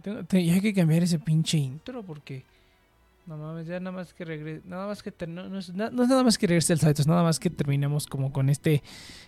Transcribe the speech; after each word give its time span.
tengo- 0.00 0.24
te- 0.24 0.44
ya 0.44 0.54
hay 0.54 0.60
que 0.60 0.74
cambiar 0.74 1.02
ese 1.02 1.18
pinche 1.18 1.58
intro 1.58 2.02
porque. 2.02 2.44
No 3.26 3.36
mames, 3.36 3.66
ya 3.66 3.78
nada 3.78 3.92
más 3.96 4.12
que 4.12 4.24
regrese. 4.24 4.62
Nada 4.66 4.86
más 4.88 5.02
que. 5.02 5.12
no 5.26 5.58
es 5.58 5.68
nada 5.74 6.24
más 6.24 6.36
que 6.38 6.46
regrese 6.46 6.72
el 6.72 6.80
site, 6.80 7.02
es 7.02 7.06
nada 7.06 7.22
más 7.22 7.38
que 7.38 7.50
terminemos 7.50 8.06
como 8.06 8.32
con 8.32 8.48
este. 8.48 8.82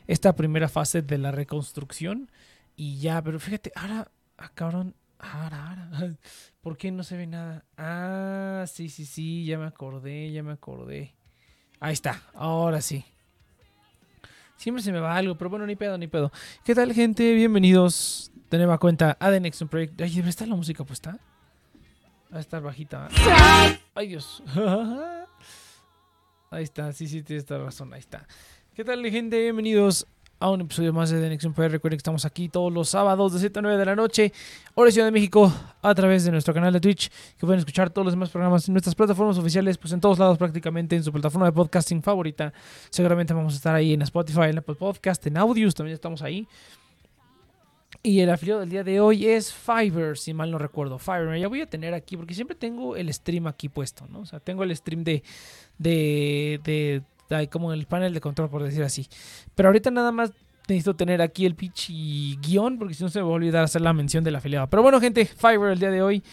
Esta 0.07 0.35
primera 0.35 0.69
fase 0.69 1.03
de 1.03 1.19
la 1.19 1.31
reconstrucción. 1.31 2.31
Y 2.75 2.99
ya, 2.99 3.23
pero 3.23 3.39
fíjate, 3.39 3.71
ahora. 3.77 4.11
Ah, 4.39 4.51
cabrón. 4.55 4.95
Ahora, 5.19 5.69
ahora. 5.69 6.17
¿Por 6.63 6.77
qué 6.77 6.91
no 6.91 7.05
se 7.05 7.17
ve 7.17 7.27
nada? 7.29 7.65
Ah, 7.77 8.65
sí, 8.67 8.89
sí, 8.89 9.05
sí, 9.07 9.45
ya 9.45 9.59
me 9.59 9.67
acordé, 9.67 10.33
ya 10.33 10.43
me 10.43 10.53
acordé. 10.53 11.15
Ahí 11.79 11.93
está, 11.93 12.23
ahora 12.35 12.81
sí. 12.81 13.05
Siempre 14.57 14.83
se 14.83 14.93
me 14.93 15.01
va 15.01 15.17
algo, 15.17 15.37
pero 15.37 15.51
bueno, 15.51 15.67
ni 15.67 15.75
pedo, 15.77 15.99
ni 15.99 16.07
pedo. 16.07 16.31
¿Qué 16.65 16.75
tal, 16.75 16.93
gente? 16.93 17.35
Bienvenidos 17.35 18.32
de 18.53 18.59
nueva 18.59 18.79
cuenta 18.79 19.17
a 19.19 19.31
The 19.31 19.41
Next 19.41 19.63
Project. 19.63 20.01
Ay, 20.03 20.15
¿debe 20.15 20.29
estar 20.29 20.47
la 20.47 20.55
música 20.55 20.85
puesta? 20.85 21.19
Va 22.33 22.37
a 22.37 22.41
estar 22.41 22.63
bajita. 22.63 23.09
Ay, 23.95 24.09
Dios. 24.09 24.43
Ahí 26.51 26.65
está, 26.65 26.93
sí, 26.93 27.09
sí, 27.09 27.23
tienes 27.23 27.47
toda 27.47 27.65
razón, 27.65 27.95
ahí 27.95 28.01
está. 28.01 28.27
¿Qué 28.75 28.85
tal, 28.85 29.03
gente? 29.07 29.41
Bienvenidos 29.41 30.07
a 30.39 30.51
un 30.51 30.61
episodio 30.61 30.93
más 30.93 31.09
de 31.09 31.19
The 31.19 31.31
Next 31.31 31.49
Project. 31.55 31.73
Recuerden 31.73 31.97
que 31.97 32.01
estamos 32.03 32.27
aquí 32.27 32.51
todos 32.51 32.71
los 32.71 32.91
sábados 32.91 33.33
de 33.33 33.39
7 33.39 33.59
a 33.59 33.63
9 33.63 33.79
de 33.79 33.87
la 33.87 33.97
noche, 33.97 34.35
hora 34.75 34.89
de 34.89 34.93
Ciudad 34.93 35.07
de 35.07 35.13
México, 35.13 35.51
a 35.81 35.95
través 35.95 36.25
de 36.25 36.31
nuestro 36.31 36.53
canal 36.53 36.75
de 36.75 36.81
Twitch, 36.81 37.09
que 37.39 37.47
pueden 37.47 37.61
escuchar 37.61 37.89
todos 37.89 38.05
los 38.05 38.13
demás 38.13 38.29
programas 38.29 38.69
en 38.69 38.75
nuestras 38.75 38.95
plataformas 38.95 39.39
oficiales, 39.39 39.79
pues 39.79 39.95
en 39.95 40.01
todos 40.03 40.19
lados 40.19 40.37
prácticamente, 40.37 40.95
en 40.95 41.03
su 41.03 41.11
plataforma 41.11 41.47
de 41.47 41.53
podcasting 41.53 42.03
favorita. 42.03 42.53
Seguramente 42.91 43.33
vamos 43.33 43.55
a 43.55 43.57
estar 43.57 43.75
ahí 43.75 43.95
en 43.95 44.03
Spotify, 44.03 44.51
en 44.51 44.59
Apple 44.59 44.75
Podcast, 44.75 45.27
en 45.27 45.39
Audios, 45.39 45.75
también 45.75 45.95
estamos 45.95 46.21
ahí. 46.21 46.47
Y 48.05 48.19
el 48.21 48.31
afiliado 48.31 48.61
del 48.61 48.71
día 48.71 48.83
de 48.83 48.99
hoy 49.01 49.27
es 49.27 49.53
Fiverr, 49.55 50.19
si 50.19 50.35
mal 50.35 50.51
no 50.51 50.59
recuerdo. 50.59 50.99
Fiverr, 50.99 51.39
ya 51.39 51.47
voy 51.47 51.61
a 51.61 51.67
tener 51.67 51.95
aquí, 51.95 52.17
porque 52.17 52.35
siempre 52.35 52.57
tengo 52.57 52.97
el 52.97 53.13
stream 53.15 53.47
aquí 53.47 53.69
puesto, 53.69 54.07
¿no? 54.09 54.21
O 54.21 54.27
sea, 54.27 54.41
tengo 54.41 54.65
el 54.65 54.75
stream 54.77 55.05
de, 55.05 55.23
de, 55.79 56.61
de, 56.65 57.03
de- 57.29 57.49
como 57.49 57.73
el 57.73 57.87
panel 57.87 58.13
de 58.13 58.21
control, 58.21 58.51
por 58.51 58.65
decir 58.65 58.83
así. 58.83 59.07
Pero 59.55 59.69
ahorita 59.69 59.93
nada 59.93 60.11
más 60.11 60.33
necesito 60.67 60.97
tener 60.97 61.23
aquí 61.23 61.47
el 61.47 61.55
pitch 61.55 61.91
y 61.91 62.39
guion, 62.43 62.77
porque 62.77 62.95
si 62.95 63.05
no 63.05 63.09
se 63.09 63.21
me 63.21 63.25
va 63.25 63.31
a 63.31 63.35
olvidar 63.35 63.63
hacer 63.63 63.83
la 63.83 63.93
mención 63.93 64.25
del 64.25 64.35
afiliado. 64.35 64.67
Pero 64.69 64.83
bueno, 64.83 65.01
gente, 65.01 65.25
Fiverr 65.25 65.71
el 65.73 65.79
día 65.79 65.91
de 65.93 66.03
hoy, 66.03 66.25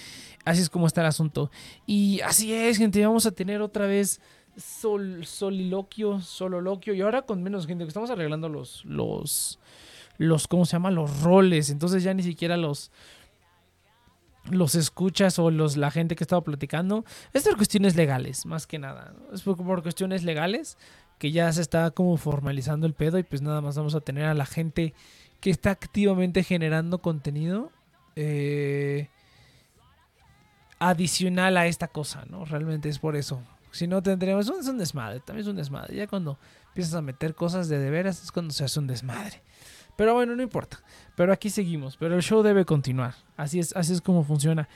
así 0.45 0.62
es 0.62 0.71
como 0.71 0.88
está 0.88 1.01
el 1.01 1.07
asunto. 1.07 1.51
Y 1.86 2.19
así 2.21 2.51
es, 2.51 2.77
gente, 2.80 3.06
vamos 3.06 3.27
a 3.27 3.31
tener 3.31 3.62
otra 3.62 3.86
vez 3.86 4.21
sol, 4.57 5.24
soliloquio, 5.24 6.19
sololoquio, 6.19 6.95
y 6.95 7.01
ahora 7.01 7.21
con 7.21 7.44
menos 7.44 7.68
gente, 7.68 7.83
que 7.83 7.89
estamos 7.89 8.10
arreglando 8.10 8.50
los, 8.50 8.83
los, 8.86 9.60
los, 10.19 10.48
¿cómo 10.48 10.66
se 10.66 10.74
llama? 10.74 10.92
Los 10.92 11.21
roles. 11.21 11.71
Entonces 11.71 12.04
ya 12.04 12.13
ni 12.13 12.21
siquiera 12.21 12.56
los 12.56 12.92
los 14.51 14.74
escuchas 14.74 15.38
o 15.38 15.51
los 15.51 15.77
la 15.77 15.92
gente 15.92 16.16
que 16.16 16.24
estaba 16.24 16.44
platicando. 16.44 17.06
Es 17.33 17.44
por 17.44 17.56
cuestiones 17.56 17.95
legales, 17.95 18.45
más 18.45 18.68
que 18.68 18.77
nada. 18.80 19.13
Es 19.33 19.42
por, 19.42 19.57
por 19.57 19.81
cuestiones 19.81 20.24
legales 20.24 20.77
que 21.18 21.31
ya 21.31 21.51
se 21.51 21.62
está 21.62 21.92
como 21.92 22.18
formalizando 22.18 22.88
el 22.88 22.94
pedo 22.94 23.18
y 23.18 23.24
pues 23.24 23.42
nada 23.42 23.62
más 23.62 23.77
vamos 23.77 23.95
a 23.95 24.01
tener 24.01 24.25
a 24.25 24.33
la 24.33 24.45
gente 24.45 24.94
que 25.42 25.50
está 25.50 25.71
activamente 25.71 26.44
generando 26.44 27.00
contenido 27.00 27.71
eh, 28.16 29.10
adicional 30.80 31.57
a 31.57 31.68
esta 31.68 31.88
cosa, 31.88 32.25
¿no? 32.30 32.45
Realmente 32.45 32.89
es 32.89 33.00
por 33.00 33.16
eso. 33.16 33.42
Si 33.71 33.86
no 33.86 34.01
tendríamos, 34.01 34.50
es 34.50 34.68
un 34.68 34.77
desmadre, 34.77 35.19
también 35.19 35.45
es 35.45 35.50
un 35.50 35.57
desmadre. 35.57 35.95
Ya 35.95 36.07
cuando 36.07 36.39
empiezas 36.68 36.95
a 36.95 37.01
meter 37.01 37.36
cosas 37.36 37.69
de 37.69 37.77
de 37.77 37.89
veras 37.89 38.24
es 38.24 38.31
cuando 38.31 38.54
se 38.54 38.63
hace 38.63 38.80
un 38.80 38.88
desmadre. 38.88 39.42
Pero 40.00 40.13
bueno, 40.13 40.34
no 40.34 40.42
importa. 40.42 40.81
Pero 41.18 41.34
aquí 41.34 41.50
seguimos. 41.50 41.98
Pero 41.98 42.16
el 42.16 42.22
show 42.22 42.42
debe 42.42 42.63
continuar. 42.63 43.16
Así 43.36 43.60
es, 43.60 43.75
así 43.75 43.92
es 43.92 44.00
como 44.00 44.24
funciona. 44.24 44.69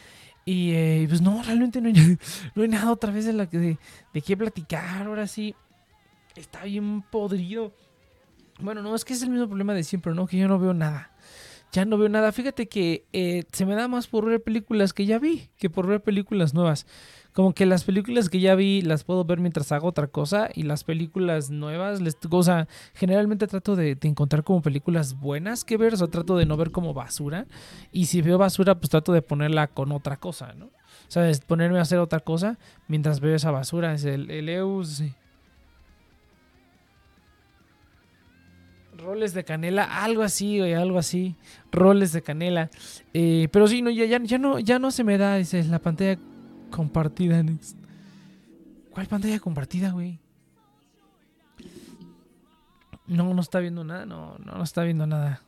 Y 0.43 0.71
eh, 0.73 1.05
pues 1.07 1.21
no, 1.21 1.41
realmente 1.41 1.79
no 1.79 1.87
hay, 1.87 1.93
no 2.55 2.61
hay 2.61 2.67
nada 2.67 2.91
otra 2.91 3.09
vez 3.09 3.23
de, 3.23 3.31
la, 3.31 3.45
de, 3.45 3.77
de 4.13 4.21
qué 4.21 4.35
platicar. 4.35 5.07
Ahora 5.07 5.25
sí, 5.25 5.55
está 6.35 6.65
bien 6.65 7.03
podrido. 7.03 7.71
Bueno, 8.59 8.81
no, 8.81 8.93
es 8.95 9.05
que 9.05 9.13
es 9.13 9.23
el 9.23 9.29
mismo 9.29 9.47
problema 9.47 9.73
de 9.73 9.85
siempre, 9.85 10.13
¿no? 10.13 10.27
Que 10.27 10.37
yo 10.37 10.49
no 10.49 10.59
veo 10.59 10.73
nada. 10.73 11.15
Ya 11.71 11.85
no 11.85 11.97
veo 11.97 12.09
nada. 12.09 12.33
Fíjate 12.33 12.67
que 12.67 13.05
eh, 13.13 13.45
se 13.53 13.65
me 13.65 13.75
da 13.75 13.87
más 13.87 14.07
por 14.07 14.25
ver 14.25 14.43
películas 14.43 14.91
que 14.91 15.05
ya 15.05 15.19
vi 15.19 15.51
que 15.57 15.69
por 15.69 15.87
ver 15.87 16.03
películas 16.03 16.53
nuevas. 16.53 16.85
Como 17.33 17.53
que 17.53 17.65
las 17.65 17.83
películas 17.83 18.29
que 18.29 18.39
ya 18.39 18.53
vi 18.53 18.83
las 18.83 19.03
puedo 19.03 19.25
ver 19.25 19.39
mientras 19.39 19.71
hago 19.71 19.87
otra 19.87 20.07
cosa 20.07 20.49
y 20.53 20.63
las 20.63 20.83
películas 20.83 21.49
nuevas, 21.49 21.99
les, 21.99 22.15
o 22.29 22.43
sea, 22.43 22.67
generalmente 22.93 23.47
trato 23.47 23.75
de, 23.75 23.97
encontrar 24.03 24.43
como 24.43 24.61
películas 24.61 25.19
buenas 25.19 25.63
que 25.65 25.77
ver, 25.77 25.95
o 25.95 25.97
sea, 25.97 26.07
trato 26.07 26.37
de 26.37 26.45
no 26.45 26.57
ver 26.57 26.69
como 26.69 26.93
basura. 26.93 27.47
Y 27.91 28.05
si 28.05 28.21
veo 28.21 28.37
basura, 28.37 28.75
pues 28.75 28.91
trato 28.91 29.13
de 29.13 29.23
ponerla 29.23 29.67
con 29.67 29.91
otra 29.91 30.17
cosa, 30.17 30.53
¿no? 30.53 30.65
O 30.65 30.71
sea, 31.07 31.29
ponerme 31.47 31.79
a 31.79 31.81
hacer 31.81 31.97
otra 31.97 32.19
cosa 32.19 32.59
mientras 32.87 33.19
veo 33.19 33.35
esa 33.35 33.49
basura. 33.49 33.93
Es 33.93 34.05
el, 34.05 34.29
el 34.29 34.47
Eus. 34.47 35.01
Roles 38.95 39.33
de 39.33 39.43
canela, 39.43 40.03
algo 40.03 40.21
así, 40.21 40.59
güey, 40.59 40.73
algo 40.75 40.99
así. 40.99 41.35
Roles 41.71 42.13
de 42.13 42.21
canela. 42.21 42.69
Eh, 43.13 43.47
pero 43.51 43.67
sí, 43.67 43.81
no, 43.81 43.89
ya, 43.89 44.05
ya, 44.05 44.19
ya 44.23 44.37
no, 44.37 44.59
ya 44.59 44.77
no 44.77 44.91
se 44.91 45.03
me 45.03 45.17
da 45.17 45.37
dice, 45.37 45.63
la 45.63 45.79
pantalla 45.79 46.19
compartida. 46.75 47.43
¿Cuál 48.91 49.07
pantalla 49.07 49.39
compartida, 49.39 49.91
güey? 49.91 50.19
No, 53.07 53.33
no 53.33 53.41
está 53.41 53.59
viendo 53.59 53.83
nada. 53.83 54.05
No, 54.05 54.37
no, 54.39 54.53
no 54.57 54.63
está 54.63 54.83
viendo 54.83 55.05
nada. 55.07 55.41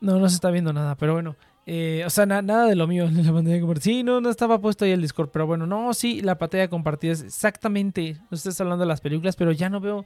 No, 0.00 0.18
no 0.18 0.28
se 0.28 0.34
está 0.36 0.50
viendo 0.50 0.72
nada, 0.72 0.94
pero 0.96 1.14
bueno. 1.14 1.36
eh, 1.64 2.04
o 2.06 2.10
sea, 2.10 2.26
na- 2.26 2.42
nada 2.42 2.66
de 2.66 2.76
lo 2.76 2.86
mío 2.86 3.04
en 3.04 3.16
la 3.26 3.32
pantalla 3.32 3.58
compartida. 3.60 3.84
Sí, 3.84 4.02
no, 4.02 4.20
no 4.20 4.30
estaba 4.30 4.60
puesto 4.60 4.84
ahí 4.84 4.92
el 4.92 5.02
Discord, 5.02 5.30
pero 5.30 5.46
bueno, 5.46 5.66
no, 5.66 5.92
sí, 5.94 6.20
la 6.22 6.38
pantalla 6.38 6.68
compartida 6.68 7.12
es 7.12 7.22
exactamente. 7.22 8.18
No 8.30 8.36
estás 8.36 8.60
hablando 8.60 8.84
de 8.84 8.88
las 8.88 9.00
películas, 9.00 9.36
pero 9.36 9.52
ya 9.52 9.68
no 9.68 9.80
veo. 9.80 10.04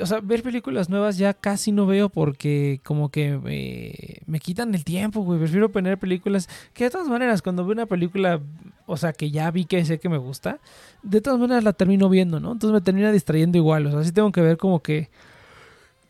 O 0.00 0.04
sea, 0.04 0.20
ver 0.20 0.42
películas 0.42 0.90
nuevas 0.90 1.16
ya 1.16 1.32
casi 1.32 1.72
no 1.72 1.86
veo 1.86 2.08
porque 2.10 2.80
como 2.84 3.08
que 3.10 4.20
me 4.26 4.40
quitan 4.40 4.74
el 4.74 4.84
tiempo, 4.84 5.22
güey. 5.22 5.38
Prefiero 5.38 5.70
poner 5.70 5.98
películas 5.98 6.48
que 6.74 6.84
de 6.84 6.90
todas 6.90 7.08
maneras, 7.08 7.40
cuando 7.40 7.64
veo 7.64 7.72
una 7.72 7.86
película, 7.86 8.40
o 8.84 8.96
sea, 8.96 9.12
que 9.12 9.30
ya 9.30 9.50
vi 9.50 9.64
que 9.64 9.84
sé 9.84 9.98
que 9.98 10.08
me 10.08 10.18
gusta, 10.18 10.60
de 11.02 11.20
todas 11.20 11.40
maneras 11.40 11.64
la 11.64 11.72
termino 11.72 12.08
viendo, 12.08 12.40
¿no? 12.40 12.52
Entonces 12.52 12.74
me 12.74 12.80
termina 12.82 13.10
distrayendo 13.10 13.56
igual. 13.56 13.86
O 13.86 13.90
sea, 13.90 14.04
sí 14.04 14.12
tengo 14.12 14.32
que 14.32 14.42
ver 14.42 14.58
como 14.58 14.80
que... 14.80 15.08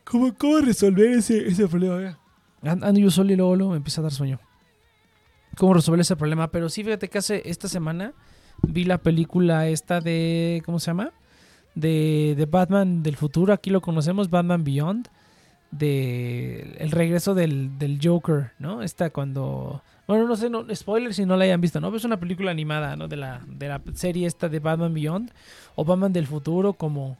¿Cómo, 0.03 0.33
cómo 0.35 0.59
resolver 0.59 1.11
ese, 1.11 1.47
ese 1.47 1.67
problema? 1.67 2.17
Ando 2.61 2.99
yo 2.99 3.11
solo 3.11 3.31
y 3.31 3.35
luego, 3.35 3.55
luego 3.55 3.71
me 3.71 3.77
empieza 3.77 4.01
a 4.01 4.03
dar 4.03 4.11
sueño. 4.11 4.39
¿Cómo 5.57 5.73
resolver 5.73 6.01
ese 6.01 6.15
problema? 6.15 6.49
Pero 6.51 6.69
sí, 6.69 6.83
fíjate 6.83 7.07
que 7.07 7.17
hace 7.17 7.41
esta 7.45 7.67
semana 7.67 8.13
vi 8.63 8.83
la 8.83 8.97
película 8.97 9.67
esta 9.67 10.01
de... 10.01 10.61
¿Cómo 10.65 10.79
se 10.79 10.87
llama? 10.87 11.13
De, 11.79 12.33
de 12.35 12.45
Batman 12.47 13.03
del 13.03 13.15
futuro. 13.15 13.53
Aquí 13.53 13.69
lo 13.69 13.81
conocemos, 13.81 14.31
Batman 14.31 14.63
Beyond. 14.63 15.09
De 15.69 16.75
el 16.79 16.91
regreso 16.91 17.35
del, 17.35 17.77
del 17.77 17.99
Joker, 18.01 18.51
¿no? 18.57 18.81
Esta 18.81 19.11
cuando... 19.11 19.83
Bueno, 20.07 20.25
no 20.25 20.35
sé, 20.35 20.49
no, 20.49 20.65
spoiler 20.73 21.13
si 21.13 21.25
no 21.25 21.35
la 21.35 21.43
hayan 21.43 21.61
visto, 21.61 21.79
¿no? 21.79 21.93
Es 21.95 22.05
una 22.05 22.19
película 22.19 22.49
animada, 22.49 22.95
¿no? 22.95 23.07
De 23.07 23.17
la, 23.17 23.41
de 23.45 23.67
la 23.67 23.81
serie 23.93 24.25
esta 24.25 24.49
de 24.49 24.59
Batman 24.59 24.93
Beyond. 24.93 25.31
O 25.75 25.85
Batman 25.85 26.13
del 26.13 26.25
futuro, 26.25 26.73
como, 26.73 27.17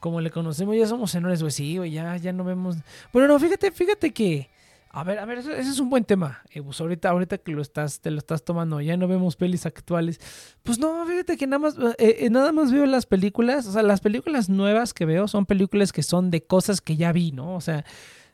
como 0.00 0.20
le 0.20 0.30
conocemos. 0.30 0.76
Ya 0.76 0.86
somos 0.86 1.10
señores, 1.10 1.40
güey. 1.40 1.52
Sí, 1.52 1.78
ya, 1.90 2.16
ya 2.16 2.32
no 2.32 2.44
vemos... 2.44 2.76
Bueno, 3.12 3.28
no, 3.28 3.38
fíjate, 3.38 3.70
fíjate 3.70 4.12
que... 4.12 4.50
A 4.96 5.02
ver, 5.02 5.18
a 5.18 5.24
ver, 5.24 5.38
ese, 5.38 5.58
es 5.58 5.80
un 5.80 5.90
buen 5.90 6.04
tema. 6.04 6.40
Eh, 6.52 6.62
pues 6.62 6.80
ahorita, 6.80 7.08
ahorita 7.08 7.38
que 7.38 7.50
lo 7.50 7.62
estás, 7.62 8.00
te 8.00 8.12
lo 8.12 8.18
estás 8.18 8.44
tomando, 8.44 8.80
ya 8.80 8.96
no 8.96 9.08
vemos 9.08 9.34
pelis 9.34 9.66
actuales. 9.66 10.20
Pues 10.62 10.78
no, 10.78 11.04
fíjate 11.04 11.36
que 11.36 11.48
nada 11.48 11.58
más, 11.58 11.76
eh, 11.98 12.18
eh, 12.20 12.30
nada 12.30 12.52
más 12.52 12.70
veo 12.70 12.86
las 12.86 13.04
películas, 13.04 13.66
o 13.66 13.72
sea, 13.72 13.82
las 13.82 14.00
películas 14.00 14.48
nuevas 14.48 14.94
que 14.94 15.04
veo 15.04 15.26
son 15.26 15.46
películas 15.46 15.92
que 15.92 16.04
son 16.04 16.30
de 16.30 16.44
cosas 16.44 16.80
que 16.80 16.96
ya 16.96 17.10
vi, 17.10 17.32
¿no? 17.32 17.56
O 17.56 17.60
sea, 17.60 17.84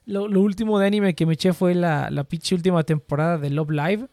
lo, 0.05 0.25
último 0.25 0.79
de 0.79 0.87
anime 0.87 1.15
que 1.15 1.25
me 1.25 1.33
eché 1.33 1.55
fue 1.55 1.75
la, 1.75 2.11
la 2.11 2.25
pinche 2.25 2.55
última 2.55 2.83
temporada 2.83 3.39
de 3.39 3.49
Love 3.49 3.71
Live. 3.71 4.09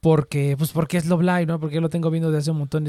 Porque, 0.00 0.54
pues 0.56 0.72
porque 0.72 0.96
es 0.96 1.04
Love 1.04 1.20
Live, 1.20 1.44
¿no? 1.44 1.60
Porque 1.60 1.82
lo 1.82 1.90
tengo 1.90 2.10
viendo 2.10 2.30
desde 2.30 2.44
hace 2.44 2.50
un 2.52 2.58
montón. 2.58 2.88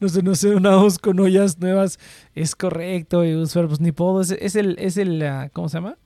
No 0.00 0.08
sé, 0.08 0.22
no 0.24 0.34
sé, 0.34 0.56
una 0.56 0.74
voz 0.74 0.98
con 0.98 1.20
ollas 1.20 1.60
nuevas 1.60 2.00
es 2.34 2.56
correcto. 2.56 3.24
Y 3.24 3.36
usar, 3.36 3.68
pues 3.68 3.78
ni 3.78 3.92
puedo. 3.92 4.20
Es, 4.20 4.32
es 4.32 4.56
el, 4.56 4.76
es 4.80 4.96
el, 4.96 5.22
ah, 5.22 5.48
¿cómo 5.52 5.68
se 5.68 5.76
llama? 5.76 5.96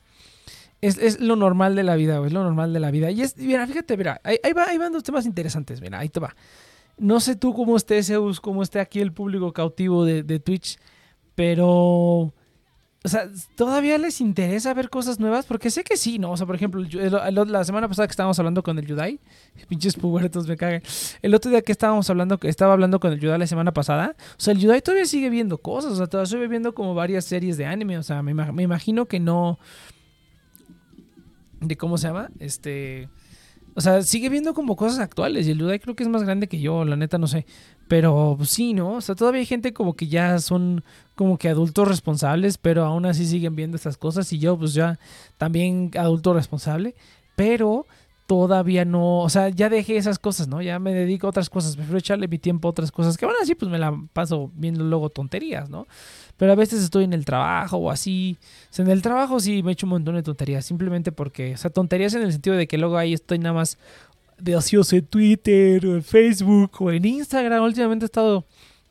Es, 0.86 0.98
es 0.98 1.20
lo 1.20 1.34
normal 1.34 1.74
de 1.74 1.82
la 1.82 1.96
vida, 1.96 2.24
es 2.24 2.32
lo 2.32 2.44
normal 2.44 2.72
de 2.72 2.80
la 2.80 2.90
vida. 2.90 3.10
Y 3.10 3.22
es, 3.22 3.36
mira, 3.36 3.66
fíjate, 3.66 3.96
mira, 3.96 4.20
ahí, 4.22 4.52
va, 4.52 4.68
ahí 4.68 4.78
van 4.78 4.92
dos 4.92 5.02
temas 5.02 5.26
interesantes, 5.26 5.80
mira, 5.80 5.98
ahí 5.98 6.08
te 6.08 6.20
va. 6.20 6.34
No 6.96 7.18
sé 7.20 7.34
tú 7.36 7.52
cómo 7.52 7.76
esté 7.76 8.02
Zeus, 8.02 8.40
cómo 8.40 8.62
esté 8.62 8.78
aquí 8.80 9.00
el 9.00 9.12
público 9.12 9.52
cautivo 9.52 10.04
de, 10.04 10.22
de 10.22 10.38
Twitch, 10.38 10.78
pero, 11.34 12.32
o 13.06 13.08
sea, 13.08 13.28
¿todavía 13.56 13.98
les 13.98 14.20
interesa 14.20 14.72
ver 14.74 14.88
cosas 14.88 15.18
nuevas? 15.18 15.44
Porque 15.44 15.70
sé 15.70 15.82
que 15.82 15.96
sí, 15.96 16.18
¿no? 16.18 16.30
O 16.30 16.36
sea, 16.36 16.46
por 16.46 16.54
ejemplo, 16.54 16.82
la 16.82 17.64
semana 17.64 17.88
pasada 17.88 18.06
que 18.06 18.12
estábamos 18.12 18.38
hablando 18.38 18.62
con 18.62 18.78
el 18.78 18.86
Yudai, 18.86 19.18
pinches 19.68 19.94
pubertos 19.96 20.46
me 20.46 20.56
cagan. 20.56 20.82
El 21.20 21.34
otro 21.34 21.50
día 21.50 21.62
que 21.62 21.72
estábamos 21.72 22.08
hablando, 22.08 22.38
estaba 22.42 22.72
hablando 22.72 23.00
con 23.00 23.12
el 23.12 23.18
Yudai 23.18 23.40
la 23.40 23.46
semana 23.46 23.72
pasada, 23.72 24.14
o 24.18 24.40
sea, 24.40 24.54
el 24.54 24.60
Yudai 24.60 24.80
todavía 24.82 25.06
sigue 25.06 25.30
viendo 25.30 25.58
cosas, 25.58 25.92
o 25.92 25.96
sea, 25.96 26.06
todavía 26.06 26.30
sigue 26.30 26.48
viendo 26.48 26.74
como 26.74 26.94
varias 26.94 27.24
series 27.24 27.56
de 27.56 27.66
anime, 27.66 27.98
o 27.98 28.02
sea, 28.02 28.22
me, 28.22 28.32
me 28.32 28.62
imagino 28.62 29.06
que 29.06 29.20
no 29.20 29.58
de 31.60 31.76
cómo 31.76 31.98
se 31.98 32.08
llama, 32.08 32.30
este, 32.38 33.08
o 33.74 33.80
sea, 33.82 34.02
sigue 34.02 34.30
viendo 34.30 34.54
como 34.54 34.74
cosas 34.74 35.00
actuales 35.00 35.46
y 35.46 35.50
el 35.50 35.80
creo 35.80 35.94
que 35.94 36.02
es 36.02 36.08
más 36.08 36.22
grande 36.22 36.48
que 36.48 36.60
yo, 36.60 36.84
la 36.84 36.96
neta 36.96 37.18
no 37.18 37.26
sé. 37.26 37.44
Pero 37.88 38.38
sí, 38.44 38.72
¿no? 38.72 38.94
O 38.94 39.00
sea, 39.00 39.14
todavía 39.14 39.40
hay 39.40 39.46
gente 39.46 39.72
como 39.74 39.94
que 39.94 40.08
ya 40.08 40.38
son 40.38 40.82
como 41.14 41.36
que 41.38 41.50
adultos 41.50 41.86
responsables, 41.86 42.56
pero 42.56 42.84
aún 42.84 43.04
así 43.04 43.26
siguen 43.26 43.54
viendo 43.54 43.76
estas 43.76 43.98
cosas 43.98 44.32
y 44.32 44.38
yo 44.38 44.58
pues 44.58 44.72
ya 44.72 44.98
también 45.36 45.90
adulto 45.96 46.32
responsable, 46.32 46.94
pero 47.36 47.86
todavía 48.26 48.84
no, 48.84 49.20
o 49.20 49.28
sea, 49.28 49.50
ya 49.50 49.68
dejé 49.68 49.96
esas 49.96 50.18
cosas, 50.18 50.48
¿no? 50.48 50.60
Ya 50.60 50.78
me 50.78 50.92
dedico 50.92 51.26
a 51.26 51.30
otras 51.30 51.48
cosas, 51.48 51.76
prefiero 51.76 51.98
echarle 51.98 52.28
mi 52.28 52.38
tiempo 52.38 52.68
a 52.68 52.72
otras 52.72 52.90
cosas, 52.90 53.16
que 53.16 53.24
bueno, 53.24 53.38
así 53.42 53.54
pues 53.54 53.70
me 53.70 53.78
la 53.78 53.96
paso 54.12 54.50
viendo 54.54 54.84
luego 54.84 55.10
tonterías, 55.10 55.70
¿no? 55.70 55.86
Pero 56.36 56.52
a 56.52 56.54
veces 56.54 56.82
estoy 56.82 57.04
en 57.04 57.12
el 57.12 57.24
trabajo 57.24 57.78
o 57.78 57.90
así. 57.90 58.36
En 58.76 58.88
el 58.88 59.02
trabajo 59.02 59.40
sí 59.40 59.62
me 59.62 59.72
echo 59.72 59.86
un 59.86 59.90
montón 59.90 60.16
de 60.16 60.22
tonterías. 60.22 60.64
Simplemente 60.64 61.12
porque, 61.12 61.54
o 61.54 61.56
sea, 61.56 61.70
tonterías 61.70 62.14
en 62.14 62.22
el 62.22 62.32
sentido 62.32 62.56
de 62.56 62.66
que 62.66 62.78
luego 62.78 62.98
ahí 62.98 63.14
estoy 63.14 63.38
nada 63.38 63.54
más 63.54 63.78
de 64.38 64.54
ocioso 64.54 64.96
en 64.96 65.06
Twitter 65.06 65.86
o 65.86 65.94
en 65.94 66.02
Facebook 66.02 66.72
o 66.80 66.92
en 66.92 67.04
Instagram. 67.04 67.62
Últimamente 67.64 68.04
he 68.04 68.08
estado 68.08 68.44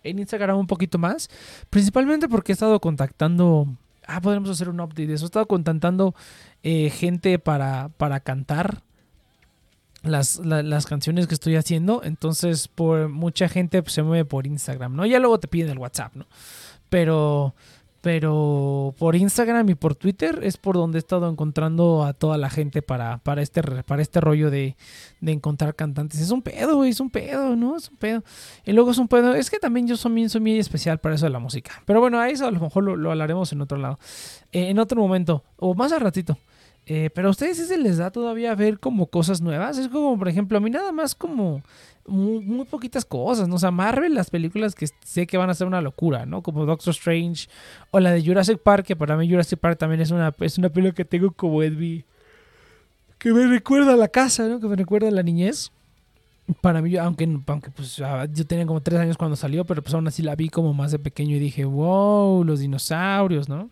en 0.03 0.19
Instagram 0.19 0.57
un 0.57 0.67
poquito 0.67 0.97
más. 0.97 1.29
Principalmente 1.69 2.27
porque 2.27 2.51
he 2.51 2.53
estado 2.53 2.79
contactando. 2.79 3.67
Ah, 4.07 4.21
podemos 4.21 4.49
hacer 4.49 4.69
un 4.69 4.79
update 4.79 5.07
de 5.07 5.13
eso. 5.13 5.25
He 5.25 5.27
estado 5.27 5.47
contactando 5.47 6.15
eh, 6.63 6.89
gente 6.89 7.37
para, 7.39 7.89
para 7.97 8.19
cantar. 8.19 8.81
Las, 10.01 10.37
las, 10.37 10.85
canciones 10.85 11.25
que 11.25 11.33
estoy 11.33 11.55
haciendo. 11.55 12.03
Entonces, 12.03 12.67
por 12.67 13.09
mucha 13.09 13.49
gente 13.49 13.81
pues, 13.81 13.93
se 13.93 14.03
mueve 14.03 14.23
por 14.23 14.45
Instagram, 14.45 14.95
¿no? 14.95 15.03
Ya 15.07 15.17
luego 15.17 15.39
te 15.39 15.47
piden 15.47 15.71
el 15.71 15.79
WhatsApp, 15.79 16.13
¿no? 16.13 16.27
Pero 16.95 17.53
pero 17.99 18.95
por 18.99 19.15
Instagram 19.15 19.67
y 19.67 19.75
por 19.75 19.95
Twitter 19.95 20.39
es 20.43 20.55
por 20.55 20.75
donde 20.75 20.97
he 20.97 20.99
estado 20.99 21.27
encontrando 21.27 22.05
a 22.05 22.13
toda 22.13 22.37
la 22.37 22.49
gente 22.49 22.81
para, 22.83 23.17
para, 23.17 23.41
este, 23.41 23.63
para 23.63 24.01
este 24.01 24.21
rollo 24.21 24.51
de, 24.51 24.77
encontrar 25.21 25.75
cantantes. 25.75 26.21
Es 26.21 26.29
un 26.29 26.43
pedo, 26.43 26.77
güey, 26.77 26.91
es 26.91 26.99
un 26.99 27.09
pedo, 27.09 27.55
¿no? 27.55 27.75
Es 27.75 27.89
un 27.89 27.97
pedo. 27.97 28.23
Y 28.63 28.73
luego 28.73 28.91
es 28.91 28.99
un 28.99 29.07
pedo. 29.07 29.33
Es 29.33 29.49
que 29.49 29.57
también 29.57 29.87
yo 29.87 29.97
soy, 29.97 30.29
soy 30.29 30.39
muy 30.39 30.59
especial 30.59 30.99
para 30.99 31.15
eso 31.15 31.25
de 31.25 31.31
la 31.31 31.39
música. 31.39 31.81
Pero 31.85 31.99
bueno, 31.99 32.19
a 32.19 32.29
eso 32.29 32.45
a 32.45 32.51
lo 32.51 32.59
mejor 32.59 32.83
lo, 32.83 33.09
hablaremos 33.09 33.51
en 33.51 33.61
otro 33.61 33.79
lado. 33.79 33.97
Eh, 34.51 34.69
en 34.69 34.77
otro 34.77 35.01
momento, 35.01 35.43
o 35.57 35.73
más 35.73 35.91
al 35.91 36.01
ratito. 36.01 36.37
Eh, 36.87 37.09
pero 37.13 37.29
a 37.29 37.31
ustedes 37.31 37.57
se 37.57 37.77
les 37.77 37.97
da 37.97 38.11
todavía 38.11 38.53
ver 38.53 38.79
como 38.79 39.07
cosas 39.07 39.41
nuevas. 39.41 39.77
Es 39.77 39.87
como, 39.87 40.17
por 40.17 40.27
ejemplo, 40.27 40.57
a 40.57 40.61
mí 40.61 40.69
nada 40.69 40.91
más 40.91 41.15
como 41.15 41.63
muy, 42.07 42.65
poquitas 42.65 43.05
cosas, 43.05 43.47
¿no? 43.47 43.55
O 43.55 43.59
sea, 43.59 43.71
Marvel, 43.71 44.13
las 44.13 44.29
películas 44.29 44.75
que 44.75 44.87
sé 45.03 45.25
que 45.25 45.37
van 45.37 45.49
a 45.49 45.55
ser 45.55 45.65
una 45.65 45.81
locura, 45.81 46.25
¿no? 46.25 46.43
Como 46.43 46.65
Doctor 46.65 46.91
Strange 46.91 47.47
o 47.89 47.99
la 47.99 48.11
de 48.11 48.23
Jurassic 48.23 48.59
Park, 48.59 48.85
que 48.85 48.95
para 48.95 49.17
mí 49.17 49.29
Jurassic 49.29 49.59
Park 49.59 49.79
también 49.79 50.01
es 50.01 50.11
una, 50.11 50.33
es 50.39 50.57
una 50.57 50.69
película 50.69 50.93
que 50.93 51.05
tengo 51.05 51.31
como 51.31 51.63
Edby. 51.63 52.05
Que 53.17 53.33
me 53.33 53.47
recuerda 53.47 53.93
a 53.93 53.97
la 53.97 54.07
casa, 54.07 54.47
¿no? 54.47 54.59
Que 54.59 54.67
me 54.67 54.75
recuerda 54.75 55.07
a 55.07 55.11
la 55.11 55.23
niñez. 55.23 55.71
Para 56.61 56.79
mí, 56.83 56.95
aunque, 56.97 57.27
aunque 57.47 57.71
pues 57.71 57.95
yo 57.95 58.45
tenía 58.45 58.67
como 58.67 58.81
tres 58.81 58.99
años 58.99 59.17
cuando 59.17 59.35
salió, 59.35 59.65
pero 59.65 59.81
pues 59.81 59.95
aún 59.95 60.07
así 60.07 60.21
la 60.21 60.35
vi 60.35 60.49
como 60.49 60.75
más 60.75 60.91
de 60.91 60.99
pequeño 60.99 61.35
y 61.35 61.39
dije, 61.39 61.65
wow, 61.65 62.43
los 62.43 62.59
dinosaurios, 62.59 63.49
¿no? 63.49 63.71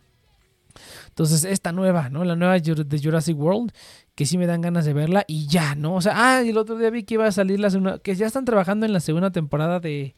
Entonces, 1.13 1.43
esta 1.43 1.71
nueva, 1.71 2.09
¿no? 2.09 2.23
La 2.23 2.35
nueva 2.35 2.57
de 2.57 2.99
Jurassic 2.99 3.37
World, 3.37 3.71
que 4.15 4.25
sí 4.25 4.39
me 4.39 4.47
dan 4.47 4.61
ganas 4.61 4.83
de 4.83 4.93
verla 4.93 5.25
y 5.27 5.45
ya, 5.45 5.75
¿no? 5.75 5.93
O 5.93 6.01
sea, 6.01 6.13
ah, 6.15 6.43
y 6.43 6.49
el 6.49 6.57
otro 6.57 6.75
día 6.75 6.89
vi 6.89 7.03
que 7.03 7.13
iba 7.13 7.27
a 7.27 7.31
salir 7.31 7.59
la 7.59 7.69
segunda, 7.69 7.99
que 7.99 8.15
ya 8.15 8.25
están 8.25 8.45
trabajando 8.45 8.87
en 8.87 8.93
la 8.93 8.99
segunda 8.99 9.29
temporada 9.29 9.79
de 9.79 10.15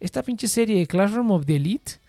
esta 0.00 0.22
pinche 0.22 0.48
serie 0.48 0.86
Classroom 0.86 1.30
of 1.30 1.44
the 1.44 1.56
Elite, 1.56 2.00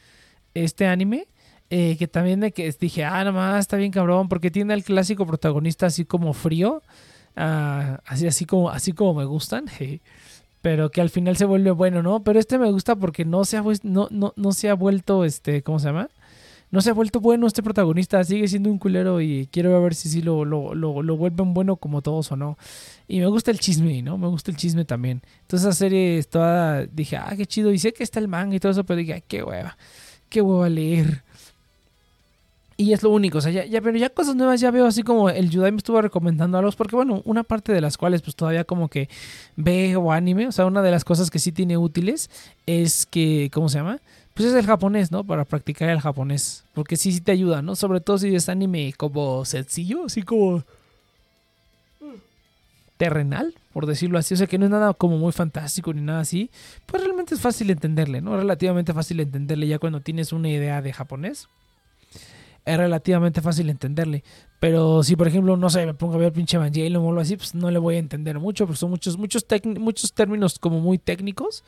este 0.53 0.87
anime. 0.87 1.27
Eh, 1.69 1.95
que 1.97 2.07
también 2.07 2.41
de 2.41 2.51
que 2.51 2.69
dije, 2.79 3.05
ah, 3.05 3.23
nomás 3.23 3.59
está 3.59 3.77
bien 3.77 3.91
cabrón, 3.91 4.27
porque 4.27 4.51
tiene 4.51 4.73
al 4.73 4.83
clásico 4.83 5.25
protagonista 5.25 5.85
así 5.85 6.03
como 6.03 6.33
frío, 6.33 6.83
ah, 7.37 8.01
así, 8.05 8.27
así, 8.27 8.45
como, 8.45 8.69
así 8.69 8.91
como 8.91 9.13
me 9.13 9.23
gustan, 9.23 9.65
pero 10.61 10.89
que 10.89 11.01
al 11.01 11.09
final 11.09 11.37
se 11.37 11.45
vuelve 11.45 11.71
bueno, 11.71 12.01
¿no? 12.01 12.23
Pero 12.23 12.39
este 12.39 12.57
me 12.57 12.69
gusta 12.71 12.97
porque 12.97 13.23
no 13.23 13.45
se 13.45 13.57
ha, 13.57 13.63
no, 13.83 14.07
no, 14.11 14.33
no 14.35 14.51
se 14.51 14.69
ha 14.69 14.73
vuelto, 14.73 15.23
este, 15.23 15.63
¿cómo 15.63 15.79
se 15.79 15.87
llama? 15.87 16.09
No 16.71 16.79
se 16.81 16.89
ha 16.89 16.93
vuelto 16.93 17.19
bueno 17.19 17.47
este 17.47 17.61
protagonista, 17.61 18.23
sigue 18.23 18.47
siendo 18.47 18.71
un 18.71 18.77
culero 18.77 19.19
y 19.19 19.47
quiero 19.51 19.81
ver 19.83 19.93
si 19.93 20.09
sí 20.09 20.21
lo, 20.21 20.45
lo, 20.45 20.73
lo, 20.73 21.17
vuelven 21.17 21.53
bueno 21.53 21.75
como 21.75 22.01
todos 22.01 22.31
o 22.31 22.37
no. 22.37 22.57
Y 23.09 23.19
me 23.19 23.27
gusta 23.27 23.51
el 23.51 23.59
chisme, 23.59 24.01
¿no? 24.01 24.17
Me 24.17 24.27
gusta 24.27 24.51
el 24.51 24.57
chisme 24.57 24.85
también. 24.85 25.21
Entonces 25.41 25.67
esa 25.67 25.77
serie 25.77 26.23
toda, 26.23 26.85
dije, 26.85 27.17
ah, 27.17 27.33
qué 27.35 27.45
chido. 27.45 27.71
Y 27.73 27.77
sé 27.77 27.91
que 27.91 28.03
está 28.03 28.19
el 28.19 28.29
manga 28.29 28.55
y 28.55 28.59
todo 28.59 28.71
eso, 28.71 28.85
pero 28.85 28.97
dije, 28.97 29.21
qué 29.27 29.43
hueva, 29.43 29.77
qué 30.29 30.41
hueva 30.41 30.69
leer. 30.69 31.23
Y 32.77 32.93
es 32.93 33.03
lo 33.03 33.11
único, 33.11 33.37
o 33.37 33.41
sea, 33.41 33.51
ya, 33.51 33.81
pero 33.81 33.95
ya 33.95 34.09
cosas 34.09 34.35
nuevas 34.35 34.59
ya 34.59 34.71
veo 34.71 34.87
así 34.87 35.03
como 35.03 35.29
el 35.29 35.51
Yudai 35.51 35.71
me 35.71 35.77
estuvo 35.77 36.01
recomendando 36.01 36.57
a 36.57 36.63
los, 36.63 36.75
porque 36.75 36.95
bueno, 36.95 37.21
una 37.25 37.43
parte 37.43 37.73
de 37.73 37.79
las 37.79 37.95
cuales 37.95 38.23
pues 38.23 38.35
todavía 38.35 38.63
como 38.63 38.87
que 38.87 39.07
veo 39.55 40.11
anime, 40.11 40.47
o 40.47 40.51
sea, 40.51 40.65
una 40.65 40.81
de 40.81 40.89
las 40.89 41.03
cosas 41.03 41.29
que 41.29 41.37
sí 41.37 41.51
tiene 41.51 41.77
útiles 41.77 42.31
es 42.65 43.05
que, 43.05 43.51
¿cómo 43.53 43.69
se 43.69 43.77
llama? 43.77 43.99
Pues 44.41 44.53
es 44.53 44.59
el 44.59 44.65
japonés, 44.65 45.11
¿no? 45.11 45.23
Para 45.23 45.45
practicar 45.45 45.89
el 45.89 45.99
japonés. 45.99 46.63
Porque 46.73 46.97
sí, 46.97 47.11
sí 47.11 47.21
te 47.21 47.31
ayuda, 47.31 47.61
¿no? 47.61 47.75
Sobre 47.75 48.01
todo 48.01 48.17
si 48.17 48.33
es 48.33 48.49
anime 48.49 48.91
como 48.97 49.45
sencillo, 49.45 50.05
así 50.05 50.23
como 50.23 50.63
terrenal, 52.97 53.53
por 53.71 53.85
decirlo 53.85 54.17
así. 54.17 54.33
O 54.33 54.37
sea, 54.37 54.47
que 54.47 54.57
no 54.57 54.65
es 54.65 54.71
nada 54.71 54.95
como 54.95 55.19
muy 55.19 55.31
fantástico 55.31 55.93
ni 55.93 56.01
nada 56.01 56.21
así. 56.21 56.49
Pues 56.87 57.03
realmente 57.03 57.35
es 57.35 57.41
fácil 57.41 57.69
entenderle, 57.69 58.19
¿no? 58.19 58.35
Relativamente 58.35 58.93
fácil 58.93 59.19
entenderle 59.19 59.67
ya 59.67 59.77
cuando 59.77 60.01
tienes 60.01 60.33
una 60.33 60.49
idea 60.49 60.81
de 60.81 60.91
japonés. 60.91 61.47
Es 62.65 62.77
relativamente 62.77 63.41
fácil 63.41 63.69
entenderle. 63.69 64.23
Pero 64.59 65.03
si, 65.03 65.15
por 65.15 65.27
ejemplo, 65.27 65.55
no 65.55 65.69
sé, 65.69 65.85
me 65.85 65.93
pongo 65.93 66.15
a 66.15 66.17
ver 66.17 66.33
pinche 66.33 66.57
Evangelion 66.57 67.03
o 67.03 67.09
algo 67.09 67.21
así, 67.21 67.37
pues 67.37 67.53
no 67.53 67.69
le 67.69 67.77
voy 67.77 67.97
a 67.97 67.99
entender 67.99 68.39
mucho, 68.39 68.65
porque 68.65 68.79
son 68.79 68.89
muchos, 68.89 69.19
muchos, 69.19 69.45
muchos 69.77 70.13
términos 70.13 70.57
como 70.57 70.79
muy 70.79 70.97
técnicos 70.97 71.63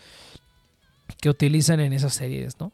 que 1.22 1.30
utilizan 1.30 1.80
en 1.80 1.94
esas 1.94 2.14
series, 2.14 2.60
¿no? 2.60 2.72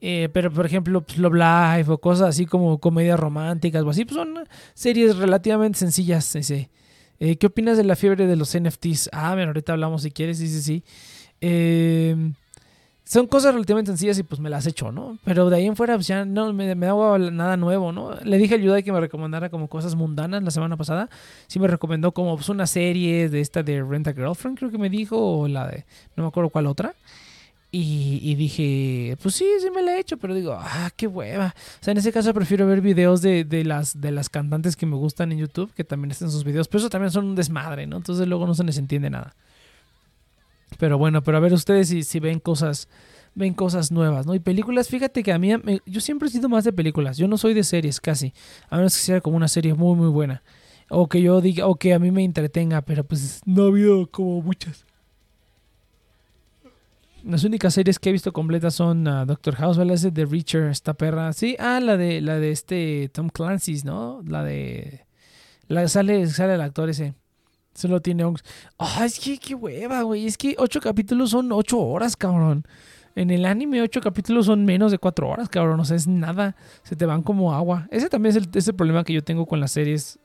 Eh, 0.00 0.28
pero 0.32 0.50
por 0.50 0.66
ejemplo, 0.66 1.00
pues, 1.00 1.18
Love 1.18 1.34
Life 1.34 1.90
o 1.90 1.98
cosas 1.98 2.28
así 2.28 2.46
como 2.46 2.78
comedias 2.78 3.18
románticas 3.18 3.82
o 3.82 3.90
así, 3.90 4.04
pues 4.04 4.16
son 4.16 4.46
series 4.74 5.16
relativamente 5.16 5.78
sencillas. 5.78 6.36
Ese. 6.36 6.70
Eh, 7.18 7.36
¿Qué 7.36 7.46
opinas 7.46 7.76
de 7.76 7.84
la 7.84 7.96
fiebre 7.96 8.26
de 8.26 8.36
los 8.36 8.56
NFTs? 8.58 9.10
Ah, 9.12 9.34
bueno, 9.34 9.48
ahorita 9.48 9.72
hablamos 9.72 10.02
si 10.02 10.10
quieres, 10.10 10.38
sí, 10.38 10.48
sí, 10.48 10.60
sí. 10.60 10.84
Em, 11.40 12.34
son 13.04 13.26
cosas 13.26 13.54
relativamente 13.54 13.90
sencillas 13.90 14.18
y 14.18 14.22
pues 14.22 14.40
me 14.40 14.50
las 14.50 14.66
hecho, 14.66 14.90
¿no? 14.92 15.18
Pero 15.24 15.48
de 15.48 15.56
ahí 15.56 15.66
en 15.66 15.76
fuera 15.76 15.94
pues 15.94 16.08
ya 16.08 16.24
no 16.24 16.52
me, 16.52 16.74
me 16.74 16.86
hago 16.86 17.18
nada 17.18 17.56
nuevo, 17.56 17.92
¿no? 17.92 18.14
Le 18.22 18.36
dije 18.36 18.56
a 18.56 18.58
Yudai 18.58 18.82
que 18.82 18.92
me 18.92 19.00
recomendara 19.00 19.48
como 19.48 19.68
cosas 19.68 19.94
mundanas 19.94 20.42
la 20.42 20.50
semana 20.50 20.76
pasada. 20.76 21.08
Sí 21.46 21.58
me 21.58 21.68
recomendó 21.68 22.12
como 22.12 22.36
pues, 22.36 22.48
una 22.48 22.66
serie 22.66 23.28
de 23.28 23.40
esta 23.40 23.62
de 23.62 23.82
Rent 23.82 24.08
a 24.08 24.12
Girlfriend, 24.12 24.58
creo 24.58 24.70
que 24.70 24.78
me 24.78 24.90
dijo, 24.90 25.16
o 25.18 25.48
la 25.48 25.68
de, 25.68 25.86
no 26.16 26.24
me 26.24 26.28
acuerdo 26.28 26.50
cuál 26.50 26.66
otra. 26.66 26.94
Y, 27.78 28.34
dije, 28.36 29.18
pues 29.20 29.34
sí, 29.34 29.44
sí 29.60 29.70
me 29.70 29.82
la 29.82 29.96
he 29.96 30.00
hecho, 30.00 30.16
pero 30.16 30.34
digo, 30.34 30.56
ah, 30.58 30.90
qué 30.96 31.06
hueva. 31.06 31.54
O 31.80 31.84
sea, 31.84 31.92
en 31.92 31.98
ese 31.98 32.10
caso 32.10 32.32
prefiero 32.32 32.66
ver 32.66 32.80
videos 32.80 33.20
de, 33.20 33.44
las, 33.66 34.00
de 34.00 34.12
las 34.12 34.30
cantantes 34.30 34.76
que 34.76 34.86
me 34.86 34.96
gustan 34.96 35.30
en 35.30 35.38
YouTube, 35.38 35.70
que 35.74 35.84
también 35.84 36.10
están 36.10 36.30
sus 36.30 36.42
videos, 36.42 36.68
pero 36.68 36.78
eso 36.78 36.88
también 36.88 37.10
son 37.10 37.26
un 37.26 37.34
desmadre, 37.34 37.86
¿no? 37.86 37.98
Entonces 37.98 38.26
luego 38.28 38.46
no 38.46 38.54
se 38.54 38.64
les 38.64 38.78
entiende 38.78 39.10
nada. 39.10 39.36
Pero 40.78 40.96
bueno, 40.96 41.22
pero 41.22 41.36
a 41.36 41.40
ver 41.40 41.52
ustedes 41.52 41.88
si, 41.88 42.02
si 42.02 42.18
ven 42.18 42.40
cosas 42.40 42.88
ven 43.34 43.52
cosas 43.52 43.92
nuevas, 43.92 44.24
¿no? 44.24 44.34
Y 44.34 44.38
películas, 44.38 44.88
fíjate 44.88 45.22
que 45.22 45.30
a 45.30 45.38
mí, 45.38 45.50
yo 45.84 46.00
siempre 46.00 46.28
he 46.28 46.30
sido 46.30 46.48
más 46.48 46.64
de 46.64 46.72
películas, 46.72 47.18
yo 47.18 47.28
no 47.28 47.36
soy 47.36 47.52
de 47.52 47.62
series 47.62 48.00
casi, 48.00 48.32
a 48.70 48.76
menos 48.78 48.94
que 48.94 49.02
sea 49.02 49.20
como 49.20 49.36
una 49.36 49.48
serie 49.48 49.74
muy, 49.74 49.94
muy 49.94 50.08
buena, 50.08 50.42
o 50.88 51.06
que 51.06 51.20
yo 51.20 51.42
diga, 51.42 51.66
o 51.66 51.74
que 51.74 51.92
a 51.92 51.98
mí 51.98 52.10
me 52.10 52.24
entretenga, 52.24 52.80
pero 52.80 53.04
pues 53.04 53.42
no 53.44 53.64
ha 53.64 53.66
habido 53.66 54.10
como 54.10 54.40
muchas. 54.40 54.85
Las 57.26 57.42
únicas 57.42 57.74
series 57.74 57.98
que 57.98 58.10
he 58.10 58.12
visto 58.12 58.32
completas 58.32 58.76
son 58.76 59.08
uh, 59.08 59.26
Doctor 59.26 59.56
House. 59.56 59.78
Ese 59.78 60.12
de 60.12 60.24
Reacher, 60.24 60.70
esta 60.70 60.94
perra. 60.94 61.32
Sí, 61.32 61.56
ah, 61.58 61.80
la 61.80 61.96
de 61.96 62.20
la 62.20 62.38
de 62.38 62.52
este 62.52 63.10
Tom 63.12 63.30
Clancy's, 63.30 63.84
¿no? 63.84 64.22
La 64.24 64.44
de 64.44 65.06
la 65.66 65.88
sale 65.88 66.28
sale 66.28 66.54
el 66.54 66.60
actor 66.60 66.88
ese. 66.88 67.14
Solo 67.74 68.00
tiene 68.00 68.24
Ah, 68.78 69.04
es 69.04 69.18
que 69.18 69.38
qué 69.38 69.56
hueva, 69.56 70.02
güey. 70.02 70.26
Es 70.26 70.38
que 70.38 70.54
ocho 70.56 70.80
capítulos 70.80 71.30
son 71.30 71.50
ocho 71.50 71.80
horas, 71.80 72.16
cabrón. 72.16 72.64
En 73.16 73.30
el 73.30 73.44
anime, 73.44 73.82
ocho 73.82 74.00
capítulos 74.00 74.46
son 74.46 74.64
menos 74.64 74.92
de 74.92 74.98
cuatro 74.98 75.28
horas, 75.28 75.48
cabrón. 75.48 75.80
O 75.80 75.84
sea, 75.84 75.96
es 75.96 76.06
nada. 76.06 76.54
Se 76.84 76.94
te 76.94 77.06
van 77.06 77.22
como 77.24 77.52
agua. 77.52 77.88
Ese 77.90 78.08
también 78.08 78.36
es 78.36 78.44
el, 78.44 78.48
es 78.54 78.68
el 78.68 78.76
problema 78.76 79.02
que 79.02 79.12
yo 79.12 79.24
tengo 79.24 79.46
con 79.46 79.58
las 79.58 79.72
series 79.72 80.20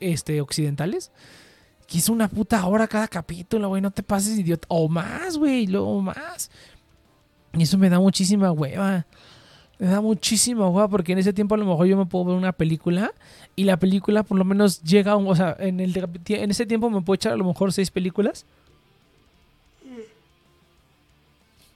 este, 0.00 0.40
occidentales 0.40 1.12
que 1.86 1.98
es 1.98 2.08
una 2.08 2.28
puta 2.28 2.64
hora 2.66 2.88
cada 2.88 3.08
capítulo, 3.08 3.68
güey. 3.68 3.82
No 3.82 3.90
te 3.90 4.02
pases, 4.02 4.38
idiota. 4.38 4.66
O 4.68 4.88
más, 4.88 5.36
güey. 5.36 5.66
Luego 5.66 6.00
más. 6.00 6.50
Y 7.52 7.62
eso 7.62 7.78
me 7.78 7.88
da 7.88 8.00
muchísima 8.00 8.50
hueva. 8.52 9.06
Me 9.78 9.88
da 9.88 10.00
muchísima 10.00 10.68
hueva 10.68 10.88
porque 10.88 11.12
en 11.12 11.18
ese 11.18 11.32
tiempo 11.32 11.54
a 11.54 11.58
lo 11.58 11.66
mejor 11.66 11.86
yo 11.86 11.96
me 11.96 12.06
puedo 12.06 12.26
ver 12.26 12.36
una 12.36 12.52
película 12.52 13.12
y 13.56 13.64
la 13.64 13.76
película 13.76 14.22
por 14.22 14.38
lo 14.38 14.44
menos 14.44 14.82
llega 14.82 15.12
a 15.12 15.16
un... 15.16 15.26
O 15.26 15.34
sea, 15.34 15.56
en, 15.58 15.80
el, 15.80 15.96
en 16.28 16.50
ese 16.50 16.66
tiempo 16.66 16.90
me 16.90 17.02
puedo 17.02 17.16
echar 17.16 17.32
a 17.32 17.36
lo 17.36 17.44
mejor 17.44 17.72
seis 17.72 17.90
películas. 17.90 18.46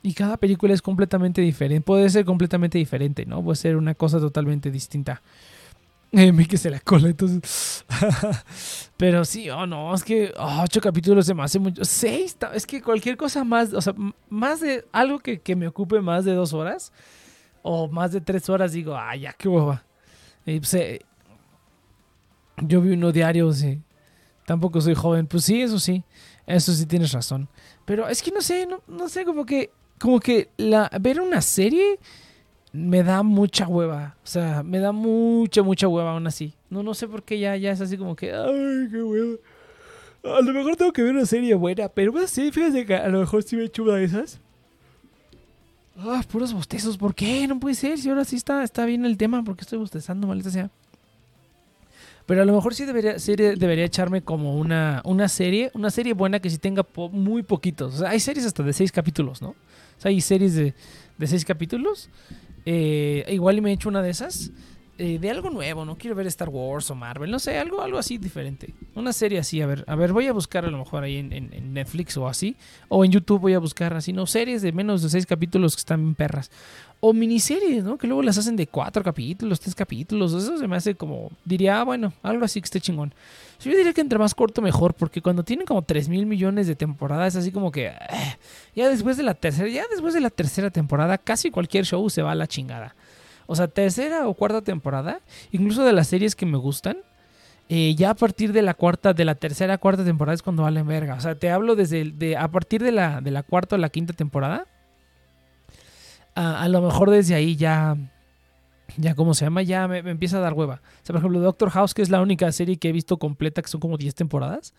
Y 0.02 0.14
cada 0.14 0.36
película 0.36 0.72
es 0.72 0.80
completamente 0.80 1.40
diferente. 1.40 1.84
Puede 1.84 2.08
ser 2.08 2.24
completamente 2.24 2.78
diferente, 2.78 3.26
¿no? 3.26 3.42
Puede 3.42 3.56
ser 3.56 3.76
una 3.76 3.94
cosa 3.94 4.20
totalmente 4.20 4.70
distinta. 4.70 5.20
Me 6.12 6.46
que 6.46 6.56
se 6.56 6.70
la 6.70 6.80
cola, 6.80 7.08
entonces. 7.08 7.84
Pero 8.96 9.24
sí, 9.24 9.50
oh 9.50 9.66
no, 9.66 9.94
es 9.94 10.02
que 10.02 10.32
oh, 10.36 10.62
ocho 10.62 10.80
capítulos 10.80 11.26
se 11.26 11.34
me 11.34 11.42
hace 11.42 11.58
mucho. 11.58 11.84
Seis, 11.84 12.36
es 12.54 12.66
que 12.66 12.80
cualquier 12.80 13.16
cosa 13.16 13.44
más, 13.44 13.72
o 13.74 13.80
sea, 13.80 13.94
más 14.28 14.60
de 14.60 14.86
algo 14.92 15.18
que, 15.18 15.40
que, 15.40 15.54
me 15.54 15.68
ocupe 15.68 16.00
más 16.00 16.24
de 16.24 16.32
dos 16.32 16.52
horas 16.54 16.92
o 17.62 17.88
más 17.88 18.12
de 18.12 18.20
tres 18.20 18.48
horas, 18.48 18.72
digo, 18.72 18.96
ah, 18.96 19.14
ya, 19.14 19.32
qué 19.34 19.48
boba. 19.48 19.84
Pues, 20.44 20.72
eh, 20.74 21.00
yo 22.62 22.80
vi 22.80 22.92
uno 22.92 23.12
diario, 23.12 23.52
sí. 23.52 23.82
Tampoco 24.46 24.80
soy 24.80 24.94
joven. 24.94 25.26
Pues 25.26 25.44
sí, 25.44 25.60
eso 25.60 25.78
sí. 25.78 26.02
Eso 26.46 26.72
sí 26.72 26.86
tienes 26.86 27.12
razón. 27.12 27.48
Pero 27.84 28.08
es 28.08 28.22
que 28.22 28.30
no 28.30 28.40
sé, 28.40 28.66
no, 28.66 28.80
no 28.88 29.08
sé, 29.08 29.24
como 29.24 29.44
que. 29.44 29.70
Como 29.98 30.20
que 30.20 30.48
la, 30.56 30.88
ver 31.00 31.20
una 31.20 31.42
serie 31.42 31.98
me 32.72 33.02
da 33.02 33.22
mucha 33.22 33.66
hueva. 33.66 34.16
O 34.22 34.26
sea, 34.26 34.62
me 34.62 34.78
da 34.78 34.92
mucha, 34.92 35.62
mucha 35.62 35.88
hueva 35.88 36.12
aún 36.12 36.26
así. 36.26 36.54
No, 36.70 36.82
no 36.82 36.94
sé 36.94 37.08
por 37.08 37.22
qué 37.22 37.38
ya, 37.38 37.56
ya 37.56 37.70
es 37.70 37.80
así 37.80 37.96
como 37.96 38.14
que. 38.16 38.32
Ay, 38.32 38.88
qué 38.90 39.02
hueva. 39.02 39.36
A 40.24 40.40
lo 40.42 40.52
mejor 40.52 40.76
tengo 40.76 40.92
que 40.92 41.02
ver 41.02 41.14
una 41.14 41.26
serie 41.26 41.54
buena. 41.54 41.88
Pero 41.88 42.12
pues 42.12 42.30
sí, 42.30 42.50
fíjate 42.52 42.84
que 42.84 42.94
a 42.94 43.08
lo 43.08 43.20
mejor 43.20 43.42
sí 43.42 43.56
me 43.56 43.64
echo 43.64 43.82
una 43.82 43.94
de 43.94 44.04
esas. 44.04 44.40
Ah, 45.96 46.22
puros 46.30 46.52
bostezos. 46.52 46.96
¿Por 46.96 47.14
qué? 47.14 47.46
No 47.46 47.58
puede 47.58 47.74
ser. 47.74 47.98
Si 47.98 48.08
ahora 48.08 48.24
sí 48.24 48.36
está, 48.36 48.62
está 48.62 48.84
bien 48.84 49.04
el 49.04 49.16
tema. 49.16 49.42
¿Por 49.42 49.56
qué 49.56 49.62
estoy 49.62 49.78
bostezando, 49.78 50.26
maldita 50.26 50.50
sea? 50.50 50.70
Pero 52.26 52.42
a 52.42 52.44
lo 52.44 52.52
mejor 52.52 52.74
sí 52.74 52.84
debería, 52.84 53.14
debería 53.14 53.86
echarme 53.86 54.20
como 54.20 54.54
una, 54.58 55.00
una 55.06 55.28
serie, 55.28 55.70
una 55.72 55.90
serie 55.90 56.12
buena 56.12 56.40
que 56.40 56.50
sí 56.50 56.58
tenga 56.58 56.84
muy 57.10 57.42
poquitos. 57.42 57.94
O 57.94 57.98
sea, 58.00 58.10
hay 58.10 58.20
series 58.20 58.44
hasta 58.44 58.62
de 58.62 58.74
seis 58.74 58.92
capítulos, 58.92 59.40
¿no? 59.40 59.48
O 59.48 59.54
sea, 60.00 60.10
hay 60.10 60.20
series 60.20 60.54
de, 60.54 60.74
de 61.16 61.26
seis 61.26 61.42
capítulos. 61.46 62.10
Eh, 62.70 63.24
igual 63.28 63.56
y 63.56 63.60
me 63.62 63.70
he 63.70 63.72
hecho 63.72 63.88
una 63.88 64.02
de 64.02 64.10
esas. 64.10 64.52
Eh, 64.98 65.18
de 65.18 65.30
algo 65.30 65.48
nuevo, 65.48 65.86
no 65.86 65.96
quiero 65.96 66.14
ver 66.14 66.26
Star 66.26 66.50
Wars 66.50 66.90
o 66.90 66.94
Marvel, 66.94 67.30
no 67.30 67.38
sé, 67.38 67.56
algo, 67.56 67.80
algo 67.80 67.96
así 67.98 68.18
diferente. 68.18 68.74
Una 68.94 69.12
serie 69.12 69.38
así, 69.38 69.62
a 69.62 69.66
ver, 69.66 69.84
a 69.86 69.94
ver, 69.94 70.12
voy 70.12 70.26
a 70.26 70.32
buscar 70.32 70.66
a 70.66 70.70
lo 70.70 70.76
mejor 70.76 71.04
ahí 71.04 71.16
en, 71.16 71.72
Netflix 71.72 72.16
o 72.18 72.26
así, 72.26 72.56
o 72.88 73.04
en 73.04 73.12
YouTube 73.12 73.40
voy 73.40 73.54
a 73.54 73.58
buscar 73.58 73.94
así, 73.94 74.12
no, 74.12 74.26
series 74.26 74.60
de 74.60 74.72
menos 74.72 75.02
de 75.02 75.08
seis 75.08 75.24
capítulos 75.24 75.76
que 75.76 75.80
están 75.80 76.14
perras. 76.14 76.50
O 77.00 77.12
miniseries, 77.12 77.84
¿no? 77.84 77.96
Que 77.96 78.08
luego 78.08 78.22
las 78.22 78.38
hacen 78.38 78.56
de 78.56 78.66
cuatro 78.66 79.04
capítulos, 79.04 79.60
tres 79.60 79.74
capítulos, 79.74 80.32
eso 80.32 80.58
se 80.58 80.66
me 80.66 80.76
hace 80.76 80.96
como, 80.96 81.30
diría, 81.44 81.80
ah, 81.80 81.84
bueno, 81.84 82.12
algo 82.22 82.44
así 82.44 82.60
que 82.60 82.64
esté 82.64 82.80
chingón. 82.80 83.14
Yo 83.60 83.70
diría 83.70 83.92
que 83.92 84.00
entre 84.00 84.18
más 84.18 84.34
corto 84.34 84.62
mejor, 84.62 84.94
porque 84.94 85.22
cuando 85.22 85.44
tienen 85.44 85.66
como 85.66 85.82
3 85.82 86.08
mil 86.08 86.26
millones 86.26 86.66
de 86.66 86.74
temporadas, 86.74 87.36
así 87.36 87.52
como 87.52 87.70
que, 87.70 87.86
eh, 87.86 88.36
ya 88.74 88.88
después 88.88 89.16
de 89.16 89.22
la 89.22 89.34
tercera, 89.34 89.68
ya 89.68 89.84
después 89.90 90.14
de 90.14 90.20
la 90.20 90.30
tercera 90.30 90.70
temporada, 90.70 91.18
casi 91.18 91.50
cualquier 91.50 91.84
show 91.84 92.08
se 92.10 92.22
va 92.22 92.32
a 92.32 92.34
la 92.34 92.46
chingada. 92.46 92.94
O 93.46 93.56
sea, 93.56 93.68
tercera 93.68 94.28
o 94.28 94.34
cuarta 94.34 94.62
temporada, 94.62 95.20
incluso 95.52 95.84
de 95.84 95.92
las 95.92 96.08
series 96.08 96.36
que 96.36 96.46
me 96.46 96.58
gustan, 96.58 96.98
eh, 97.68 97.94
ya 97.96 98.10
a 98.10 98.14
partir 98.14 98.52
de 98.52 98.62
la 98.62 98.74
cuarta, 98.74 99.12
de 99.12 99.24
la 99.24 99.34
tercera, 99.34 99.78
cuarta 99.78 100.04
temporada 100.04 100.34
es 100.34 100.42
cuando 100.42 100.62
valen 100.62 100.86
verga. 100.86 101.14
O 101.14 101.20
sea, 101.20 101.34
te 101.34 101.50
hablo 101.50 101.76
desde 101.76 102.04
de, 102.04 102.36
a 102.36 102.48
partir 102.48 102.82
de 102.82 102.92
la, 102.92 103.20
de 103.20 103.30
la 103.30 103.42
cuarta 103.42 103.76
o 103.76 103.78
la 103.78 103.90
quinta 103.90 104.12
temporada. 104.14 104.66
A, 106.40 106.68
lo 106.68 106.80
mejor 106.80 107.10
desde 107.10 107.34
ahí 107.34 107.56
ya, 107.56 107.96
ya, 108.96 109.16
¿cómo 109.16 109.34
se 109.34 109.44
llama? 109.44 109.62
Ya 109.62 109.88
me, 109.88 109.98
empieza 109.98 110.38
a 110.38 110.40
dar 110.40 110.54
hueva. 110.54 110.82
O 110.84 111.06
sea, 111.06 111.12
por 111.12 111.16
ejemplo, 111.16 111.40
Doctor 111.40 111.70
House, 111.70 111.94
que 111.94 112.02
es 112.02 112.10
la 112.10 112.20
única 112.20 112.52
serie 112.52 112.76
que 112.76 112.90
he 112.90 112.92
visto 112.92 113.16
completa, 113.18 113.60
que 113.60 113.68
son 113.68 113.80
como 113.80 113.96
10 113.98 114.14
temporadas. 114.14 114.72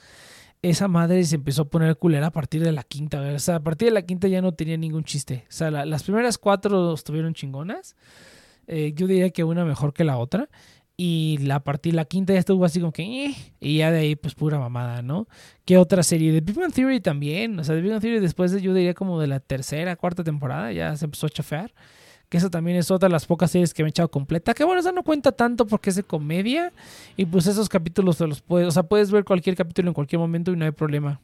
Esa 0.61 0.87
madre 0.87 1.21
se 1.25 1.35
empezó 1.35 1.63
a 1.63 1.65
poner 1.65 1.97
culera 1.97 2.27
a 2.27 2.31
partir 2.31 2.63
de 2.63 2.71
la 2.71 2.83
quinta. 2.83 3.19
O 3.19 3.39
sea, 3.39 3.55
a 3.55 3.59
partir 3.59 3.89
de 3.89 3.93
la 3.93 4.03
quinta 4.03 4.29
ya 4.29 4.41
no 4.41 4.53
tenía 4.53 4.77
ningún 4.77 5.03
chiste. 5.03 5.43
O 5.49 5.51
sea, 5.51 5.69
las 5.69 6.03
primeras 6.03 6.37
cuatro 6.37 6.93
estuvieron 6.93 7.33
chingonas. 7.33 7.97
Eh, 8.67 8.93
yo 8.95 9.07
diría 9.07 9.29
que 9.31 9.43
una 9.43 9.65
mejor 9.65 9.93
que 9.93 10.05
la 10.05 10.17
otra. 10.17 10.47
Y 11.01 11.37
la 11.37 11.61
partida, 11.61 11.95
la 11.95 12.03
quinta 12.03 12.33
ya 12.33 12.39
estuvo 12.39 12.65
así 12.65 12.81
como 12.81 12.91
que, 12.91 13.27
eh", 13.27 13.35
y 13.61 13.77
ya 13.77 13.89
de 13.89 13.99
ahí, 13.99 14.15
pues 14.17 14.35
pura 14.35 14.59
mamada, 14.59 15.01
¿no? 15.01 15.29
¿Qué 15.63 15.77
otra 15.77 16.03
serie? 16.03 16.33
De 16.33 16.41
Big 16.41 16.57
Bang 16.57 16.73
Theory 16.73 16.99
también. 16.99 17.57
O 17.57 17.63
sea, 17.63 17.73
de 17.73 17.81
Big 17.81 17.89
Bang 17.89 18.01
Theory 18.01 18.19
después 18.19 18.51
de, 18.51 18.61
yo 18.61 18.73
diría 18.73 18.93
como 18.93 19.17
de 19.17 19.27
la 19.27 19.39
tercera, 19.39 19.95
cuarta 19.95 20.25
temporada, 20.25 20.73
ya 20.73 20.93
se 20.97 21.05
empezó 21.05 21.27
a 21.27 21.29
chafear. 21.29 21.73
Que 22.27 22.35
eso 22.35 22.49
también 22.49 22.75
es 22.75 22.91
otra 22.91 23.07
de 23.07 23.13
las 23.13 23.25
pocas 23.25 23.49
series 23.49 23.73
que 23.73 23.81
me 23.81 23.87
he 23.87 23.91
echado 23.91 24.11
completa. 24.11 24.53
Que 24.53 24.65
bueno, 24.65 24.81
esa 24.81 24.91
no 24.91 25.03
cuenta 25.03 25.31
tanto 25.31 25.65
porque 25.65 25.89
es 25.89 25.95
de 25.95 26.03
comedia. 26.03 26.73
Y 27.15 27.25
pues 27.25 27.47
esos 27.47 27.69
capítulos 27.69 28.17
te 28.17 28.27
los 28.27 28.41
puedes, 28.41 28.67
o 28.67 28.71
sea, 28.71 28.83
puedes 28.83 29.09
ver 29.09 29.23
cualquier 29.23 29.55
capítulo 29.55 29.87
en 29.87 29.93
cualquier 29.93 30.19
momento 30.19 30.51
y 30.51 30.57
no 30.57 30.65
hay 30.65 30.71
problema. 30.71 31.21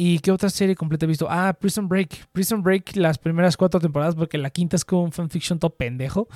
¿Y 0.00 0.20
qué 0.20 0.30
otra 0.30 0.48
serie 0.48 0.76
completa 0.76 1.06
he 1.06 1.08
visto? 1.08 1.26
Ah, 1.28 1.52
Prison 1.58 1.88
Break. 1.88 2.28
Prison 2.30 2.62
Break, 2.62 2.94
las 2.94 3.18
primeras 3.18 3.56
cuatro 3.56 3.80
temporadas, 3.80 4.14
porque 4.14 4.38
la 4.38 4.48
quinta 4.48 4.76
es 4.76 4.84
como 4.84 5.02
un 5.02 5.10
fanfiction 5.10 5.58
top 5.58 5.76
pendejo. 5.76 6.28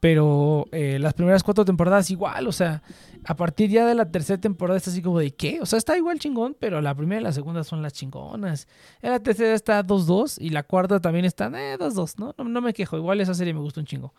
Pero 0.00 0.66
eh, 0.72 0.98
las 0.98 1.14
primeras 1.14 1.44
cuatro 1.44 1.64
temporadas 1.64 2.10
igual, 2.10 2.48
o 2.48 2.50
sea, 2.50 2.82
a 3.24 3.36
partir 3.36 3.70
ya 3.70 3.86
de 3.86 3.94
la 3.94 4.10
tercera 4.10 4.40
temporada 4.40 4.78
está 4.78 4.90
así 4.90 5.00
como 5.00 5.20
de 5.20 5.30
¿qué? 5.30 5.60
O 5.60 5.66
sea, 5.66 5.76
está 5.76 5.96
igual 5.96 6.18
chingón, 6.18 6.56
pero 6.58 6.80
la 6.80 6.92
primera 6.92 7.20
y 7.20 7.24
la 7.24 7.30
segunda 7.30 7.62
son 7.62 7.82
las 7.82 7.92
chingonas. 7.92 8.66
La 9.00 9.20
tercera 9.20 9.54
está 9.54 9.86
2-2 9.86 10.38
y 10.40 10.50
la 10.50 10.64
cuarta 10.64 10.98
también 10.98 11.24
está 11.24 11.46
eh, 11.54 11.78
2-2, 11.78 12.18
¿no? 12.18 12.34
¿no? 12.36 12.42
No 12.42 12.60
me 12.60 12.72
quejo, 12.72 12.96
igual 12.96 13.20
esa 13.20 13.34
serie 13.34 13.54
me 13.54 13.60
gusta 13.60 13.78
un 13.78 13.86
chingo. 13.86 14.12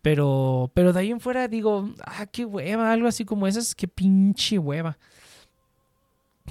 Pero, 0.00 0.70
pero 0.74 0.92
de 0.92 1.00
ahí 1.00 1.10
en 1.10 1.18
fuera 1.18 1.48
digo, 1.48 1.90
ah, 2.06 2.26
qué 2.26 2.44
hueva, 2.44 2.92
algo 2.92 3.08
así 3.08 3.24
como 3.24 3.48
esas, 3.48 3.74
qué 3.74 3.88
pinche 3.88 4.60
hueva 4.60 4.96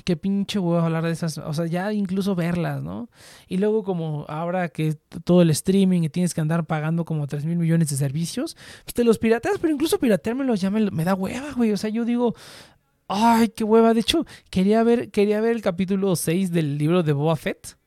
qué 0.04 0.18
pinche 0.18 0.60
huevo 0.60 0.80
hablar 0.80 1.04
de 1.04 1.12
esas, 1.12 1.38
o 1.38 1.54
sea, 1.54 1.66
ya 1.66 1.94
incluso 1.94 2.36
verlas, 2.36 2.82
¿no? 2.82 3.10
Y 3.48 3.58
luego 3.58 3.84
como 3.84 4.26
ahora 4.28 4.70
que 4.70 4.96
todo 5.24 5.42
el 5.42 5.50
streaming 5.50 6.04
y 6.04 6.10
tienes 6.10 6.34
que 6.34 6.42
andar 6.42 6.66
pagando 6.66 7.06
como 7.06 7.28
3 7.28 7.46
mil 7.46 7.58
millones 7.58 7.90
de 7.90 7.98
servicios, 7.98 8.56
pues 8.84 8.94
te 8.94 9.04
los 9.04 9.20
pirateas, 9.20 9.58
pero 9.60 9.74
incluso 9.74 10.00
pirateármelos 10.00 10.62
ya 10.62 10.70
me, 10.70 10.92
me 10.92 11.04
da 11.04 11.16
hueva, 11.16 11.52
güey, 11.54 11.72
o 11.72 11.78
sea, 11.78 11.90
yo 11.90 12.06
digo, 12.06 12.36
ay, 13.08 13.50
qué 13.50 13.64
hueva, 13.64 13.94
de 13.94 14.02
hecho, 14.02 14.26
quería 14.50 14.84
ver, 14.84 15.12
quería 15.12 15.42
ver 15.42 15.56
el 15.56 15.62
capítulo 15.62 16.16
6 16.16 16.52
del 16.52 16.78
libro 16.78 17.04
de 17.04 17.14
Boba 17.14 17.36
Fett. 17.36 17.78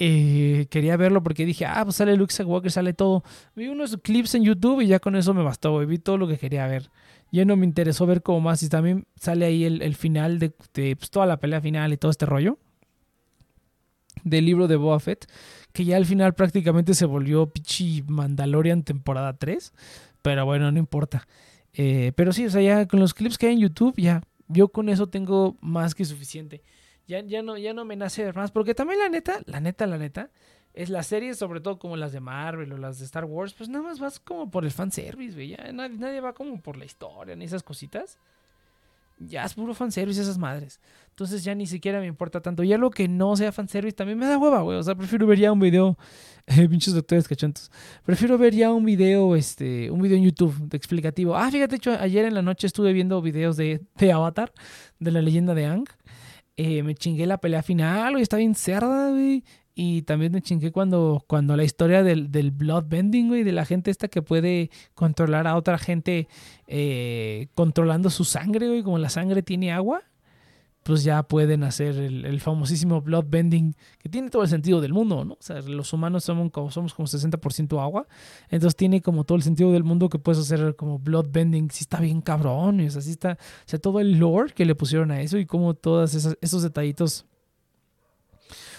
Eh, 0.00 0.68
quería 0.70 0.96
verlo 0.96 1.24
porque 1.24 1.44
dije, 1.44 1.66
ah, 1.66 1.80
pues 1.82 1.96
sale 1.96 2.16
Luke 2.16 2.32
Skywalker, 2.32 2.70
sale 2.70 2.92
todo. 2.92 3.24
Vi 3.56 3.66
unos 3.66 3.96
clips 4.00 4.36
en 4.36 4.44
YouTube 4.44 4.80
y 4.80 4.86
ya 4.86 5.00
con 5.00 5.16
eso 5.16 5.34
me 5.34 5.42
bastó, 5.42 5.72
güey. 5.72 5.86
Vi 5.86 5.98
todo 5.98 6.16
lo 6.18 6.28
que 6.28 6.38
quería 6.38 6.68
ver 6.68 6.88
ya 7.30 7.44
no 7.44 7.56
me 7.56 7.66
interesó 7.66 8.06
ver 8.06 8.22
cómo 8.22 8.40
más. 8.40 8.62
Y 8.62 8.68
también 8.68 9.06
sale 9.16 9.46
ahí 9.46 9.64
el, 9.64 9.94
final 9.94 10.38
de, 10.38 10.50
pues, 10.50 11.10
toda 11.10 11.26
la 11.26 11.38
pelea 11.38 11.60
final 11.60 11.92
y 11.92 11.96
todo 11.96 12.10
este 12.10 12.26
rollo. 12.26 12.58
Del 14.24 14.46
libro 14.46 14.68
de 14.68 14.76
Boba 14.76 15.00
Fett. 15.00 15.26
Que 15.72 15.84
ya 15.84 15.96
al 15.96 16.06
final 16.06 16.34
prácticamente 16.34 16.94
se 16.94 17.06
volvió 17.06 17.46
Pichi 17.50 18.02
Mandalorian 18.06 18.82
temporada 18.82 19.36
3. 19.36 19.72
Pero 20.22 20.44
bueno, 20.44 20.72
no 20.72 20.78
importa. 20.78 21.26
Eh, 21.74 22.12
pero 22.16 22.32
sí, 22.32 22.46
o 22.46 22.50
sea, 22.50 22.62
ya 22.62 22.86
con 22.86 23.00
los 23.00 23.14
clips 23.14 23.38
que 23.38 23.46
hay 23.46 23.54
en 23.54 23.60
YouTube, 23.60 23.94
ya. 23.96 24.22
Yo 24.48 24.68
con 24.68 24.88
eso 24.88 25.08
tengo 25.08 25.56
más 25.60 25.94
que 25.94 26.04
suficiente. 26.04 26.62
Ya, 27.06 27.20
ya, 27.20 27.42
no, 27.42 27.56
ya 27.56 27.74
no 27.74 27.84
me 27.84 27.96
nace 27.96 28.24
ver 28.24 28.34
más. 28.34 28.50
Porque 28.50 28.74
también 28.74 28.98
la 28.98 29.08
neta, 29.08 29.40
la 29.46 29.60
neta, 29.60 29.86
la 29.86 29.98
neta 29.98 30.30
es 30.74 30.90
las 30.90 31.06
series, 31.06 31.38
sobre 31.38 31.60
todo 31.60 31.78
como 31.78 31.96
las 31.96 32.12
de 32.12 32.20
Marvel 32.20 32.72
o 32.72 32.78
las 32.78 32.98
de 32.98 33.04
Star 33.04 33.24
Wars, 33.24 33.54
pues 33.54 33.68
nada 33.68 33.84
más 33.84 33.98
vas 33.98 34.20
como 34.20 34.50
por 34.50 34.64
el 34.64 34.70
fanservice, 34.70 35.34
güey. 35.34 35.48
Ya 35.48 35.72
nadie, 35.72 35.96
nadie 35.98 36.20
va 36.20 36.32
como 36.32 36.60
por 36.60 36.76
la 36.76 36.84
historia 36.84 37.34
ni 37.34 37.44
esas 37.44 37.62
cositas. 37.62 38.18
Ya 39.20 39.44
es 39.44 39.54
puro 39.54 39.74
fanservice 39.74 40.20
esas 40.20 40.38
madres. 40.38 40.80
Entonces 41.10 41.42
ya 41.42 41.54
ni 41.54 41.66
siquiera 41.66 41.98
me 41.98 42.06
importa 42.06 42.40
tanto. 42.40 42.62
Ya 42.62 42.78
lo 42.78 42.90
que 42.90 43.08
no 43.08 43.34
sea 43.36 43.50
fanservice 43.50 43.96
también 43.96 44.18
me 44.18 44.26
da 44.26 44.38
hueva, 44.38 44.60
güey. 44.62 44.78
O 44.78 44.82
sea, 44.82 44.94
prefiero 44.94 45.26
ver 45.26 45.38
ya 45.38 45.52
un 45.52 45.60
video. 45.60 45.96
Eh, 46.50 46.66
pinches 46.66 46.94
doctores 46.94 47.28
cachontos. 47.28 47.70
Prefiero 48.06 48.38
ver 48.38 48.54
ya 48.54 48.72
un 48.72 48.82
video, 48.82 49.36
este, 49.36 49.90
un 49.90 50.00
video 50.00 50.16
en 50.16 50.24
YouTube 50.24 50.56
de 50.56 50.78
explicativo. 50.78 51.36
Ah, 51.36 51.50
fíjate, 51.50 51.76
hecho, 51.76 51.90
ayer 51.90 52.24
en 52.24 52.32
la 52.32 52.40
noche 52.40 52.66
estuve 52.66 52.94
viendo 52.94 53.20
videos 53.20 53.58
de, 53.58 53.82
de 53.96 54.12
Avatar, 54.12 54.54
de 54.98 55.10
la 55.10 55.20
leyenda 55.20 55.52
de 55.52 55.66
Ang. 55.66 55.84
Eh, 56.56 56.82
me 56.82 56.94
chingué 56.94 57.26
la 57.26 57.36
pelea 57.36 57.62
final, 57.62 58.12
güey. 58.12 58.22
Está 58.22 58.38
bien 58.38 58.54
cerda, 58.54 59.10
güey. 59.10 59.44
Y 59.80 60.02
también 60.02 60.32
me 60.32 60.42
chingué 60.42 60.72
cuando, 60.72 61.22
cuando 61.28 61.56
la 61.56 61.62
historia 61.62 62.02
del, 62.02 62.32
del 62.32 62.50
bloodbending, 62.50 63.28
güey, 63.28 63.44
de 63.44 63.52
la 63.52 63.64
gente 63.64 63.92
esta 63.92 64.08
que 64.08 64.22
puede 64.22 64.70
controlar 64.92 65.46
a 65.46 65.54
otra 65.54 65.78
gente 65.78 66.26
eh, 66.66 67.46
controlando 67.54 68.10
su 68.10 68.24
sangre, 68.24 68.66
güey, 68.66 68.82
como 68.82 68.98
la 68.98 69.08
sangre 69.08 69.40
tiene 69.40 69.70
agua, 69.70 70.02
pues 70.82 71.04
ya 71.04 71.22
pueden 71.22 71.62
hacer 71.62 71.96
el, 71.96 72.24
el 72.24 72.40
famosísimo 72.40 73.00
bloodbending, 73.02 73.76
que 74.00 74.08
tiene 74.08 74.30
todo 74.30 74.42
el 74.42 74.48
sentido 74.48 74.80
del 74.80 74.92
mundo, 74.92 75.24
¿no? 75.24 75.34
O 75.34 75.42
sea, 75.42 75.60
los 75.60 75.92
humanos 75.92 76.24
somos 76.24 76.50
como, 76.50 76.72
somos 76.72 76.92
como 76.92 77.06
60% 77.06 77.80
agua, 77.80 78.08
entonces 78.48 78.74
tiene 78.74 79.00
como 79.00 79.22
todo 79.22 79.36
el 79.36 79.44
sentido 79.44 79.70
del 79.70 79.84
mundo 79.84 80.08
que 80.08 80.18
puedes 80.18 80.40
hacer 80.40 80.74
como 80.74 80.98
bloodbending, 80.98 81.70
sí 81.70 81.82
está 81.82 82.00
bien 82.00 82.20
cabrón, 82.20 82.80
o 82.80 82.90
sea, 82.90 83.00
sí 83.00 83.12
está, 83.12 83.34
o 83.34 83.68
sea, 83.68 83.78
todo 83.78 84.00
el 84.00 84.18
lore 84.18 84.52
que 84.54 84.64
le 84.64 84.74
pusieron 84.74 85.12
a 85.12 85.20
eso 85.20 85.38
y 85.38 85.46
como 85.46 85.74
todos 85.74 86.36
esos 86.40 86.62
detallitos 86.64 87.27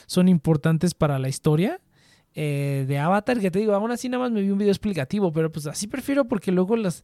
son 0.10 0.28
importantes 0.28 0.96
para 0.96 1.20
la 1.20 1.30
historia. 1.30 1.80
Eh, 2.34 2.86
de 2.88 2.98
Avatar, 2.98 3.40
que 3.40 3.52
te 3.52 3.60
digo, 3.60 3.74
aún 3.74 3.92
así 3.92 4.10
nada 4.10 4.24
más 4.24 4.32
me 4.32 4.42
vi 4.42 4.50
un 4.50 4.58
video 4.58 4.72
explicativo, 4.72 5.32
pero 5.32 5.52
pues 5.52 5.68
así 5.68 5.88
prefiero 5.88 6.26
porque 6.26 6.52
luego 6.52 6.76
las 6.78 7.04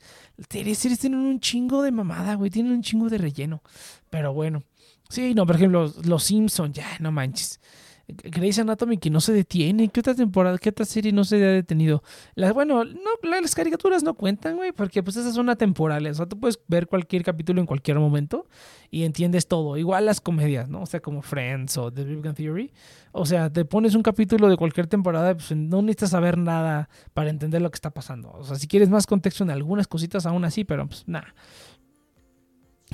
series 0.49 0.99
tienen 0.99 1.19
un 1.19 1.39
chingo 1.39 1.83
de 1.83 1.91
mamada, 1.91 2.35
güey, 2.35 2.49
tienen 2.49 2.71
un 2.71 2.81
chingo 2.81 3.09
de 3.09 3.17
relleno. 3.19 3.61
Pero 4.09 4.33
bueno, 4.33 4.63
sí, 5.09 5.35
no, 5.35 5.45
por 5.45 5.55
ejemplo, 5.55 5.91
Los 6.03 6.23
Simpsons, 6.23 6.75
ya, 6.75 6.87
no 6.99 7.11
manches. 7.11 7.59
Grey's 8.07 8.59
Anatomy 8.59 8.97
que 8.97 9.09
no 9.09 9.19
se 9.19 9.33
detiene. 9.33 9.89
¿Qué 9.89 9.99
otra 9.99 10.13
temporada, 10.13 10.57
qué 10.57 10.69
otra 10.69 10.85
serie 10.85 11.11
no 11.11 11.23
se 11.23 11.43
ha 11.43 11.49
detenido? 11.49 12.03
Las, 12.35 12.53
bueno, 12.53 12.83
no, 12.83 13.09
las 13.23 13.55
caricaturas 13.55 14.03
no 14.03 14.13
cuentan, 14.13 14.57
güey, 14.57 14.71
porque 14.71 15.01
pues 15.01 15.15
esas 15.15 15.33
son 15.33 15.49
atemporales. 15.49 16.13
O 16.13 16.17
sea, 16.17 16.25
tú 16.25 16.39
puedes 16.39 16.59
ver 16.67 16.87
cualquier 16.87 17.23
capítulo 17.23 17.59
en 17.61 17.67
cualquier 17.67 17.99
momento 17.99 18.47
y 18.91 19.03
entiendes 19.03 19.47
todo. 19.47 19.77
Igual 19.77 20.05
las 20.05 20.21
comedias, 20.21 20.69
¿no? 20.69 20.81
O 20.81 20.85
sea, 20.85 20.99
como 20.99 21.21
Friends 21.21 21.77
o 21.77 21.91
The 21.91 22.03
Big 22.03 22.21
Bang 22.21 22.35
Theory. 22.35 22.71
O 23.11 23.25
sea, 23.25 23.51
te 23.51 23.65
pones 23.65 23.95
un 23.95 24.03
capítulo 24.03 24.49
de 24.49 24.57
cualquier 24.57 24.87
temporada, 24.87 25.33
pues 25.33 25.55
no 25.55 25.81
necesitas 25.81 26.11
saber 26.11 26.37
nada 26.37 26.89
para 27.13 27.29
entender 27.29 27.61
lo 27.61 27.71
que 27.71 27.75
está 27.75 27.89
pasando. 27.89 28.31
O 28.33 28.43
sea, 28.43 28.57
si 28.57 28.67
quieres 28.67 28.89
más 28.89 29.07
contexto 29.07 29.43
en 29.43 29.49
algunas 29.49 29.87
cositas, 29.87 30.25
aún 30.25 30.45
así, 30.45 30.63
pero 30.63 30.85
pues 30.87 31.03
nada 31.07 31.33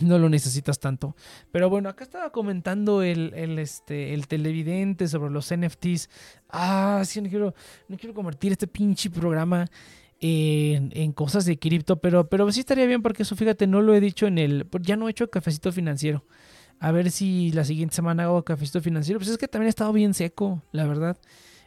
no 0.02 0.20
lo 0.20 0.30
necesitas 0.30 0.80
tanto. 0.80 1.16
Pero 1.52 1.70
bueno, 1.70 1.90
acá 1.90 2.04
estaba 2.04 2.32
comentando 2.32 3.04
el, 3.04 3.34
este, 3.60 4.14
el 4.14 4.28
televidente 4.28 5.08
sobre 5.08 5.32
los 5.32 5.54
NFTs. 5.54 6.10
Ah, 6.50 7.02
sí, 7.06 7.22
no 7.22 7.30
quiero, 7.30 7.54
no 7.88 7.98
quiero 7.98 8.14
convertir 8.14 8.52
este 8.52 8.68
pinche 8.68 9.10
programa 9.10 9.68
en, 10.20 10.92
en 10.96 11.12
cosas 11.14 11.46
de 11.46 11.58
cripto, 11.58 11.98
pero, 11.98 12.30
pero 12.30 12.52
sí 12.52 12.60
estaría 12.60 12.86
bien 12.86 13.02
porque 13.02 13.24
eso, 13.24 13.36
fíjate, 13.36 13.68
no 13.68 13.82
lo 13.82 13.94
he 13.94 14.00
dicho 14.00 14.28
en 14.28 14.38
el... 14.38 14.68
Ya 14.82 14.96
no 14.96 15.08
he 15.08 15.12
hecho 15.12 15.30
cafecito 15.30 15.72
financiero. 15.72 16.24
A 16.80 16.92
ver 16.92 17.12
si 17.12 17.52
la 17.52 17.64
siguiente 17.64 17.96
semana 17.96 18.24
hago 18.24 18.44
cafecito 18.44 18.82
financiero. 18.82 19.20
Pues 19.20 19.30
es 19.30 19.38
que 19.38 19.48
también 19.48 19.68
he 19.68 19.70
estado 19.70 19.94
bien 19.94 20.14
seco, 20.14 20.64
la 20.72 20.86
verdad. 20.86 21.18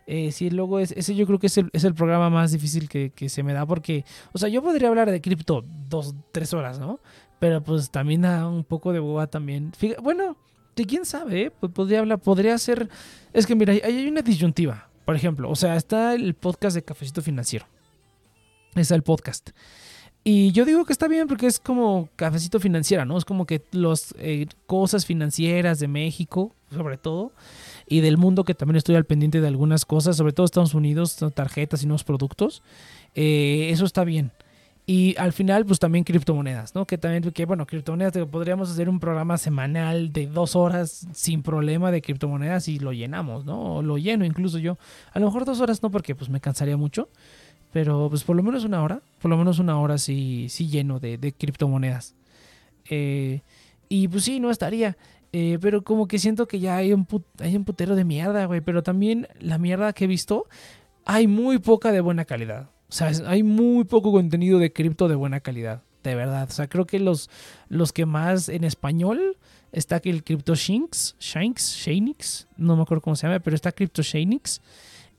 Eh, 0.07 0.33
sí, 0.33 0.51
luego 0.51 0.81
es, 0.81 0.93
ese 0.93 1.15
yo 1.15 1.27
creo 1.27 1.39
que 1.39 1.47
es 1.47 1.57
el, 1.57 1.71
es 1.73 1.85
el 1.85 1.95
programa 1.95 2.29
más 2.29 2.53
difícil 2.53 2.89
que, 2.89 3.11
que, 3.11 3.29
se 3.29 3.43
me 3.43 3.55
da 3.55 3.65
porque, 3.65 4.05
o 4.33 4.39
sea, 4.39 4.49
yo 4.51 4.63
podría 4.63 4.89
hablar 4.89 5.11
de 5.11 5.21
cripto 5.21 5.65
dos, 5.89 6.15
tres 6.31 6.53
horas, 6.53 6.79
¿no? 6.79 7.01
Pero 7.39 7.63
pues 7.63 7.91
también 7.91 8.23
da 8.23 8.49
un 8.49 8.65
poco 8.65 8.93
de 8.93 9.01
boba 9.01 9.27
también. 9.27 9.73
bueno, 10.03 10.37
de 10.77 10.85
quién 10.85 11.05
sabe, 11.05 11.43
¿eh? 11.43 11.51
podría 11.51 12.01
hablar, 12.01 12.19
podría 12.21 12.57
ser. 12.59 12.89
Es 13.33 13.47
que 13.47 13.55
mira, 13.55 13.73
ahí 13.73 13.81
hay 13.83 14.09
una 14.09 14.23
disyuntiva. 14.23 14.89
Por 15.05 15.17
ejemplo, 15.17 15.51
o 15.51 15.57
sea, 15.57 15.77
está 15.77 16.15
el 16.15 16.35
podcast 16.35 16.75
de 16.75 16.83
Cafecito 16.83 17.21
Financiero. 17.21 17.67
Está 18.75 18.95
el 18.95 19.03
podcast. 19.03 19.51
Y 20.27 20.53
yo 20.53 20.65
digo 20.65 20.87
que 20.87 20.95
está 20.95 21.07
bien 21.07 21.29
porque 21.29 21.47
es 21.47 21.61
como 21.61 22.09
cafecito 22.17 22.59
financiera, 22.59 23.05
¿no? 23.05 23.19
Es 23.19 23.27
como 23.27 23.45
que 23.45 23.63
las 23.73 24.15
eh, 24.19 24.47
cosas 24.67 25.05
financieras 25.05 25.81
de 25.81 25.87
México, 25.87 26.55
sobre 26.71 26.97
todo, 26.97 27.33
y 27.87 28.01
del 28.01 28.17
mundo 28.17 28.45
que 28.45 28.55
también 28.55 28.77
estoy 28.77 28.97
al 28.97 29.05
pendiente 29.05 29.43
de 29.43 29.49
algunas 29.49 29.85
cosas, 29.85 30.17
sobre 30.17 30.33
todo 30.33 30.47
Estados 30.47 30.73
Unidos, 30.73 31.19
tarjetas 31.35 31.83
y 31.83 31.87
nuevos 31.87 32.05
productos. 32.05 32.63
Eh, 33.15 33.69
eso 33.71 33.85
está 33.85 34.03
bien. 34.05 34.33
Y 34.87 35.17
al 35.17 35.33
final, 35.33 35.65
pues 35.65 35.79
también 35.79 36.05
criptomonedas, 36.05 36.75
¿no? 36.75 36.87
Que 36.87 36.99
también, 36.99 37.33
que 37.33 37.47
bueno, 37.47 37.67
criptomonedas, 37.67 38.13
podríamos 38.27 38.71
hacer 38.71 38.91
un 38.91 39.01
programa 39.01 39.39
semanal 39.39 40.13
de 40.13 40.27
dos 40.27 40.57
horas 40.57 41.07
sin 41.15 41.43
problema 41.43 41.91
de 41.91 42.03
criptomonedas 42.03 42.69
y 42.69 42.79
lo 42.79 42.93
llenamos, 42.93 43.47
¿no? 43.47 43.77
O 43.77 43.83
lo 43.83 43.97
lleno 43.97 44.27
incluso 44.27 44.59
yo. 44.59 44.77
A 45.13 45.21
lo 45.21 45.27
mejor 45.27 45.47
dos 45.47 45.61
horas 45.61 45.83
no, 45.83 45.91
porque 45.91 46.15
pues 46.15 46.29
me 46.29 46.41
cansaría 46.41 46.77
mucho. 46.77 47.09
Pero 47.73 48.09
pues 48.11 48.25
por 48.25 48.37
lo 48.37 48.43
menos 48.43 48.65
una 48.65 48.83
hora, 48.83 49.01
por 49.21 49.31
lo 49.31 49.39
menos 49.39 49.59
una 49.59 49.81
hora 49.81 49.97
sí, 49.97 50.49
sí 50.51 50.69
lleno 50.69 51.01
de, 51.01 51.35
criptomonedas. 51.37 52.15
Eh, 52.91 53.41
y 53.89 54.07
pues 54.09 54.25
sí, 54.25 54.39
no 54.39 54.51
estaría. 54.51 54.99
Eh, 55.33 55.59
pero 55.63 55.83
como 55.83 56.07
que 56.07 56.19
siento 56.19 56.47
que 56.47 56.61
ya 56.61 56.77
hay 56.77 56.93
un, 56.93 57.09
hay 57.41 57.57
un 57.57 57.65
putero 57.65 57.97
de 57.97 58.05
mierda, 58.05 58.45
güey. 58.45 58.61
Pero 58.61 58.83
también 58.83 59.29
la 59.41 59.57
mierda 59.57 59.95
que 59.95 60.05
he 60.05 60.09
visto, 60.09 60.47
hay 61.07 61.27
muy 61.27 61.59
poca 61.59 61.91
de 61.91 62.03
buena 62.03 62.27
calidad. 62.27 62.69
O 62.95 62.97
sea, 62.97 63.11
hay 63.27 63.43
muy 63.43 63.83
poco 63.83 64.13
contenido 64.13 64.61
de 64.61 64.73
cripto 64.73 65.09
de 65.09 65.17
buena 65.17 65.41
calidad, 65.41 65.83
de 66.05 66.15
verdad. 66.15 66.47
O 66.49 66.53
sea, 66.53 66.69
creo 66.69 66.87
que 66.87 67.01
los, 67.01 67.29
los 67.69 67.93
que 67.93 68.07
más 68.07 68.49
en 68.49 68.63
español 68.63 69.37
está 69.73 70.01
el 70.05 70.23
Crypto 70.23 70.55
Shinx, 70.55 71.17
Shanks, 71.19 71.75
Shanix, 71.75 72.47
no 72.57 72.77
me 72.77 72.83
acuerdo 72.83 73.03
cómo 73.03 73.17
se 73.17 73.27
llama, 73.27 73.41
pero 73.41 73.57
está 73.57 73.73
Crypto 73.73 74.01
Shanix 74.03 74.61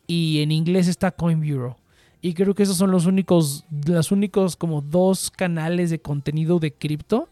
y 0.08 0.42
en 0.42 0.54
inglés 0.54 0.88
está 0.88 1.12
Coin 1.12 1.42
Bureau. 1.42 1.76
Y 2.22 2.34
creo 2.34 2.56
que 2.56 2.64
esos 2.64 2.78
son 2.78 2.92
los 2.92 3.08
únicos, 3.08 3.66
los 3.86 4.10
únicos 4.10 4.56
como 4.56 4.80
dos 4.80 5.30
canales 5.30 5.90
de 5.90 6.00
contenido 6.00 6.60
de 6.60 6.72
cripto 6.72 7.28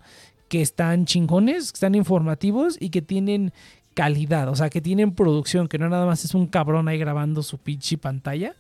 que 0.50 0.62
están 0.62 1.06
chingones, 1.06 1.72
que 1.72 1.78
están 1.78 1.96
informativos 1.96 2.76
y 2.82 2.90
que 2.90 3.02
tienen 3.02 3.54
calidad, 3.94 4.50
o 4.50 4.58
sea, 4.58 4.70
que 4.70 4.82
tienen 4.82 5.16
producción, 5.16 5.70
que 5.70 5.78
no 5.78 5.88
nada 5.88 6.06
más 6.06 6.26
es 6.26 6.36
un 6.36 6.48
cabrón 6.48 6.90
ahí 6.90 6.98
grabando 6.98 7.44
su 7.44 7.60
pinche 7.60 7.98
pantalla 7.98 8.58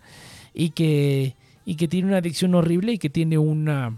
y 0.53 0.69
que 0.69 1.35
y 1.65 1.75
que 1.75 1.87
tiene 1.87 2.07
una 2.07 2.17
adicción 2.17 2.55
horrible 2.55 2.93
y 2.93 2.97
que 2.97 3.09
tiene 3.09 3.37
una 3.37 3.97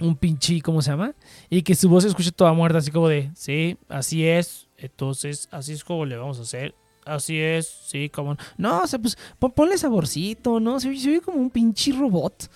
un 0.00 0.16
pinche, 0.16 0.60
¿cómo 0.60 0.82
se 0.82 0.90
llama? 0.90 1.14
Y 1.48 1.62
que 1.62 1.74
su 1.74 1.88
voz 1.88 2.02
se 2.02 2.08
escucha 2.08 2.32
toda 2.32 2.52
muerta, 2.52 2.78
así 2.78 2.90
como 2.90 3.08
de, 3.08 3.30
sí, 3.34 3.76
así 3.88 4.26
es, 4.26 4.66
entonces 4.76 5.48
así 5.52 5.72
es 5.72 5.84
como 5.84 6.04
le 6.04 6.16
vamos 6.16 6.38
a 6.38 6.42
hacer. 6.42 6.74
Así 7.04 7.38
es, 7.38 7.68
sí, 7.68 8.08
como... 8.08 8.36
No, 8.56 8.80
o 8.80 8.86
sea, 8.86 8.98
pues 8.98 9.18
ponle 9.54 9.76
saborcito, 9.76 10.58
¿no? 10.58 10.80
Se, 10.80 10.96
se 10.96 11.10
ve 11.10 11.20
como 11.20 11.38
un 11.38 11.50
pinche 11.50 11.92
robot. 11.92 12.48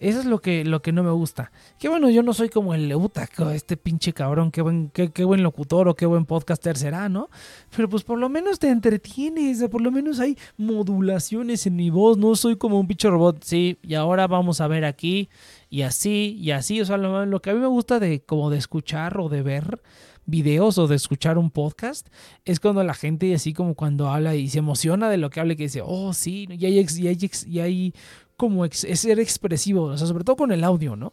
Eso 0.00 0.18
es 0.18 0.24
lo 0.24 0.40
que, 0.40 0.64
lo 0.64 0.80
que 0.80 0.92
no 0.92 1.02
me 1.02 1.10
gusta. 1.10 1.52
Que 1.78 1.90
bueno, 1.90 2.08
yo 2.08 2.22
no 2.22 2.32
soy 2.32 2.48
como 2.48 2.72
el 2.72 2.90
Eutaco, 2.90 3.50
este 3.50 3.76
pinche 3.76 4.14
cabrón, 4.14 4.50
qué 4.50 4.62
buen, 4.62 4.88
qué, 4.94 5.12
qué, 5.12 5.24
buen 5.24 5.42
locutor 5.42 5.88
o 5.88 5.94
qué 5.94 6.06
buen 6.06 6.24
podcaster 6.24 6.78
será, 6.78 7.10
¿no? 7.10 7.28
Pero 7.76 7.86
pues 7.90 8.02
por 8.02 8.18
lo 8.18 8.30
menos 8.30 8.58
te 8.58 8.70
entretienes, 8.70 9.62
por 9.70 9.82
lo 9.82 9.90
menos 9.90 10.18
hay 10.18 10.38
modulaciones 10.56 11.66
en 11.66 11.76
mi 11.76 11.90
voz, 11.90 12.16
no 12.16 12.34
soy 12.34 12.56
como 12.56 12.80
un 12.80 12.86
pinche 12.86 13.10
robot, 13.10 13.44
sí, 13.44 13.78
y 13.82 13.92
ahora 13.92 14.26
vamos 14.26 14.62
a 14.62 14.68
ver 14.68 14.86
aquí, 14.86 15.28
y 15.68 15.82
así, 15.82 16.34
y 16.40 16.52
así, 16.52 16.80
o 16.80 16.86
sea, 16.86 16.96
lo, 16.96 17.26
lo 17.26 17.42
que 17.42 17.50
a 17.50 17.54
mí 17.54 17.60
me 17.60 17.66
gusta 17.66 18.00
de 18.00 18.22
como 18.22 18.48
de 18.48 18.56
escuchar 18.56 19.20
o 19.20 19.28
de 19.28 19.42
ver 19.42 19.82
videos 20.24 20.78
o 20.78 20.86
de 20.86 20.96
escuchar 20.96 21.36
un 21.36 21.50
podcast 21.50 22.08
es 22.44 22.60
cuando 22.60 22.82
la 22.84 22.94
gente 22.94 23.34
así 23.34 23.52
como 23.52 23.74
cuando 23.74 24.08
habla 24.08 24.34
y 24.34 24.48
se 24.48 24.60
emociona 24.60 25.10
de 25.10 25.18
lo 25.18 25.28
que 25.28 25.40
habla 25.40 25.52
y 25.52 25.56
que 25.56 25.64
dice, 25.64 25.82
oh 25.84 26.14
sí, 26.14 26.46
hay, 26.48 26.56
y 26.56 27.06
hay, 27.08 27.18
y 27.46 27.58
hay 27.58 27.94
como 28.40 28.64
es 28.64 28.86
ser 28.94 29.20
expresivo, 29.20 29.82
o 29.82 29.98
sea, 29.98 30.06
sobre 30.06 30.24
todo 30.24 30.36
con 30.36 30.50
el 30.50 30.64
audio, 30.64 30.96
¿no? 30.96 31.12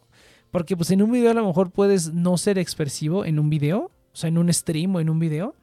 Porque 0.50 0.78
pues 0.78 0.90
en 0.92 1.02
un 1.02 1.12
video 1.12 1.30
a 1.30 1.34
lo 1.34 1.46
mejor 1.46 1.70
puedes 1.70 2.14
no 2.14 2.38
ser 2.38 2.56
expresivo 2.56 3.26
en 3.26 3.38
un 3.38 3.50
video, 3.50 3.90
o 4.14 4.16
sea, 4.16 4.28
en 4.28 4.38
un 4.38 4.50
stream 4.50 4.96
o 4.96 5.00
en 5.00 5.10
un 5.10 5.18
video. 5.18 5.54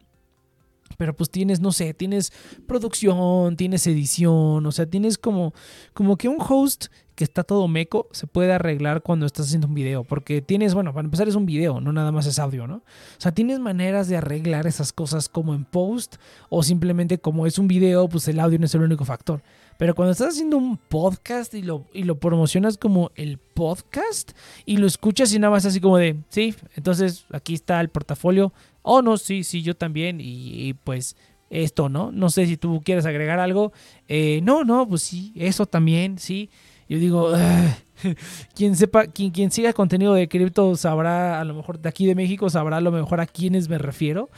Pero 1.00 1.16
pues 1.16 1.32
tienes, 1.32 1.62
no 1.62 1.72
sé, 1.72 1.96
tienes 1.96 2.32
producción, 2.68 3.58
tienes 3.58 3.88
edición, 3.88 4.64
o 4.64 4.72
sea, 4.72 4.86
tienes 4.86 5.18
como, 5.18 5.56
como 5.96 6.18
que 6.18 6.28
un 6.28 6.38
host 6.40 6.86
que 7.16 7.24
está 7.24 7.44
todo 7.44 7.68
meco 7.68 8.10
se 8.12 8.28
puede 8.28 8.54
arreglar 8.54 9.02
cuando 9.02 9.26
estás 9.26 9.48
haciendo 9.48 9.66
un 9.66 9.74
video. 9.74 10.04
Porque 10.04 10.44
tienes, 10.44 10.76
bueno, 10.76 10.94
para 10.94 11.06
empezar 11.06 11.28
es 11.28 11.34
un 11.34 11.48
video, 11.48 11.82
no 11.82 11.92
nada 11.92 12.12
más 12.12 12.28
es 12.28 12.38
audio, 12.38 12.68
¿no? 12.68 12.76
O 12.76 12.84
sea, 13.18 13.32
tienes 13.32 13.60
maneras 13.60 14.08
de 14.08 14.18
arreglar 14.18 14.68
esas 14.68 14.94
cosas 14.94 15.30
como 15.30 15.56
en 15.56 15.66
post 15.66 16.18
o 16.50 16.62
simplemente 16.62 17.18
como 17.18 17.48
es 17.48 17.58
un 17.58 17.68
video, 17.68 18.08
pues 18.08 18.28
el 18.28 18.40
audio 18.40 18.60
no 18.60 18.66
es 18.66 18.76
el 18.76 18.84
único 18.84 19.04
factor. 19.04 19.42
Pero 19.78 19.94
cuando 19.94 20.14
estás 20.14 20.30
haciendo 20.30 20.58
un 20.58 20.78
podcast 20.78 21.54
y 21.54 21.62
lo, 21.62 21.86
y 21.94 22.04
lo 22.04 22.18
promocionas 22.20 22.78
como 22.78 23.12
el 23.16 23.38
podcast 23.38 24.32
y 24.66 24.78
lo 24.78 24.88
escuchas 24.88 25.34
y 25.34 25.40
nada 25.40 25.52
más 25.52 25.66
así 25.66 25.82
como 25.82 25.98
de, 25.98 26.16
sí, 26.30 26.56
entonces 26.76 27.26
aquí 27.32 27.54
está 27.54 27.82
el 27.82 27.90
portafolio. 27.90 28.54
Oh, 28.82 29.02
no, 29.02 29.18
sí, 29.18 29.44
sí, 29.44 29.62
yo 29.64 29.76
también. 29.76 30.20
Y, 30.22 30.74
pues 30.84 31.18
esto, 31.50 31.90
¿no? 31.90 32.12
No 32.12 32.30
sé 32.30 32.46
si 32.48 32.58
tú 32.58 32.82
quieres 32.84 33.06
agregar 33.06 33.40
algo. 33.40 33.74
Eh, 34.08 34.40
no, 34.44 34.64
no, 34.64 34.88
pues 34.88 35.02
sí, 35.02 35.34
eso 35.36 35.66
también, 35.66 36.20
sí. 36.20 36.50
Yo 36.88 37.00
digo, 37.00 37.34
quien 38.56 38.76
sepa, 38.76 39.08
quien, 39.08 39.32
quien 39.32 39.52
siga 39.52 39.74
contenido 39.74 40.14
de 40.14 40.28
cripto 40.28 40.76
sabrá, 40.76 41.42
a 41.42 41.44
lo 41.44 41.56
mejor 41.56 41.80
de 41.80 41.90
aquí 41.90 42.06
de 42.06 42.16
México, 42.16 42.50
sabrá 42.50 42.78
a 42.78 42.82
lo 42.82 42.92
mejor 42.92 43.20
a 43.20 43.26
quiénes 43.26 43.68
me 43.68 43.78
refiero. 43.78 44.30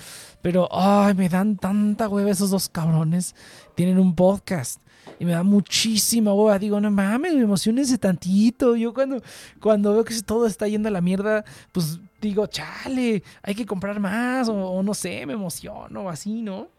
Pero, 0.41 0.69
ay, 0.71 1.13
me 1.13 1.29
dan 1.29 1.57
tanta 1.57 2.07
hueva 2.07 2.31
esos 2.31 2.49
dos 2.49 2.69
cabrones. 2.69 3.35
Tienen 3.75 3.99
un 3.99 4.15
podcast 4.15 4.81
y 5.19 5.25
me 5.25 5.31
da 5.31 5.43
muchísima 5.43 6.33
hueva. 6.33 6.59
Digo, 6.59 6.79
no 6.79 6.91
mames, 6.91 7.33
me 7.33 7.41
emociona 7.41 7.81
ese 7.81 7.97
tantito. 7.97 8.75
Yo 8.75 8.93
cuando, 8.93 9.21
cuando 9.59 9.93
veo 9.93 10.03
que 10.03 10.19
todo 10.21 10.47
está 10.47 10.67
yendo 10.67 10.89
a 10.89 10.91
la 10.91 11.01
mierda, 11.01 11.43
pues 11.71 11.99
digo, 12.21 12.47
chale, 12.47 13.23
hay 13.41 13.55
que 13.55 13.65
comprar 13.65 13.99
más, 13.99 14.49
o, 14.49 14.81
no 14.83 14.93
sé, 14.93 15.25
me 15.25 15.33
emociono, 15.33 16.09
así, 16.09 16.41
¿no? 16.41 16.69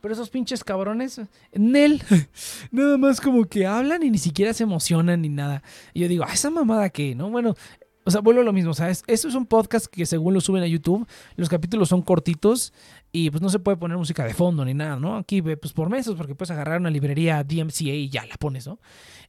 Pero 0.00 0.12
esos 0.12 0.28
pinches 0.28 0.62
cabrones, 0.62 1.20
Nel, 1.54 2.02
nada 2.70 2.98
más 2.98 3.20
como 3.20 3.46
que 3.46 3.66
hablan 3.66 4.02
y 4.02 4.10
ni 4.10 4.18
siquiera 4.18 4.52
se 4.52 4.64
emocionan 4.64 5.22
ni 5.22 5.30
nada. 5.30 5.62
Y 5.94 6.00
yo 6.00 6.08
digo, 6.08 6.24
¿a 6.24 6.32
esa 6.34 6.50
mamada 6.50 6.90
qué? 6.90 7.14
¿No? 7.14 7.30
Bueno, 7.30 7.54
o 8.04 8.10
sea, 8.10 8.20
vuelvo 8.20 8.42
a 8.42 8.44
lo 8.44 8.52
mismo, 8.52 8.74
¿sabes? 8.74 9.02
Esto 9.06 9.28
es 9.28 9.34
un 9.34 9.46
podcast 9.46 9.86
que 9.86 10.04
según 10.04 10.34
lo 10.34 10.40
suben 10.40 10.62
a 10.62 10.66
YouTube, 10.66 11.06
los 11.36 11.48
capítulos 11.48 11.88
son 11.88 12.02
cortitos 12.02 12.72
y 13.12 13.30
pues 13.30 13.40
no 13.40 13.48
se 13.48 13.58
puede 13.58 13.76
poner 13.76 13.96
música 13.96 14.24
de 14.24 14.34
fondo 14.34 14.64
ni 14.64 14.74
nada, 14.74 14.96
¿no? 14.96 15.16
Aquí 15.16 15.40
pues 15.40 15.72
por 15.72 15.88
meses 15.88 16.14
porque 16.16 16.34
puedes 16.34 16.50
agarrar 16.50 16.80
una 16.80 16.90
librería 16.90 17.42
DMCA 17.42 17.94
y 17.94 18.10
ya 18.10 18.26
la 18.26 18.36
pones, 18.36 18.66
¿no? 18.66 18.78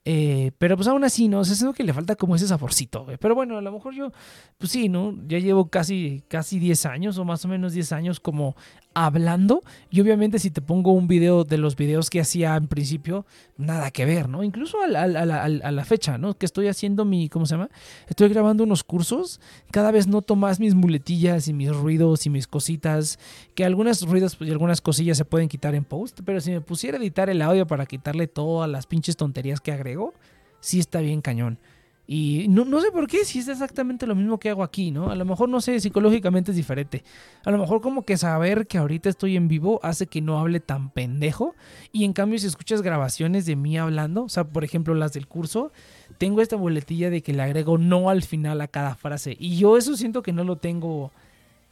Eh, 0.04 0.52
pero 0.58 0.76
pues 0.76 0.88
aún 0.88 1.04
así, 1.04 1.28
¿no? 1.28 1.40
O 1.40 1.46
sea, 1.46 1.54
es 1.54 1.62
algo 1.62 1.74
que 1.74 1.84
le 1.84 1.94
falta 1.94 2.16
como 2.16 2.36
ese 2.36 2.48
saborcito, 2.48 3.06
Pero 3.20 3.34
bueno, 3.34 3.58
a 3.58 3.62
lo 3.62 3.72
mejor 3.72 3.94
yo, 3.94 4.12
pues 4.58 4.72
sí, 4.72 4.90
¿no? 4.90 5.16
Ya 5.28 5.40
llevo 5.40 5.70
casi, 5.70 6.24
casi 6.28 6.60
10 6.60 6.86
años 6.86 7.18
o 7.18 7.24
más 7.26 7.46
o 7.46 7.48
menos 7.48 7.74
10 7.74 7.92
años 7.94 8.20
como 8.20 8.56
hablando 8.96 9.62
y 9.92 10.00
obviamente 10.00 10.40
si 10.40 10.50
te 10.50 10.62
pongo 10.62 10.94
un 10.94 11.08
video 11.08 11.44
de 11.44 11.58
los 11.58 11.76
videos 11.76 12.10
que 12.10 12.22
hacía 12.22 12.56
en 12.56 12.68
principio, 12.68 13.26
nada 13.58 13.92
que 13.92 14.06
ver, 14.06 14.30
¿no? 14.30 14.42
Incluso 14.42 14.78
a 14.82 14.88
la, 14.88 15.86
fecha, 15.86 16.18
¿no? 16.18 16.36
Que 16.36 16.46
estoy 16.46 16.70
haciendo 16.70 17.04
mi, 17.06 17.30
¿cómo 17.30 17.46
se 17.46 17.56
llama? 17.56 17.70
Estoy 18.08 18.30
grabando 18.30 18.64
unos 18.64 18.84
cursos, 18.84 19.42
cada 19.70 19.92
vez 19.92 20.08
noto 20.08 20.36
más 20.36 20.60
mis 20.60 20.74
muletillas 20.74 21.48
y 21.50 21.54
mis 21.54 21.76
ruidos 21.76 22.26
y 22.26 22.30
mis 22.30 22.48
cositas, 22.48 23.20
que 23.54 23.66
algunas 23.66 24.02
ruidos 24.02 24.38
y 24.40 24.50
algunas 24.50 24.80
cosillas 24.80 25.18
se 25.18 25.26
pueden 25.26 25.50
quitar 25.50 25.76
en 25.76 25.84
post, 25.84 26.22
pero 26.26 26.40
si 26.40 26.52
me 26.52 26.62
pusiera 26.62 26.98
editar 26.98 27.30
el 27.30 27.42
audio 27.42 27.68
para 27.68 27.86
quitarle 27.86 28.28
todas 28.28 28.70
las 28.70 28.88
pinches 28.88 29.18
tonterías 29.18 29.60
que 29.60 29.74
agrego, 29.74 30.14
sí 30.62 30.80
está 30.80 31.02
bien 31.02 31.22
cañón. 31.22 31.60
Y 32.08 32.48
no, 32.50 32.66
no, 32.66 32.82
sé 32.82 32.92
por 32.92 33.08
qué, 33.08 33.26
si 33.26 33.40
es 33.40 33.48
exactamente 33.48 34.06
lo 34.06 34.14
mismo 34.14 34.38
que 34.38 34.50
hago 34.50 34.64
aquí, 34.64 34.92
¿no? 34.92 35.10
A 35.10 35.16
lo 35.16 35.26
mejor, 35.26 35.50
no 35.50 35.60
sé, 35.60 35.80
psicológicamente 35.80 36.52
es 36.52 36.58
diferente. 36.58 37.04
A 37.44 37.52
lo 37.52 37.58
mejor 37.58 37.82
como 37.82 38.04
que 38.04 38.16
saber 38.16 38.68
que 38.68 38.78
ahorita 38.78 39.10
estoy 39.10 39.36
en 39.36 39.48
vivo 39.48 39.80
hace 39.82 40.06
que 40.06 40.22
no 40.22 40.40
hable 40.40 40.60
tan 40.60 40.92
pendejo. 40.92 41.56
Y 41.92 42.06
en 42.06 42.14
cambio, 42.14 42.38
si 42.38 42.46
escuchas 42.46 42.84
grabaciones 42.84 43.48
de 43.48 43.56
mí 43.56 43.78
hablando, 43.78 44.26
o 44.26 44.30
sea, 44.30 44.44
por 44.44 44.64
ejemplo, 44.64 44.94
las 44.94 45.14
del 45.14 45.28
curso, 45.28 45.72
tengo 46.20 46.42
esta 46.42 46.56
boletilla 46.56 47.10
de 47.10 47.24
que 47.24 47.34
le 47.34 47.42
agrego 47.42 47.80
no 47.80 48.10
al 48.12 48.22
final 48.22 48.62
a 48.62 48.68
cada 48.68 48.94
frase. 48.94 49.36
Y 49.40 49.58
yo 49.58 49.76
eso 49.76 49.98
siento 49.98 50.22
que 50.22 50.32
no 50.32 50.44
lo 50.44 50.58
tengo 50.58 51.12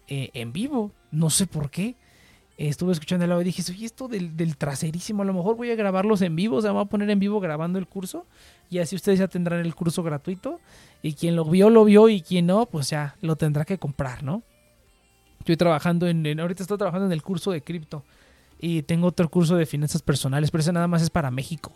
eh, 0.08 0.32
en 0.34 0.52
vivo. 0.52 0.92
No 1.12 1.30
sé 1.30 1.46
por 1.46 1.70
qué 1.70 1.96
estuve 2.58 2.92
escuchando 2.92 3.26
el 3.26 3.32
audio 3.32 3.42
y 3.42 3.46
dije, 3.46 3.64
oye, 3.72 3.86
esto 3.86 4.08
del, 4.08 4.36
del, 4.38 4.58
traserísimo, 4.58 5.24
a 5.24 5.26
lo 5.26 5.34
mejor 5.34 5.56
voy 5.56 5.72
a 5.72 5.76
grabarlos 5.76 6.22
en 6.22 6.36
vivo, 6.36 6.58
o 6.58 6.62
sea, 6.62 6.72
voy 6.72 6.84
a 6.84 6.86
poner 6.86 7.10
en 7.10 7.20
vivo 7.20 7.40
grabando 7.40 7.80
el 7.80 7.88
curso 7.88 8.26
y 8.74 8.80
así 8.80 8.96
ustedes 8.96 9.20
ya 9.20 9.28
tendrán 9.28 9.60
el 9.60 9.76
curso 9.76 10.02
gratuito 10.02 10.60
y 11.04 11.14
quien 11.14 11.36
lo 11.36 11.46
vio, 11.46 11.70
lo 11.70 11.86
vio 11.86 12.10
y 12.10 12.22
quien 12.22 12.48
no, 12.48 12.66
pues 12.66 12.90
ya 12.90 13.16
lo 13.22 13.36
tendrá 13.36 13.66
que 13.66 13.78
comprar, 13.78 14.24
¿no? 14.24 14.42
Estoy 15.38 15.58
trabajando 15.58 16.08
en, 16.08 16.40
ahorita 16.40 16.64
estoy 16.64 16.78
trabajando 16.78 17.06
en 17.06 17.12
el 17.12 17.22
curso 17.22 17.52
de 17.52 17.62
cripto 17.62 18.04
y 18.60 18.82
tengo 18.82 19.08
otro 19.08 19.30
curso 19.30 19.56
de 19.56 19.68
finanzas 19.68 20.02
personales, 20.02 20.50
pero 20.50 20.62
ese 20.62 20.74
nada 20.74 20.88
más 20.88 21.04
es 21.04 21.12
para 21.12 21.30
México, 21.30 21.72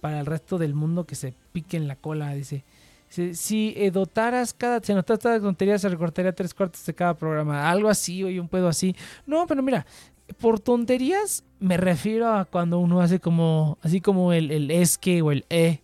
para 0.00 0.20
el 0.20 0.26
resto 0.26 0.56
del 0.56 0.72
mundo 0.72 1.04
que 1.04 1.16
se 1.16 1.34
pique 1.52 1.76
en 1.76 1.86
la 1.86 1.96
cola, 1.96 2.32
dice. 2.32 2.64
Si, 3.10 3.74
dotaras 3.90 4.54
cada, 4.54 4.80
si 4.80 4.92
anotaras 4.92 5.22
cada 5.22 5.40
tontería, 5.40 5.78
se 5.78 5.88
recortaría 5.88 6.32
tres 6.32 6.54
cuartos 6.54 6.84
de 6.86 6.94
cada 6.94 7.14
programa. 7.14 7.70
Algo 7.70 7.88
así, 7.88 8.22
oye, 8.22 8.38
un 8.38 8.48
pedo 8.48 8.68
así. 8.68 8.94
No, 9.26 9.46
pero 9.46 9.62
mira, 9.62 9.86
por 10.40 10.60
tonterías 10.60 11.44
me 11.58 11.76
refiero 11.76 12.32
a 12.32 12.44
cuando 12.44 12.78
uno 12.78 13.00
hace 13.00 13.18
como, 13.18 13.78
así 13.82 14.00
como 14.00 14.32
el, 14.32 14.50
el 14.50 14.70
es 14.70 14.98
que 14.98 15.22
o 15.22 15.32
el 15.32 15.44
e, 15.50 15.80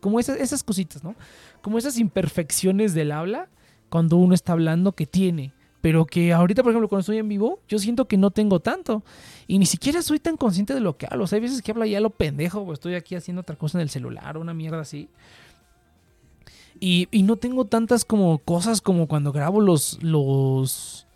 como 0.00 0.20
esas, 0.20 0.38
esas 0.40 0.62
cositas, 0.62 1.04
¿no? 1.04 1.14
Como 1.62 1.78
esas 1.78 1.98
imperfecciones 1.98 2.94
del 2.94 3.12
habla 3.12 3.48
cuando 3.88 4.16
uno 4.16 4.34
está 4.34 4.52
hablando 4.52 4.92
que 4.92 5.06
tiene. 5.06 5.52
Pero 5.80 6.06
que 6.06 6.32
ahorita, 6.32 6.62
por 6.62 6.72
ejemplo, 6.72 6.88
cuando 6.88 7.00
estoy 7.00 7.18
en 7.18 7.28
vivo, 7.28 7.60
yo 7.68 7.78
siento 7.78 8.08
que 8.08 8.16
no 8.16 8.30
tengo 8.30 8.58
tanto. 8.60 9.04
Y 9.46 9.58
ni 9.58 9.66
siquiera 9.66 10.00
soy 10.00 10.18
tan 10.18 10.38
consciente 10.38 10.72
de 10.72 10.80
lo 10.80 10.96
que 10.96 11.06
hablo. 11.10 11.24
O 11.24 11.26
sea, 11.26 11.36
hay 11.36 11.42
veces 11.42 11.60
que 11.60 11.72
hablo 11.72 11.84
ya 11.84 12.00
lo 12.00 12.08
pendejo, 12.08 12.60
o 12.60 12.72
estoy 12.72 12.94
aquí 12.94 13.16
haciendo 13.16 13.42
otra 13.42 13.56
cosa 13.56 13.76
en 13.76 13.82
el 13.82 13.90
celular, 13.90 14.36
o 14.36 14.40
una 14.40 14.54
mierda 14.54 14.80
así. 14.80 15.10
Y, 16.80 17.08
y, 17.10 17.22
no 17.22 17.36
tengo 17.36 17.66
tantas 17.66 18.04
como 18.04 18.38
cosas 18.38 18.80
como 18.80 19.06
cuando 19.08 19.30
grabo 19.30 19.60
los, 19.60 20.02
los, 20.02 21.06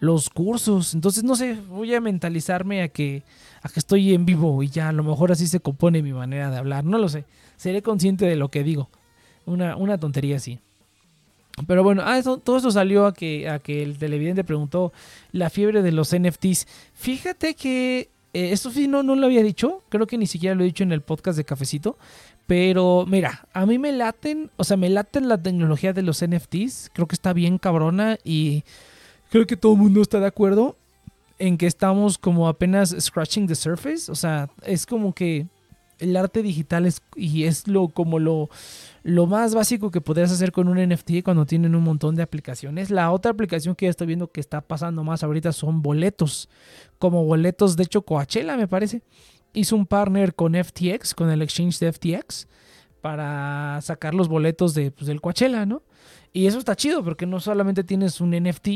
los 0.00 0.30
cursos. 0.30 0.94
Entonces, 0.94 1.24
no 1.24 1.36
sé, 1.36 1.58
voy 1.68 1.94
a 1.94 2.00
mentalizarme 2.00 2.82
a 2.82 2.88
que, 2.88 3.22
a 3.62 3.68
que 3.68 3.80
estoy 3.80 4.14
en 4.14 4.26
vivo 4.26 4.62
y 4.62 4.68
ya 4.68 4.88
a 4.88 4.92
lo 4.92 5.02
mejor 5.02 5.32
así 5.32 5.46
se 5.46 5.60
compone 5.60 6.02
mi 6.02 6.12
manera 6.12 6.50
de 6.50 6.58
hablar. 6.58 6.84
No 6.84 6.98
lo 6.98 7.08
sé. 7.08 7.24
Seré 7.56 7.82
consciente 7.82 8.26
de 8.26 8.36
lo 8.36 8.50
que 8.50 8.62
digo. 8.62 8.88
Una, 9.46 9.76
una 9.76 9.98
tontería 9.98 10.36
así. 10.36 10.58
Pero 11.66 11.82
bueno, 11.82 12.02
ah, 12.04 12.20
todo 12.22 12.56
esto 12.58 12.70
salió 12.70 13.06
a 13.06 13.14
que, 13.14 13.48
a 13.48 13.58
que 13.60 13.82
el 13.82 13.96
televidente 13.96 14.44
preguntó 14.44 14.92
la 15.32 15.48
fiebre 15.48 15.82
de 15.82 15.92
los 15.92 16.14
NFTs. 16.14 16.66
Fíjate 16.92 17.54
que 17.54 18.10
eh, 18.34 18.52
esto 18.52 18.70
sí 18.70 18.88
no, 18.88 19.02
no 19.02 19.14
lo 19.14 19.26
había 19.26 19.42
dicho. 19.42 19.82
Creo 19.88 20.06
que 20.06 20.18
ni 20.18 20.26
siquiera 20.26 20.54
lo 20.54 20.62
he 20.62 20.66
dicho 20.66 20.82
en 20.82 20.92
el 20.92 21.00
podcast 21.00 21.38
de 21.38 21.44
Cafecito. 21.44 21.96
Pero 22.46 23.06
mira, 23.08 23.48
a 23.54 23.64
mí 23.64 23.78
me 23.78 23.90
laten, 23.92 24.50
o 24.56 24.64
sea, 24.64 24.76
me 24.76 24.90
laten 24.90 25.28
la 25.28 25.42
tecnología 25.42 25.94
de 25.94 26.02
los 26.02 26.22
NFTs. 26.22 26.90
Creo 26.92 27.08
que 27.08 27.14
está 27.14 27.32
bien 27.32 27.56
cabrona 27.58 28.18
y 28.22 28.64
creo 29.30 29.46
que 29.46 29.56
todo 29.56 29.72
el 29.72 29.78
mundo 29.78 30.02
está 30.02 30.20
de 30.20 30.26
acuerdo 30.26 30.76
en 31.38 31.58
que 31.58 31.66
estamos 31.66 32.18
como 32.18 32.48
apenas 32.48 32.94
scratching 32.98 33.46
the 33.46 33.54
surface. 33.54 34.10
O 34.10 34.14
sea, 34.14 34.48
es 34.62 34.86
como 34.86 35.14
que 35.14 35.46
el 35.98 36.16
arte 36.16 36.42
digital 36.42 36.86
es, 36.86 37.00
y 37.14 37.44
es 37.44 37.68
lo 37.68 37.88
como 37.88 38.18
lo, 38.18 38.50
lo 39.02 39.26
más 39.26 39.54
básico 39.54 39.90
que 39.90 40.00
podrías 40.00 40.30
hacer 40.30 40.52
con 40.52 40.68
un 40.68 40.78
NFT 40.78 41.22
cuando 41.24 41.46
tienen 41.46 41.74
un 41.74 41.82
montón 41.82 42.14
de 42.16 42.22
aplicaciones. 42.22 42.90
La 42.90 43.10
otra 43.10 43.32
aplicación 43.32 43.74
que 43.74 43.86
ya 43.86 43.90
estoy 43.90 44.06
viendo 44.06 44.30
que 44.30 44.40
está 44.40 44.60
pasando 44.60 45.04
más 45.04 45.22
ahorita 45.22 45.52
son 45.52 45.82
boletos. 45.82 46.48
Como 46.98 47.24
boletos, 47.24 47.76
de 47.76 47.84
hecho, 47.84 48.02
Coachella 48.02 48.56
me 48.56 48.68
parece. 48.68 49.02
Hizo 49.52 49.76
un 49.76 49.86
partner 49.86 50.34
con 50.34 50.54
FTX, 50.54 51.14
con 51.14 51.30
el 51.30 51.40
exchange 51.40 51.78
de 51.78 51.92
FTX, 51.92 52.46
para 53.00 53.80
sacar 53.80 54.14
los 54.14 54.28
boletos 54.28 54.74
de, 54.74 54.90
pues, 54.90 55.06
del 55.06 55.20
Coachella, 55.20 55.64
¿no? 55.64 55.82
Y 56.32 56.46
eso 56.46 56.58
está 56.58 56.76
chido 56.76 57.02
porque 57.02 57.24
no 57.24 57.40
solamente 57.40 57.82
tienes 57.84 58.20
un 58.20 58.32
NFT, 58.32 58.68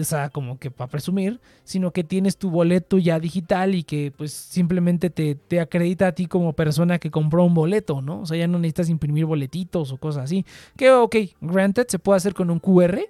o 0.00 0.04
sea, 0.04 0.28
como 0.30 0.58
que 0.58 0.70
para 0.70 0.90
presumir, 0.90 1.40
sino 1.64 1.92
que 1.92 2.04
tienes 2.04 2.36
tu 2.36 2.50
boleto 2.50 2.98
ya 2.98 3.18
digital 3.18 3.74
y 3.74 3.82
que 3.82 4.12
pues 4.16 4.32
simplemente 4.32 5.10
te, 5.10 5.34
te, 5.34 5.60
acredita 5.60 6.08
a 6.08 6.12
ti 6.12 6.26
como 6.26 6.52
persona 6.52 6.98
que 6.98 7.10
compró 7.10 7.44
un 7.44 7.54
boleto, 7.54 8.02
¿no? 8.02 8.20
O 8.20 8.26
sea, 8.26 8.36
ya 8.36 8.46
no 8.46 8.58
necesitas 8.58 8.88
imprimir 8.88 9.24
boletitos 9.24 9.92
o 9.92 9.96
cosas 9.96 10.24
así. 10.24 10.44
Que 10.76 10.90
ok, 10.90 11.16
granted, 11.40 11.86
se 11.88 11.98
puede 11.98 12.18
hacer 12.18 12.34
con 12.34 12.50
un 12.50 12.58
QR, 12.58 13.00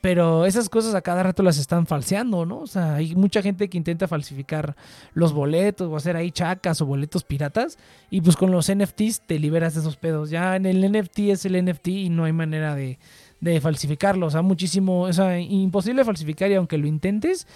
pero 0.00 0.46
esas 0.46 0.68
cosas 0.68 0.94
a 0.94 1.02
cada 1.02 1.22
rato 1.22 1.42
las 1.42 1.58
están 1.58 1.86
falseando, 1.86 2.46
¿no? 2.46 2.60
O 2.60 2.66
sea, 2.66 2.94
hay 2.94 3.16
mucha 3.16 3.42
gente 3.42 3.68
que 3.68 3.76
intenta 3.76 4.06
falsificar 4.06 4.76
los 5.12 5.32
boletos 5.32 5.88
o 5.88 5.96
hacer 5.96 6.16
ahí 6.16 6.30
chacas 6.30 6.80
o 6.80 6.86
boletos 6.86 7.24
piratas 7.24 7.78
y 8.08 8.20
pues 8.20 8.36
con 8.36 8.52
los 8.52 8.72
NFTs 8.72 9.22
te 9.26 9.38
liberas 9.38 9.74
de 9.74 9.80
esos 9.80 9.96
pedos. 9.96 10.30
Ya 10.30 10.54
en 10.54 10.66
el 10.66 10.80
NFT 10.92 11.18
es 11.30 11.44
el 11.46 11.64
NFT 11.64 11.88
y 11.88 12.08
no 12.10 12.24
hay 12.24 12.32
manera 12.32 12.76
de 12.76 12.98
de 13.40 13.60
falsificarlo. 13.60 14.26
O 14.26 14.30
sea, 14.30 14.42
muchísimo, 14.42 15.02
o 15.02 15.12
sea, 15.12 15.38
imposible 15.38 16.04
falsificar 16.04 16.50
y 16.50 16.54
aunque 16.54 16.78
lo 16.78 16.86
intentes, 16.86 17.46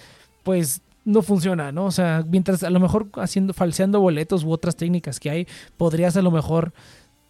pues 0.43 0.81
no 1.05 1.21
funciona, 1.21 1.71
¿no? 1.71 1.85
O 1.85 1.91
sea, 1.91 2.23
mientras 2.27 2.63
a 2.63 2.69
lo 2.69 2.79
mejor 2.79 3.07
haciendo, 3.15 3.53
falseando 3.53 3.99
boletos 3.99 4.43
u 4.43 4.51
otras 4.51 4.75
técnicas 4.75 5.19
que 5.19 5.29
hay, 5.29 5.47
podrías 5.77 6.15
a 6.15 6.21
lo 6.21 6.31
mejor 6.31 6.73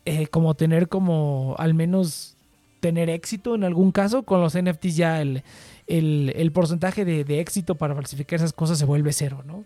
eh, 0.06 0.28
como 0.28 0.54
tener 0.54 0.90
como 0.90 1.56
al 1.58 1.74
menos 1.74 2.36
tener 2.80 3.10
éxito 3.10 3.56
en 3.56 3.64
algún 3.64 3.92
caso. 3.92 4.24
Con 4.24 4.42
los 4.42 4.58
NFTs 4.58 4.96
ya 4.96 5.22
el, 5.22 5.44
el, 5.88 6.52
porcentaje 6.52 7.06
de, 7.06 7.40
éxito 7.40 7.76
para 7.76 7.96
falsificar 7.96 8.38
esas 8.38 8.54
cosas 8.54 8.78
se 8.78 8.86
vuelve 8.86 9.14
cero, 9.14 9.42
¿no? 9.46 9.64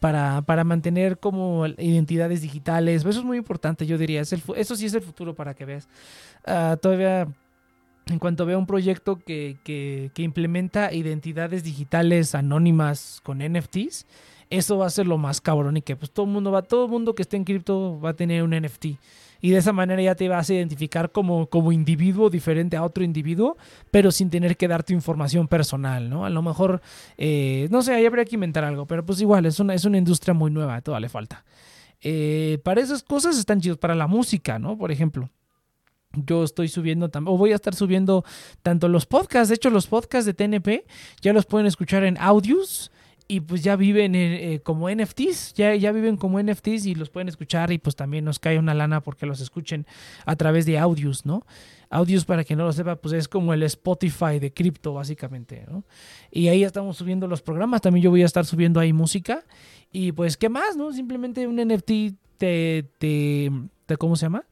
Para, 0.00 0.42
para 0.42 0.64
mantener 0.64 1.18
como 1.18 1.66
identidades 1.66 2.40
digitales. 2.40 3.04
Eso 3.04 3.20
es 3.20 3.24
muy 3.24 3.36
importante, 3.36 3.86
yo 3.86 3.98
diría. 3.98 4.22
Es 4.22 4.32
el, 4.32 4.42
eso 4.56 4.76
sí 4.76 4.86
es 4.86 4.94
el 4.94 5.02
futuro 5.02 5.34
para 5.34 5.54
que 5.54 5.64
veas. 5.64 5.88
Ah, 6.46 6.76
todavía 6.80 7.28
en 8.06 8.18
cuanto 8.18 8.46
vea 8.46 8.58
un 8.58 8.66
proyecto 8.66 9.16
que, 9.16 9.56
que, 9.64 10.22
implementa 10.22 10.92
identidades 10.92 11.64
digitales 11.64 12.34
anónimas 12.34 13.20
con 13.22 13.38
NFTs, 13.38 14.06
eso 14.50 14.78
va 14.78 14.86
a 14.86 14.90
ser 14.90 15.06
lo 15.06 15.18
más 15.18 15.40
cabrón 15.40 15.76
y 15.76 15.82
que 15.82 15.96
pues 15.96 16.10
todo 16.10 16.26
mundo 16.26 16.50
va, 16.50 16.62
todo 16.62 16.86
mundo 16.86 17.14
que 17.14 17.22
esté 17.22 17.36
en 17.36 17.44
cripto 17.44 17.98
va 18.00 18.10
a 18.10 18.14
tener 18.14 18.42
un 18.42 18.50
NFT. 18.50 18.86
Y 19.40 19.50
de 19.50 19.58
esa 19.58 19.72
manera 19.72 20.00
ya 20.00 20.14
te 20.14 20.26
vas 20.28 20.48
a 20.48 20.54
identificar 20.54 21.12
como, 21.12 21.46
como 21.48 21.70
individuo 21.70 22.30
diferente 22.30 22.76
a 22.78 22.82
otro 22.82 23.04
individuo, 23.04 23.58
pero 23.90 24.10
sin 24.10 24.30
tener 24.30 24.56
que 24.56 24.68
darte 24.68 24.94
información 24.94 25.48
personal, 25.48 26.08
¿no? 26.08 26.24
A 26.24 26.30
lo 26.30 26.40
mejor, 26.40 26.80
eh, 27.18 27.68
no 27.70 27.82
sé, 27.82 27.92
ahí 27.92 28.06
habría 28.06 28.24
que 28.24 28.36
inventar 28.36 28.64
algo, 28.64 28.86
pero 28.86 29.04
pues 29.04 29.20
igual, 29.20 29.44
es 29.44 29.60
una, 29.60 29.74
es 29.74 29.84
una 29.84 29.98
industria 29.98 30.32
muy 30.32 30.50
nueva, 30.50 30.80
todavía 30.80 31.06
le 31.06 31.08
falta. 31.10 31.44
Eh, 32.00 32.58
para 32.64 32.80
esas 32.80 33.02
cosas 33.02 33.38
están 33.38 33.60
chidos, 33.60 33.76
para 33.76 33.94
la 33.94 34.06
música, 34.06 34.58
¿no? 34.58 34.78
Por 34.78 34.90
ejemplo 34.90 35.30
yo 36.16 36.44
estoy 36.44 36.68
subiendo 36.68 37.10
o 37.26 37.38
voy 37.38 37.52
a 37.52 37.56
estar 37.56 37.74
subiendo 37.74 38.24
tanto 38.62 38.88
los 38.88 39.06
podcasts, 39.06 39.48
de 39.48 39.56
hecho 39.56 39.70
los 39.70 39.86
podcasts 39.86 40.26
de 40.26 40.34
TNP 40.34 40.84
ya 41.20 41.32
los 41.32 41.46
pueden 41.46 41.66
escuchar 41.66 42.04
en 42.04 42.16
audios 42.18 42.90
y 43.26 43.40
pues 43.40 43.62
ya 43.62 43.76
viven 43.76 44.14
eh, 44.14 44.60
como 44.62 44.90
NFTs, 44.90 45.54
ya, 45.54 45.74
ya 45.74 45.92
viven 45.92 46.16
como 46.16 46.42
NFTs 46.42 46.86
y 46.86 46.94
los 46.94 47.08
pueden 47.08 47.28
escuchar 47.28 47.72
y 47.72 47.78
pues 47.78 47.96
también 47.96 48.24
nos 48.24 48.38
cae 48.38 48.58
una 48.58 48.74
lana 48.74 49.00
porque 49.00 49.24
los 49.24 49.40
escuchen 49.40 49.86
a 50.26 50.36
través 50.36 50.66
de 50.66 50.78
audios, 50.78 51.24
¿no? 51.24 51.46
Audios 51.88 52.24
para 52.24 52.44
quien 52.44 52.58
no 52.58 52.66
lo 52.66 52.72
sepa, 52.72 52.96
pues 52.96 53.14
es 53.14 53.28
como 53.28 53.54
el 53.54 53.62
Spotify 53.62 54.38
de 54.40 54.52
cripto 54.52 54.92
básicamente, 54.92 55.64
¿no? 55.70 55.84
Y 56.30 56.48
ahí 56.48 56.64
estamos 56.64 56.98
subiendo 56.98 57.26
los 57.26 57.40
programas, 57.40 57.80
también 57.80 58.04
yo 58.04 58.10
voy 58.10 58.22
a 58.22 58.26
estar 58.26 58.44
subiendo 58.44 58.78
ahí 58.78 58.92
música 58.92 59.44
y 59.90 60.12
pues 60.12 60.36
qué 60.36 60.50
más, 60.50 60.76
¿no? 60.76 60.92
Simplemente 60.92 61.46
un 61.46 61.56
NFT 61.56 62.18
te, 62.36 62.84
te, 62.98 63.50
te 63.86 63.96
¿cómo 63.96 64.16
se 64.16 64.26
llama? 64.26 64.44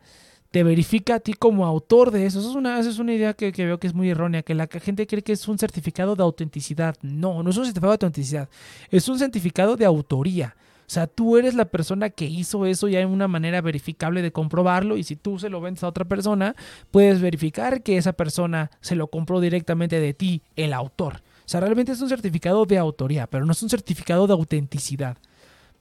Te 0.53 0.63
verifica 0.63 1.17
a 1.17 1.21
ti 1.21 1.33
como 1.33 1.67
autor 1.67 2.11
de 2.11 2.27
eso. 2.27 2.39
Eso 2.39 2.51
es 2.51 2.55
una, 2.55 2.79
es 2.79 2.99
una 2.99 3.15
idea 3.15 3.33
que, 3.33 3.51
veo 3.51 3.81
que 3.81 3.87
es 3.87 3.95
muy 3.95 4.11
errónea, 4.11 4.43
que 4.43 4.55
la 4.55 4.69
gente 4.69 5.07
cree 5.07 5.23
que 5.23 5.33
es 5.33 5.49
un 5.49 5.59
certificado 5.59 6.15
de 6.15 6.23
autenticidad. 6.23 6.95
No, 7.01 7.43
no 7.43 7.51
es 7.51 7.57
un 7.57 7.65
certificado 7.65 7.93
de 7.93 7.95
autenticidad, 7.95 8.49
es 8.91 9.09
un 9.09 9.19
certificado 9.19 9.77
de 9.77 9.87
autoría. 9.87 10.55
O 10.81 10.91
sea, 10.93 11.07
tú 11.07 11.39
eres 11.39 11.55
la 11.55 11.65
persona 11.65 12.11
que 12.11 12.27
hizo 12.27 12.67
eso 12.67 12.87
y 12.87 12.97
hay 12.97 13.05
una 13.05 13.29
manera 13.29 13.63
verificable 13.63 14.21
de 14.21 14.31
comprobarlo 14.31 14.99
y 14.99 15.05
si 15.05 15.17
tú 15.17 15.39
se 15.39 15.49
lo 15.49 15.63
vendes 15.63 15.83
a 15.85 15.89
otra 15.89 16.05
persona, 16.05 16.55
puedes 16.91 17.23
verificar 17.23 17.83
que 17.83 17.97
esa 17.97 18.13
persona 18.13 18.71
se 18.83 18.95
lo 18.95 19.07
compró 19.07 19.41
directamente 19.41 20.01
de 20.01 20.13
ti, 20.13 20.43
el 20.55 20.75
autor. 20.75 21.23
O 21.47 21.49
sea, 21.49 21.61
realmente 21.61 21.93
es 21.93 22.01
un 22.03 22.11
certificado 22.11 22.67
de 22.67 22.77
autoría, 22.77 23.27
pero 23.27 23.47
no 23.47 23.53
es 23.53 23.63
un 23.63 23.71
certificado 23.71 24.27
de 24.27 24.35
autenticidad. 24.35 25.17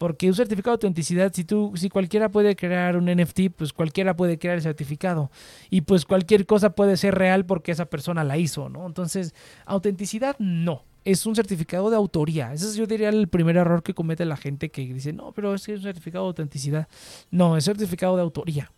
Porque 0.02 0.28
un 0.28 0.34
certificado 0.34 0.72
de 0.72 0.78
autenticidad, 0.78 1.32
si 1.32 1.44
tú, 1.44 1.74
si 1.76 1.88
cualquiera 1.88 2.32
puede 2.32 2.56
crear 2.56 2.98
un 2.98 3.06
NFT, 3.06 3.52
pues 3.56 3.72
cualquiera 3.72 4.16
puede 4.16 4.40
crear 4.40 4.56
el 4.56 4.64
certificado. 4.64 5.30
Y 5.70 5.82
pues 5.82 6.06
cualquier 6.06 6.48
cosa 6.48 6.72
puede 6.72 6.98
ser 6.98 7.14
real 7.14 7.46
porque 7.46 7.72
esa 7.72 7.86
persona 7.86 8.24
la 8.24 8.36
hizo, 8.40 8.68
¿no? 8.68 8.88
Entonces, 8.88 9.36
autenticidad 9.64 10.36
no. 10.40 10.86
Es 11.06 11.28
un 11.28 11.36
certificado 11.36 11.92
de 11.92 11.98
autoría. 11.98 12.52
Ese 12.52 12.66
es, 12.66 12.76
yo 12.78 12.88
diría, 12.88 13.10
el 13.10 13.28
primer 13.28 13.58
error 13.58 13.84
que 13.84 13.94
comete 13.94 14.26
la 14.26 14.38
gente 14.38 14.72
que 14.72 14.92
dice, 14.92 15.14
no, 15.14 15.34
pero 15.34 15.54
es 15.54 15.68
que 15.68 15.74
es 15.74 15.78
un 15.78 15.84
certificado 15.84 16.26
de 16.26 16.30
autenticidad. 16.30 16.88
No, 17.30 17.56
es 17.56 17.66
certificado 17.66 18.16
de 18.16 18.24
autoría. 18.24 18.72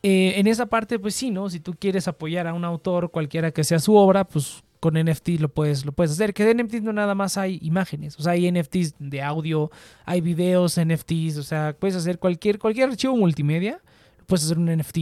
Eh, 0.00 0.34
en 0.36 0.46
esa 0.46 0.66
parte, 0.66 1.00
pues 1.00 1.16
sí, 1.16 1.32
¿no? 1.32 1.50
Si 1.50 1.58
tú 1.58 1.74
quieres 1.76 2.06
apoyar 2.06 2.46
a 2.46 2.54
un 2.54 2.64
autor, 2.64 3.10
cualquiera 3.10 3.50
que 3.50 3.64
sea 3.64 3.80
su 3.80 3.96
obra, 3.96 4.22
pues 4.22 4.62
con 4.82 4.94
NFT 4.94 5.38
lo 5.38 5.48
puedes, 5.48 5.86
lo 5.86 5.92
puedes 5.92 6.10
hacer. 6.10 6.34
Que 6.34 6.44
de 6.44 6.60
NFTs 6.60 6.82
no 6.82 6.92
nada 6.92 7.14
más 7.14 7.38
hay 7.38 7.60
imágenes, 7.62 8.18
o 8.18 8.22
sea, 8.22 8.32
hay 8.32 8.50
NFTs 8.50 8.96
de 8.98 9.22
audio, 9.22 9.70
hay 10.04 10.20
videos, 10.20 10.76
NFTs, 10.76 11.38
o 11.38 11.44
sea, 11.44 11.76
puedes 11.78 11.94
hacer 11.94 12.18
cualquier, 12.18 12.58
cualquier 12.58 12.90
archivo 12.90 13.16
multimedia, 13.16 13.80
puedes 14.26 14.44
hacer 14.44 14.58
un 14.58 14.76
NFT. 14.76 14.98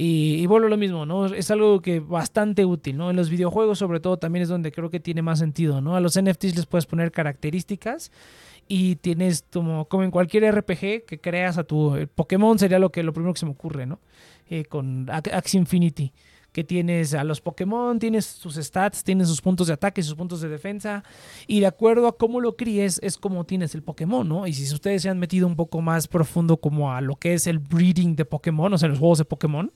Y, 0.00 0.46
bueno, 0.46 0.68
lo 0.68 0.76
mismo, 0.76 1.06
¿no? 1.06 1.26
Es 1.26 1.50
algo 1.50 1.80
que 1.80 2.00
bastante 2.00 2.64
útil, 2.64 2.96
¿no? 2.96 3.10
En 3.10 3.16
los 3.16 3.30
videojuegos, 3.30 3.78
sobre 3.78 4.00
todo, 4.00 4.16
también 4.16 4.44
es 4.44 4.48
donde 4.48 4.72
creo 4.72 4.90
que 4.90 5.00
tiene 5.00 5.22
más 5.22 5.38
sentido, 5.38 5.80
¿no? 5.80 5.94
A 5.94 6.00
los 6.00 6.20
NFTs 6.20 6.56
les 6.56 6.66
puedes 6.66 6.86
poner 6.86 7.12
características 7.12 8.10
y 8.66 8.96
tienes 8.96 9.44
como, 9.52 9.86
como 9.86 10.02
en 10.02 10.10
cualquier 10.10 10.52
RPG 10.54 11.04
que 11.04 11.20
creas 11.20 11.56
a 11.56 11.64
tu 11.64 11.96
Pokémon, 12.16 12.58
sería 12.58 12.80
lo, 12.80 12.90
que, 12.90 13.04
lo 13.04 13.12
primero 13.12 13.32
que 13.32 13.40
se 13.40 13.46
me 13.46 13.52
ocurre, 13.52 13.86
¿no? 13.86 14.00
Eh, 14.50 14.64
con 14.64 15.08
Axie 15.10 15.58
Infinity 15.58 16.12
que 16.58 16.64
tienes 16.64 17.14
a 17.14 17.22
los 17.22 17.40
Pokémon, 17.40 18.00
tienes 18.00 18.26
sus 18.26 18.56
stats, 18.56 19.04
tienes 19.04 19.28
sus 19.28 19.40
puntos 19.40 19.68
de 19.68 19.74
ataque, 19.74 20.02
sus 20.02 20.16
puntos 20.16 20.40
de 20.40 20.48
defensa, 20.48 21.04
y 21.46 21.60
de 21.60 21.66
acuerdo 21.66 22.08
a 22.08 22.16
cómo 22.16 22.40
lo 22.40 22.56
críes 22.56 22.98
es 23.00 23.16
como 23.16 23.44
tienes 23.44 23.76
el 23.76 23.84
Pokémon, 23.84 24.28
¿no? 24.28 24.44
Y 24.44 24.52
si 24.52 24.74
ustedes 24.74 25.02
se 25.02 25.08
han 25.08 25.20
metido 25.20 25.46
un 25.46 25.54
poco 25.54 25.80
más 25.82 26.08
profundo 26.08 26.56
como 26.56 26.92
a 26.92 27.00
lo 27.00 27.14
que 27.14 27.34
es 27.34 27.46
el 27.46 27.60
breeding 27.60 28.16
de 28.16 28.24
Pokémon, 28.24 28.72
o 28.72 28.76
sea, 28.76 28.88
los 28.88 28.98
juegos 28.98 29.18
de 29.18 29.24
Pokémon, 29.24 29.70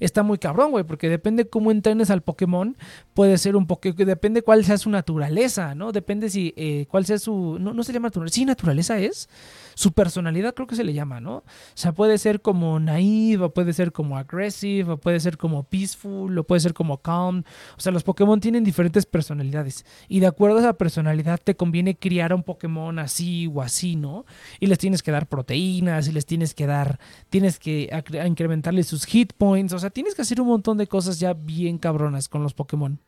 está 0.00 0.22
muy 0.22 0.36
cabrón, 0.36 0.70
güey, 0.70 0.84
porque 0.84 1.08
depende 1.08 1.48
cómo 1.48 1.70
entrenes 1.70 2.10
al 2.10 2.20
Pokémon, 2.20 2.76
puede 3.14 3.38
ser 3.38 3.56
un 3.56 3.66
Pokémon, 3.66 3.96
depende 4.04 4.42
cuál 4.42 4.66
sea 4.66 4.76
su 4.76 4.90
naturaleza, 4.90 5.74
¿no? 5.74 5.92
Depende 5.92 6.28
si, 6.28 6.52
eh, 6.58 6.84
cuál 6.90 7.06
sea 7.06 7.18
su, 7.18 7.56
no, 7.58 7.72
no 7.72 7.84
se 7.84 7.94
llama 7.94 8.08
naturaleza, 8.08 8.34
sí, 8.34 8.44
naturaleza 8.44 8.98
es, 8.98 9.30
su 9.78 9.92
personalidad 9.92 10.54
creo 10.54 10.66
que 10.66 10.74
se 10.74 10.82
le 10.82 10.92
llama, 10.92 11.20
¿no? 11.20 11.36
O 11.36 11.44
sea, 11.74 11.92
puede 11.92 12.18
ser 12.18 12.42
como 12.42 12.80
naive, 12.80 13.44
o 13.44 13.54
puede 13.54 13.72
ser 13.72 13.92
como 13.92 14.18
aggressive, 14.18 14.90
o 14.94 14.96
puede 14.96 15.20
ser 15.20 15.38
como 15.38 15.62
peaceful, 15.62 16.36
o 16.36 16.42
puede 16.42 16.58
ser 16.58 16.74
como 16.74 17.00
calm. 17.00 17.44
O 17.76 17.80
sea, 17.80 17.92
los 17.92 18.02
Pokémon 18.02 18.40
tienen 18.40 18.64
diferentes 18.64 19.06
personalidades. 19.06 19.86
Y 20.08 20.18
de 20.18 20.26
acuerdo 20.26 20.56
a 20.56 20.60
esa 20.62 20.72
personalidad 20.72 21.38
te 21.38 21.54
conviene 21.54 21.96
criar 21.96 22.32
a 22.32 22.34
un 22.34 22.42
Pokémon 22.42 22.98
así 22.98 23.46
o 23.46 23.62
así, 23.62 23.94
¿no? 23.94 24.24
Y 24.58 24.66
les 24.66 24.78
tienes 24.78 25.00
que 25.00 25.12
dar 25.12 25.28
proteínas, 25.28 26.08
y 26.08 26.12
les 26.12 26.26
tienes 26.26 26.54
que 26.54 26.66
dar, 26.66 26.98
tienes 27.30 27.60
que 27.60 27.88
incrementarles 28.26 28.88
sus 28.88 29.04
hit 29.04 29.32
points. 29.34 29.72
O 29.74 29.78
sea, 29.78 29.90
tienes 29.90 30.16
que 30.16 30.22
hacer 30.22 30.40
un 30.40 30.48
montón 30.48 30.76
de 30.76 30.88
cosas 30.88 31.20
ya 31.20 31.34
bien 31.34 31.78
cabronas 31.78 32.28
con 32.28 32.42
los 32.42 32.52
Pokémon 32.52 32.98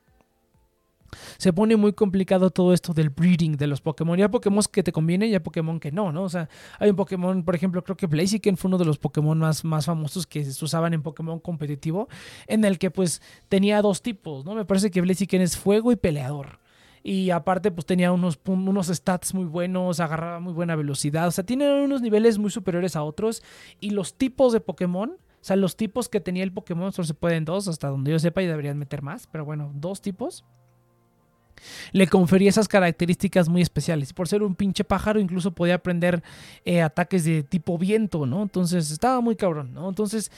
se 1.39 1.53
pone 1.53 1.77
muy 1.77 1.93
complicado 1.93 2.51
todo 2.51 2.73
esto 2.73 2.93
del 2.93 3.11
breeding 3.11 3.57
de 3.57 3.67
los 3.67 3.81
Pokémon. 3.81 4.19
Ya 4.19 4.31
Pokémon 4.31 4.61
que 4.71 4.83
te 4.83 4.93
conviene 4.93 5.27
y 5.27 5.35
hay 5.35 5.41
Pokémon 5.41 5.81
que 5.81 5.93
no, 5.93 6.13
¿no? 6.13 6.25
O 6.25 6.29
sea, 6.29 6.49
hay 6.79 6.91
un 6.91 6.97
Pokémon, 6.97 7.45
por 7.45 7.55
ejemplo, 7.55 7.83
creo 7.83 7.97
que 7.97 8.07
Blaziken 8.07 8.57
fue 8.57 8.69
uno 8.69 8.79
de 8.79 8.85
los 8.85 8.99
Pokémon 8.99 9.39
más, 9.39 9.65
más 9.65 9.87
famosos 9.87 10.27
que 10.27 10.45
se 10.45 10.65
usaban 10.65 10.95
en 10.95 11.03
Pokémon 11.03 11.39
competitivo, 11.41 12.09
en 12.47 12.65
el 12.65 12.79
que 12.79 12.91
pues 12.91 13.23
tenía 13.49 13.83
dos 13.83 14.03
tipos, 14.03 14.45
¿no? 14.45 14.55
Me 14.55 14.65
parece 14.65 14.91
que 14.91 15.01
Blaziken 15.01 15.41
es 15.43 15.57
fuego 15.57 15.93
y 15.93 15.97
peleador. 15.97 16.61
Y 17.03 17.31
aparte, 17.31 17.71
pues 17.71 17.87
tenía 17.87 18.13
unos, 18.13 18.39
unos 18.47 18.89
stats 18.89 19.33
muy 19.33 19.47
buenos, 19.47 20.01
agarraba 20.01 20.39
muy 20.39 20.53
buena 20.53 20.77
velocidad. 20.77 21.29
O 21.29 21.31
sea, 21.31 21.45
tiene 21.45 21.83
unos 21.83 22.03
niveles 22.03 22.39
muy 22.39 22.51
superiores 22.51 22.95
a 22.95 23.03
otros. 23.03 23.43
Y 23.81 23.91
los 23.91 24.19
tipos 24.19 24.53
de 24.53 24.61
Pokémon, 24.61 25.13
o 25.13 25.17
sea, 25.41 25.57
los 25.57 25.77
tipos 25.77 26.11
que 26.11 26.21
tenía 26.21 26.43
el 26.43 26.53
Pokémon 26.53 26.93
solo 26.93 27.07
se 27.07 27.15
pueden 27.15 27.47
dos, 27.47 27.69
hasta 27.69 27.89
donde 27.89 28.11
yo 28.11 28.19
sepa, 28.19 28.43
y 28.43 28.47
deberían 28.47 28.79
meter 28.79 29.01
más. 29.01 29.27
Pero 29.27 29.47
bueno, 29.47 29.73
dos 29.75 30.03
tipos 30.03 30.45
le 31.93 32.07
confería 32.07 32.51
esas 32.51 32.69
características 32.69 33.49
muy 33.49 33.63
especiales. 33.63 34.13
Por 34.13 34.29
ser 34.29 34.43
un 34.43 34.55
pinche 34.55 34.85
pájaro, 34.85 35.21
incluso 35.21 35.53
podía 35.53 35.75
aprender 35.75 36.23
eh, 36.65 36.83
ataques 36.83 37.25
de 37.25 37.43
tipo 37.43 37.79
viento, 37.79 38.27
¿no? 38.27 38.43
Entonces 38.43 38.91
estaba 38.91 39.21
muy 39.21 39.37
cabrón, 39.37 39.73
¿no? 39.75 39.89
Entonces, 39.89 40.31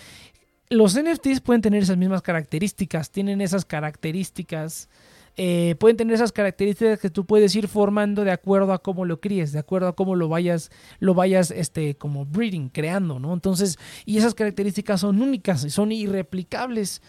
los 0.68 0.98
NFTs 0.98 1.40
pueden 1.40 1.62
tener 1.62 1.82
esas 1.82 1.96
mismas 1.96 2.22
características, 2.22 3.10
tienen 3.10 3.40
esas 3.40 3.64
características. 3.64 4.88
Eh, 5.36 5.76
pueden 5.78 5.96
tener 5.96 6.14
esas 6.14 6.30
características 6.30 6.98
que 6.98 7.08
tú 7.08 7.24
puedes 7.24 7.56
ir 7.56 7.66
formando 7.66 8.22
de 8.22 8.32
acuerdo 8.32 8.74
a 8.74 8.82
cómo 8.82 9.06
lo 9.06 9.18
críes, 9.18 9.52
de 9.52 9.58
acuerdo 9.58 9.88
a 9.88 9.94
cómo 9.94 10.14
lo 10.14 10.28
vayas, 10.28 10.70
lo 10.98 11.14
vayas, 11.14 11.50
este, 11.50 11.94
como 11.94 12.26
breeding, 12.26 12.68
creando, 12.68 13.18
¿no? 13.18 13.32
Entonces, 13.32 13.78
y 14.04 14.18
esas 14.18 14.34
características 14.34 15.00
son 15.00 15.22
únicas, 15.22 15.62
son 15.72 15.90
irreplicables 15.90 17.00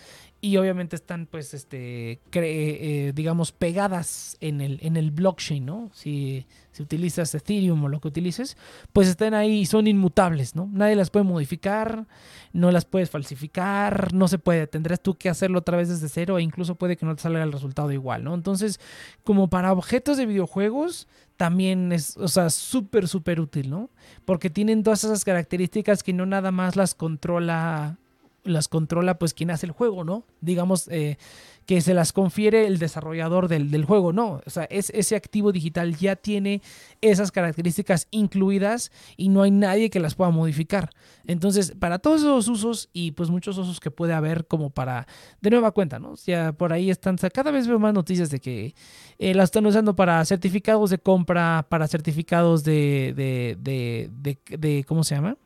y 0.43 0.57
obviamente 0.57 0.97
están 0.97 1.25
pues 1.25 1.53
este 1.53 2.19
eh, 2.33 3.13
digamos 3.15 3.53
pegadas 3.53 4.35
en 4.41 4.59
el 4.59 4.77
en 4.81 4.97
el 4.97 5.11
blockchain 5.11 5.65
no 5.65 5.89
si, 5.93 6.45
si 6.73 6.83
utilizas 6.83 7.33
Ethereum 7.33 7.81
o 7.81 7.87
lo 7.87 8.01
que 8.01 8.09
utilices 8.09 8.57
pues 8.91 9.07
están 9.07 9.35
ahí 9.35 9.61
y 9.61 9.65
son 9.65 9.87
inmutables 9.87 10.53
no 10.53 10.69
nadie 10.69 10.97
las 10.97 11.11
puede 11.11 11.23
modificar 11.23 12.07
no 12.51 12.71
las 12.71 12.83
puedes 12.83 13.09
falsificar 13.09 14.13
no 14.13 14.27
se 14.27 14.37
puede 14.37 14.67
tendrás 14.67 15.01
tú 15.01 15.15
que 15.15 15.29
hacerlo 15.29 15.59
otra 15.59 15.77
vez 15.77 15.87
desde 15.87 16.09
cero 16.09 16.37
e 16.37 16.43
incluso 16.43 16.75
puede 16.75 16.97
que 16.97 17.05
no 17.05 17.15
te 17.15 17.21
salga 17.21 17.41
el 17.41 17.53
resultado 17.53 17.93
igual 17.93 18.25
no 18.25 18.35
entonces 18.35 18.81
como 19.23 19.49
para 19.49 19.71
objetos 19.71 20.17
de 20.17 20.25
videojuegos 20.25 21.07
también 21.37 21.93
es 21.93 22.17
o 22.17 22.27
sea 22.27 22.49
súper 22.49 23.07
súper 23.07 23.39
útil 23.39 23.69
no 23.69 23.91
porque 24.25 24.49
tienen 24.49 24.83
todas 24.83 25.05
esas 25.05 25.23
características 25.23 26.03
que 26.03 26.11
no 26.11 26.25
nada 26.25 26.51
más 26.51 26.75
las 26.75 26.95
controla 26.95 27.97
las 28.43 28.67
controla 28.67 29.17
pues 29.17 29.33
quien 29.33 29.51
hace 29.51 29.65
el 29.65 29.71
juego, 29.71 30.03
¿no? 30.03 30.25
Digamos 30.41 30.87
eh, 30.89 31.17
que 31.65 31.81
se 31.81 31.93
las 31.93 32.11
confiere 32.11 32.67
el 32.67 32.77
desarrollador 32.77 33.47
del, 33.47 33.85
juego, 33.85 34.11
no. 34.11 34.41
O 34.45 34.49
sea, 34.49 34.65
es, 34.65 34.89
ese 34.89 35.15
activo 35.15 35.51
digital 35.51 35.95
ya 35.95 36.15
tiene 36.15 36.61
esas 37.01 37.31
características 37.31 38.07
incluidas 38.11 38.91
y 39.15 39.29
no 39.29 39.43
hay 39.43 39.51
nadie 39.51 39.89
que 39.89 39.99
las 39.99 40.15
pueda 40.15 40.29
modificar. 40.31 40.89
Entonces, 41.25 41.73
para 41.79 41.99
todos 41.99 42.21
esos 42.21 42.47
usos 42.49 42.89
y 42.91 43.11
pues 43.11 43.29
muchos 43.29 43.57
usos 43.57 43.79
que 43.79 43.91
puede 43.91 44.13
haber 44.13 44.45
como 44.45 44.71
para, 44.71 45.07
de 45.41 45.49
nueva 45.49 45.71
cuenta, 45.71 45.99
¿no? 45.99 46.15
Ya 46.25 46.51
por 46.51 46.73
ahí 46.73 46.89
están, 46.89 47.17
cada 47.33 47.51
vez 47.51 47.67
veo 47.67 47.79
más 47.79 47.93
noticias 47.93 48.29
de 48.29 48.39
que 48.39 48.75
eh, 49.19 49.33
las 49.33 49.45
están 49.45 49.65
usando 49.65 49.95
para 49.95 50.23
certificados 50.25 50.89
de 50.89 50.97
compra, 50.97 51.65
para 51.69 51.87
certificados 51.87 52.63
de, 52.63 53.13
de, 53.15 53.57
de, 53.59 54.09
de, 54.11 54.57
de 54.57 54.83
¿cómo 54.83 55.03
se 55.03 55.15
llama? 55.15 55.37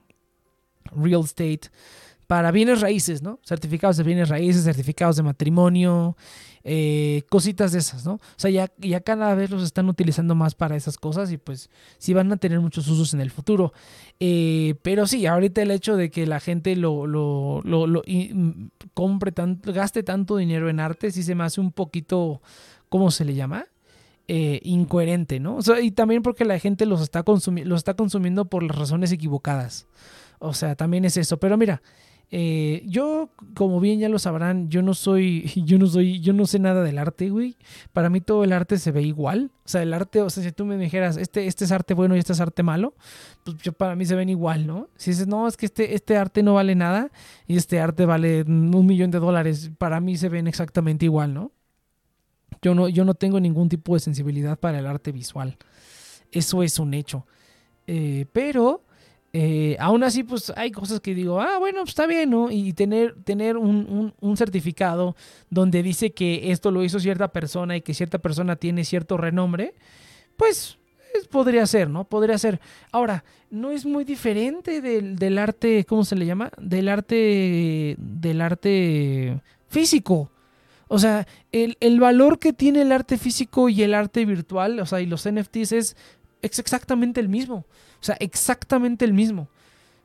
Real 0.96 1.22
estate 1.22 1.70
para 2.28 2.52
bienes 2.52 2.82
raíces, 2.82 3.22
¿no? 3.22 3.40
Certificados 3.44 3.96
de 3.98 4.04
bienes 4.04 4.28
raíces, 4.28 4.66
certificados 4.66 5.16
de 5.16 5.24
matrimonio, 5.24 6.18
eh, 6.66 7.24
cositas 7.30 7.72
de 7.72 7.80
esas, 7.80 8.06
¿no? 8.06 8.16
O 8.16 8.20
sea, 8.36 8.52
ya, 8.52 9.00
cada 9.00 9.34
vez 9.34 9.50
los 9.50 9.63
están 9.63 9.88
utilizando 9.88 10.36
más 10.36 10.54
para 10.54 10.76
esas 10.76 10.98
cosas 10.98 11.32
y 11.32 11.38
pues 11.38 11.70
sí 11.98 12.13
van 12.13 12.30
a 12.34 12.36
tener 12.36 12.60
muchos 12.60 12.90
usos 12.90 13.13
en 13.13 13.22
el 13.22 13.32
futuro. 13.32 13.72
Eh, 14.20 14.76
pero 14.82 15.08
sí, 15.08 15.26
ahorita 15.26 15.62
el 15.62 15.72
hecho 15.72 15.96
de 15.96 16.12
que 16.12 16.28
la 16.28 16.42
gente 16.42 16.76
lo, 16.76 17.08
lo, 17.08 17.62
lo, 17.63 18.04
mm, 18.06 18.68
compre 18.94 19.34
gaste 19.63 20.04
tanto 20.04 20.36
dinero 20.36 20.70
en 20.70 20.82
arte, 20.82 21.12
sí 21.12 21.24
se 21.24 21.34
me 21.34 21.46
hace 21.46 21.62
un 21.62 21.72
poquito, 21.72 22.42
¿cómo 22.90 23.10
se 23.10 23.24
le 23.24 23.36
llama? 23.36 23.68
Eh, 24.28 24.60
incoherente, 24.63 25.40
¿no? 25.40 25.56
O 25.56 25.62
sea, 25.62 25.80
y 25.80 25.92
también 25.92 26.22
porque 26.22 26.44
la 26.44 26.60
gente 26.60 26.86
los 26.86 27.00
está, 27.00 27.24
los 27.26 27.78
está 27.78 27.94
consumiendo 27.94 28.44
por 28.50 28.63
las 28.63 28.78
razones 28.78 29.13
equivocadas. 29.13 29.88
O 30.40 30.54
sea, 30.54 30.76
también 30.76 31.06
es 31.06 31.16
eso. 31.16 31.38
Pero 31.38 31.58
mira, 31.58 31.82
eh, 32.30 32.84
yo, 32.86 33.30
como 33.56 33.80
bien 33.80 34.00
ya 34.00 34.10
lo 34.10 34.20
sabrán, 34.20 34.70
yo 34.70 34.82
no 34.82 34.94
soy, 34.94 35.50
yo 35.66 35.78
no 35.80 35.88
soy, 35.88 36.20
yo 36.20 36.34
no 36.34 36.46
sé 36.46 36.60
nada 36.60 36.84
del 36.84 36.98
arte, 36.98 37.30
güey. 37.30 37.56
Para 37.94 38.10
mí 38.10 38.22
todo 38.22 38.44
el 38.44 38.52
arte 38.52 38.78
se 38.78 38.92
ve 38.92 39.02
igual. 39.02 39.52
O 39.66 39.70
sea, 39.70 39.82
el 39.82 39.94
arte, 39.94 40.22
o 40.22 40.30
sea, 40.30 40.44
si 40.44 40.52
tú 40.52 40.66
me 40.66 40.78
dijeras, 40.78 41.18
este, 41.18 41.48
este 41.48 41.66
es 41.66 41.72
arte 41.72 41.94
bueno 41.94 42.16
y 42.16 42.20
este 42.20 42.34
es 42.34 42.42
arte 42.42 42.63
malo, 42.63 42.96
pues 43.44 43.58
yo, 43.58 43.74
para 43.74 43.96
mí 43.96 44.06
se 44.06 44.16
ven 44.16 44.30
igual, 44.30 44.68
¿no? 44.68 44.90
Si 44.98 45.12
dices, 45.12 45.28
no, 45.28 45.48
es 45.48 45.56
que 45.56 45.68
este, 45.68 45.96
este 45.96 46.18
arte 46.18 46.44
no 46.44 46.56
vale 46.56 46.76
nada 46.76 47.12
y 47.48 47.58
este 47.58 47.80
arte 47.80 48.06
vale 48.06 48.44
un 48.44 48.86
millón 48.86 49.12
de 49.12 49.20
dólares, 49.20 49.72
para 49.78 50.00
mí 50.00 50.18
se 50.18 50.30
ven 50.30 50.48
exactamente 50.48 51.06
igual, 51.06 51.34
¿no? 51.34 51.52
Yo 52.62 52.74
no, 52.74 52.90
yo 52.90 53.06
no 53.06 53.13
tengo 53.13 53.40
ningún 53.40 53.70
tipo 53.70 53.94
de 53.94 54.00
sensibilidad 54.00 54.58
para 54.60 54.80
el 54.80 54.88
arte 54.88 55.12
visual. 55.12 55.58
Eso 56.32 56.63
es 56.63 56.80
un 56.80 56.94
hecho. 56.94 57.26
Eh, 57.86 58.26
pero 58.34 58.84
eh, 59.34 59.76
aún 59.80 60.04
así, 60.04 60.24
pues 60.24 60.52
hay 60.56 60.72
cosas 60.72 61.00
que 61.00 61.13
digo, 61.13 61.40
ah, 61.42 61.58
bueno, 61.60 61.80
pues, 61.80 61.90
está 61.90 62.08
bien, 62.08 62.30
¿no? 62.30 62.50
Y 62.50 62.74
tener, 62.74 63.16
tener 63.24 63.58
un, 63.58 64.13
certificado 64.38 65.16
donde 65.50 65.84
dice 65.84 66.12
que 66.12 66.52
esto 66.52 66.72
lo 66.72 66.84
hizo 66.84 67.00
cierta 67.00 67.28
persona 67.28 67.76
y 67.76 67.82
que 67.82 67.94
cierta 67.94 68.20
persona 68.20 68.56
tiene 68.56 68.86
cierto 68.86 69.18
renombre, 69.18 69.74
pues 70.38 70.78
podría 71.30 71.66
ser, 71.66 71.90
¿no? 71.90 72.06
Podría 72.06 72.38
ser. 72.38 72.60
Ahora, 72.92 73.24
no 73.50 73.72
es 73.72 73.86
muy 73.86 74.06
diferente 74.06 74.82
del, 74.82 75.38
arte, 75.38 75.86
¿cómo 75.86 76.06
se 76.06 76.16
le 76.16 76.26
llama? 76.26 76.52
Del 76.60 76.90
arte, 76.90 77.96
del 77.98 78.42
arte 78.42 79.42
físico. 79.68 80.32
O 80.88 81.00
sea, 81.00 81.28
el, 81.52 82.00
valor 82.00 82.40
que 82.40 82.54
tiene 82.54 82.82
el 82.82 82.92
arte 82.92 83.18
físico 83.18 83.68
y 83.68 83.84
el 83.84 83.94
arte 83.94 84.26
virtual, 84.26 84.80
o 84.80 84.86
sea, 84.86 85.02
y 85.02 85.06
los 85.06 85.30
NFTs 85.30 85.72
es 85.74 85.98
exactamente 86.42 87.20
el 87.20 87.28
mismo. 87.28 87.66
O 88.00 88.04
sea, 88.04 88.16
exactamente 88.20 89.06
el 89.06 89.14
mismo. 89.14 89.50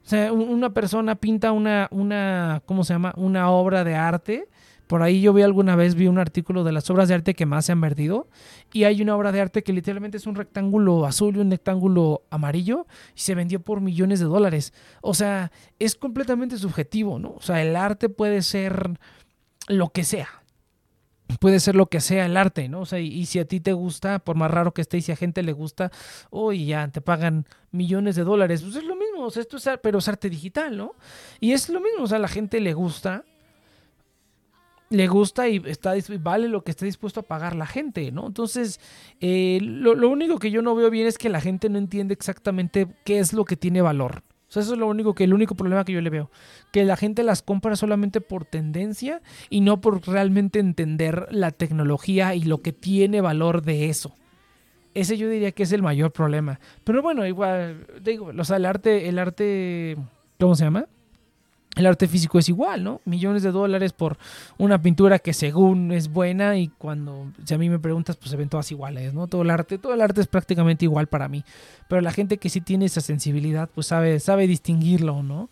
O 0.04 0.08
sea, 0.08 0.32
una 0.32 0.70
persona 0.70 1.14
pinta 1.14 1.52
una, 1.52 1.88
una, 1.90 2.62
¿cómo 2.66 2.84
se 2.84 2.94
llama? 2.94 3.12
Una 3.16 3.50
obra 3.50 3.84
de 3.84 3.94
arte. 3.94 4.48
Por 4.88 5.02
ahí 5.02 5.22
yo 5.22 5.32
vi 5.32 5.42
alguna 5.42 5.76
vez, 5.76 5.94
vi 5.94 6.06
un 6.06 6.18
artículo 6.18 6.64
de 6.64 6.72
las 6.72 6.90
obras 6.90 7.08
de 7.08 7.14
arte 7.14 7.34
que 7.34 7.46
más 7.46 7.66
se 7.66 7.72
han 7.72 7.80
vendido. 7.80 8.28
Y 8.72 8.84
hay 8.84 9.00
una 9.00 9.16
obra 9.16 9.32
de 9.32 9.40
arte 9.40 9.62
que 9.62 9.72
literalmente 9.72 10.16
es 10.16 10.26
un 10.26 10.34
rectángulo 10.34 11.06
azul 11.06 11.36
y 11.36 11.40
un 11.40 11.50
rectángulo 11.50 12.22
amarillo. 12.30 12.86
Y 13.16 13.20
se 13.20 13.34
vendió 13.34 13.60
por 13.60 13.80
millones 13.80 14.18
de 14.18 14.26
dólares. 14.26 14.74
O 15.00 15.14
sea, 15.14 15.52
es 15.78 15.94
completamente 15.94 16.58
subjetivo, 16.58 17.18
¿no? 17.18 17.30
O 17.30 17.40
sea, 17.40 17.62
el 17.62 17.76
arte 17.76 18.08
puede 18.08 18.42
ser 18.42 18.98
lo 19.68 19.90
que 19.90 20.04
sea 20.04 20.41
puede 21.40 21.60
ser 21.60 21.74
lo 21.74 21.86
que 21.86 22.00
sea 22.00 22.26
el 22.26 22.36
arte, 22.36 22.68
¿no? 22.68 22.80
O 22.80 22.86
sea, 22.86 22.98
y, 22.98 23.26
si 23.26 23.38
a 23.38 23.44
ti 23.44 23.60
te 23.60 23.72
gusta, 23.72 24.18
por 24.18 24.36
más 24.36 24.50
raro 24.50 24.72
que 24.72 24.82
esté, 24.82 24.98
y 24.98 25.02
si 25.02 25.12
a 25.12 25.16
gente 25.16 25.42
le 25.42 25.52
gusta, 25.52 25.90
uy, 26.30 26.66
ya 26.66 26.88
te 26.88 27.00
pagan 27.00 27.46
millones 27.70 28.16
de 28.16 28.24
dólares, 28.24 28.62
pues 28.62 28.76
es 28.76 28.84
lo 28.84 28.96
mismo, 28.96 29.24
o 29.24 29.30
sea, 29.30 29.42
esto 29.42 29.56
es, 29.56 29.68
pero 29.82 29.98
es 29.98 30.08
arte 30.08 30.30
digital, 30.30 30.76
¿no? 30.76 30.94
Y 31.40 31.52
es 31.52 31.68
lo 31.68 31.80
mismo, 31.80 32.04
o 32.04 32.06
sea, 32.06 32.18
a 32.18 32.20
la 32.20 32.28
gente 32.28 32.60
le 32.60 32.74
gusta, 32.74 33.24
le 34.90 35.08
gusta 35.08 35.48
y 35.48 35.62
está 35.66 35.94
vale 36.20 36.48
lo 36.48 36.64
que 36.64 36.70
esté 36.70 36.84
dispuesto 36.84 37.20
a 37.20 37.22
pagar 37.22 37.56
la 37.56 37.66
gente, 37.66 38.12
¿no? 38.12 38.26
Entonces, 38.26 38.78
eh, 39.20 39.58
lo, 39.62 39.94
lo 39.94 40.08
único 40.10 40.38
que 40.38 40.50
yo 40.50 40.62
no 40.62 40.74
veo 40.74 40.90
bien 40.90 41.06
es 41.06 41.18
que 41.18 41.28
la 41.28 41.40
gente 41.40 41.68
no 41.68 41.78
entiende 41.78 42.14
exactamente 42.14 42.88
qué 43.04 43.18
es 43.18 43.32
lo 43.32 43.44
que 43.44 43.56
tiene 43.56 43.80
valor. 43.80 44.22
O 44.52 44.54
sea, 44.54 44.60
eso 44.60 44.74
es 44.74 44.78
lo 44.78 44.86
único 44.86 45.14
que 45.14 45.24
el 45.24 45.32
único 45.32 45.54
problema 45.54 45.82
que 45.82 45.94
yo 45.94 46.02
le 46.02 46.10
veo, 46.10 46.30
que 46.72 46.84
la 46.84 46.98
gente 46.98 47.22
las 47.22 47.40
compra 47.40 47.74
solamente 47.74 48.20
por 48.20 48.44
tendencia 48.44 49.22
y 49.48 49.62
no 49.62 49.80
por 49.80 50.06
realmente 50.06 50.58
entender 50.58 51.26
la 51.30 51.52
tecnología 51.52 52.34
y 52.34 52.42
lo 52.42 52.60
que 52.60 52.74
tiene 52.74 53.22
valor 53.22 53.62
de 53.62 53.88
eso. 53.88 54.14
Ese 54.92 55.16
yo 55.16 55.30
diría 55.30 55.52
que 55.52 55.62
es 55.62 55.72
el 55.72 55.80
mayor 55.80 56.12
problema. 56.12 56.60
Pero 56.84 57.00
bueno, 57.00 57.26
igual 57.26 57.86
digo, 58.02 58.30
o 58.38 58.44
sea, 58.44 58.58
el 58.58 58.66
arte 58.66 59.08
el 59.08 59.18
arte 59.18 59.96
¿cómo 60.38 60.54
se 60.54 60.64
llama? 60.64 60.84
El 61.74 61.86
arte 61.86 62.06
físico 62.06 62.38
es 62.38 62.48
igual, 62.48 62.84
¿no? 62.84 63.00
Millones 63.04 63.42
de 63.42 63.50
dólares 63.50 63.92
por 63.92 64.18
una 64.58 64.80
pintura 64.82 65.18
que 65.18 65.32
según 65.32 65.90
es 65.92 66.08
buena 66.08 66.58
y 66.58 66.68
cuando, 66.68 67.32
si 67.44 67.54
a 67.54 67.58
mí 67.58 67.70
me 67.70 67.78
preguntas, 67.78 68.16
pues 68.16 68.30
se 68.30 68.36
ven 68.36 68.50
todas 68.50 68.70
iguales, 68.70 69.14
¿no? 69.14 69.26
Todo 69.26 69.42
el 69.42 69.50
arte, 69.50 69.78
todo 69.78 69.94
el 69.94 70.02
arte 70.02 70.20
es 70.20 70.26
prácticamente 70.26 70.84
igual 70.84 71.06
para 71.06 71.28
mí. 71.28 71.44
Pero 71.88 72.02
la 72.02 72.12
gente 72.12 72.36
que 72.36 72.50
sí 72.50 72.60
tiene 72.60 72.84
esa 72.84 73.00
sensibilidad, 73.00 73.70
pues 73.74 73.86
sabe, 73.86 74.20
sabe 74.20 74.46
distinguirlo, 74.46 75.22
¿no? 75.22 75.48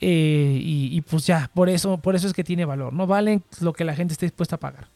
Eh, 0.00 0.60
y, 0.62 0.98
pues 1.02 1.26
ya, 1.26 1.50
por 1.52 1.68
eso, 1.68 1.98
por 1.98 2.16
eso 2.16 2.26
es 2.26 2.32
que 2.32 2.42
tiene 2.42 2.64
valor, 2.64 2.94
¿no? 2.94 3.06
Valen 3.06 3.42
lo 3.60 3.74
que 3.74 3.84
la 3.84 3.94
gente 3.94 4.12
esté 4.14 4.24
dispuesta 4.26 4.56
a 4.56 4.60
pagar. 4.60 4.88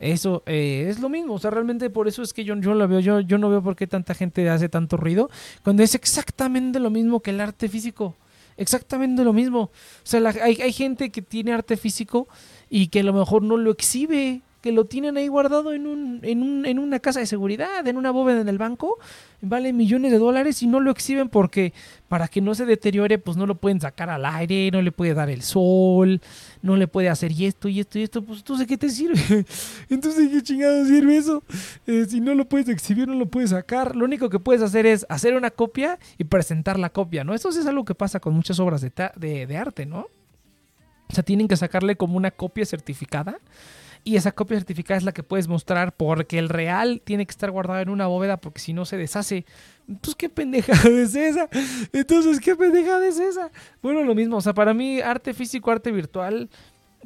Eso 0.00 0.42
eh, 0.46 0.86
es 0.88 0.98
lo 0.98 1.08
mismo, 1.08 1.34
o 1.34 1.38
sea, 1.38 1.50
realmente 1.50 1.88
por 1.90 2.08
eso 2.08 2.22
es 2.22 2.32
que 2.32 2.42
yo, 2.42 2.56
yo 2.56 2.74
lo 2.74 2.88
veo, 2.88 3.00
yo, 3.00 3.20
yo 3.20 3.38
no 3.38 3.50
veo 3.50 3.62
por 3.62 3.76
qué 3.76 3.86
tanta 3.86 4.14
gente 4.14 4.48
hace 4.48 4.68
tanto 4.70 4.96
ruido, 4.96 5.30
cuando 5.62 5.82
es 5.82 5.94
exactamente 5.94 6.80
lo 6.80 6.90
mismo 6.90 7.20
que 7.20 7.30
el 7.30 7.40
arte 7.40 7.68
físico 7.68 8.16
exactamente 8.60 9.24
lo 9.24 9.32
mismo. 9.32 9.60
O 9.62 9.70
sea, 10.04 10.20
hay, 10.42 10.60
hay, 10.60 10.72
gente 10.72 11.10
que 11.10 11.22
tiene 11.22 11.52
arte 11.52 11.76
físico 11.76 12.28
y 12.68 12.88
que 12.88 13.00
a 13.00 13.02
lo 13.02 13.12
mejor 13.12 13.42
no 13.42 13.56
lo 13.56 13.70
exhibe 13.70 14.42
que 14.60 14.72
lo 14.72 14.84
tienen 14.84 15.16
ahí 15.16 15.28
guardado 15.28 15.72
en, 15.72 15.86
un, 15.86 16.20
en, 16.22 16.42
un, 16.42 16.66
en 16.66 16.78
una 16.78 16.98
casa 17.00 17.20
de 17.20 17.26
seguridad, 17.26 17.86
en 17.86 17.96
una 17.96 18.10
bóveda 18.10 18.42
en 18.42 18.48
el 18.48 18.58
banco, 18.58 18.98
vale 19.40 19.72
millones 19.72 20.12
de 20.12 20.18
dólares 20.18 20.62
y 20.62 20.66
no 20.66 20.80
lo 20.80 20.90
exhiben 20.90 21.30
porque 21.30 21.72
para 22.08 22.28
que 22.28 22.42
no 22.42 22.54
se 22.54 22.66
deteriore, 22.66 23.18
pues 23.18 23.36
no 23.38 23.46
lo 23.46 23.54
pueden 23.54 23.80
sacar 23.80 24.10
al 24.10 24.26
aire, 24.26 24.70
no 24.70 24.82
le 24.82 24.92
puede 24.92 25.14
dar 25.14 25.30
el 25.30 25.42
sol, 25.42 26.20
no 26.60 26.76
le 26.76 26.88
puede 26.88 27.08
hacer 27.08 27.32
y 27.32 27.46
esto 27.46 27.68
y 27.68 27.80
esto 27.80 27.98
y 27.98 28.02
esto, 28.02 28.22
pues 28.22 28.40
entonces 28.40 28.66
¿qué 28.66 28.76
te 28.76 28.90
sirve? 28.90 29.46
entonces 29.88 30.28
¿qué 30.28 30.42
chingado 30.42 30.84
sirve 30.84 31.16
eso? 31.16 31.42
Eh, 31.86 32.06
si 32.08 32.20
no 32.20 32.34
lo 32.34 32.44
puedes 32.46 32.68
exhibir, 32.68 33.08
no 33.08 33.14
lo 33.14 33.26
puedes 33.26 33.50
sacar, 33.50 33.96
lo 33.96 34.04
único 34.04 34.28
que 34.28 34.38
puedes 34.38 34.60
hacer 34.60 34.84
es 34.84 35.06
hacer 35.08 35.36
una 35.36 35.50
copia 35.50 35.98
y 36.18 36.24
presentar 36.24 36.78
la 36.78 36.90
copia, 36.90 37.24
¿no? 37.24 37.34
Eso 37.34 37.48
es 37.48 37.66
algo 37.66 37.86
que 37.86 37.94
pasa 37.94 38.20
con 38.20 38.34
muchas 38.34 38.60
obras 38.60 38.82
de, 38.82 38.92
de, 39.16 39.46
de 39.46 39.56
arte, 39.56 39.86
¿no? 39.86 40.08
O 41.08 41.12
sea, 41.12 41.24
tienen 41.24 41.48
que 41.48 41.56
sacarle 41.56 41.96
como 41.96 42.16
una 42.16 42.30
copia 42.30 42.64
certificada 42.64 43.38
y 44.04 44.16
esa 44.16 44.32
copia 44.32 44.56
certificada 44.58 44.98
es 44.98 45.04
la 45.04 45.12
que 45.12 45.22
puedes 45.22 45.48
mostrar 45.48 45.92
porque 45.96 46.38
el 46.38 46.48
real 46.48 47.02
tiene 47.04 47.26
que 47.26 47.30
estar 47.30 47.50
guardado 47.50 47.80
en 47.80 47.90
una 47.90 48.06
bóveda 48.06 48.38
porque 48.38 48.60
si 48.60 48.72
no 48.72 48.84
se 48.84 48.96
deshace. 48.96 49.44
Entonces, 49.88 50.14
¿qué 50.14 50.28
pendejada 50.28 50.88
es 50.88 51.14
esa? 51.14 51.48
Entonces, 51.92 52.40
¿qué 52.40 52.56
pendejada 52.56 53.06
es 53.06 53.18
esa? 53.18 53.50
Bueno, 53.82 54.02
lo 54.02 54.14
mismo, 54.14 54.36
o 54.36 54.40
sea, 54.40 54.54
para 54.54 54.72
mí 54.74 55.00
arte 55.00 55.34
físico, 55.34 55.70
arte 55.70 55.90
virtual, 55.90 56.48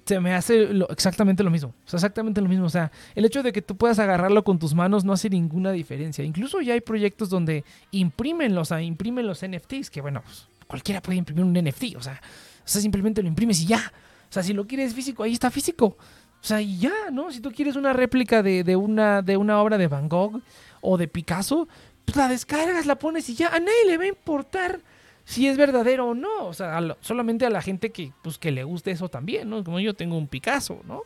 se 0.04 0.20
me 0.20 0.34
hace 0.34 0.68
exactamente 0.90 1.42
lo 1.42 1.50
mismo. 1.50 1.74
O 1.86 1.88
sea, 1.88 1.98
exactamente 1.98 2.40
lo 2.40 2.48
mismo. 2.48 2.66
O 2.66 2.70
sea, 2.70 2.92
el 3.14 3.24
hecho 3.24 3.42
de 3.42 3.52
que 3.52 3.62
tú 3.62 3.76
puedas 3.76 3.98
agarrarlo 3.98 4.44
con 4.44 4.58
tus 4.58 4.74
manos 4.74 5.04
no 5.04 5.12
hace 5.12 5.30
ninguna 5.30 5.72
diferencia. 5.72 6.24
Incluso 6.24 6.60
ya 6.60 6.74
hay 6.74 6.80
proyectos 6.80 7.30
donde 7.30 7.64
imprimen 7.90 8.54
los, 8.54 8.70
imprimen 8.70 9.26
los 9.26 9.44
NFTs, 9.46 9.90
que 9.90 10.00
bueno, 10.00 10.22
pues, 10.22 10.46
cualquiera 10.66 11.00
puede 11.00 11.18
imprimir 11.18 11.44
un 11.44 11.52
NFT. 11.54 11.96
O 11.96 12.02
sea, 12.02 12.20
o 12.64 12.68
sea, 12.68 12.80
simplemente 12.80 13.22
lo 13.22 13.28
imprimes 13.28 13.60
y 13.62 13.66
ya. 13.66 13.92
O 14.28 14.32
sea, 14.34 14.42
si 14.42 14.52
lo 14.52 14.66
quieres 14.66 14.94
físico, 14.94 15.22
ahí 15.22 15.32
está 15.32 15.50
físico. 15.50 15.96
O 16.44 16.46
sea, 16.46 16.60
y 16.60 16.76
ya, 16.76 16.92
¿no? 17.10 17.32
Si 17.32 17.40
tú 17.40 17.50
quieres 17.50 17.74
una 17.74 17.94
réplica 17.94 18.42
de, 18.42 18.76
una, 18.76 19.22
de 19.22 19.38
una 19.38 19.62
obra 19.62 19.78
de 19.78 19.86
Van 19.86 20.10
Gogh 20.10 20.42
o 20.82 20.98
de 20.98 21.08
Picasso, 21.08 21.66
pues 22.04 22.18
la 22.18 22.28
descargas, 22.28 22.84
la 22.84 22.96
pones 22.96 23.30
y 23.30 23.34
ya, 23.34 23.48
a 23.48 23.58
nadie 23.58 23.86
le 23.86 23.96
va 23.96 24.04
a 24.04 24.08
importar 24.08 24.80
si 25.24 25.48
es 25.48 25.56
verdadero 25.56 26.08
o 26.08 26.14
no. 26.14 26.44
O 26.44 26.52
sea, 26.52 26.78
solamente 27.00 27.46
a 27.46 27.50
la 27.50 27.62
gente 27.62 27.92
que, 27.92 28.12
pues, 28.22 28.36
que 28.36 28.50
le 28.50 28.62
guste 28.62 28.90
eso 28.90 29.08
también, 29.08 29.48
¿no? 29.48 29.64
Como 29.64 29.80
yo 29.80 29.94
tengo 29.94 30.18
un 30.18 30.28
Picasso, 30.28 30.82
¿no? 30.86 31.04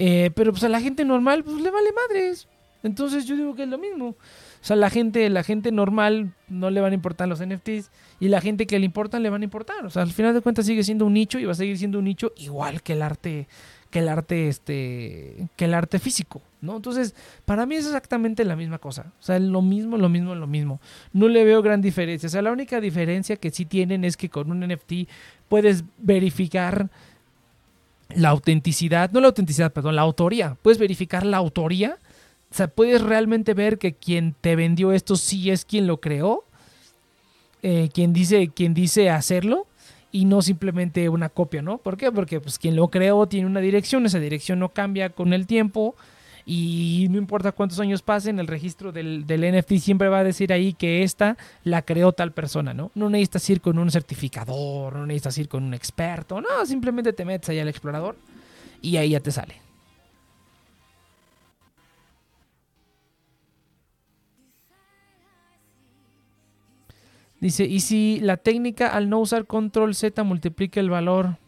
Eh, 0.00 0.32
pero 0.34 0.50
pues 0.50 0.64
a 0.64 0.68
la 0.68 0.80
gente 0.80 1.04
normal, 1.04 1.44
pues 1.44 1.60
le 1.60 1.70
vale 1.70 1.90
madres. 1.92 2.48
Entonces 2.82 3.24
yo 3.24 3.36
digo 3.36 3.54
que 3.54 3.62
es 3.62 3.68
lo 3.68 3.78
mismo. 3.78 4.08
O 4.08 4.16
sea, 4.62 4.74
la 4.74 4.90
gente, 4.90 5.30
la 5.30 5.44
gente 5.44 5.70
normal 5.70 6.32
no 6.48 6.70
le 6.70 6.80
van 6.80 6.90
a 6.90 6.96
importar 6.96 7.28
los 7.28 7.40
NFTs 7.40 7.92
y 8.18 8.26
la 8.26 8.40
gente 8.40 8.66
que 8.66 8.80
le 8.80 8.84
importan 8.84 9.22
le 9.22 9.30
van 9.30 9.42
a 9.42 9.44
importar. 9.44 9.86
O 9.86 9.90
sea, 9.90 10.02
al 10.02 10.10
final 10.10 10.34
de 10.34 10.40
cuentas 10.40 10.66
sigue 10.66 10.82
siendo 10.82 11.06
un 11.06 11.12
nicho 11.12 11.38
y 11.38 11.44
va 11.44 11.52
a 11.52 11.54
seguir 11.54 11.78
siendo 11.78 12.00
un 12.00 12.06
nicho 12.06 12.32
igual 12.36 12.82
que 12.82 12.94
el 12.94 13.02
arte 13.02 13.46
que 13.90 14.00
el 14.00 14.08
arte 14.08 14.48
este 14.48 15.48
que 15.56 15.66
el 15.66 15.74
arte 15.74 15.98
físico, 15.98 16.42
¿no? 16.60 16.76
Entonces, 16.76 17.14
para 17.44 17.66
mí 17.66 17.76
es 17.76 17.86
exactamente 17.86 18.44
la 18.44 18.56
misma 18.56 18.78
cosa, 18.78 19.12
o 19.20 19.22
sea, 19.22 19.38
lo 19.38 19.62
mismo, 19.62 19.96
lo 19.96 20.08
mismo, 20.08 20.34
lo 20.34 20.46
mismo. 20.46 20.80
No 21.12 21.28
le 21.28 21.44
veo 21.44 21.62
gran 21.62 21.80
diferencia, 21.80 22.26
o 22.26 22.30
sea, 22.30 22.42
la 22.42 22.52
única 22.52 22.80
diferencia 22.80 23.36
que 23.36 23.50
sí 23.50 23.64
tienen 23.64 24.04
es 24.04 24.16
que 24.16 24.28
con 24.28 24.50
un 24.50 24.66
NFT 24.66 25.08
puedes 25.48 25.84
verificar 25.98 26.88
la 28.14 28.30
autenticidad, 28.30 29.10
no 29.10 29.20
la 29.20 29.28
autenticidad, 29.28 29.72
perdón, 29.72 29.96
la 29.96 30.02
autoría, 30.02 30.56
puedes 30.62 30.78
verificar 30.78 31.24
la 31.24 31.38
autoría, 31.38 31.98
o 32.50 32.54
sea, 32.54 32.68
puedes 32.68 33.02
realmente 33.02 33.54
ver 33.54 33.78
que 33.78 33.94
quien 33.94 34.34
te 34.40 34.56
vendió 34.56 34.92
esto 34.92 35.16
sí 35.16 35.50
es 35.50 35.64
quien 35.64 35.86
lo 35.86 36.00
creó, 36.00 36.44
eh, 37.62 37.88
dice, 37.94 38.48
quien 38.54 38.74
dice 38.74 39.10
hacerlo 39.10 39.66
y 40.16 40.24
no 40.24 40.40
simplemente 40.40 41.10
una 41.10 41.28
copia, 41.28 41.60
¿no? 41.60 41.76
¿Por 41.76 41.98
qué? 41.98 42.10
Porque 42.10 42.40
pues 42.40 42.58
quien 42.58 42.74
lo 42.74 42.88
creó 42.88 43.26
tiene 43.26 43.46
una 43.46 43.60
dirección, 43.60 44.06
esa 44.06 44.18
dirección 44.18 44.58
no 44.58 44.70
cambia 44.70 45.10
con 45.10 45.34
el 45.34 45.46
tiempo 45.46 45.94
y 46.46 47.06
no 47.10 47.18
importa 47.18 47.52
cuántos 47.52 47.80
años 47.80 48.00
pasen, 48.00 48.38
el 48.38 48.46
registro 48.46 48.92
del, 48.92 49.26
del, 49.26 49.42
NFT 49.54 49.74
siempre 49.74 50.08
va 50.08 50.20
a 50.20 50.24
decir 50.24 50.54
ahí 50.54 50.72
que 50.72 51.02
esta 51.02 51.36
la 51.64 51.82
creó 51.82 52.12
tal 52.12 52.32
persona, 52.32 52.72
¿no? 52.72 52.90
No 52.94 53.10
necesitas 53.10 53.50
ir 53.50 53.60
con 53.60 53.78
un 53.78 53.90
certificador, 53.90 54.94
no 54.94 55.04
necesitas 55.04 55.36
ir 55.36 55.48
con 55.48 55.64
un 55.64 55.74
experto, 55.74 56.40
no, 56.40 56.64
simplemente 56.64 57.12
te 57.12 57.26
metes 57.26 57.50
ahí 57.50 57.58
al 57.58 57.68
explorador 57.68 58.16
y 58.80 58.96
ahí 58.96 59.10
ya 59.10 59.20
te 59.20 59.32
sale. 59.32 59.65
Dice, 67.40 67.64
¿y 67.64 67.80
si 67.80 68.18
la 68.20 68.36
técnica 68.38 68.88
al 68.88 69.10
no 69.10 69.20
usar 69.20 69.46
control 69.46 69.94
Z 69.94 70.22
multiplica 70.24 70.80
el 70.80 70.90
valor? 70.90 71.38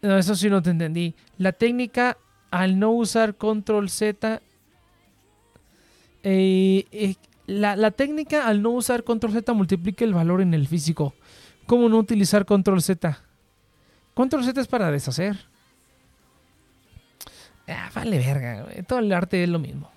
No, 0.00 0.18
eso 0.18 0.34
sí 0.34 0.48
no 0.48 0.62
te 0.62 0.70
entendí. 0.70 1.14
La 1.38 1.52
técnica 1.52 2.16
al 2.50 2.78
no 2.78 2.92
usar 2.92 3.36
control 3.36 3.90
Z... 3.90 4.40
Eh, 6.26 6.86
eh, 6.90 7.16
la, 7.46 7.76
la, 7.76 7.90
técnica 7.90 8.46
al 8.46 8.62
no 8.62 8.70
usar 8.70 9.04
control 9.04 9.32
Z 9.32 9.52
multiplica 9.52 10.06
el 10.06 10.14
valor 10.14 10.40
en 10.40 10.54
el 10.54 10.66
físico. 10.66 11.14
¿Cómo 11.66 11.90
no 11.90 11.98
utilizar 11.98 12.46
control 12.46 12.80
Z? 12.80 13.18
Control 14.14 14.44
Z 14.44 14.58
es 14.58 14.66
para 14.66 14.90
deshacer. 14.90 15.36
Ah, 17.68 17.90
vale 17.94 18.18
verga. 18.18 18.66
Todo 18.86 19.00
el 19.00 19.12
arte 19.12 19.42
es 19.42 19.48
lo 19.48 19.58
mismo. 19.58 19.90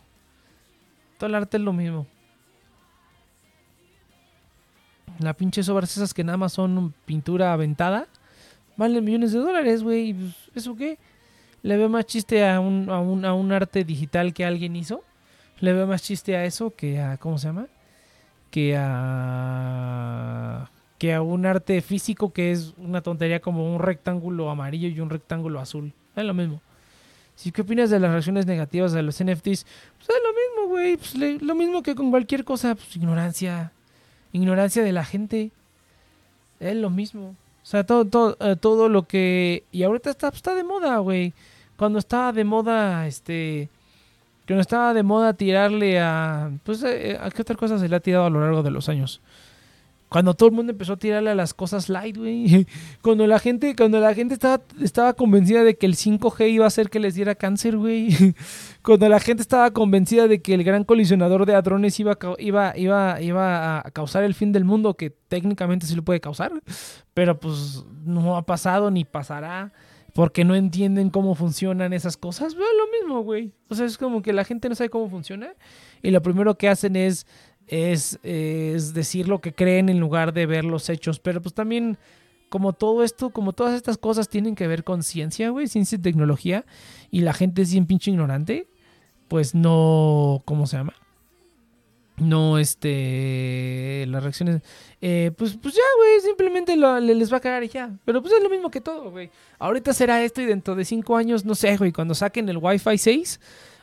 Todo 1.18 1.28
el 1.30 1.36
arte 1.36 1.58
es 1.58 1.64
lo 1.64 1.74
mismo. 1.74 2.08
La 5.20 5.34
pinche 5.34 5.62
obras 5.72 5.96
esas 5.98 6.14
que 6.14 6.24
nada 6.24 6.38
más 6.38 6.54
son 6.54 6.94
pintura 7.06 7.54
aventada, 7.54 8.08
valen 8.76 9.04
millones 9.04 9.34
de 9.34 9.40
dólares, 9.40 9.84
güey. 9.84 10.14
Pues, 10.14 10.36
¿Eso 10.56 10.76
qué? 10.76 10.98
Le 11.64 11.76
veo 11.76 11.90
más 11.90 12.06
chiste 12.06 12.48
a 12.48 12.60
un, 12.60 12.90
a, 12.90 13.00
un, 13.00 13.26
a 13.26 13.34
un 13.34 13.52
arte 13.52 13.84
digital 13.84 14.34
que 14.34 14.46
alguien 14.46 14.76
hizo. 14.76 15.04
Le 15.60 15.74
veo 15.74 15.88
más 15.88 16.04
chiste 16.04 16.38
a 16.38 16.46
eso 16.46 16.74
que 16.76 17.02
a. 17.02 17.18
¿Cómo 17.18 17.38
se 17.38 17.48
llama? 17.48 17.68
Que 18.52 18.76
a. 18.78 20.70
Que 21.00 21.14
a 21.14 21.22
un 21.22 21.46
arte 21.46 21.82
físico 21.82 22.32
que 22.34 22.52
es 22.52 22.74
una 22.78 23.02
tontería 23.02 23.40
como 23.40 23.72
un 23.74 23.80
rectángulo 23.80 24.50
amarillo 24.50 24.88
y 24.88 25.00
un 25.00 25.10
rectángulo 25.10 25.60
azul. 25.60 25.94
Es 26.16 26.24
lo 26.24 26.34
mismo. 26.34 26.62
Si, 27.36 27.52
¿qué 27.52 27.62
opinas 27.62 27.92
de 27.92 28.00
las 28.00 28.12
reacciones 28.12 28.48
negativas 28.48 28.94
de 28.94 29.04
los 29.04 29.24
NFTs? 29.24 29.42
Pues 29.44 30.10
es 30.10 30.22
lo 30.24 30.34
mismo, 30.34 30.70
güey. 30.70 30.98
Pues, 30.98 31.42
lo 31.42 31.54
mismo 31.54 31.84
que 31.84 31.94
con 31.94 32.10
cualquier 32.10 32.44
cosa. 32.44 32.74
Pues 32.76 32.96
ignorancia. 32.96 33.72
Ignorancia 34.32 34.84
de 34.84 34.92
la 34.92 35.06
gente. 35.06 35.52
Es 36.60 36.76
lo 36.76 36.90
mismo. 36.90 37.36
O 37.64 37.70
sea, 37.70 37.86
todo, 37.86 38.06
todo, 38.06 38.38
eh, 38.40 38.56
todo 38.56 38.90
lo 38.90 39.04
que... 39.04 39.64
Y 39.72 39.84
ahorita 39.84 40.10
está, 40.10 40.30
está 40.30 40.56
de 40.56 40.64
moda, 40.64 40.98
güey. 41.00 41.34
Cuando 41.76 42.00
estaba 42.00 42.32
de 42.32 42.44
moda, 42.44 43.06
este... 43.08 43.70
Cuando 44.46 44.62
estaba 44.62 44.94
de 44.94 45.04
moda 45.04 45.34
tirarle 45.34 46.00
a... 46.00 46.52
Pues, 46.64 46.82
eh, 46.84 47.18
¿a 47.20 47.30
qué 47.30 47.42
otra 47.42 47.58
cosa 47.58 47.78
se 47.78 47.90
le 47.90 47.96
ha 47.96 48.00
tirado 48.00 48.26
a 48.26 48.30
lo 48.30 48.40
largo 48.40 48.64
de 48.64 48.72
los 48.72 48.88
años? 48.88 49.22
Cuando 50.10 50.34
todo 50.34 50.48
el 50.48 50.56
mundo 50.56 50.72
empezó 50.72 50.94
a 50.94 50.98
tirarle 50.98 51.32
a 51.32 51.36
las 51.36 51.54
cosas 51.54 51.90
light, 51.90 52.18
güey. 52.18 52.66
Cuando 53.02 53.28
la 53.28 53.40
gente, 53.40 53.76
cuando 53.76 54.00
la 54.00 54.14
gente 54.14 54.36
estaba, 54.36 54.64
estaba 54.82 55.14
convencida 55.14 55.64
de 55.64 55.76
que 55.76 55.86
el 55.86 55.96
5G 55.96 56.50
iba 56.50 56.64
a 56.64 56.70
hacer 56.70 56.90
que 56.90 57.00
les 57.00 57.16
diera 57.16 57.36
cáncer, 57.36 57.78
güey. 57.78 58.10
Cuando 58.82 59.10
la 59.10 59.20
gente 59.20 59.42
estaba 59.42 59.72
convencida 59.72 60.28
de 60.28 60.42
que 60.42 60.54
el 60.54 60.64
gran 60.64 60.86
colisionador 60.86 61.46
de 61.46 61.56
hadrones 61.56 62.00
iba 62.00 62.18
iba, 62.40 62.78
iba, 62.78 63.22
iba 63.22 63.80
a 63.80 63.92
causar 63.92 64.24
el 64.24 64.34
fin 64.34 64.54
del 64.54 64.64
mundo, 64.64 64.94
que 64.94 65.10
técnicamente 65.10 65.86
sí 65.86 65.96
lo 65.96 66.04
puede 66.04 66.22
causar. 66.22 66.54
Pero 67.14 67.38
pues 67.40 67.84
no 68.06 68.38
ha 68.38 68.46
pasado 68.46 68.90
ni 68.92 69.04
pasará. 69.04 69.74
Porque 70.14 70.44
no 70.44 70.56
entienden 70.56 71.12
cómo 71.12 71.36
funcionan 71.36 71.94
esas 71.94 72.18
cosas. 72.18 72.54
Es 72.54 72.58
lo 72.58 73.00
mismo, 73.00 73.22
güey. 73.22 73.54
O 73.68 73.76
sea, 73.76 73.86
es 73.86 74.00
como 74.00 74.24
que 74.24 74.34
la 74.34 74.46
gente 74.46 74.68
no 74.68 74.74
sabe 74.74 74.90
cómo 74.90 75.12
funciona. 75.12 75.54
Y 76.02 76.10
lo 76.10 76.24
primero 76.24 76.58
que 76.58 76.70
hacen 76.70 76.96
es 76.96 77.28
es, 77.68 78.20
decir 78.94 79.28
lo 79.28 79.42
que 79.42 79.54
creen 79.54 79.90
en 79.90 80.00
lugar 80.00 80.34
de 80.34 80.46
ver 80.46 80.66
los 80.66 80.90
hechos. 80.90 81.20
Pero 81.20 81.42
pues 81.42 81.54
también, 81.54 81.98
como 82.50 82.74
todo 82.74 83.04
esto, 83.04 83.30
como 83.30 83.54
todas 83.54 83.76
estas 83.76 83.98
cosas 83.98 84.30
tienen 84.30 84.56
que 84.56 84.68
ver 84.68 84.84
con 84.84 85.04
ciencia, 85.04 85.50
güey, 85.50 85.68
ciencia 85.68 85.98
y 85.98 86.02
tecnología, 86.02 86.66
y 87.12 87.22
la 87.22 87.34
gente 87.34 87.62
es 87.62 87.72
bien 87.72 87.86
pinche 87.86 88.12
ignorante, 88.12 88.68
pues 89.28 89.54
no, 89.54 90.42
¿cómo 90.46 90.68
se 90.68 90.78
llama? 90.78 90.94
No, 92.20 92.58
este, 92.58 94.06
las 94.08 94.24
reacciones, 94.24 94.64
eh, 95.02 95.32
pues, 95.38 95.56
pues 95.62 95.76
ya, 95.76 95.84
güey, 95.98 96.20
simplemente 96.22 96.76
les 96.76 97.32
va 97.32 97.38
a 97.38 97.40
cagar 97.40 97.64
y 97.64 97.68
ya. 97.68 97.92
Pero 98.06 98.24
pues 98.24 98.34
es 98.34 98.42
lo 98.42 98.50
mismo 98.50 98.72
que 98.72 98.82
todo, 98.82 99.12
güey. 99.12 99.30
Ahorita 99.60 99.94
será 99.94 100.24
esto 100.24 100.42
y 100.42 100.46
dentro 100.46 100.74
de 100.74 100.84
cinco 100.84 101.16
años, 101.16 101.46
no 101.46 101.54
sé, 101.54 101.78
güey, 101.78 101.92
cuando 101.92 102.16
saquen 102.16 102.50
el 102.50 102.58
Wi-Fi 102.58 102.98
6 102.98 103.40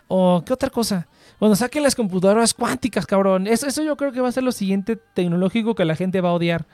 o 0.08 0.42
qué 0.44 0.52
otra 0.52 0.68
cosa. 0.68 1.06
Cuando 1.44 1.56
saquen 1.56 1.82
las 1.82 1.94
computadoras 1.94 2.54
cuánticas, 2.54 3.04
cabrón. 3.04 3.46
Eso, 3.46 3.66
eso 3.66 3.82
yo 3.82 3.98
creo 3.98 4.12
que 4.12 4.20
va 4.22 4.28
a 4.28 4.32
ser 4.32 4.42
lo 4.44 4.50
siguiente 4.50 4.96
tecnológico 4.96 5.74
que 5.74 5.84
la 5.84 5.94
gente 5.94 6.22
va 6.22 6.30
a 6.30 6.32
odiar. 6.32 6.64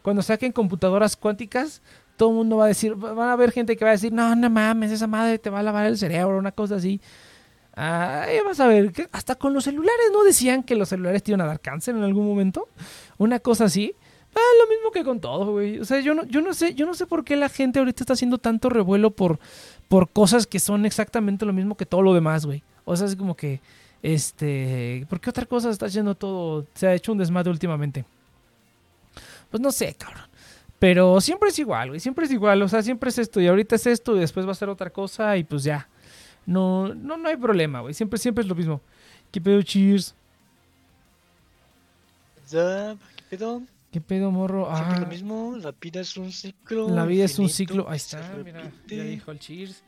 Cuando 0.00 0.22
saquen 0.22 0.50
computadoras 0.50 1.14
cuánticas, 1.14 1.82
todo 2.16 2.30
el 2.30 2.36
mundo 2.36 2.56
va 2.56 2.64
a 2.64 2.68
decir, 2.68 2.94
va- 2.94 3.12
van 3.12 3.28
a 3.28 3.32
haber 3.34 3.52
gente 3.52 3.76
que 3.76 3.84
va 3.84 3.90
a 3.90 3.92
decir, 3.92 4.14
no, 4.14 4.34
no 4.34 4.48
mames, 4.48 4.92
esa 4.92 5.06
madre 5.06 5.38
te 5.38 5.50
va 5.50 5.60
a 5.60 5.62
lavar 5.62 5.84
el 5.84 5.98
cerebro, 5.98 6.38
una 6.38 6.52
cosa 6.52 6.76
así. 6.76 7.02
Ah, 7.76 8.24
ya 8.34 8.42
vas 8.44 8.60
a 8.60 8.66
ver, 8.66 8.94
hasta 9.12 9.34
con 9.34 9.52
los 9.52 9.64
celulares, 9.64 10.06
¿no 10.10 10.24
decían 10.24 10.62
que 10.62 10.74
los 10.74 10.88
celulares 10.88 11.22
te 11.22 11.32
iban 11.32 11.42
a 11.42 11.46
dar 11.46 11.60
cáncer 11.60 11.94
en 11.94 12.02
algún 12.02 12.26
momento? 12.26 12.68
Una 13.18 13.40
cosa 13.40 13.64
así. 13.64 13.94
Ah, 14.34 14.40
lo 14.62 14.68
mismo 14.74 14.90
que 14.90 15.04
con 15.04 15.20
todo, 15.20 15.52
güey. 15.52 15.80
O 15.80 15.84
sea, 15.84 16.00
yo 16.00 16.14
no, 16.14 16.24
yo 16.24 16.40
no 16.40 16.54
sé, 16.54 16.72
yo 16.74 16.86
no 16.86 16.94
sé 16.94 17.04
por 17.06 17.24
qué 17.24 17.36
la 17.36 17.50
gente 17.50 17.78
ahorita 17.78 18.02
está 18.02 18.14
haciendo 18.14 18.38
tanto 18.38 18.70
revuelo 18.70 19.10
por, 19.10 19.38
por 19.88 20.08
cosas 20.08 20.46
que 20.46 20.60
son 20.60 20.86
exactamente 20.86 21.44
lo 21.44 21.52
mismo 21.52 21.76
que 21.76 21.84
todo 21.84 22.00
lo 22.00 22.14
demás, 22.14 22.46
güey. 22.46 22.62
O 22.86 22.96
sea, 22.96 23.06
es 23.06 23.16
como 23.16 23.36
que, 23.36 23.60
este, 24.04 25.06
¿por 25.08 25.18
qué 25.18 25.30
otra 25.30 25.46
cosa 25.46 25.70
está 25.70 25.86
haciendo 25.86 26.14
todo? 26.14 26.66
Se 26.74 26.86
ha 26.86 26.94
hecho 26.94 27.10
un 27.12 27.16
desmadre 27.18 27.50
últimamente. 27.50 28.04
Pues 29.50 29.62
no 29.62 29.72
sé, 29.72 29.94
cabrón. 29.94 30.28
Pero 30.78 31.18
siempre 31.22 31.48
es 31.48 31.58
igual, 31.58 31.88
güey. 31.88 32.00
Siempre 32.00 32.26
es 32.26 32.32
igual. 32.32 32.60
O 32.60 32.68
sea, 32.68 32.82
siempre 32.82 33.08
es 33.08 33.16
esto. 33.18 33.40
Y 33.40 33.46
ahorita 33.46 33.76
es 33.76 33.86
esto. 33.86 34.14
Y 34.14 34.20
después 34.20 34.46
va 34.46 34.52
a 34.52 34.56
ser 34.56 34.68
otra 34.68 34.90
cosa. 34.90 35.34
Y 35.38 35.44
pues 35.44 35.62
ya. 35.64 35.88
No, 36.44 36.94
no, 36.94 37.16
no 37.16 37.28
hay 37.30 37.36
problema, 37.38 37.80
güey. 37.80 37.94
Siempre, 37.94 38.18
siempre 38.18 38.42
es 38.42 38.48
lo 38.48 38.54
mismo. 38.54 38.82
¿Qué 39.32 39.40
pedo, 39.40 39.62
cheers? 39.62 40.14
Ya, 42.50 42.96
¿Qué 43.16 43.22
pedo? 43.38 43.62
¿Qué 43.90 44.00
pedo, 44.02 44.30
morro? 44.30 44.66
Siempre 44.74 44.96
Ah, 44.96 45.00
lo 45.00 45.06
mismo, 45.06 45.56
la 45.56 45.72
vida 45.80 46.00
es 46.00 46.16
un 46.18 46.30
ciclo. 46.30 46.90
la 46.90 47.06
vida 47.06 47.24
es 47.24 47.38
un 47.38 47.48
ciclo. 47.48 47.88
Ahí 47.88 47.96
está, 47.96 48.20
mira. 48.44 48.70
Ya 48.86 49.04
dijo 49.04 49.30
el 49.30 49.38
cheers. 49.38 49.82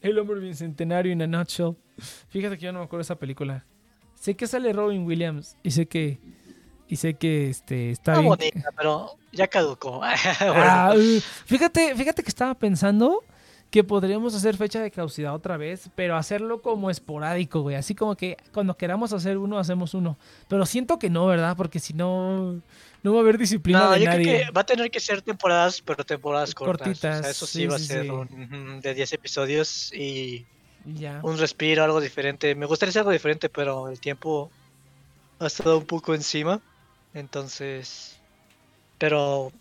El 0.00 0.18
hombre 0.18 0.40
bicentenario 0.40 1.12
in 1.12 1.22
a 1.22 1.26
nutshell. 1.26 1.76
Fíjate 2.28 2.56
que 2.58 2.64
yo 2.64 2.72
no 2.72 2.80
me 2.80 2.84
acuerdo 2.84 2.98
de 2.98 3.02
esa 3.06 3.16
película. 3.16 3.64
Sé 4.14 4.34
que 4.34 4.46
sale 4.46 4.72
Robin 4.72 5.04
Williams. 5.04 5.56
Y 5.62 5.70
sé 5.70 5.86
que. 5.86 6.18
Y 6.88 6.96
sé 6.96 7.14
que 7.14 7.50
este 7.50 7.90
está 7.90 8.12
Está 8.12 8.20
bien. 8.20 8.28
bonita, 8.28 8.68
pero 8.76 9.10
ya 9.32 9.48
caducó. 9.48 10.00
Ah, 10.40 10.94
uh, 10.96 11.20
fíjate, 11.46 11.94
fíjate 11.96 12.22
que 12.22 12.28
estaba 12.28 12.54
pensando 12.54 13.24
que 13.70 13.82
podríamos 13.84 14.34
hacer 14.34 14.56
fecha 14.56 14.80
de 14.80 14.90
caducidad 14.90 15.34
otra 15.34 15.56
vez, 15.56 15.90
pero 15.94 16.16
hacerlo 16.16 16.62
como 16.62 16.88
esporádico, 16.88 17.60
güey. 17.62 17.76
Así 17.76 17.94
como 17.94 18.14
que 18.16 18.36
cuando 18.54 18.76
queramos 18.76 19.12
hacer 19.12 19.36
uno, 19.38 19.58
hacemos 19.58 19.92
uno. 19.94 20.16
Pero 20.48 20.64
siento 20.66 20.98
que 20.98 21.10
no, 21.10 21.26
¿verdad? 21.26 21.56
Porque 21.56 21.78
si 21.80 21.92
no, 21.92 22.60
no 23.02 23.12
va 23.12 23.18
a 23.18 23.22
haber 23.22 23.36
disciplina 23.38 23.80
no, 23.80 23.90
de 23.90 24.00
yo 24.00 24.06
nadie. 24.06 24.22
creo 24.22 24.46
que 24.46 24.50
va 24.52 24.60
a 24.62 24.66
tener 24.66 24.90
que 24.90 25.00
ser 25.00 25.20
temporadas, 25.20 25.82
pero 25.82 26.04
temporadas 26.04 26.54
cortas. 26.54 26.86
Cortitas, 26.88 27.18
O 27.18 27.22
sea, 27.22 27.30
eso 27.30 27.46
sí, 27.46 27.58
sí, 27.62 27.66
va 27.66 27.76
a 27.76 27.78
ser 27.80 28.02
sí. 28.04 28.08
un, 28.08 28.18
ujú, 28.20 28.80
de 28.80 28.94
10 28.94 29.12
episodios 29.12 29.92
y 29.92 30.46
Y 30.86 30.94
ya. 30.94 31.20
un 31.22 31.36
respiro, 31.36 31.82
algo 31.84 32.00
diferente. 32.00 32.54
Me 32.54 32.66
gustaría 32.66 32.90
hacer 32.90 33.00
algo 33.00 33.10
diferente, 33.12 33.48
pero 33.48 33.88
el 33.88 33.98
tiempo 34.00 34.50
ha 35.40 35.46
estado 35.48 35.78
un 35.78 35.86
poco 35.86 36.14
encima. 36.14 36.60
Entonces. 37.14 38.18
Pero. 38.98 39.52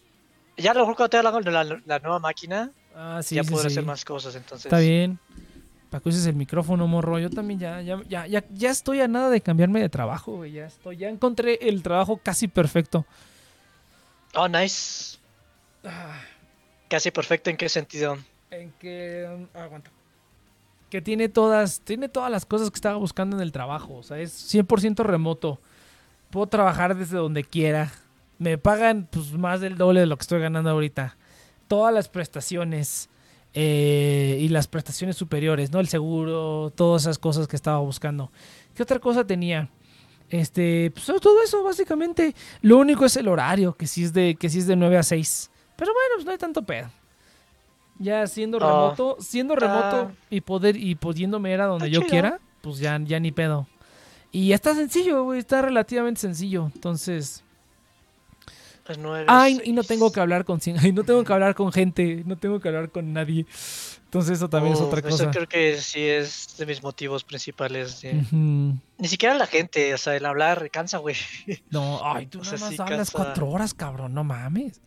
Ya 0.57 0.71
a 0.71 0.73
lo 0.73 0.81
mejor 0.81 0.95
cuando 0.95 1.09
tenga 1.09 1.51
la, 1.51 1.63
la- 1.65 1.81
la 1.85 1.99
nueva 1.99 2.19
máquina, 2.19 2.71
Ah, 2.95 3.21
sí, 3.21 3.35
ya 3.35 3.43
sí, 3.43 3.51
podré 3.51 3.69
sí. 3.69 3.73
hacer 3.73 3.85
más 3.85 4.05
cosas. 4.05 4.35
Entonces. 4.35 4.65
Está 4.65 4.79
bien. 4.79 5.19
Para 5.89 6.01
que 6.01 6.09
uses 6.09 6.25
el 6.25 6.35
micrófono, 6.35 6.87
morro. 6.87 7.19
Yo 7.19 7.29
también 7.29 7.59
ya, 7.59 7.81
ya, 7.81 8.01
ya, 8.07 8.25
ya, 8.25 8.43
ya 8.51 8.69
estoy 8.69 9.01
a 9.01 9.07
nada 9.07 9.29
de 9.29 9.41
cambiarme 9.41 9.81
de 9.81 9.89
trabajo, 9.89 10.37
güey. 10.37 10.53
Ya 10.53 10.65
estoy, 10.65 10.97
ya 10.97 11.09
encontré 11.09 11.59
el 11.61 11.83
trabajo 11.83 12.19
casi 12.23 12.47
perfecto. 12.47 13.05
Oh, 14.33 14.47
nice. 14.47 15.17
Ah. 15.83 16.21
Casi 16.89 17.11
perfecto 17.11 17.49
en 17.49 17.57
qué 17.57 17.69
sentido. 17.69 18.17
En 18.51 18.71
que. 18.79 19.27
um, 19.29 19.47
aguanta. 19.59 19.91
Que 20.89 21.01
tiene 21.01 21.29
todas. 21.29 21.81
Tiene 21.81 22.09
todas 22.09 22.31
las 22.31 22.45
cosas 22.45 22.69
que 22.71 22.75
estaba 22.75 22.95
buscando 22.95 23.35
en 23.35 23.41
el 23.41 23.51
trabajo. 23.51 23.95
O 23.95 24.03
sea, 24.03 24.17
es 24.19 24.53
100% 24.53 25.03
remoto. 25.03 25.59
Puedo 26.29 26.47
trabajar 26.47 26.95
desde 26.95 27.17
donde 27.17 27.43
quiera. 27.43 27.91
Me 28.37 28.57
pagan 28.57 29.07
pues 29.09 29.31
más 29.33 29.61
del 29.61 29.77
doble 29.77 30.01
de 30.01 30.05
lo 30.05 30.17
que 30.17 30.21
estoy 30.21 30.41
ganando 30.41 30.69
ahorita. 30.69 31.17
Todas 31.68 31.93
las 31.93 32.09
prestaciones. 32.09 33.09
eh, 33.57 34.38
y 34.41 34.49
las 34.49 34.68
prestaciones 34.68 35.16
superiores, 35.16 35.72
¿no? 35.72 35.80
El 35.80 35.88
seguro, 35.88 36.74
todas 36.76 37.03
esas 37.03 37.18
cosas 37.18 37.47
que 37.47 37.55
estaba 37.55 37.80
buscando. 37.80 38.30
¿Qué 38.74 38.84
otra 38.84 38.99
cosa 38.99 39.26
tenía? 39.26 39.70
Este, 40.30 40.91
pues 40.91 41.05
todo 41.22 41.41
eso 41.41 41.63
básicamente. 41.63 42.36
Lo 42.61 42.78
único 42.78 43.05
es 43.05 43.16
el 43.16 43.30
horario, 43.30 43.74
que 43.74 43.88
sí 43.88 44.03
es 44.03 44.11
de, 44.11 44.36
que 44.36 44.49
sí 44.49 44.59
es 44.59 44.68
de 44.68 44.76
9 44.76 44.97
a 44.97 45.03
6. 45.03 45.51
Pero 45.78 45.93
bueno, 45.93 46.09
pues 46.16 46.26
no 46.26 46.32
hay 46.34 46.38
tanto 46.38 46.63
pedo. 46.66 46.89
Ya 47.97 48.28
siendo 48.28 48.57
Ah, 48.57 48.68
remoto, 48.68 49.16
siendo 49.22 49.55
remoto 49.55 50.11
y 50.30 50.41
poder 50.41 50.76
y 50.76 50.95
pudiéndome 50.95 51.53
ir 51.53 51.61
a 51.61 51.68
donde 51.68 51.86
Está 51.86 51.93
yo 51.95 52.01
chido. 52.01 52.09
quiera, 52.11 52.39
pues 52.61 52.80
ya, 52.80 52.99
ya 53.05 53.22
ni 53.22 53.32
pedo. 53.32 53.68
Y 54.34 54.51
está 54.51 54.76
sencillo, 54.76 55.24
güey, 55.24 55.39
está 55.39 55.61
relativamente 55.61 56.20
sencillo. 56.20 56.70
Entonces, 56.76 57.41
Pues 58.86 58.99
nueve, 58.99 59.25
ay, 59.27 59.59
y 59.63 59.71
no 59.73 59.83
tengo 59.83 60.11
que 60.11 60.19
hablar 60.19 60.45
con 60.45 60.59
ay, 60.79 60.91
no 60.91 61.03
tengo 61.03 61.23
que 61.23 61.33
hablar 61.33 61.55
con 61.55 61.71
gente, 61.71 62.21
no 62.25 62.38
tengo 62.38 62.59
que 62.59 62.67
hablar 62.67 62.91
con 62.91 63.11
nadie. 63.13 63.45
Entonces 64.05 64.38
eso 64.38 64.47
también 64.47 64.75
es 64.75 64.79
otra 64.79 64.99
eso 64.99 65.09
cosa. 65.09 65.31
creo 65.31 65.47
que 65.47 65.77
sí 65.81 66.01
es 66.01 66.55
de 66.57 66.65
mis 66.67 66.83
motivos 66.83 67.23
principales. 67.23 68.01
de-. 68.01 68.23
Ni 68.31 69.07
siquiera 69.07 69.33
la 69.36 69.47
gente, 69.47 69.91
o 69.93 69.97
sea, 69.97 70.15
el 70.15 70.25
hablar 70.25 70.69
cansa, 70.69 70.99
güey. 70.99 71.15
No, 71.71 71.99
ay, 72.03 72.27
tú 72.27 72.39
O 72.41 72.43
nada 72.43 72.57
sea, 72.57 72.67
más 72.67 72.75
sí 72.75 72.81
hablas 72.81 73.09
cansa. 73.11 73.17
cuatro 73.25 73.47
horas, 73.49 73.73
cabrón, 73.73 74.13
no 74.13 74.23
mames. 74.23 74.79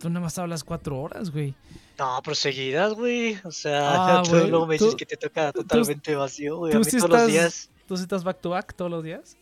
Tú 0.00 0.08
nada 0.08 0.20
más 0.20 0.38
hablas 0.38 0.64
cuatro 0.64 0.98
horas, 0.98 1.30
güey. 1.30 1.54
No, 1.98 2.20
pero 2.24 2.34
seguidas, 2.34 2.94
güey. 2.94 3.36
O 3.44 3.52
sea, 3.52 4.20
Ah, 4.20 4.22
tú 4.24 4.32
luego 4.34 4.66
me 4.66 4.74
dices 4.76 4.90
tú- 4.92 4.96
que 4.96 5.04
te 5.06 5.16
toca 5.18 5.52
totalmente 5.52 6.14
vacío, 6.16 6.56
güey. 6.56 6.72
A 6.74 6.78
mí 6.78 6.84
sí 6.84 6.92
todos 6.92 7.04
estás- 7.04 7.20
los 7.22 7.30
días. 7.30 7.70
¿Tú 7.86 7.96
sí 7.96 8.02
estás 8.04 8.24
back 8.24 8.40
to 8.40 8.50
back 8.50 8.74
todos 8.74 8.90
los 8.90 9.04
días? 9.04 9.36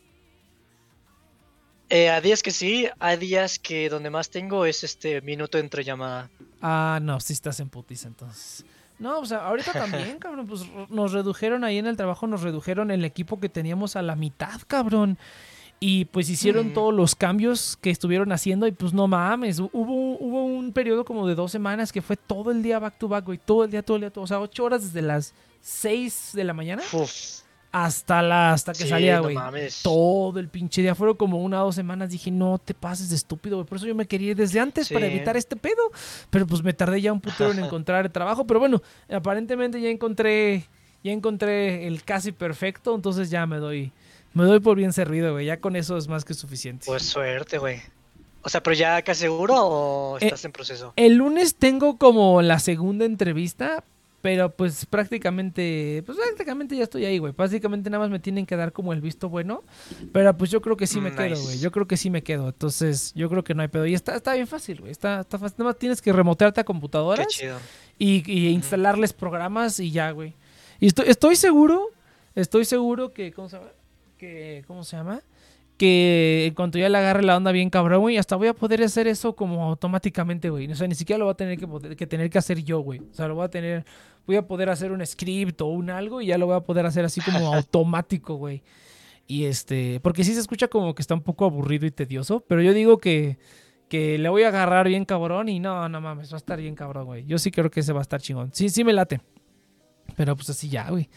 Eh, 1.89 2.09
a 2.09 2.19
días 2.19 2.43
que 2.43 2.51
sí, 2.51 2.87
hay 2.99 3.17
días 3.17 3.59
que 3.59 3.89
donde 3.89 4.09
más 4.09 4.29
tengo 4.29 4.65
es 4.65 4.83
este 4.83 5.21
minuto 5.21 5.57
entre 5.57 5.83
llamada. 5.83 6.29
Ah, 6.61 6.99
no, 7.01 7.19
sí 7.19 7.33
estás 7.33 7.59
en 7.61 7.69
putiza 7.69 8.07
entonces. 8.07 8.65
No, 8.99 9.19
o 9.19 9.25
sea, 9.25 9.45
ahorita 9.47 9.71
también, 9.73 10.17
cabrón, 10.19 10.47
pues 10.47 10.63
nos 10.89 11.13
redujeron 11.13 11.63
ahí 11.63 11.77
en 11.77 11.87
el 11.87 11.95
trabajo, 11.95 12.27
nos 12.27 12.41
redujeron 12.41 12.91
el 12.91 13.05
equipo 13.05 13.39
que 13.39 13.47
teníamos 13.47 13.95
a 13.95 14.01
la 14.01 14.15
mitad, 14.15 14.59
cabrón. 14.67 15.17
Y 15.79 16.05
pues 16.05 16.27
hicieron 16.31 16.69
Mm. 16.69 16.73
todos 16.73 16.91
los 16.93 17.13
cambios 17.15 17.77
que 17.79 17.91
estuvieron 17.91 18.31
haciendo 18.31 18.65
y 18.65 18.71
pues 18.71 18.93
no 18.93 19.07
mames, 19.07 19.59
hu- 19.61 19.69
hubo, 19.71 20.17
hubo 20.17 20.43
un 20.45 20.73
periodo 20.73 21.05
como 21.05 21.27
de 21.27 21.35
dos 21.35 21.51
semanas 21.51 21.91
que 21.93 22.01
fue 22.01 22.17
todo 22.17 22.49
el 22.49 22.63
día 22.63 22.79
back 22.79 22.97
to 22.97 23.07
back, 23.07 23.23
güey, 23.25 23.37
todo 23.37 23.63
el 23.63 23.69
día, 23.69 23.83
todo 23.83 23.97
el 23.97 24.01
día, 24.01 24.09
todo, 24.09 24.23
o 24.23 24.27
sea, 24.27 24.39
ocho 24.39 24.63
horas 24.63 24.81
desde 24.81 25.03
las 25.03 25.35
seis 25.61 26.31
de 26.33 26.43
la 26.43 26.53
mañana 26.53 26.81
Uf, 26.93 27.41
hasta 27.71 28.21
la, 28.21 28.53
hasta 28.53 28.71
que 28.73 28.83
sí, 28.83 28.89
salía, 28.89 29.17
no 29.17 29.23
güey. 29.23 29.35
mames. 29.35 29.81
todo 29.83 30.39
el 30.39 30.47
pinche 30.49 30.81
día. 30.81 30.95
Fueron 30.95 31.15
como 31.17 31.41
una 31.43 31.61
o 31.61 31.65
dos 31.65 31.75
semanas. 31.75 32.09
Dije, 32.09 32.31
no 32.31 32.57
te 32.57 32.73
pases 32.73 33.09
de 33.09 33.15
estúpido, 33.15 33.57
güey. 33.57 33.67
Por 33.67 33.77
eso 33.77 33.85
yo 33.87 33.93
me 33.95 34.07
quería 34.07 34.31
ir 34.31 34.37
desde 34.37 34.59
antes 34.59 34.89
para 34.89 35.05
evitar 35.07 35.35
este 35.37 35.55
pedo. 35.55 35.91
Pero 36.29 36.47
pues 36.47 36.63
me 36.63 36.73
tardé 36.73 37.01
ya 37.01 37.11
un 37.13 37.21
putero 37.21 37.51
en 37.51 37.59
encontrar 37.63 38.05
el 38.05 38.11
trabajo. 38.11 38.45
Pero 38.47 38.59
bueno, 38.59 38.81
aparentemente 39.11 39.79
ya 39.81 39.89
encontré. 39.89 40.65
ya 41.03 41.11
encontré 41.11 41.87
el 41.87 42.03
casi 42.03 42.31
perfecto, 42.31 42.95
entonces 42.95 43.29
ya 43.29 43.45
me 43.45 43.57
doy, 43.57 43.91
me 44.33 44.43
doy 44.45 44.59
por 44.59 44.75
bien 44.77 44.93
servido, 44.93 45.33
güey. 45.33 45.45
Ya 45.45 45.59
con 45.59 45.75
eso 45.75 45.97
es 45.97 46.07
más 46.07 46.25
que 46.25 46.33
suficiente. 46.33 46.85
Pues 46.87 47.03
suerte, 47.03 47.57
güey. 47.59 47.81
O 48.43 48.49
sea, 48.49 48.63
pero 48.63 48.75
ya 48.75 49.01
casi 49.01 49.21
seguro 49.21 49.55
o 49.57 50.17
Eh, 50.19 50.25
estás 50.25 50.45
en 50.45 50.53
proceso. 50.53 50.93
El 50.95 51.15
lunes 51.15 51.55
tengo 51.55 51.97
como 51.97 52.41
la 52.41 52.59
segunda 52.59 53.03
entrevista, 53.05 53.83
pero 54.27 54.53
pues 54.53 54.85
prácticamente, 54.85 56.03
pues 56.05 56.17
prácticamente 56.17 56.75
ya 56.75 56.83
estoy 56.83 57.05
ahí, 57.05 57.17
güey. 57.17 57.31
Básicamente 57.31 57.89
nada 57.89 58.03
más 58.03 58.09
me 58.09 58.19
tienen 58.19 58.45
que 58.45 58.57
dar 58.57 58.73
como 58.73 58.91
el 58.91 58.99
visto 58.99 59.29
bueno, 59.29 59.63
pero 60.11 60.35
pues 60.37 60.51
yo 60.51 60.61
creo 60.61 60.75
que 60.75 60.85
sí 60.85 60.99
me 60.99 61.15
quedo, 61.15 61.41
güey. 61.41 61.59
Yo 61.59 61.71
creo 61.71 61.87
que 61.87 61.95
sí 61.95 62.09
me 62.09 62.21
quedo. 62.23 62.49
Entonces, 62.49 63.13
yo 63.15 63.29
creo 63.29 63.45
que 63.45 63.55
no 63.55 63.61
hay 63.61 63.69
pedo. 63.69 63.85
Y 63.85 63.93
está, 63.93 64.17
está 64.17 64.33
bien 64.33 64.45
fácil, 64.45 64.81
güey. 64.81 64.91
Está, 64.91 65.21
está 65.21 65.39
fácil. 65.39 65.55
Nada 65.59 65.69
más 65.69 65.79
tienes 65.79 66.01
que 66.01 66.11
remotearte 66.11 66.59
a 66.59 66.63
Qué 66.63 66.67
computadoras 66.67 67.27
chido. 67.27 67.57
y, 67.97 68.29
y 68.29 68.49
instalarles 68.49 69.13
programas 69.13 69.79
y 69.79 69.91
ya, 69.91 70.11
güey. 70.11 70.33
Y 70.81 70.87
estoy, 70.87 71.07
estoy 71.07 71.37
seguro, 71.37 71.91
estoy 72.35 72.65
seguro 72.65 73.13
que, 73.13 73.31
¿cómo 73.31 73.47
se 73.47 73.55
llama? 73.55 73.69
Que, 74.17 74.65
¿cómo 74.67 74.83
se 74.83 74.97
llama? 74.97 75.21
Que 75.77 76.47
en 76.47 76.55
cuanto 76.55 76.79
ya 76.79 76.89
le 76.89 76.97
agarre 76.97 77.21
la 77.21 77.37
onda 77.37 77.51
bien 77.51 77.69
cabrón, 77.69 78.01
güey, 78.01 78.17
hasta 78.17 78.35
voy 78.35 78.47
a 78.47 78.53
poder 78.55 78.81
hacer 78.81 79.07
eso 79.07 79.35
como 79.35 79.63
automáticamente, 79.65 80.49
güey. 80.49 80.71
O 80.71 80.75
sea, 80.75 80.87
ni 80.87 80.95
siquiera 80.95 81.19
lo 81.19 81.25
voy 81.25 81.33
a 81.33 81.37
tener 81.37 81.57
que, 81.59 81.67
poder- 81.67 81.95
que 81.95 82.07
tener 82.07 82.29
que 82.31 82.39
hacer 82.39 82.63
yo, 82.63 82.79
güey. 82.79 82.99
O 82.99 83.13
sea, 83.13 83.27
lo 83.27 83.35
voy 83.35 83.45
a 83.45 83.49
tener, 83.49 83.85
voy 84.25 84.37
a 84.37 84.47
poder 84.47 84.69
hacer 84.69 84.91
un 84.91 85.05
script 85.05 85.61
o 85.61 85.67
un 85.67 85.91
algo 85.91 86.19
y 86.21 86.27
ya 86.27 86.37
lo 86.39 86.47
voy 86.47 86.55
a 86.55 86.61
poder 86.61 86.87
hacer 86.87 87.05
así 87.05 87.21
como 87.21 87.53
automático, 87.55 88.35
güey. 88.35 88.63
Y 89.27 89.45
este, 89.45 89.99
porque 89.99 90.23
sí 90.23 90.33
se 90.33 90.39
escucha 90.39 90.67
como 90.67 90.95
que 90.95 91.01
está 91.03 91.13
un 91.13 91.21
poco 91.21 91.45
aburrido 91.45 91.85
y 91.85 91.91
tedioso, 91.91 92.39
pero 92.47 92.61
yo 92.63 92.73
digo 92.73 92.97
que, 92.97 93.37
que 93.87 94.17
le 94.17 94.29
voy 94.29 94.43
a 94.43 94.47
agarrar 94.47 94.87
bien 94.87 95.05
cabrón 95.05 95.47
y 95.49 95.59
no, 95.59 95.87
no 95.89 96.01
mames, 96.01 96.31
va 96.31 96.37
a 96.37 96.39
estar 96.39 96.59
bien 96.59 96.73
cabrón, 96.73 97.05
güey. 97.05 97.25
Yo 97.27 97.37
sí 97.37 97.51
creo 97.51 97.69
que 97.69 97.81
ese 97.81 97.93
va 97.93 97.99
a 97.99 98.01
estar 98.01 98.19
chingón. 98.21 98.49
Sí, 98.53 98.69
sí 98.69 98.83
me 98.83 98.93
late. 98.93 99.21
Pero 100.15 100.35
pues 100.35 100.49
así 100.49 100.69
ya, 100.69 100.89
güey. 100.89 101.07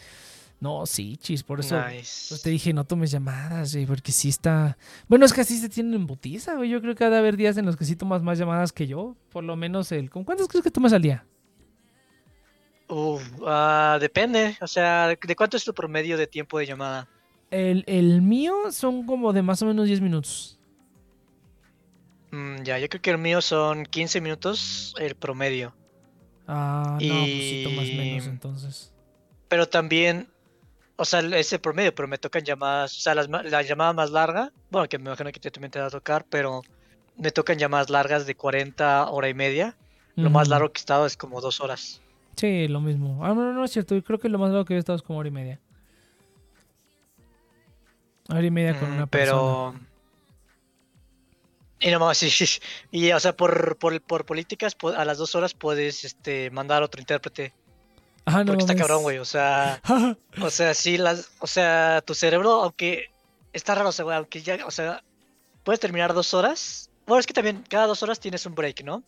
No, 0.61 0.85
sí, 0.85 1.17
chis, 1.17 1.41
por 1.41 1.59
eso 1.59 1.75
Nice. 1.87 2.27
pues, 2.29 2.41
te 2.43 2.51
dije 2.51 2.71
no 2.71 2.85
tomes 2.85 3.09
llamadas, 3.11 3.73
güey, 3.73 3.87
porque 3.87 4.11
sí 4.11 4.29
está... 4.29 4.77
Bueno, 5.07 5.25
es 5.25 5.33
que 5.33 5.41
así 5.41 5.57
se 5.57 5.67
tienen 5.69 5.95
en 5.95 6.05
botiza, 6.07 6.53
güey. 6.55 6.69
Yo 6.69 6.79
creo 6.81 6.93
que 6.95 7.03
ha 7.03 7.09
de 7.09 7.17
haber 7.17 7.35
días 7.35 7.57
en 7.57 7.65
los 7.65 7.75
que 7.75 7.83
sí 7.83 7.95
tomas 7.95 8.21
más 8.21 8.37
llamadas 8.37 8.71
que 8.71 8.85
yo. 8.85 9.15
Por 9.31 9.43
lo 9.43 9.55
menos 9.55 9.91
el... 9.91 10.09
¿Con 10.11 10.23
cuántas 10.23 10.47
crees 10.47 10.63
que 10.63 10.69
tomas 10.69 10.93
al 10.93 11.01
día? 11.01 11.25
Uf, 12.87 13.23
ah, 13.45 13.97
depende. 13.99 14.55
O 14.61 14.67
sea, 14.67 15.07
¿de 15.07 15.35
cuánto 15.35 15.57
es 15.57 15.63
tu 15.63 15.73
promedio 15.73 16.15
de 16.15 16.27
tiempo 16.27 16.59
de 16.59 16.67
llamada? 16.67 17.07
El, 17.49 17.83
el 17.87 18.21
mío 18.21 18.71
son 18.71 19.05
como 19.05 19.33
de 19.33 19.41
más 19.41 19.61
o 19.63 19.65
menos 19.65 19.87
10 19.87 19.99
minutos. 19.99 20.59
Mm, 22.31 22.63
ya, 22.63 22.77
yo 22.79 22.87
creo 22.87 23.01
que 23.01 23.09
el 23.11 23.17
mío 23.17 23.41
son 23.41 23.85
15 23.85 24.21
minutos 24.21 24.93
el 24.99 25.15
promedio. 25.15 25.73
Ah, 26.47 26.93
no, 26.93 26.97
pues 26.99 27.25
sí 27.31 27.61
tomas 27.65 27.87
Y- 27.87 27.95
menos 27.97 28.27
entonces. 28.27 28.93
Pero 29.47 29.67
también, 29.67 30.27
o 30.97 31.05
sea, 31.05 31.19
ese 31.21 31.59
promedio, 31.59 31.93
pero 31.95 32.07
me 32.07 32.17
tocan 32.17 32.43
llamadas, 32.43 32.97
o 32.97 33.01
sea, 33.01 33.15
las 33.15 33.27
la 33.29 33.61
llamada 33.61 33.93
más 33.93 34.11
larga, 34.11 34.51
bueno, 34.69 34.87
que 34.87 34.97
me 34.97 35.05
imagino 35.09 35.31
que 35.31 35.39
te- 35.39 35.51
también 35.51 35.71
te 35.71 35.79
va 35.79 35.87
a 35.87 35.89
tocar, 35.91 36.25
pero 36.29 36.61
me 37.17 37.31
tocan 37.31 37.57
llamadas 37.57 37.89
largas 37.89 38.25
de 38.25 38.35
40 38.35 39.09
hora 39.09 39.29
y 39.29 39.33
media. 39.33 39.75
Lo 40.15 40.29
más 40.29 40.49
largo 40.49 40.71
que 40.71 40.77
he 40.79 40.81
estado 40.81 41.05
es 41.05 41.15
como 41.17 41.39
dos 41.41 41.61
horas. 41.61 42.01
Sí, 42.35 42.67
lo 42.67 42.79
mismo. 42.81 43.25
Ah, 43.25 43.33
no, 43.33 43.53
no 43.53 43.63
es 43.63 43.71
cierto. 43.71 43.95
Yo 43.95 44.03
creo 44.03 44.19
que 44.19 44.29
lo 44.29 44.37
más 44.39 44.49
largo 44.49 44.65
que 44.65 44.75
he 44.75 44.77
estado 44.77 44.95
es 44.97 45.01
como 45.01 45.19
hora 45.19 45.29
y 45.29 45.31
media. 45.31 45.59
Hora 48.29 48.45
y 48.45 48.51
media 48.51 48.77
con 48.79 48.89
Mm, 48.89 48.93
una 48.95 49.07
persona. 49.07 49.41
pero... 49.41 49.73
Y 51.79 51.89
nomás, 51.89 52.17
sí, 52.19 52.29
sí, 52.29 52.59
Y, 52.91 53.11
o 53.11 53.19
sea, 53.19 53.35
por, 53.35 53.77
por, 53.77 53.99
por 54.01 54.25
políticas, 54.25 54.75
po- 54.75 54.89
a 54.89 55.05
las 55.05 55.17
dos 55.17 55.33
horas 55.35 55.53
puedes 55.53 56.03
este, 56.03 56.51
mandar 56.51 56.83
otro 56.83 56.99
intérprete. 57.01 57.53
Ah, 58.25 58.43
no 58.43 58.53
Porque 58.53 58.63
está 58.63 58.75
cabrón, 58.75 59.03
güey. 59.03 59.17
O 59.17 59.25
sea, 59.25 59.81
o 60.41 60.49
sea, 60.49 60.73
sí, 60.73 60.97
las, 60.97 61.31
o 61.39 61.47
sea, 61.47 62.01
tu 62.05 62.13
cerebro, 62.13 62.63
aunque 62.63 63.05
está 63.53 63.75
raro, 63.75 63.89
o 63.89 63.91
sea, 63.91 64.03
güey, 64.03 64.17
aunque 64.17 64.41
ya, 64.41 64.65
o 64.65 64.71
sea, 64.71 65.03
puedes 65.63 65.79
terminar 65.79 66.13
dos 66.13 66.33
horas. 66.33 66.89
Bueno, 67.07 67.19
es 67.19 67.27
que 67.27 67.33
también 67.33 67.63
cada 67.67 67.87
dos 67.87 68.03
horas 68.03 68.19
tienes 68.19 68.45
un 68.45 68.55
break, 68.55 68.83
¿no? 68.83 69.03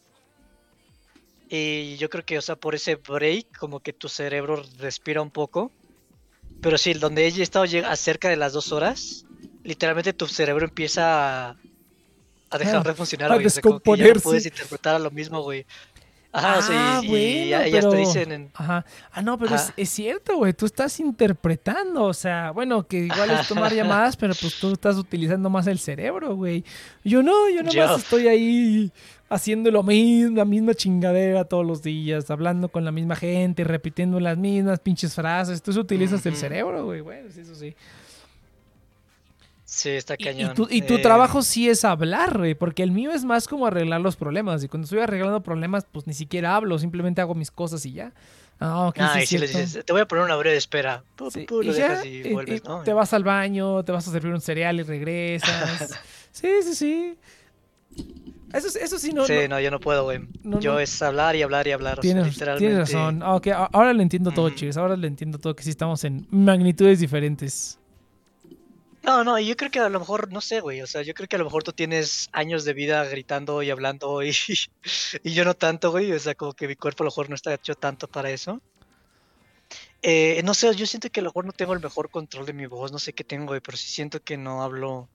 Y 1.49 1.97
yo 1.97 2.09
creo 2.09 2.25
que, 2.25 2.37
o 2.37 2.41
sea, 2.41 2.55
por 2.55 2.73
ese 2.73 2.95
break, 2.95 3.57
como 3.57 3.79
que 3.79 3.93
tu 3.93 4.09
cerebro 4.09 4.63
respira 4.79 5.21
un 5.21 5.29
poco. 5.29 5.71
Pero 6.61 6.77
sí, 6.77 6.93
donde 6.93 7.27
he 7.27 7.41
estado 7.41 7.65
cerca 7.95 8.29
de 8.29 8.37
las 8.37 8.53
dos 8.53 8.71
horas, 8.71 9.25
literalmente 9.63 10.13
tu 10.13 10.27
cerebro 10.27 10.65
empieza 10.65 11.49
a, 11.49 11.57
a 12.49 12.57
dejar 12.57 12.77
Ah, 12.77 12.83
de 12.83 12.93
funcionar, 12.93 13.31
a 13.31 13.35
güey. 13.35 13.45
O 13.45 13.49
sea, 13.49 13.61
como 13.61 13.79
que 13.79 13.97
ya 13.97 14.13
no 14.13 14.19
puedes 14.19 14.45
interpretar 14.45 14.95
a 14.95 14.99
lo 14.99 15.11
mismo, 15.11 15.41
güey. 15.41 15.65
Ajá, 16.35 16.57
o 16.57 16.61
sea, 16.63 16.97
Ah, 16.97 17.01
y, 17.03 17.05
y 17.05 17.09
bueno, 17.09 17.67
ya, 17.67 17.89
te 17.89 17.95
dicen 17.95 18.31
en, 18.31 18.49
Ajá. 18.55 18.83
Ah, 19.11 19.21
no, 19.21 19.37
pero 19.37 19.53
es, 19.53 19.71
es 19.77 19.89
cierto, 19.89 20.37
güey. 20.37 20.53
Tú 20.53 20.65
estás 20.65 20.99
interpretando. 20.99 22.05
O 22.05 22.13
sea, 22.13 22.49
bueno, 22.51 22.87
que 22.87 23.01
igual 23.05 23.29
es 23.29 23.47
tomar 23.47 23.71
llamadas, 23.71 24.17
pero 24.17 24.33
pues 24.33 24.59
tú 24.59 24.73
estás 24.73 24.97
utilizando 24.97 25.49
más 25.51 25.67
el 25.67 25.77
cerebro, 25.77 26.35
güey. 26.35 26.63
Yo 27.03 27.21
no, 27.21 27.49
yo 27.49 27.57
nomás 27.61 27.73
Yo. 27.75 27.95
estoy 27.97 28.27
ahí 28.27 28.91
haciendo 29.29 29.69
lo 29.71 29.83
mismo, 29.83 30.37
la 30.37 30.45
misma 30.45 30.73
chingadera 30.73 31.45
todos 31.45 31.65
los 31.65 31.81
días, 31.83 32.29
hablando 32.31 32.69
con 32.69 32.83
la 32.83 32.91
misma 32.91 33.15
gente, 33.15 33.63
repitiendo 33.63 34.19
las 34.19 34.37
mismas 34.37 34.79
pinches 34.79 35.13
frases. 35.13 35.61
Tú 35.61 35.71
utilizas 35.79 36.25
el 36.25 36.35
cerebro, 36.35 36.85
güey. 36.85 37.01
Bueno, 37.01 37.29
sí, 37.31 37.41
eso 37.41 37.53
sí. 37.55 37.75
Sí, 39.75 39.89
está 39.89 40.13
Y, 40.19 40.21
y 40.21 40.25
cañón. 40.25 40.53
tu, 40.53 40.67
y 40.69 40.83
tu 40.83 40.95
Eh, 40.95 40.99
trabajo 40.99 41.41
sí 41.41 41.67
es 41.67 41.83
hablar, 41.83 42.37
güey, 42.37 42.53
porque 42.53 42.83
el 42.83 42.91
mío 42.91 43.11
es 43.11 43.25
más 43.25 43.47
como 43.47 43.65
arreglar 43.65 44.01
los 44.01 44.15
problemas. 44.15 44.63
Y 44.63 44.67
cuando 44.67 44.83
estoy 44.85 44.99
arreglando 44.99 45.41
problemas, 45.41 45.87
pues 45.91 46.05
ni 46.05 46.13
siquiera 46.13 46.55
hablo, 46.55 46.77
simplemente 46.77 47.21
hago 47.21 47.33
mis 47.33 47.49
cosas 47.49 47.83
y 47.87 47.93
ya. 47.93 48.13
Ah, 48.59 48.87
ok, 48.87 48.97
Ah, 48.99 49.13
sí 49.15 49.23
y 49.23 49.25
si 49.25 49.37
le 49.39 49.47
dices, 49.47 49.83
te 49.83 49.91
voy 49.91 50.01
a 50.03 50.05
poner 50.07 50.25
una 50.25 50.35
breve 50.35 50.57
espera. 50.57 51.03
Pu, 51.15 51.25
pu, 51.25 51.31
Sí, 51.31 51.45
pu, 51.47 51.63
y 51.63 51.65
lo 51.67 51.73
ya, 51.73 51.89
dejas 51.89 52.05
y 52.05 52.09
y- 52.09 52.33
vuelves, 52.33 52.61
y 52.63 52.67
¿no? 52.67 52.83
Te 52.83 52.93
vas 52.93 53.13
al 53.13 53.23
baño, 53.23 53.83
te 53.83 53.91
vas 53.91 54.07
a 54.07 54.11
servir 54.11 54.31
un 54.31 54.41
cereal 54.41 54.79
y 54.79 54.83
regresas. 54.83 55.99
sí, 56.31 56.47
sí, 56.63 56.75
sí. 56.75 57.17
Eso, 58.53 58.67
es- 58.67 58.75
eso 58.75 58.99
sí, 58.99 59.11
no. 59.11 59.25
sí, 59.25 59.33
no- 59.33 59.55
no, 59.55 59.59
yo 59.59 59.71
no 59.71 59.79
puedo, 59.79 60.03
güey. 60.03 60.19
no, 60.43 60.59
yo 60.59 60.73
no. 60.73 60.79
es 60.79 61.01
hablar 61.01 61.35
y 61.35 61.41
hablar 61.41 61.67
y 61.67 61.71
hablar. 61.71 61.93
o 61.99 62.01
sea, 62.03 62.11
tienes, 62.13 62.27
literalmente. 62.31 62.67
tienes 62.67 62.91
razón. 62.93 63.23
Ok, 63.23 63.47
a- 63.47 63.69
ahora 63.73 63.91
le 63.93 64.03
entiendo 64.03 64.29
todo, 64.31 64.51
chicos. 64.51 64.77
Ahora 64.77 64.95
le 64.95 65.07
entiendo 65.07 65.39
todo, 65.39 65.55
que 65.55 65.63
sí 65.63 65.71
estamos 65.71 66.03
en 66.03 66.27
magnitudes 66.29 66.99
diferentes. 66.99 67.79
No, 69.03 69.25
no, 69.25 69.37
y 69.37 69.45
yo 69.45 69.57
creo 69.57 69.69
que 69.69 69.79
a 69.79 69.89
lo 69.89 69.99
mejor, 69.99 70.31
no 70.31 70.39
sé, 70.39 70.61
güey. 70.61 70.81
O 70.81 70.87
sea, 70.87 71.01
yo 71.01 71.13
creo 71.13 71.27
que 71.27 71.35
a 71.35 71.39
lo 71.39 71.45
mejor 71.45 71.63
tú 71.63 71.73
tienes 71.73 72.29
años 72.31 72.63
de 72.63 72.73
vida 72.73 73.03
gritando 73.03 73.61
y 73.61 73.69
hablando 73.69 74.23
y, 74.23 74.33
y 75.23 75.33
yo 75.33 75.43
no 75.43 75.53
tanto, 75.53 75.91
güey. 75.91 76.11
O 76.13 76.19
sea, 76.19 76.35
como 76.35 76.53
que 76.53 76.67
mi 76.67 76.75
cuerpo 76.75 77.03
a 77.03 77.05
lo 77.05 77.11
mejor 77.11 77.29
no 77.29 77.35
está 77.35 77.53
hecho 77.53 77.75
tanto 77.75 78.07
para 78.07 78.29
eso. 78.29 78.61
Eh, 80.01 80.41
no 80.43 80.53
sé, 80.53 80.73
yo 80.75 80.85
siento 80.85 81.09
que 81.09 81.19
a 81.19 81.23
lo 81.23 81.29
mejor 81.29 81.45
no 81.45 81.51
tengo 81.51 81.73
el 81.73 81.81
mejor 81.81 82.09
control 82.09 82.45
de 82.45 82.53
mi 82.53 82.65
voz. 82.65 82.91
No 82.93 82.99
sé 82.99 83.11
qué 83.13 83.25
tengo, 83.25 83.47
güey, 83.47 83.59
pero 83.59 83.77
sí 83.77 83.89
siento 83.89 84.21
que 84.21 84.37
no 84.37 84.63
hablo 84.63 85.09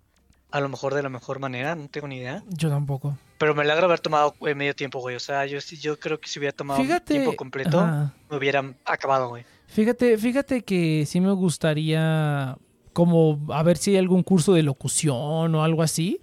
a 0.50 0.60
lo 0.60 0.68
mejor 0.68 0.94
de 0.94 1.02
la 1.02 1.08
mejor 1.08 1.38
manera. 1.40 1.74
No 1.74 1.88
tengo 1.88 2.08
ni 2.08 2.18
idea. 2.18 2.42
Yo 2.48 2.68
tampoco. 2.68 3.16
Pero 3.38 3.54
me 3.54 3.62
alegra 3.62 3.86
haber 3.86 4.00
tomado 4.00 4.34
eh, 4.46 4.54
medio 4.54 4.74
tiempo, 4.74 5.00
güey. 5.00 5.16
O 5.16 5.20
sea, 5.20 5.46
yo 5.46 5.58
yo 5.60 5.98
creo 5.98 6.20
que 6.20 6.28
si 6.28 6.38
hubiera 6.38 6.54
tomado 6.54 6.82
Fíjate. 6.82 7.14
tiempo 7.14 7.36
completo, 7.36 7.80
ajá. 7.80 8.12
me 8.30 8.36
hubieran 8.36 8.76
acabado, 8.84 9.28
güey. 9.30 9.44
Fíjate, 9.66 10.18
fíjate 10.18 10.62
que 10.62 11.04
sí 11.06 11.20
me 11.20 11.32
gustaría 11.32 12.56
como 12.98 13.38
a 13.54 13.62
ver 13.62 13.76
si 13.76 13.92
hay 13.92 13.98
algún 13.98 14.24
curso 14.24 14.54
de 14.54 14.64
locución 14.64 15.54
o 15.54 15.62
algo 15.62 15.84
así. 15.84 16.20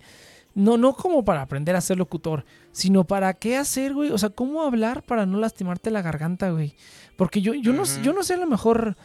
No, 0.55 0.75
no 0.75 0.91
como 0.91 1.23
para 1.23 1.41
aprender 1.41 1.73
a 1.73 1.79
ser 1.79 1.97
locutor, 1.97 2.43
sino 2.73 3.05
para 3.05 3.33
qué 3.35 3.55
hacer, 3.55 3.93
güey. 3.93 4.11
O 4.11 4.17
sea, 4.17 4.29
cómo 4.29 4.61
hablar 4.61 5.01
para 5.01 5.25
no 5.25 5.39
lastimarte 5.39 5.89
la 5.89 6.01
garganta, 6.01 6.49
güey. 6.49 6.75
Porque 7.15 7.41
yo, 7.41 7.53
yo, 7.53 7.71
no, 7.71 7.83
yo 8.03 8.11
no 8.11 8.23
sé 8.23 8.33
a 8.33 8.37
lo 8.39 8.45
mejor 8.45 8.97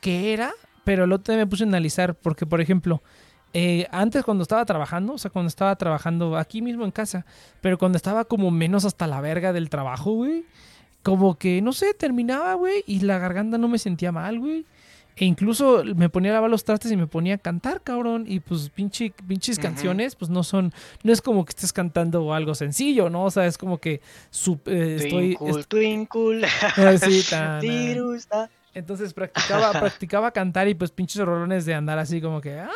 qué 0.00 0.32
era, 0.32 0.54
pero 0.84 1.04
el 1.04 1.12
otro 1.12 1.34
día 1.34 1.44
me 1.44 1.46
puse 1.46 1.64
a 1.64 1.66
analizar. 1.66 2.14
Porque, 2.14 2.46
por 2.46 2.62
ejemplo, 2.62 3.02
eh, 3.52 3.88
antes 3.90 4.24
cuando 4.24 4.40
estaba 4.40 4.64
trabajando, 4.64 5.12
o 5.12 5.18
sea, 5.18 5.30
cuando 5.30 5.48
estaba 5.48 5.76
trabajando 5.76 6.38
aquí 6.38 6.62
mismo 6.62 6.86
en 6.86 6.92
casa, 6.92 7.26
pero 7.60 7.76
cuando 7.76 7.96
estaba 7.96 8.24
como 8.24 8.50
menos 8.50 8.86
hasta 8.86 9.06
la 9.06 9.20
verga 9.20 9.52
del 9.52 9.68
trabajo, 9.68 10.12
güey, 10.12 10.46
como 11.02 11.36
que, 11.36 11.60
no 11.60 11.74
sé, 11.74 11.92
terminaba, 11.92 12.54
güey, 12.54 12.84
y 12.86 13.00
la 13.00 13.18
garganta 13.18 13.58
no 13.58 13.68
me 13.68 13.78
sentía 13.78 14.12
mal, 14.12 14.38
güey. 14.38 14.64
E 15.16 15.24
incluso 15.26 15.84
me 15.96 16.08
ponía 16.08 16.30
a 16.30 16.34
lavar 16.34 16.50
los 16.50 16.64
trastes 16.64 16.90
y 16.90 16.96
me 16.96 17.06
ponía 17.06 17.34
a 17.34 17.38
cantar, 17.38 17.82
cabrón. 17.82 18.24
Y 18.26 18.40
pues 18.40 18.70
pinche, 18.70 19.12
pinches 19.28 19.58
canciones, 19.58 20.16
pues 20.16 20.30
no 20.30 20.42
son, 20.42 20.72
no 21.02 21.12
es 21.12 21.20
como 21.20 21.44
que 21.44 21.50
estés 21.50 21.72
cantando 21.72 22.32
algo 22.32 22.54
sencillo, 22.54 23.10
¿no? 23.10 23.24
O 23.24 23.30
sea, 23.30 23.46
es 23.46 23.58
como 23.58 23.78
que 23.78 24.00
su- 24.30 24.58
eh, 24.66 24.96
estoy... 25.00 25.36
Twinkle, 25.36 25.64
twinkle. 25.64 26.46
así, 26.76 27.22
tan, 27.30 27.60
ta- 28.28 28.48
entonces 28.74 29.12
practicaba, 29.12 29.70
practicaba 29.72 30.30
cantar 30.30 30.66
y 30.68 30.74
pues 30.74 30.90
pinches 30.90 31.22
rolones 31.26 31.66
de 31.66 31.74
andar 31.74 31.98
así 31.98 32.20
como 32.22 32.40
que... 32.40 32.58
"Ah". 32.58 32.70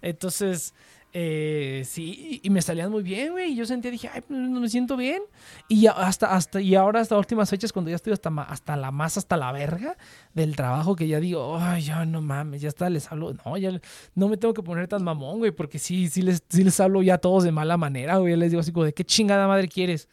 Entonces, 0.00 0.74
eh, 1.14 1.82
sí, 1.86 2.40
y 2.42 2.48
me 2.48 2.62
salían 2.62 2.90
muy 2.90 3.02
bien, 3.02 3.32
güey. 3.32 3.52
Y 3.52 3.54
yo 3.54 3.66
sentía, 3.66 3.90
dije, 3.90 4.08
ay, 4.12 4.22
pues, 4.22 4.38
no 4.38 4.60
me 4.60 4.68
siento 4.68 4.96
bien. 4.96 5.22
Y 5.68 5.82
ya 5.82 5.92
hasta, 5.92 6.34
hasta, 6.34 6.60
y 6.60 6.74
ahora 6.74 7.00
hasta 7.00 7.18
últimas 7.18 7.50
fechas, 7.50 7.72
cuando 7.72 7.90
ya 7.90 7.96
estoy 7.96 8.14
hasta, 8.14 8.30
hasta 8.30 8.76
la 8.76 8.90
más, 8.90 9.18
hasta 9.18 9.36
la 9.36 9.52
verga 9.52 9.96
del 10.32 10.56
trabajo, 10.56 10.96
que 10.96 11.06
ya 11.06 11.20
digo, 11.20 11.58
ay, 11.58 11.82
ya 11.82 12.06
no 12.06 12.22
mames, 12.22 12.62
ya 12.62 12.68
está, 12.68 12.88
les 12.88 13.12
hablo. 13.12 13.34
No, 13.44 13.56
ya 13.58 13.78
no 14.14 14.28
me 14.28 14.38
tengo 14.38 14.54
que 14.54 14.62
poner 14.62 14.88
tan 14.88 15.04
mamón, 15.04 15.38
güey, 15.38 15.50
porque 15.50 15.78
sí, 15.78 16.08
sí 16.08 16.22
les, 16.22 16.42
sí 16.48 16.64
les 16.64 16.80
hablo 16.80 17.02
ya 17.02 17.14
a 17.14 17.18
todos 17.18 17.44
de 17.44 17.52
mala 17.52 17.76
manera, 17.76 18.16
güey. 18.16 18.32
Ya 18.32 18.38
les 18.38 18.50
digo 18.50 18.60
así 18.60 18.72
como, 18.72 18.86
¿de 18.86 18.94
qué 18.94 19.04
chingada 19.04 19.46
madre 19.46 19.68
quieres? 19.68 20.08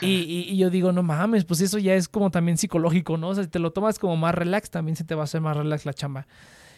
y, 0.00 0.06
y, 0.52 0.56
yo 0.56 0.70
digo, 0.70 0.92
no 0.92 1.02
mames, 1.02 1.44
pues 1.44 1.60
eso 1.60 1.76
ya 1.76 1.94
es 1.94 2.08
como 2.08 2.30
también 2.30 2.56
psicológico, 2.56 3.18
¿no? 3.18 3.28
O 3.28 3.34
sea, 3.34 3.44
si 3.44 3.50
te 3.50 3.58
lo 3.58 3.72
tomas 3.72 3.98
como 3.98 4.16
más 4.16 4.34
relax, 4.34 4.70
también 4.70 4.96
se 4.96 5.04
te 5.04 5.14
va 5.14 5.22
a 5.22 5.24
hacer 5.24 5.42
más 5.42 5.54
relax 5.54 5.84
la 5.84 5.92
chamba. 5.92 6.26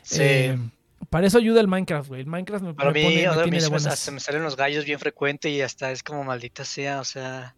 Sí. 0.03 0.19
Eh, 0.21 0.59
para 1.11 1.27
eso 1.27 1.39
ayuda 1.39 1.61
el 1.61 1.69
Minecraft, 1.69 2.09
güey. 2.09 2.21
El 2.23 2.27
Minecraft 2.27 2.65
me, 2.65 2.75
Para 2.75 2.91
me 2.91 2.99
mí, 3.01 3.05
pone, 3.05 3.37
me 3.37 3.43
tiene 3.43 3.57
de 3.57 3.61
se 3.63 3.71
me, 3.71 3.79
buenas. 3.79 3.99
se 3.99 4.11
me 4.11 4.21
salen 4.21 4.43
los 4.43 4.57
gallos 4.57 4.85
bien 4.85 4.99
frecuente 4.99 5.49
y 5.51 5.61
hasta 5.63 5.91
es 5.91 6.03
como 6.03 6.25
maldita 6.25 6.65
sea, 6.65 7.01
o 7.01 7.05
sea. 7.05 7.55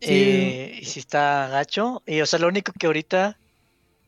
Sí. 0.00 0.08
eh, 0.10 0.78
y 0.82 0.84
si 0.84 1.00
está 1.00 1.48
gacho. 1.48 2.02
Y 2.06 2.20
o 2.20 2.26
sea, 2.26 2.38
lo 2.38 2.48
único 2.48 2.72
que 2.72 2.86
ahorita. 2.86 3.38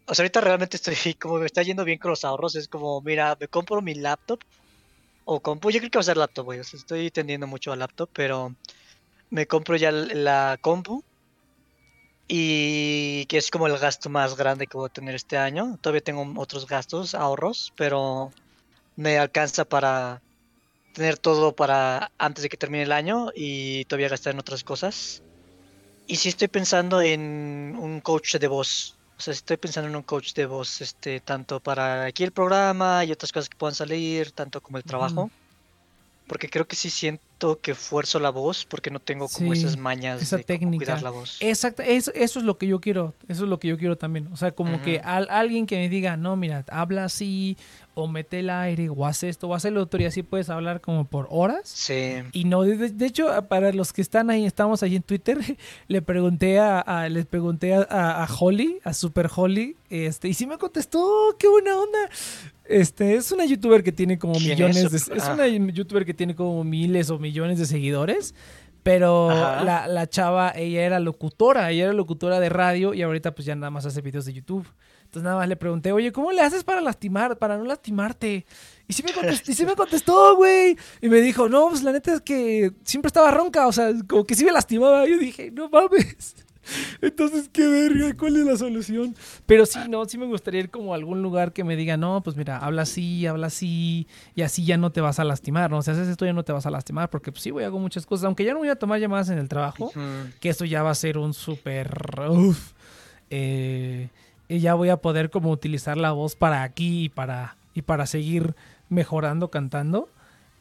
O 0.06 0.14
sea, 0.14 0.24
ahorita 0.24 0.40
realmente 0.42 0.76
estoy 0.76 0.94
como 1.20 1.38
me 1.38 1.46
está 1.46 1.62
yendo 1.62 1.84
bien 1.84 1.98
con 1.98 2.10
los 2.10 2.24
ahorros. 2.24 2.56
Es 2.56 2.68
como, 2.68 3.00
mira, 3.02 3.36
me 3.40 3.48
compro 3.48 3.80
mi 3.80 3.94
laptop. 3.94 4.40
O 5.24 5.40
compro, 5.40 5.70
yo 5.70 5.78
creo 5.78 5.90
que 5.90 5.98
va 5.98 6.00
a 6.00 6.04
ser 6.04 6.16
laptop, 6.18 6.44
güey. 6.44 6.60
O 6.60 6.64
sea, 6.64 6.78
estoy 6.78 7.10
tendiendo 7.10 7.46
mucho 7.46 7.72
a 7.72 7.76
laptop, 7.76 8.10
pero 8.12 8.54
me 9.30 9.46
compro 9.46 9.76
ya 9.76 9.90
la 9.90 10.58
compu. 10.60 11.02
Y 12.26 13.26
que 13.26 13.36
es 13.36 13.50
como 13.50 13.66
el 13.66 13.78
gasto 13.78 14.08
más 14.08 14.36
grande 14.36 14.66
que 14.66 14.76
voy 14.76 14.86
a 14.86 14.92
tener 14.92 15.14
este 15.14 15.36
año. 15.36 15.78
Todavía 15.80 16.00
tengo 16.00 16.40
otros 16.40 16.66
gastos, 16.66 17.14
ahorros, 17.14 17.72
pero 17.76 18.32
me 18.96 19.18
alcanza 19.18 19.64
para 19.64 20.22
tener 20.94 21.18
todo 21.18 21.54
para 21.54 22.12
antes 22.18 22.42
de 22.42 22.48
que 22.48 22.56
termine 22.56 22.84
el 22.84 22.92
año 22.92 23.30
y 23.34 23.84
todavía 23.86 24.08
gastar 24.08 24.32
en 24.32 24.40
otras 24.40 24.64
cosas. 24.64 25.22
Y 26.06 26.16
sí 26.16 26.28
estoy 26.28 26.48
pensando 26.48 27.02
en 27.02 27.76
un 27.78 28.00
coach 28.00 28.36
de 28.36 28.46
voz. 28.46 28.96
O 29.16 29.20
sea, 29.20 29.32
estoy 29.32 29.56
pensando 29.56 29.88
en 29.88 29.96
un 29.96 30.02
coach 30.02 30.34
de 30.34 30.46
voz, 30.46 30.80
este, 30.80 31.20
tanto 31.20 31.60
para 31.60 32.04
aquí 32.04 32.24
el 32.24 32.32
programa 32.32 33.04
y 33.04 33.12
otras 33.12 33.32
cosas 33.32 33.48
que 33.48 33.56
puedan 33.56 33.74
salir, 33.74 34.32
tanto 34.32 34.60
como 34.60 34.78
el 34.78 34.84
trabajo. 34.84 35.30
Porque 36.26 36.48
creo 36.48 36.66
que 36.66 36.76
sí 36.76 36.90
siento 36.90 37.22
que 37.60 37.74
fuerzo 37.74 38.18
la 38.20 38.30
voz 38.30 38.64
porque 38.64 38.90
no 38.90 38.98
tengo 39.00 39.28
como 39.28 39.54
Sí, 39.54 39.60
esas 39.60 39.76
mañas 39.76 40.20
esa 40.22 40.36
de 40.38 40.44
técnica. 40.44 40.84
cuidar 40.84 41.02
la 41.02 41.10
voz. 41.10 41.36
Exacto, 41.40 41.82
eso, 41.82 42.10
eso 42.14 42.38
es 42.38 42.44
lo 42.44 42.58
que 42.58 42.66
yo 42.66 42.80
quiero, 42.80 43.14
eso 43.28 43.44
es 43.44 43.48
lo 43.50 43.58
que 43.58 43.68
yo 43.68 43.78
quiero 43.78 43.96
también. 43.96 44.28
O 44.32 44.36
sea, 44.36 44.52
como 44.52 44.80
que 44.82 45.00
al- 45.00 45.28
alguien 45.30 45.66
que 45.66 45.76
me 45.76 45.88
diga, 45.88 46.16
no, 46.16 46.36
mira, 46.36 46.64
habla 46.70 47.04
así, 47.04 47.56
o 47.96 48.08
mete 48.08 48.40
el 48.40 48.50
aire, 48.50 48.88
o 48.88 49.06
hace 49.06 49.28
esto, 49.28 49.46
o 49.48 49.54
hace 49.54 49.70
lo 49.70 49.80
otro, 49.82 50.02
y 50.02 50.04
así 50.06 50.22
puedes 50.24 50.50
hablar 50.50 50.80
como 50.80 51.04
por 51.06 51.28
horas. 51.30 51.60
Sí. 51.68 52.14
Y 52.32 52.44
no, 52.44 52.62
de, 52.62 52.76
de 52.90 53.06
hecho, 53.06 53.28
para 53.48 53.72
los 53.72 53.92
que 53.92 54.02
están 54.02 54.30
ahí, 54.30 54.44
estamos 54.46 54.82
ahí 54.82 54.96
en 54.96 55.02
Twitter, 55.02 55.38
le 55.88 56.02
pregunté 56.02 56.58
a, 56.58 56.80
a- 56.80 57.08
les 57.08 57.26
pregunté 57.26 57.74
a, 57.74 58.26
Holly, 58.40 58.78
a 58.82 58.92
Super 58.94 59.30
Holly, 59.34 59.76
este, 59.90 60.26
y 60.28 60.34
sí 60.34 60.46
me 60.46 60.58
contestó, 60.58 61.36
qué 61.38 61.46
buena 61.48 61.76
onda. 61.78 61.98
Este, 62.66 63.14
es 63.16 63.30
una 63.30 63.44
youtuber 63.44 63.82
que 63.84 63.92
tiene 63.92 64.18
como 64.18 64.34
¿Quién 64.36 64.50
millones 64.52 64.76
es? 64.84 64.90
de, 65.06 65.16
es 65.16 65.24
Ah. 65.24 65.34
una 65.34 65.46
youtuber 65.46 66.06
que 66.06 66.14
tiene 66.14 66.34
como 66.34 66.64
miles 66.64 67.10
o 67.10 67.18
millones 67.18 67.33
de 67.34 67.66
seguidores. 67.66 68.34
Pero 68.82 69.30
la, 69.30 69.86
la 69.88 70.06
chava, 70.06 70.52
ella 70.54 70.82
era 70.84 71.00
locutora, 71.00 71.70
ella 71.70 71.84
era 71.84 71.92
locutora 71.94 72.38
de 72.38 72.50
radio 72.50 72.92
y 72.92 73.00
ahorita 73.00 73.34
pues 73.34 73.46
ya 73.46 73.54
nada 73.54 73.70
más 73.70 73.86
hace 73.86 74.02
videos 74.02 74.26
de 74.26 74.34
YouTube. 74.34 74.66
Entonces 75.04 75.22
nada 75.22 75.36
más 75.36 75.48
le 75.48 75.56
pregunté, 75.56 75.92
oye, 75.92 76.12
¿cómo 76.12 76.32
le 76.32 76.42
haces 76.42 76.64
para 76.64 76.82
lastimar, 76.82 77.38
para 77.38 77.56
no 77.56 77.64
lastimarte? 77.64 78.44
Y 78.86 78.92
sí 78.92 79.02
me 79.02 79.12
contestó, 79.12 79.50
y 79.50 79.54
sí 79.54 79.64
me 79.64 79.74
contestó, 79.74 80.36
güey. 80.36 80.76
Y 81.00 81.08
me 81.08 81.20
dijo, 81.22 81.48
no, 81.48 81.68
pues 81.70 81.82
la 81.82 81.92
neta 81.92 82.12
es 82.12 82.20
que 82.20 82.72
siempre 82.84 83.06
estaba 83.06 83.30
ronca, 83.30 83.66
o 83.66 83.72
sea, 83.72 83.90
como 84.06 84.24
que 84.24 84.34
sí 84.34 84.44
me 84.44 84.52
lastimaba. 84.52 85.06
Yo 85.06 85.16
dije, 85.16 85.50
no 85.50 85.70
mames. 85.70 86.34
Entonces, 87.00 87.48
qué 87.52 87.66
verga, 87.66 88.14
¿cuál 88.16 88.36
es 88.36 88.44
la 88.46 88.56
solución? 88.56 89.14
Pero 89.46 89.66
sí, 89.66 89.78
no, 89.88 90.04
sí 90.06 90.18
me 90.18 90.26
gustaría 90.26 90.60
ir 90.60 90.70
como 90.70 90.92
a 90.92 90.96
algún 90.96 91.22
lugar 91.22 91.52
que 91.52 91.64
me 91.64 91.76
diga, 91.76 91.96
no, 91.96 92.22
pues 92.22 92.36
mira, 92.36 92.58
habla 92.58 92.82
así, 92.82 93.26
habla 93.26 93.48
así, 93.48 94.06
y 94.34 94.42
así 94.42 94.64
ya 94.64 94.76
no 94.76 94.90
te 94.90 95.00
vas 95.00 95.18
a 95.18 95.24
lastimar, 95.24 95.70
¿no? 95.70 95.82
Si 95.82 95.90
haces 95.90 96.08
esto 96.08 96.24
ya 96.24 96.32
no 96.32 96.42
te 96.44 96.52
vas 96.52 96.66
a 96.66 96.70
lastimar, 96.70 97.10
porque 97.10 97.32
pues 97.32 97.42
sí, 97.42 97.50
güey, 97.50 97.64
hago 97.64 97.78
muchas 97.78 98.06
cosas, 98.06 98.24
aunque 98.24 98.44
ya 98.44 98.52
no 98.52 98.60
voy 98.60 98.68
a 98.68 98.76
tomar 98.76 99.00
llamadas 99.00 99.28
en 99.30 99.38
el 99.38 99.48
trabajo, 99.48 99.92
que 100.40 100.48
esto 100.48 100.64
ya 100.64 100.82
va 100.82 100.90
a 100.90 100.94
ser 100.94 101.18
un 101.18 101.34
súper... 101.34 101.90
eh, 103.30 104.08
y 104.48 104.58
ya 104.60 104.74
voy 104.74 104.90
a 104.90 104.98
poder 104.98 105.30
como 105.30 105.50
utilizar 105.50 105.96
la 105.96 106.12
voz 106.12 106.36
para 106.36 106.62
aquí 106.62 107.04
y 107.04 107.08
para, 107.08 107.56
y 107.74 107.82
para 107.82 108.06
seguir 108.06 108.54
mejorando 108.88 109.50
cantando. 109.50 110.08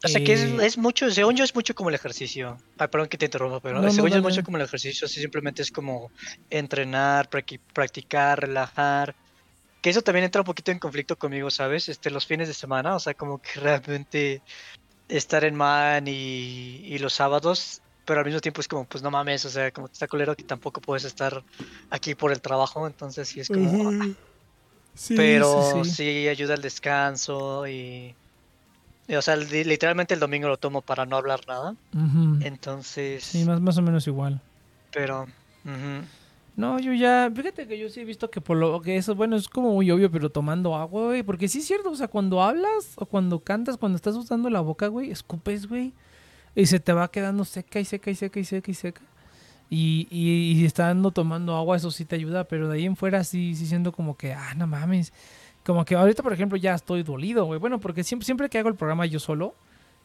O 0.04 0.08
sea 0.08 0.20
que 0.22 0.32
es, 0.34 0.40
Eh, 0.40 0.66
es 0.66 0.78
mucho, 0.78 1.10
según 1.10 1.34
yo 1.36 1.44
es 1.44 1.54
mucho 1.54 1.74
como 1.74 1.88
el 1.88 1.94
ejercicio. 1.94 2.58
Ay, 2.78 2.88
perdón 2.88 3.08
que 3.08 3.16
te 3.18 3.24
interrumpa, 3.26 3.60
pero 3.60 3.76
No, 3.76 3.82
no, 3.82 3.90
según 3.90 4.10
yo 4.10 4.16
es 4.18 4.22
mucho 4.22 4.42
como 4.42 4.56
el 4.58 4.64
ejercicio, 4.64 5.06
así 5.06 5.20
simplemente 5.20 5.62
es 5.62 5.70
como 5.70 6.10
entrenar, 6.50 7.28
practi- 7.30 7.60
practicar, 7.72 8.40
relajar. 8.40 9.14
Que 9.80 9.90
eso 9.90 10.02
también 10.02 10.24
entra 10.24 10.40
un 10.40 10.46
poquito 10.46 10.70
en 10.72 10.78
conflicto 10.78 11.16
conmigo, 11.16 11.50
¿sabes? 11.50 11.88
Este, 11.88 12.10
los 12.10 12.26
fines 12.26 12.48
de 12.48 12.54
semana, 12.54 12.94
o 12.96 13.00
sea, 13.00 13.14
como 13.14 13.38
que 13.40 13.50
realmente 13.60 14.42
estar 15.08 15.44
en 15.44 15.54
man 15.54 16.06
y, 16.08 16.12
y 16.86 16.98
los 16.98 17.14
sábados, 17.14 17.82
pero 18.04 18.20
al 18.20 18.26
mismo 18.26 18.40
tiempo 18.40 18.60
es 18.60 18.68
como, 18.68 18.86
pues 18.86 19.02
no 19.02 19.10
mames, 19.10 19.44
o 19.44 19.50
sea, 19.50 19.70
como 19.72 19.88
que 19.88 19.92
está 19.92 20.08
culero 20.08 20.34
que 20.36 20.44
tampoco 20.44 20.80
puedes 20.80 21.04
estar 21.04 21.42
aquí 21.90 22.14
por 22.14 22.32
el 22.32 22.40
trabajo, 22.40 22.86
entonces 22.86 23.28
sí 23.28 23.40
es 23.40 23.48
como, 23.48 23.70
ah, 23.90 24.08
sí, 24.94 25.14
pero 25.16 25.74
sí, 25.74 25.90
sí, 25.90 25.96
sí. 25.96 26.28
ayuda 26.28 26.54
al 26.54 26.62
descanso 26.62 27.66
y, 27.68 28.16
o 29.08 29.22
sea, 29.22 29.36
li- 29.36 29.64
literalmente 29.64 30.14
el 30.14 30.20
domingo 30.20 30.48
lo 30.48 30.56
tomo 30.56 30.80
para 30.82 31.04
no 31.06 31.16
hablar 31.16 31.40
nada. 31.46 31.74
Entonces, 32.42 33.24
Sí, 33.24 33.44
más, 33.44 33.60
más 33.60 33.76
o 33.78 33.82
menos 33.82 34.06
igual. 34.06 34.40
pero 34.92 35.26
No, 36.56 36.78
yo 36.78 36.92
ya, 36.92 37.30
fíjate 37.34 37.66
que 37.66 37.78
yo 37.78 37.88
sí 37.88 38.00
he 38.00 38.04
visto 38.04 38.30
que 38.30 38.40
por 38.40 38.56
lo 38.56 38.80
que 38.80 38.96
eso, 38.96 39.14
bueno, 39.16 39.34
es 39.36 39.48
como 39.48 39.72
muy 39.72 39.90
obvio, 39.90 40.10
pero 40.10 40.30
tomando 40.30 40.76
agua, 40.76 41.06
güey, 41.06 41.22
porque 41.24 41.48
sí 41.48 41.58
es 41.58 41.66
cierto, 41.66 41.90
o 41.90 41.96
sea, 41.96 42.06
cuando 42.08 42.42
hablas 42.42 42.92
o 42.96 43.06
cuando 43.06 43.40
cantas, 43.40 43.76
cuando 43.76 43.96
estás 43.96 44.14
usando 44.14 44.48
la 44.50 44.60
boca, 44.60 44.86
güey, 44.86 45.10
escupes, 45.10 45.66
güey, 45.66 45.92
y 46.54 46.66
se 46.66 46.78
te 46.78 46.92
va 46.92 47.10
quedando 47.10 47.44
seca 47.44 47.80
y 47.80 47.84
seca 47.84 48.10
y 48.10 48.14
seca 48.14 48.38
y 48.38 48.44
seca 48.44 48.70
y 48.70 48.74
seca. 48.74 49.00
Y, 49.68 50.06
y, 50.10 50.60
y 50.60 50.64
estando 50.64 51.10
tomando 51.10 51.56
agua, 51.56 51.76
eso 51.76 51.90
sí 51.90 52.04
te 52.04 52.14
ayuda, 52.14 52.44
pero 52.44 52.68
de 52.68 52.76
ahí 52.78 52.84
en 52.84 52.94
fuera 52.94 53.24
sí, 53.24 53.56
sí 53.56 53.66
siento 53.66 53.90
como 53.90 54.16
que, 54.16 54.32
ah, 54.32 54.54
no 54.54 54.68
mames. 54.68 55.12
Como 55.64 55.84
que 55.84 55.94
ahorita, 55.94 56.22
por 56.22 56.32
ejemplo, 56.32 56.58
ya 56.58 56.74
estoy 56.74 57.02
dolido, 57.02 57.44
güey. 57.46 57.58
Bueno, 57.58 57.80
porque 57.80 58.04
siempre, 58.04 58.24
siempre 58.26 58.48
que 58.48 58.58
hago 58.58 58.68
el 58.68 58.74
programa 58.74 59.06
yo 59.06 59.18
solo, 59.18 59.54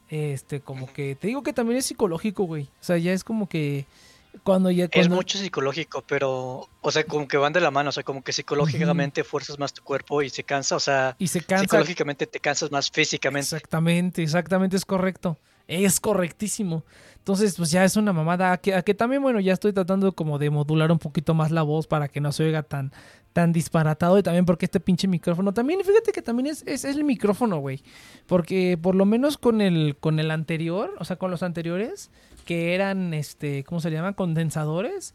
este, 0.08 0.60
como 0.60 0.92
que 0.92 1.14
te 1.14 1.28
digo 1.28 1.42
que 1.42 1.52
también 1.52 1.78
es 1.78 1.86
psicológico, 1.86 2.44
güey. 2.44 2.64
O 2.64 2.84
sea, 2.84 2.96
ya 2.96 3.12
es 3.12 3.24
como 3.24 3.48
que 3.48 3.86
cuando 4.42 4.70
ya... 4.70 4.84
es 4.84 4.90
Cuando, 4.90 5.16
mucho 5.16 5.38
psicológico, 5.38 6.02
pero, 6.06 6.68
o 6.80 6.90
sea, 6.90 7.04
como 7.04 7.28
que 7.28 7.36
van 7.36 7.52
de 7.52 7.60
la 7.60 7.70
mano, 7.70 7.90
o 7.90 7.92
sea, 7.92 8.02
como 8.02 8.22
que 8.22 8.32
psicológicamente 8.32 9.22
fuerzas 9.22 9.58
más 9.58 9.72
tu 9.72 9.82
cuerpo 9.82 10.22
y 10.22 10.30
se 10.30 10.44
cansa, 10.44 10.76
o 10.76 10.80
sea, 10.80 11.14
y 11.18 11.28
se 11.28 11.42
cansa 11.42 11.64
psicológicamente 11.64 12.26
te 12.26 12.40
cansas 12.40 12.70
más 12.70 12.90
físicamente. 12.90 13.56
Exactamente, 13.56 14.22
exactamente, 14.22 14.76
es 14.76 14.84
correcto. 14.84 15.36
Es 15.70 16.00
correctísimo. 16.00 16.82
Entonces, 17.18 17.54
pues 17.56 17.70
ya 17.70 17.84
es 17.84 17.94
una 17.96 18.12
mamada. 18.12 18.56
Que, 18.56 18.82
que 18.82 18.92
también, 18.92 19.22
bueno, 19.22 19.38
ya 19.38 19.52
estoy 19.52 19.72
tratando 19.72 20.10
como 20.12 20.36
de 20.36 20.50
modular 20.50 20.90
un 20.90 20.98
poquito 20.98 21.32
más 21.32 21.52
la 21.52 21.62
voz 21.62 21.86
para 21.86 22.08
que 22.08 22.20
no 22.20 22.32
se 22.32 22.42
oiga 22.42 22.64
tan, 22.64 22.90
tan 23.32 23.52
disparatado. 23.52 24.18
Y 24.18 24.24
también 24.24 24.44
porque 24.44 24.64
este 24.64 24.80
pinche 24.80 25.06
micrófono. 25.06 25.54
También, 25.54 25.80
fíjate 25.84 26.10
que 26.10 26.22
también 26.22 26.48
es, 26.48 26.64
es, 26.66 26.84
es 26.84 26.96
el 26.96 27.04
micrófono, 27.04 27.58
güey. 27.58 27.84
Porque 28.26 28.76
por 28.82 28.96
lo 28.96 29.04
menos 29.04 29.38
con 29.38 29.60
el, 29.60 29.96
con 30.00 30.18
el 30.18 30.32
anterior, 30.32 30.92
o 30.98 31.04
sea, 31.04 31.14
con 31.14 31.30
los 31.30 31.44
anteriores, 31.44 32.10
que 32.44 32.74
eran, 32.74 33.14
este, 33.14 33.62
¿cómo 33.62 33.80
se 33.80 33.92
llaman? 33.92 34.14
Condensadores. 34.14 35.14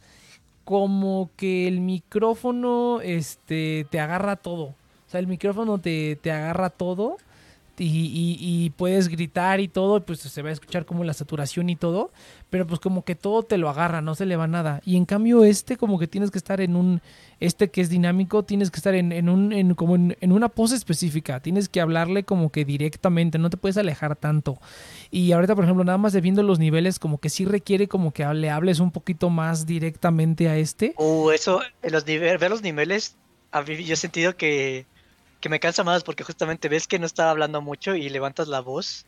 Como 0.64 1.32
que 1.36 1.68
el 1.68 1.82
micrófono, 1.82 3.02
este, 3.02 3.88
te 3.90 4.00
agarra 4.00 4.38
todo. 4.38 4.64
O 4.64 5.10
sea, 5.10 5.20
el 5.20 5.28
micrófono 5.28 5.80
te, 5.80 6.16
te 6.16 6.32
agarra 6.32 6.70
todo 6.70 7.18
y, 7.78 8.72
puedes 8.78 9.08
gritar 9.08 9.60
y 9.60 9.68
todo, 9.68 10.06
pues 10.06 10.20
se 10.20 10.42
va 10.42 10.50
a 10.50 10.54
escuchar 10.54 10.86
como 10.86 11.04
la 11.04 11.14
saturación 11.14 11.70
y 11.70 11.76
todo, 11.76 12.12
pero 12.50 12.66
pues 12.66 12.80
como 12.80 13.04
que 13.04 13.16
todo 13.16 13.44
te 13.44 13.58
lo 13.58 13.70
agarra, 13.70 14.02
no 14.02 14.16
se 14.16 14.26
le 14.26 14.36
va 14.36 14.48
nada. 14.48 14.82
Y 14.86 14.96
en 14.96 15.06
cambio 15.06 15.44
este 15.44 15.78
como 15.78 16.00
que 16.00 16.08
tienes 16.08 16.32
que 16.32 16.38
estar 16.38 16.62
en 16.62 16.76
un, 16.76 17.02
este 17.40 17.70
que 17.70 17.82
es 17.82 17.90
dinámico, 17.90 18.44
tienes 18.44 18.72
que 18.72 18.78
estar 18.78 18.96
en, 18.96 19.12
en 19.12 19.30
un, 19.30 19.54
en, 19.54 19.76
como 19.76 19.96
en, 19.96 20.32
una 20.32 20.50
pose 20.50 20.76
específica, 20.76 21.40
tienes 21.40 21.70
que 21.70 21.82
hablarle 21.82 22.24
como 22.24 22.52
que 22.52 22.66
directamente, 22.66 23.38
no 23.38 23.50
te 23.50 23.58
puedes 23.58 23.78
alejar 23.78 24.16
tanto. 24.16 24.60
Y 25.12 25.32
ahorita, 25.32 25.56
por 25.56 25.64
ejemplo, 25.64 25.84
nada 25.84 25.98
más 25.98 26.14
de 26.14 26.22
viendo 26.22 26.44
los 26.44 26.60
niveles, 26.60 27.00
como 27.00 27.20
que 27.20 27.30
sí 27.30 27.46
requiere 27.46 27.88
como 27.88 28.12
que 28.12 28.26
le 28.26 28.50
hables 28.50 28.80
un 28.80 28.92
poquito 28.92 29.30
más 29.30 29.66
directamente 29.66 30.50
a 30.50 30.58
este. 30.58 30.94
Uh, 30.98 31.32
eso, 31.32 31.62
en 31.82 31.92
los 31.92 32.06
niveles, 32.06 32.40
ver 32.40 32.50
los 32.50 32.62
niveles, 32.62 33.18
yo 33.54 33.94
he 33.94 33.98
sentido 33.98 34.36
que, 34.36 34.86
que 35.46 35.50
me 35.50 35.60
cansa 35.60 35.84
más 35.84 36.04
porque 36.04 36.24
justamente 36.24 36.70
ves 36.70 36.88
que 36.88 36.98
no 36.98 37.06
estaba 37.06 37.30
hablando 37.30 37.62
mucho 37.62 37.94
y 37.94 38.10
levantas 38.10 38.48
la 38.48 38.62
voz. 38.62 39.06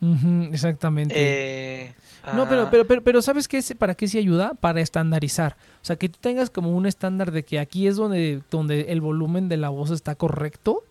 Exactamente. 0.52 1.12
Eh, 1.16 1.94
No, 2.32 2.48
pero, 2.48 2.62
ah, 2.62 2.68
pero, 2.70 2.86
pero, 2.86 3.02
pero 3.02 3.22
¿sabes 3.22 3.48
qué? 3.48 3.60
¿Para 3.76 3.96
qué 3.96 4.06
sí 4.06 4.18
ayuda? 4.18 4.54
Para 4.54 4.80
estandarizar. 4.80 5.56
O 5.82 5.84
sea, 5.84 5.96
que 5.96 6.08
tú 6.08 6.20
tengas 6.20 6.48
como 6.48 6.76
un 6.76 6.86
estándar 6.86 7.32
de 7.32 7.42
que 7.42 7.58
aquí 7.58 7.88
es 7.88 7.96
donde, 7.96 8.40
donde 8.52 8.82
el 8.92 9.00
volumen 9.00 9.48
de 9.48 9.56
la 9.56 9.68
voz 9.70 9.90
está 9.90 10.14
correcto. 10.14 10.84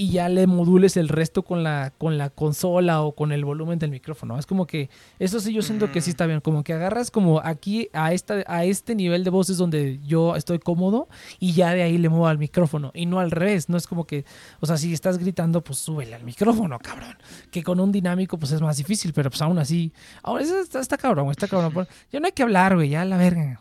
Y 0.00 0.08
ya 0.08 0.30
le 0.30 0.46
modules 0.46 0.96
el 0.96 1.10
resto 1.10 1.42
con 1.42 1.62
la, 1.62 1.92
con 1.98 2.16
la 2.16 2.30
consola 2.30 3.02
o 3.02 3.14
con 3.14 3.32
el 3.32 3.44
volumen 3.44 3.78
del 3.78 3.90
micrófono. 3.90 4.38
Es 4.38 4.46
como 4.46 4.66
que, 4.66 4.88
eso 5.18 5.40
sí 5.40 5.52
yo 5.52 5.60
siento 5.60 5.92
que 5.92 6.00
sí 6.00 6.08
está 6.08 6.24
bien, 6.24 6.40
como 6.40 6.64
que 6.64 6.72
agarras 6.72 7.10
como 7.10 7.38
aquí 7.44 7.90
a, 7.92 8.14
esta, 8.14 8.42
a 8.46 8.64
este 8.64 8.94
nivel 8.94 9.24
de 9.24 9.28
voces 9.28 9.58
donde 9.58 10.00
yo 10.06 10.36
estoy 10.36 10.58
cómodo 10.58 11.06
y 11.38 11.52
ya 11.52 11.74
de 11.74 11.82
ahí 11.82 11.98
le 11.98 12.08
muevo 12.08 12.28
al 12.28 12.38
micrófono 12.38 12.92
y 12.94 13.04
no 13.04 13.20
al 13.20 13.30
revés, 13.30 13.68
no 13.68 13.76
es 13.76 13.86
como 13.86 14.06
que, 14.06 14.24
o 14.60 14.64
sea, 14.66 14.78
si 14.78 14.94
estás 14.94 15.18
gritando, 15.18 15.62
pues 15.62 15.78
súbele 15.80 16.14
al 16.14 16.24
micrófono, 16.24 16.78
cabrón. 16.78 17.18
Que 17.50 17.62
con 17.62 17.78
un 17.78 17.92
dinámico 17.92 18.38
pues 18.38 18.52
es 18.52 18.62
más 18.62 18.78
difícil, 18.78 19.12
pero 19.12 19.28
pues 19.28 19.42
aún 19.42 19.58
así, 19.58 19.92
ahora 20.22 20.44
está, 20.44 20.80
está 20.80 20.96
cabrón, 20.96 21.30
está 21.30 21.46
cabrón. 21.46 21.86
Ya 22.10 22.20
no 22.20 22.26
hay 22.26 22.32
que 22.32 22.42
hablar, 22.42 22.74
güey, 22.74 22.88
ya 22.88 23.04
la 23.04 23.18
verga. 23.18 23.60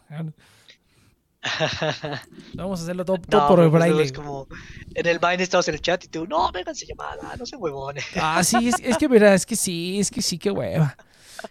Vamos 2.53 2.79
a 2.79 2.83
hacerlo 2.83 3.05
todo, 3.05 3.19
por 3.19 3.55
pues, 3.55 3.71
braille. 3.71 4.03
Es 4.03 4.13
como 4.13 4.47
en 4.93 5.05
el 5.05 5.19
Vine 5.19 5.43
estamos 5.43 5.67
en 5.67 5.75
el 5.75 5.81
chat 5.81 6.03
y 6.03 6.07
tú, 6.07 6.25
no, 6.27 6.51
vénganse 6.51 6.85
llamada, 6.85 7.35
no 7.37 7.45
se 7.45 7.55
huevones. 7.55 8.05
Ah, 8.15 8.43
sí, 8.43 8.69
es, 8.69 8.75
es 8.81 8.97
que 8.97 9.07
verá, 9.07 9.33
es 9.33 9.45
que 9.45 9.55
sí, 9.55 9.99
es 9.99 10.11
que 10.11 10.21
sí, 10.21 10.37
qué 10.37 10.51
hueva. 10.51 10.95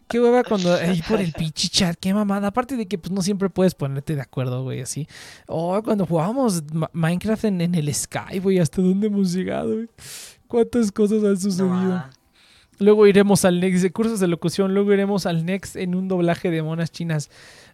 Qué 0.07 0.21
hueva 0.21 0.45
cuando 0.45 0.75
ahí 0.75 1.03
por 1.03 1.21
el 1.21 1.33
pinche 1.33 1.69
chat, 1.69 1.97
qué 1.99 2.13
mamada. 2.13 2.49
Aparte 2.49 2.77
de 2.77 2.87
que 2.87 2.99
pues 2.99 3.11
no 3.11 3.23
siempre 3.23 3.49
puedes 3.49 3.75
ponerte 3.75 4.15
de 4.15 4.21
acuerdo, 4.21 4.63
güey, 4.63 4.81
así. 4.81 5.09
Oh, 5.47 5.81
cuando 5.83 6.07
jugábamos 6.07 6.63
Minecraft 6.93 7.45
en, 7.45 7.61
en 7.61 7.75
el 7.75 7.95
Sky, 7.95 8.39
güey, 8.41 8.59
hasta 8.59 8.83
dónde 8.83 9.07
hemos 9.07 9.33
llegado, 9.33 9.75
güey. 9.75 9.89
Cuántas 10.47 10.93
cosas 10.93 11.25
han 11.25 11.39
sucedido. 11.39 12.05
Luego 12.79 13.07
iremos 13.07 13.45
al 13.45 13.61
Next 13.61 13.83
de 13.83 13.91
cursos 13.91 14.21
de 14.21 14.29
locución, 14.29 14.75
luego 14.75 14.93
iremos 14.93 15.27
al 15.27 15.45
Next 15.45 15.77
en 15.77 15.95
un 15.95 16.09
doblaje 16.09 16.51
de 16.51 16.63
monas 16.63 16.91
chinas. 16.91 17.31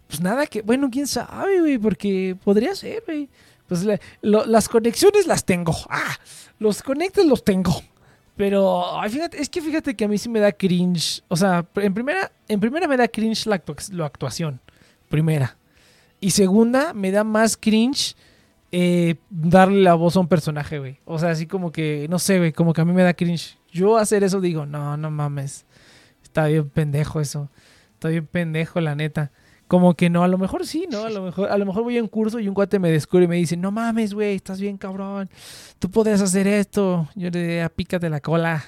Pues 0.06 0.20
nada 0.20 0.46
que, 0.46 0.62
bueno, 0.62 0.90
quién 0.90 1.06
sabe, 1.06 1.60
güey, 1.60 1.78
porque 1.78 2.36
podría 2.42 2.74
ser, 2.74 3.02
güey. 3.06 3.28
Pues 3.66 3.86
las 4.20 4.68
conexiones 4.68 5.26
las 5.26 5.44
tengo. 5.44 5.74
Ah, 5.88 6.16
los 6.58 6.82
conectes 6.82 7.24
los 7.26 7.44
tengo. 7.44 7.74
Pero, 8.36 8.84
fíjate, 9.08 9.40
es 9.40 9.48
que 9.48 9.62
fíjate 9.62 9.94
que 9.94 10.04
a 10.04 10.08
mí 10.08 10.18
sí 10.18 10.28
me 10.28 10.40
da 10.40 10.52
cringe. 10.52 11.22
O 11.28 11.36
sea, 11.36 11.66
en 11.76 11.94
primera, 11.94 12.32
en 12.48 12.60
primera 12.60 12.88
me 12.88 12.96
da 12.96 13.08
cringe 13.08 13.46
la, 13.46 13.62
actuación. 14.04 14.60
Primera. 15.08 15.56
Y 16.20 16.30
segunda, 16.30 16.92
me 16.94 17.10
da 17.10 17.22
más 17.22 17.56
cringe 17.56 18.16
eh, 18.72 19.16
darle 19.30 19.82
la 19.82 19.94
voz 19.94 20.16
a 20.16 20.20
un 20.20 20.28
personaje, 20.28 20.78
güey. 20.78 20.98
O 21.04 21.18
sea, 21.18 21.30
así 21.30 21.46
como 21.46 21.70
que, 21.70 22.06
no 22.10 22.18
sé, 22.18 22.38
güey, 22.38 22.52
como 22.52 22.72
que 22.72 22.80
a 22.80 22.84
mí 22.84 22.92
me 22.92 23.02
da 23.02 23.14
cringe. 23.14 23.56
Yo 23.74 23.98
hacer 23.98 24.24
eso 24.24 24.40
digo, 24.40 24.64
no, 24.64 24.96
no 24.96 25.10
mames. 25.10 25.66
Está 26.22 26.46
bien 26.46 26.70
pendejo 26.70 27.20
eso. 27.20 27.50
Está 27.92 28.08
bien 28.08 28.26
pendejo, 28.26 28.80
la 28.80 28.94
neta 28.94 29.30
como 29.66 29.94
que 29.94 30.10
no, 30.10 30.22
a 30.22 30.28
lo 30.28 30.38
mejor 30.38 30.66
sí, 30.66 30.86
¿no? 30.90 31.04
A 31.04 31.10
lo 31.10 31.22
mejor, 31.22 31.50
a 31.50 31.58
lo 31.58 31.66
mejor 31.66 31.82
voy 31.82 31.98
a 31.98 32.02
un 32.02 32.08
curso 32.08 32.38
y 32.38 32.48
un 32.48 32.54
cuate 32.54 32.78
me 32.78 32.90
descubre 32.90 33.24
y 33.24 33.28
me 33.28 33.36
dice, 33.36 33.56
no 33.56 33.70
mames, 33.70 34.14
güey, 34.14 34.36
estás 34.36 34.60
bien 34.60 34.76
cabrón, 34.76 35.30
tú 35.78 35.90
puedes 35.90 36.20
hacer 36.20 36.46
esto. 36.46 37.08
Yo 37.14 37.30
le 37.30 37.40
diría, 37.40 37.68
pícate 37.68 38.08
la 38.08 38.20
cola. 38.20 38.62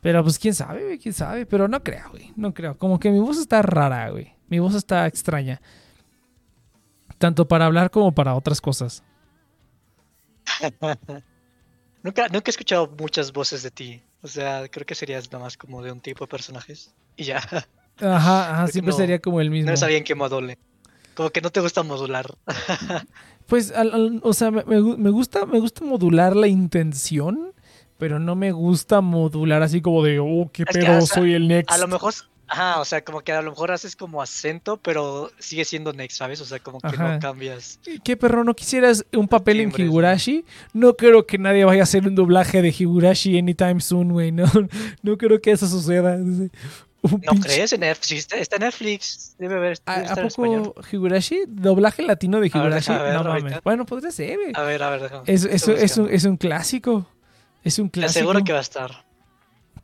Pero 0.00 0.22
pues 0.22 0.38
quién 0.38 0.54
sabe, 0.54 0.84
güey, 0.84 0.98
quién 0.98 1.14
sabe. 1.14 1.46
Pero 1.46 1.68
no 1.68 1.82
creo, 1.82 2.10
güey, 2.10 2.32
no 2.36 2.52
creo. 2.52 2.76
Como 2.76 2.98
que 2.98 3.10
mi 3.10 3.20
voz 3.20 3.38
está 3.38 3.62
rara, 3.62 4.10
güey. 4.10 4.34
Mi 4.48 4.58
voz 4.58 4.74
está 4.74 5.06
extraña. 5.06 5.62
Tanto 7.18 7.48
para 7.48 7.66
hablar 7.66 7.90
como 7.90 8.12
para 8.12 8.34
otras 8.34 8.60
cosas. 8.60 9.02
nunca, 12.02 12.28
nunca 12.28 12.42
he 12.46 12.50
escuchado 12.50 12.92
muchas 12.98 13.32
voces 13.32 13.62
de 13.62 13.70
ti. 13.70 14.02
O 14.24 14.26
sea, 14.26 14.66
creo 14.70 14.86
que 14.86 14.94
serías 14.94 15.30
nada 15.30 15.44
más 15.44 15.58
como 15.58 15.82
de 15.82 15.92
un 15.92 16.00
tipo 16.00 16.24
de 16.24 16.28
personajes. 16.28 16.94
Y 17.14 17.24
ya. 17.24 17.42
Ajá, 18.00 18.66
siempre 18.68 18.94
sería 18.94 19.18
como 19.18 19.38
el 19.38 19.50
mismo. 19.50 19.70
No 19.70 19.76
sabía 19.76 19.98
en 19.98 20.04
qué 20.04 20.14
module. 20.14 20.56
Como 21.14 21.28
que 21.28 21.42
no 21.42 21.50
te 21.50 21.60
gusta 21.60 21.82
modular. 21.82 22.24
pues, 23.46 23.70
o 24.22 24.32
sea, 24.32 24.50
me, 24.50 24.64
me, 24.64 25.10
gusta, 25.10 25.44
me 25.44 25.60
gusta 25.60 25.84
modular 25.84 26.34
la 26.34 26.48
intención, 26.48 27.52
pero 27.98 28.18
no 28.18 28.34
me 28.34 28.50
gusta 28.50 29.02
modular 29.02 29.62
así 29.62 29.82
como 29.82 30.02
de, 30.02 30.18
oh, 30.18 30.48
qué 30.50 30.64
pedo, 30.64 31.02
soy 31.02 31.34
el 31.34 31.46
next. 31.46 31.70
A 31.70 31.76
lo 31.76 31.86
mejor, 31.86 32.14
ajá, 32.48 32.80
o 32.80 32.84
sea, 32.84 33.02
como 33.02 33.20
que 33.20 33.32
a 33.32 33.42
lo 33.42 33.50
mejor 33.50 33.72
haces 33.72 33.96
como 33.96 34.22
acento, 34.22 34.76
pero 34.76 35.30
sigue 35.38 35.64
siendo 35.64 35.92
next, 35.92 36.18
¿sabes? 36.18 36.40
O 36.40 36.44
sea, 36.44 36.58
como 36.58 36.80
que 36.80 36.96
no 36.96 37.18
cambias. 37.20 37.78
¿Qué 38.02 38.16
perro? 38.16 38.44
¿No 38.44 38.54
quisieras 38.54 39.04
un 39.12 39.28
papel 39.28 39.60
en 39.60 39.72
Higurashi? 39.76 40.44
No 40.72 40.96
creo 40.96 41.26
que 41.26 41.38
nadie 41.38 41.64
vaya 41.64 41.82
a 41.82 41.84
hacer 41.84 42.06
un 42.06 42.14
doblaje 42.14 42.62
de 42.62 42.74
Higurashi 42.76 43.38
anytime 43.38 43.80
soon, 43.80 44.12
güey. 44.12 44.32
No, 44.32 44.44
no 45.02 45.18
creo 45.18 45.40
que 45.40 45.52
eso 45.52 45.66
suceda. 45.66 46.16
¿No 47.04 47.40
crees? 47.40 47.72
En 47.72 47.80
Netflix, 47.80 48.32
está 48.32 48.56
en 48.56 48.62
Netflix. 48.62 49.34
Debe 49.38 49.56
haber. 49.56 49.78
¿A, 49.84 50.12
¿a 50.12 50.16
poco 50.16 50.74
Higurashi? 50.90 51.44
¿Doblaje 51.46 52.02
latino 52.02 52.40
de 52.40 52.46
Higurashi? 52.46 52.92
no 52.92 53.24
mames. 53.24 53.62
Bueno, 53.62 53.84
podría 53.84 54.10
ser, 54.10 54.38
A 54.54 54.62
ver, 54.62 54.82
a 54.82 54.90
ver, 54.90 55.02
déjame. 55.02 55.22
Es, 55.26 55.44
es, 55.44 55.68
es, 55.68 55.98
un, 55.98 56.10
es 56.10 56.24
un 56.24 56.36
clásico. 56.36 57.06
Es 57.62 57.78
un 57.78 57.88
clásico. 57.88 58.12
Te 58.12 58.18
aseguro 58.18 58.44
que 58.44 58.52
va 58.52 58.58
a 58.58 58.62
estar. 58.62 59.03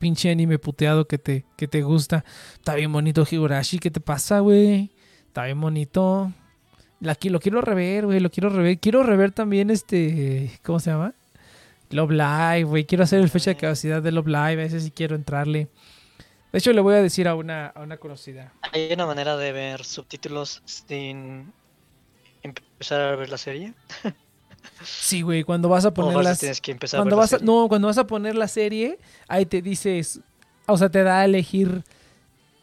Pinche 0.01 0.30
anime 0.30 0.59
puteado 0.59 1.07
que 1.07 1.18
te, 1.18 1.44
que 1.59 1.68
te 1.68 1.82
gusta. 1.82 2.24
Está 2.55 2.74
bien 2.74 2.90
bonito 2.90 3.26
Higurashi. 3.30 3.78
¿Qué 3.78 3.90
te 3.90 4.01
pasa, 4.01 4.40
güey? 4.40 4.90
Está 5.26 5.44
bien 5.44 5.61
bonito. 5.61 6.32
Aquí 7.07 7.28
lo 7.28 7.38
quiero 7.38 7.61
rever, 7.61 8.07
güey. 8.07 8.18
Lo 8.18 8.30
quiero 8.30 8.48
rever. 8.48 8.78
Quiero 8.80 9.03
rever 9.03 9.30
también 9.30 9.68
este. 9.68 10.59
¿Cómo 10.64 10.80
se 10.80 10.90
llama? 10.90 11.12
Love 11.90 12.12
Live, 12.12 12.64
güey. 12.64 12.86
Quiero 12.86 13.05
hacer 13.05 13.20
el 13.20 13.28
fecha 13.28 13.51
de 13.51 13.57
capacidad 13.57 14.03
de 14.03 14.11
Love 14.11 14.28
Live. 14.28 14.62
A 14.62 14.64
ese 14.64 14.80
sí 14.80 14.90
quiero 14.90 15.16
entrarle. 15.16 15.68
De 16.51 16.59
hecho, 16.59 16.72
le 16.72 16.80
voy 16.80 16.94
a 16.94 17.03
decir 17.03 17.28
a 17.28 17.34
una, 17.34 17.66
a 17.66 17.82
una 17.82 17.98
conocida. 17.98 18.55
¿Hay 18.72 18.90
una 18.94 19.05
manera 19.05 19.36
de 19.36 19.53
ver 19.53 19.84
subtítulos 19.84 20.62
sin 20.64 21.53
empezar 22.42 23.03
a 23.03 23.16
ver 23.16 23.28
la 23.28 23.36
serie? 23.36 23.74
Sí, 24.84 25.22
güey, 25.22 25.44
cuando 25.44 25.68
vas 25.68 25.84
a 25.84 25.92
poner 25.92 26.22
las... 26.22 26.38
Tienes 26.38 26.61
que 26.61 26.72
empezar 26.72 26.98
cuando 26.98 27.16
a 27.16 27.20
ver 27.20 27.30
vas 27.30 27.42
No, 27.42 27.68
cuando 27.68 27.88
vas 27.88 27.98
a 27.98 28.06
poner 28.06 28.34
la 28.36 28.48
serie, 28.48 28.98
ahí 29.28 29.46
te 29.46 29.62
dices, 29.62 30.20
o 30.66 30.76
sea, 30.76 30.88
te 30.88 31.02
da 31.02 31.20
a 31.20 31.24
elegir, 31.24 31.84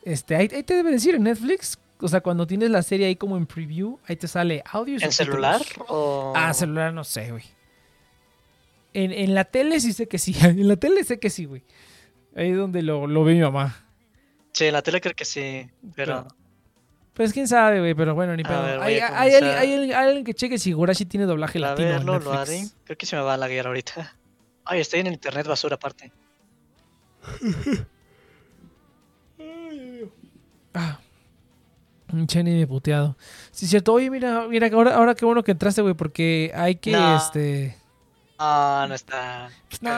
este, 0.03 0.35
ahí, 0.35 0.47
te 0.47 0.73
debe 0.73 0.91
decir 0.91 1.15
en 1.15 1.23
Netflix, 1.23 1.79
o 1.99 2.07
sea, 2.07 2.21
cuando 2.21 2.45
tienes 2.47 2.69
la 2.69 2.81
serie 2.81 3.07
ahí 3.07 3.15
como 3.15 3.37
en 3.37 3.45
preview, 3.45 3.99
ahí 4.07 4.15
te 4.15 4.27
sale 4.27 4.63
audio. 4.65 4.97
¿En 5.01 5.11
celular? 5.11 5.61
O... 5.87 6.33
Ah, 6.35 6.53
celular 6.53 6.93
no 6.93 7.03
sé, 7.03 7.31
güey. 7.31 7.43
En, 8.93 9.11
en 9.11 9.35
la 9.35 9.45
tele 9.45 9.79
sí 9.79 9.93
sé 9.93 10.07
que 10.07 10.17
sí, 10.17 10.35
en 10.41 10.67
la 10.67 10.75
tele 10.75 11.03
sé 11.03 11.19
que 11.19 11.29
sí, 11.29 11.45
güey. 11.45 11.63
Ahí 12.35 12.51
es 12.51 12.57
donde 12.57 12.83
lo, 12.83 13.07
lo 13.07 13.23
ve 13.23 13.33
mi 13.33 13.41
mamá. 13.41 13.83
Sí, 14.53 14.65
en 14.65 14.73
la 14.73 14.81
tele 14.81 15.01
creo 15.01 15.15
que 15.15 15.25
sí, 15.25 15.69
pero... 15.95 16.27
Pues 17.17 17.33
quién 17.33 17.47
sabe, 17.47 17.79
güey, 17.79 17.95
pero 17.95 18.13
bueno, 18.13 18.35
ni 18.35 18.43
pedo. 18.43 18.79
Hay, 18.79 18.99
hay, 18.99 19.33
hay, 19.33 19.91
alguien 19.91 20.23
que 20.23 20.35
cheque 20.35 20.59
si 20.59 20.71
Gurashi 20.71 21.03
tiene 21.05 21.25
doblaje 21.25 21.57
a 21.57 21.61
latino. 21.61 21.89
Verlo, 21.89 22.19
lo 22.19 22.31
haré. 22.31 22.67
Creo 22.83 22.95
que 22.95 23.07
se 23.07 23.15
me 23.15 23.23
va 23.23 23.33
a 23.33 23.37
laguear 23.37 23.65
ahorita. 23.65 24.15
Ay, 24.65 24.81
estoy 24.81 24.99
en 24.99 25.07
el 25.07 25.13
internet 25.13 25.47
basura 25.47 25.77
aparte. 25.77 26.11
ah. 30.75 30.99
Un 32.13 32.27
de 32.27 32.67
puteado. 32.67 33.17
Sí, 33.49 33.65
cierto. 33.65 33.93
Oye, 33.93 34.11
mira, 34.11 34.47
mira, 34.47 34.69
ahora, 34.71 34.93
ahora 34.93 35.15
qué 35.15 35.25
bueno 35.25 35.43
que 35.43 35.53
entraste, 35.53 35.81
güey, 35.81 35.95
porque 35.95 36.51
hay 36.53 36.75
que, 36.75 36.95
este... 37.15 37.75
Ah, 38.37 38.85
no 38.87 38.93
está. 38.93 39.49
No, 39.81 39.91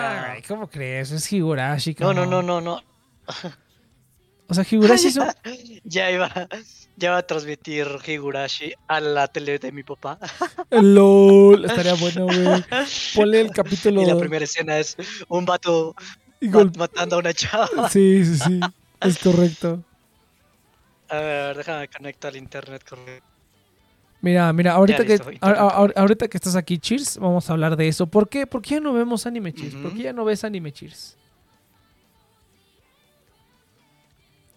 ¿cómo 0.48 0.70
crees? 0.70 1.12
Es 1.12 1.34
Higurashi. 1.34 1.98
No, 2.00 2.14
no, 2.14 2.26
no, 2.26 2.42
no, 2.42 2.62
no. 2.62 2.82
O 4.50 4.54
sea, 4.54 4.66
Higurashi 4.70 5.10
es 5.10 5.20
ya 5.84 6.10
iba, 6.10 6.48
ya 6.98 7.12
va 7.12 7.18
a 7.18 7.22
transmitir 7.22 7.88
Higurashi 8.06 8.74
a 8.88 9.00
la 9.00 9.28
tele 9.28 9.60
de 9.60 9.72
mi 9.72 9.84
papá. 9.84 10.18
LOL, 10.72 11.66
estaría 11.66 11.94
bueno, 11.96 12.26
güey. 12.26 12.64
Ponle 13.14 13.42
el 13.42 13.52
capítulo. 13.52 14.02
Y 14.02 14.06
la 14.08 14.18
primera 14.18 14.44
escena 14.44 14.80
es 14.80 14.98
un 15.28 15.46
vato 15.46 15.96
matando 16.78 17.18
a 17.18 17.20
una 17.20 17.34
chava. 17.34 17.90
Sí, 17.90 18.26
sí, 18.26 18.38
sí. 18.38 18.60
Es 19.02 19.20
correcto. 19.20 19.84
A 21.10 21.20
ver, 21.20 21.58
déjame 21.58 21.88
conectar 21.88 22.32
al 22.32 22.38
internet 22.38 22.84
correcto. 22.88 23.28
Mira, 24.22 24.52
mira, 24.52 24.74
ahorita 24.74 25.06
que, 25.06 25.20
ahorita 25.42 26.28
que 26.28 26.38
estás 26.38 26.56
aquí, 26.56 26.78
Cheers, 26.78 27.20
vamos 27.20 27.50
a 27.50 27.54
hablar 27.54 27.78
de 27.78 27.88
eso. 27.88 28.08
¿Por 28.08 28.28
qué? 28.28 28.46
¿Por 28.46 28.62
qué 28.62 28.76
ya 28.76 28.80
no 28.82 28.94
vemos 28.94 29.26
anime 29.26 29.54
Cheers? 29.54 29.76
¿Por 29.76 29.94
qué 29.94 30.04
ya 30.04 30.14
no 30.14 30.26
ves 30.26 30.44
anime 30.44 30.72
Cheers? 30.74 31.16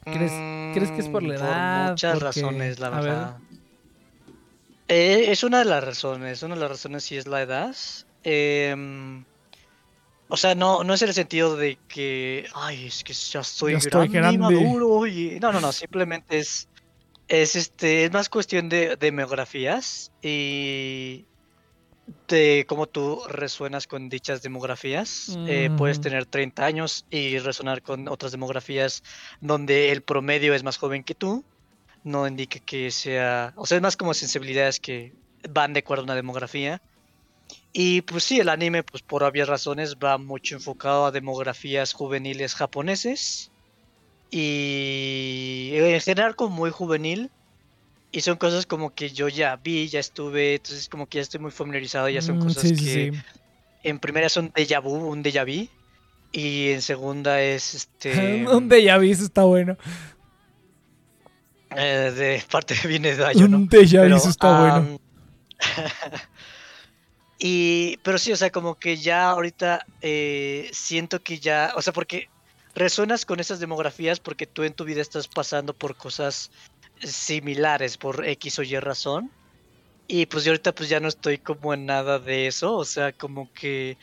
¿Crees, 0.05 0.33
¿crees 0.75 0.91
que 0.91 1.01
es 1.01 1.09
por 1.09 1.23
la 1.23 1.35
edad? 1.35 1.83
Por 1.85 1.91
muchas 1.93 2.21
razones, 2.21 2.79
la 2.79 2.91
verdad. 2.91 3.37
Eh, 4.89 5.27
es 5.29 5.45
una 5.45 5.61
de 5.61 5.65
las 5.65 5.83
razones. 5.85 6.43
Una 6.43 6.55
de 6.55 6.61
las 6.61 6.71
razones 6.71 7.05
sí 7.05 7.17
es 7.17 7.27
la 7.27 7.43
edad. 7.43 7.75
Em, 8.25 9.25
o 10.29 10.37
sea, 10.37 10.55
no, 10.55 10.85
no 10.85 10.95
es 10.95 11.03
el 11.03 11.15
sentido 11.15 11.57
de 11.57 11.79
que, 11.89 12.47
ay, 12.55 12.87
es 12.87 13.05
que 13.05 13.13
ya 13.13 13.41
estoy, 13.41 13.75
grande, 14.09 14.35
y 14.35 14.39
maduro. 14.39 15.07
Y... 15.07 15.39
No, 15.41 15.53
no, 15.53 15.61
no, 15.61 15.73
simplemente 15.73 16.39
es 16.39 16.69
es 17.33 17.57
este, 17.57 18.05
es 18.05 18.13
más 18.13 18.29
cuestión 18.29 18.69
de 18.69 18.97
demografías 18.97 20.13
y 20.21 21.25
de 22.29 22.65
cómo 22.69 22.87
tú 22.87 23.23
resuenas 23.29 23.87
con 23.87 24.09
dichas 24.09 24.43
demografías. 24.43 25.37
Eh, 25.47 25.71
puedes 25.77 25.99
mm. 25.99 26.03
tener 26.03 26.27
30 26.27 26.65
años 26.65 27.07
y 27.11 27.39
resonar 27.39 27.83
con 27.83 28.09
otras 28.09 28.33
demografías 28.33 29.03
donde 29.41 29.93
el 29.93 30.03
promedio 30.03 30.55
es 30.55 30.63
más 30.63 30.79
joven 30.79 31.05
que 31.05 31.15
tú. 31.15 31.45
No 32.05 32.27
indica 32.27 32.59
que 32.59 32.91
sea, 32.91 33.53
o 33.57 33.67
sea, 33.67 33.77
es 33.77 33.83
más 33.83 33.97
como 33.97 34.15
sensibilidades 34.15 34.81
que 34.81 35.13
van 35.49 35.73
de 35.73 35.81
acuerdo 35.81 36.03
a 36.03 36.05
una 36.05 36.15
demografía. 36.15 36.83
Y 37.73 38.03
pues 38.03 38.25
sí, 38.25 38.41
el 38.41 38.49
anime, 38.49 38.83
pues 38.83 39.03
por 39.03 39.23
obvias 39.23 39.49
razones, 39.49 39.97
va 39.97 40.19
mucho 40.19 40.57
enfocado 40.57 41.07
a 41.07 41.11
demografías 41.11 41.93
juveniles 41.93 42.55
japoneses. 42.55 43.51
Y 44.31 45.71
en 45.75 46.01
general 46.01 46.35
como 46.35 46.57
muy 46.57 46.71
juvenil. 46.71 47.31
Y 48.13 48.21
son 48.21 48.37
cosas 48.37 48.67
como 48.67 48.95
que 48.95 49.11
yo 49.11 49.29
ya 49.29 49.57
vi, 49.57 49.89
ya 49.89 49.99
estuve, 49.99 50.57
entonces 50.57 50.89
como 50.89 51.07
que 51.09 51.17
ya 51.19 51.23
estoy 51.23 51.41
muy 51.41 51.51
familiarizado, 51.51 52.09
ya 52.11 52.21
son 52.21 52.37
Mm, 52.37 52.41
cosas 52.41 52.63
sí, 52.63 52.77
sí, 52.77 52.85
que 52.85 53.13
sí. 53.13 53.19
en 53.85 53.99
primera 53.99 54.29
son 54.29 54.53
déjà 54.53 54.81
vu, 54.83 54.95
un 55.11 55.23
déjà 55.23 55.45
vu. 55.45 55.69
Y 56.35 56.71
en 56.73 56.83
segunda 56.83 57.41
es 57.43 57.75
este... 57.75 58.47
Un 58.53 58.69
déjà 58.69 58.99
vu, 58.99 59.05
eso 59.11 59.25
está 59.25 59.45
bueno. 59.45 59.77
eh, 61.77 62.13
de 62.15 62.43
parte 62.51 62.75
viene 62.87 63.11
de 63.13 63.17
Dayo, 63.17 63.49
¿no? 63.49 63.57
Un 63.59 63.69
déjà 63.69 64.03
vu, 64.03 64.05
Pero, 64.05 64.17
eso 64.17 64.29
está 64.29 64.61
bueno. 64.61 64.99
y, 67.39 67.97
pero 68.03 68.19
sí, 68.19 68.33
o 68.33 68.37
sea, 68.37 68.51
como 68.51 68.77
que 68.79 68.97
ya 68.97 69.31
ahorita 69.31 69.85
eh, 70.01 70.71
siento 70.73 71.23
que 71.23 71.39
ya, 71.39 71.73
o 71.77 71.83
sea, 71.83 71.93
porque 71.93 72.29
resuenas 72.75 73.27
con 73.27 73.41
esas 73.41 73.59
demografías 73.61 74.21
porque 74.21 74.47
tú 74.47 74.63
en 74.65 74.75
tu 74.75 74.85
vida 74.85 75.03
estás 75.03 75.29
pasando 75.29 75.75
por 75.75 75.97
cosas 75.97 76.51
similares 77.01 77.97
por 77.97 78.27
X 78.27 78.59
o 78.59 78.63
Y 78.63 78.79
razón. 78.79 79.31
Y 80.09 80.27
pues 80.27 80.45
yo 80.45 80.53
ahorita 80.53 80.75
pues 80.75 80.89
ya 80.89 81.01
no 81.01 81.09
estoy 81.09 81.39
como 81.39 81.73
en 81.73 81.87
nada 81.87 82.19
de 82.19 82.47
eso, 82.47 82.75
o 82.75 82.85
sea, 82.85 83.13
como 83.13 83.51
que 83.55 83.97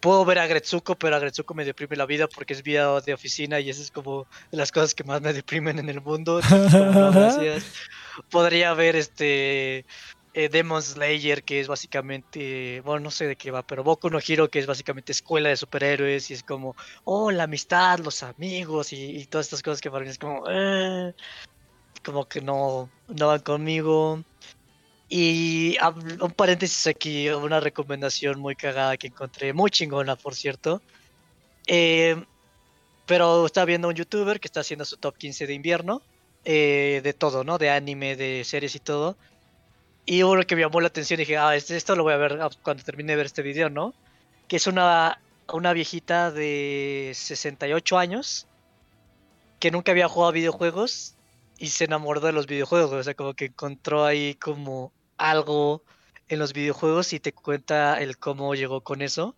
puedo 0.00 0.24
ver 0.24 0.38
a 0.38 0.46
Gretsuko, 0.46 0.94
pero 0.96 1.16
a 1.16 1.18
Gretsuko 1.18 1.54
me 1.54 1.64
deprime 1.64 1.96
la 1.96 2.06
vida 2.06 2.26
porque 2.26 2.54
es 2.54 2.62
vida 2.62 3.00
de 3.00 3.12
oficina 3.12 3.60
y 3.60 3.68
eso 3.68 3.82
es 3.82 3.90
como 3.90 4.26
de 4.50 4.56
las 4.56 4.72
cosas 4.72 4.94
que 4.94 5.04
más 5.04 5.20
me 5.20 5.32
deprimen 5.32 5.78
en 5.78 5.88
el 5.88 6.00
mundo. 6.00 6.40
entonces. 6.40 7.64
Podría 8.30 8.74
ver 8.74 8.96
este 8.96 9.84
eh, 10.32 10.48
Demon 10.48 10.82
Slayer, 10.82 11.42
que 11.42 11.60
es 11.60 11.68
básicamente, 11.68 12.80
bueno, 12.82 13.00
no 13.00 13.10
sé 13.10 13.26
de 13.26 13.36
qué 13.36 13.50
va, 13.50 13.62
pero 13.62 13.82
Boku 13.82 14.10
no 14.10 14.18
Hero, 14.26 14.48
que 14.48 14.60
es 14.60 14.66
básicamente 14.66 15.12
escuela 15.12 15.48
de 15.48 15.56
superhéroes, 15.56 16.30
y 16.30 16.34
es 16.34 16.42
como, 16.42 16.76
oh, 17.04 17.30
la 17.30 17.44
amistad, 17.44 17.98
los 17.98 18.22
amigos, 18.22 18.92
y, 18.92 19.16
y 19.16 19.24
todas 19.26 19.46
estas 19.46 19.62
cosas 19.62 19.80
que 19.80 19.90
para 19.90 20.04
mí 20.04 20.10
es 20.10 20.18
como, 20.18 20.44
eh, 20.48 21.14
como 22.04 22.26
que 22.26 22.40
no, 22.40 22.88
no 23.08 23.26
van 23.28 23.40
conmigo. 23.40 24.22
Y 25.08 25.76
un 26.20 26.30
paréntesis 26.30 26.86
aquí, 26.86 27.28
una 27.30 27.58
recomendación 27.60 28.38
muy 28.38 28.54
cagada 28.54 28.96
que 28.96 29.08
encontré, 29.08 29.52
muy 29.52 29.70
chingona, 29.70 30.14
por 30.16 30.34
cierto. 30.34 30.80
Eh, 31.66 32.22
pero 33.06 33.44
estaba 33.46 33.64
viendo 33.64 33.88
un 33.88 33.94
youtuber 33.94 34.38
que 34.38 34.46
está 34.46 34.60
haciendo 34.60 34.84
su 34.84 34.96
top 34.96 35.16
15 35.16 35.48
de 35.48 35.54
invierno, 35.54 36.00
eh, 36.44 37.00
de 37.02 37.12
todo, 37.12 37.42
¿no? 37.42 37.58
De 37.58 37.70
anime, 37.70 38.14
de 38.14 38.44
series 38.44 38.76
y 38.76 38.78
todo. 38.78 39.16
Y 40.06 40.22
uno 40.22 40.44
que 40.44 40.54
me 40.54 40.62
llamó 40.62 40.80
la 40.80 40.86
atención 40.86 41.18
dije, 41.18 41.36
ah, 41.36 41.56
este- 41.56 41.76
esto 41.76 41.96
lo 41.96 42.04
voy 42.04 42.12
a 42.14 42.16
ver 42.16 42.38
cuando 42.62 42.84
termine 42.84 43.12
de 43.12 43.16
ver 43.16 43.26
este 43.26 43.42
video, 43.42 43.68
¿no? 43.68 43.94
Que 44.46 44.56
es 44.56 44.66
una, 44.68 45.20
una 45.52 45.72
viejita 45.72 46.30
de 46.30 47.10
68 47.14 47.98
años 47.98 48.46
que 49.58 49.70
nunca 49.72 49.90
había 49.92 50.08
jugado 50.08 50.32
videojuegos 50.32 51.14
y 51.60 51.68
se 51.68 51.84
enamoró 51.84 52.20
de 52.20 52.32
los 52.32 52.46
videojuegos. 52.46 52.92
O 52.92 53.02
sea, 53.04 53.14
como 53.14 53.34
que 53.34 53.44
encontró 53.44 54.04
ahí 54.04 54.34
como 54.34 54.92
algo 55.18 55.84
en 56.28 56.38
los 56.38 56.54
videojuegos 56.54 57.12
y 57.12 57.20
te 57.20 57.32
cuenta 57.32 58.00
el 58.00 58.16
cómo 58.16 58.54
llegó 58.54 58.80
con 58.80 59.02
eso. 59.02 59.36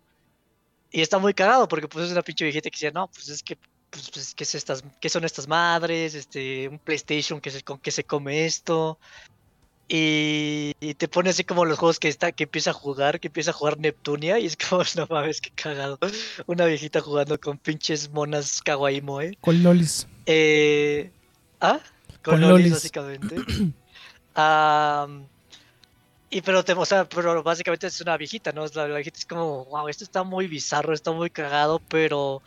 Y 0.89 1.01
está 1.01 1.19
muy 1.19 1.33
cagado 1.33 1.67
porque 1.67 1.87
pues 1.87 2.05
es 2.05 2.11
una 2.11 2.21
pinche 2.21 2.45
viejita 2.45 2.69
que 2.69 2.75
decía, 2.75 2.91
no, 2.91 3.09
pues 3.09 3.27
es 3.27 3.43
que, 3.43 3.57
pues, 3.89 4.09
pues, 4.09 4.33
¿qué, 4.33 4.45
es 4.45 4.55
estas, 4.55 4.83
¿qué 5.01 5.09
son 5.09 5.25
estas 5.25 5.47
madres? 5.49 6.15
Este, 6.15 6.69
un 6.69 6.79
PlayStation, 6.79 7.41
que 7.41 7.51
se, 7.51 7.61
con 7.61 7.77
qué 7.79 7.91
se 7.91 8.05
come 8.05 8.45
esto? 8.45 8.97
Y, 9.89 10.73
y 10.79 10.93
te 10.93 11.09
pone 11.09 11.31
así 11.31 11.43
como 11.43 11.65
los 11.65 11.77
juegos 11.77 11.99
que 11.99 12.07
está, 12.07 12.31
que 12.31 12.45
empieza 12.45 12.69
a 12.69 12.73
jugar, 12.73 13.19
que 13.19 13.27
empieza 13.27 13.51
a 13.51 13.53
jugar 13.53 13.77
Neptunia 13.79 14.39
y 14.39 14.45
es 14.45 14.55
como, 14.55 14.81
no 14.95 15.07
mames, 15.09 15.41
qué 15.41 15.49
cagado. 15.49 15.99
Una 16.45 16.65
viejita 16.65 17.01
jugando 17.01 17.37
con 17.37 17.57
pinches 17.57 18.09
monas 18.11 18.61
kawaii 18.61 19.01
moe. 19.01 19.37
Con 19.41 19.61
lolis. 19.61 20.07
Eh, 20.25 21.11
¿Ah? 21.59 21.81
Con, 22.23 22.35
Con 22.35 22.41
lolis, 22.41 22.53
lolis. 22.55 22.71
básicamente. 22.71 23.35
Am, 24.35 25.27
y 26.29 26.41
pero, 26.41 26.63
te, 26.63 26.73
o 26.73 26.85
sea, 26.85 27.07
pero 27.07 27.43
básicamente 27.43 27.85
es 27.87 28.01
una 28.01 28.17
viejita, 28.17 28.51
¿no? 28.51 28.65
La, 28.73 28.87
la 28.87 28.95
viejita 28.95 29.19
es 29.19 29.25
como, 29.25 29.65
wow, 29.65 29.87
esto 29.87 30.03
está 30.03 30.23
muy 30.23 30.47
bizarro, 30.47 30.93
está 30.93 31.11
muy 31.11 31.29
cagado, 31.29 31.79
pero 31.89 32.41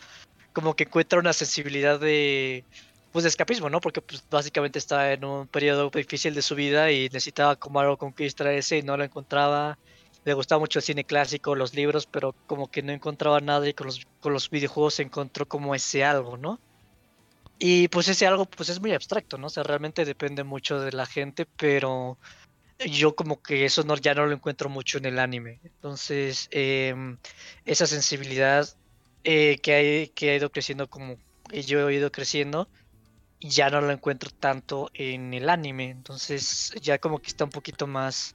como 0.53 0.75
que 0.75 0.85
encuentra 0.85 1.21
una 1.21 1.33
sensibilidad 1.33 2.01
de, 2.01 2.65
pues, 3.13 3.23
de 3.23 3.29
escapismo, 3.29 3.71
¿no? 3.71 3.81
Porque 3.81 4.01
pues, 4.01 4.25
básicamente 4.31 4.79
está 4.79 5.13
en 5.13 5.25
un 5.25 5.47
periodo 5.47 5.89
difícil 5.91 6.35
de 6.35 6.43
su 6.43 6.55
vida 6.55 6.91
y 6.91 7.05
necesitaba 7.11 7.57
como 7.57 7.79
algo 7.79 7.97
con 7.97 8.13
que 8.13 8.25
distraerse 8.25 8.79
y 8.79 8.83
no 8.83 8.97
lo 8.97 9.05
encontraba. 9.05 9.79
Le 10.25 10.35
gustaba 10.35 10.59
mucho 10.59 10.81
el 10.81 10.83
cine 10.83 11.05
clásico, 11.05 11.55
los 11.55 11.75
libros, 11.75 12.07
pero 12.07 12.35
como 12.47 12.71
que 12.71 12.83
no 12.83 12.93
encontraba 12.93 13.41
nada 13.41 13.69
y 13.69 13.75
con 13.75 13.87
los, 13.87 14.01
con 14.21 14.33
los 14.33 14.51
videojuegos 14.51 14.99
encontró 14.99 15.47
como 15.47 15.75
ese 15.75 16.05
algo, 16.05 16.37
¿no? 16.37 16.59
Y 17.59 17.89
pues 17.89 18.09
ese 18.09 18.27
algo 18.27 18.45
pues 18.47 18.69
es 18.69 18.81
muy 18.81 18.93
abstracto, 18.93 19.39
¿no? 19.39 19.47
O 19.47 19.51
sea, 19.51 19.63
realmente 19.63 20.05
depende 20.05 20.45
mucho 20.45 20.81
de 20.81 20.93
la 20.93 21.07
gente, 21.07 21.47
pero 21.47 22.19
yo 22.79 23.17
como 23.17 23.41
que 23.43 23.65
eso 23.65 23.83
no, 23.85 23.97
ya 23.97 24.15
no 24.15 24.27
lo 24.27 24.35
encuentro 24.35 24.69
mucho 24.69 24.99
en 24.99 25.07
el 25.07 25.19
anime. 25.19 25.61
Entonces, 25.65 26.49
em, 26.51 27.19
esa 27.65 27.87
sensibilidad 27.87 28.69
eh, 29.25 29.59
que, 29.63 29.75
hay, 29.75 30.09
que 30.09 30.31
ha 30.31 30.37
ido 30.37 30.51
creciendo 30.51 30.89
como 30.89 31.17
yo 31.53 31.89
he 31.89 31.95
ido 31.95 32.11
creciendo, 32.13 32.69
ya 33.41 33.71
no 33.71 33.81
lo 33.81 33.91
encuentro 33.93 34.31
tanto 34.31 34.91
en 34.95 35.33
el 35.35 35.49
anime. 35.49 35.91
Entonces, 35.91 36.73
ya 36.83 36.99
como 36.99 37.21
que 37.21 37.29
está 37.29 37.45
un 37.45 37.51
poquito 37.51 37.87
más, 37.87 38.35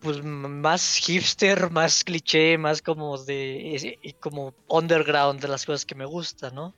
pues 0.00 0.22
más 0.22 0.98
hipster, 0.98 1.70
más 1.70 2.04
cliché, 2.04 2.58
más 2.58 2.82
como 2.82 3.18
de, 3.18 3.98
como 4.20 4.54
underground 4.68 5.40
de 5.40 5.48
las 5.48 5.64
cosas 5.64 5.84
que 5.84 5.94
me 5.94 6.04
gustan, 6.04 6.54
¿no? 6.54 6.74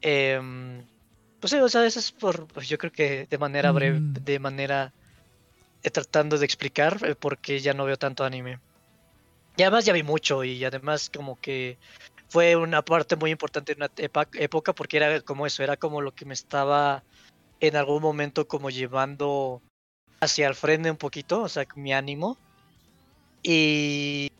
Em, 0.00 0.84
pues 1.40 1.50
sí, 1.50 1.58
o 1.58 1.68
sea, 1.68 1.86
eso 1.86 1.98
es 1.98 2.12
por, 2.12 2.46
pues 2.48 2.68
yo 2.68 2.78
creo 2.78 2.92
que 2.92 3.26
de 3.28 3.38
manera 3.38 3.72
breve, 3.72 4.00
Mm. 4.00 4.12
de 4.12 4.38
manera 4.38 4.92
eh, 5.82 5.90
tratando 5.90 6.38
de 6.38 6.44
explicar 6.44 6.98
eh, 7.04 7.14
por 7.14 7.38
qué 7.38 7.60
ya 7.60 7.74
no 7.74 7.84
veo 7.84 7.96
tanto 7.96 8.24
anime. 8.24 8.58
Y 9.56 9.62
además 9.62 9.84
ya 9.84 9.92
vi 9.92 10.02
mucho 10.02 10.44
y 10.44 10.64
además 10.64 11.10
como 11.14 11.36
que 11.40 11.78
fue 12.28 12.56
una 12.56 12.82
parte 12.82 13.16
muy 13.16 13.30
importante 13.30 13.72
en 13.72 13.78
una 13.78 13.90
época 14.34 14.72
porque 14.72 14.96
era 14.98 15.20
como 15.20 15.46
eso, 15.46 15.62
era 15.62 15.76
como 15.76 16.00
lo 16.00 16.12
que 16.12 16.24
me 16.24 16.34
estaba 16.34 17.02
en 17.60 17.76
algún 17.76 18.02
momento 18.02 18.46
como 18.46 18.70
llevando 18.70 19.62
hacia 20.20 20.48
el 20.48 20.54
frente 20.54 20.90
un 20.90 20.96
poquito, 20.96 21.42
o 21.42 21.48
sea, 21.48 21.66
mi 21.74 21.92
ánimo. 21.92 22.38
Y 23.42 24.30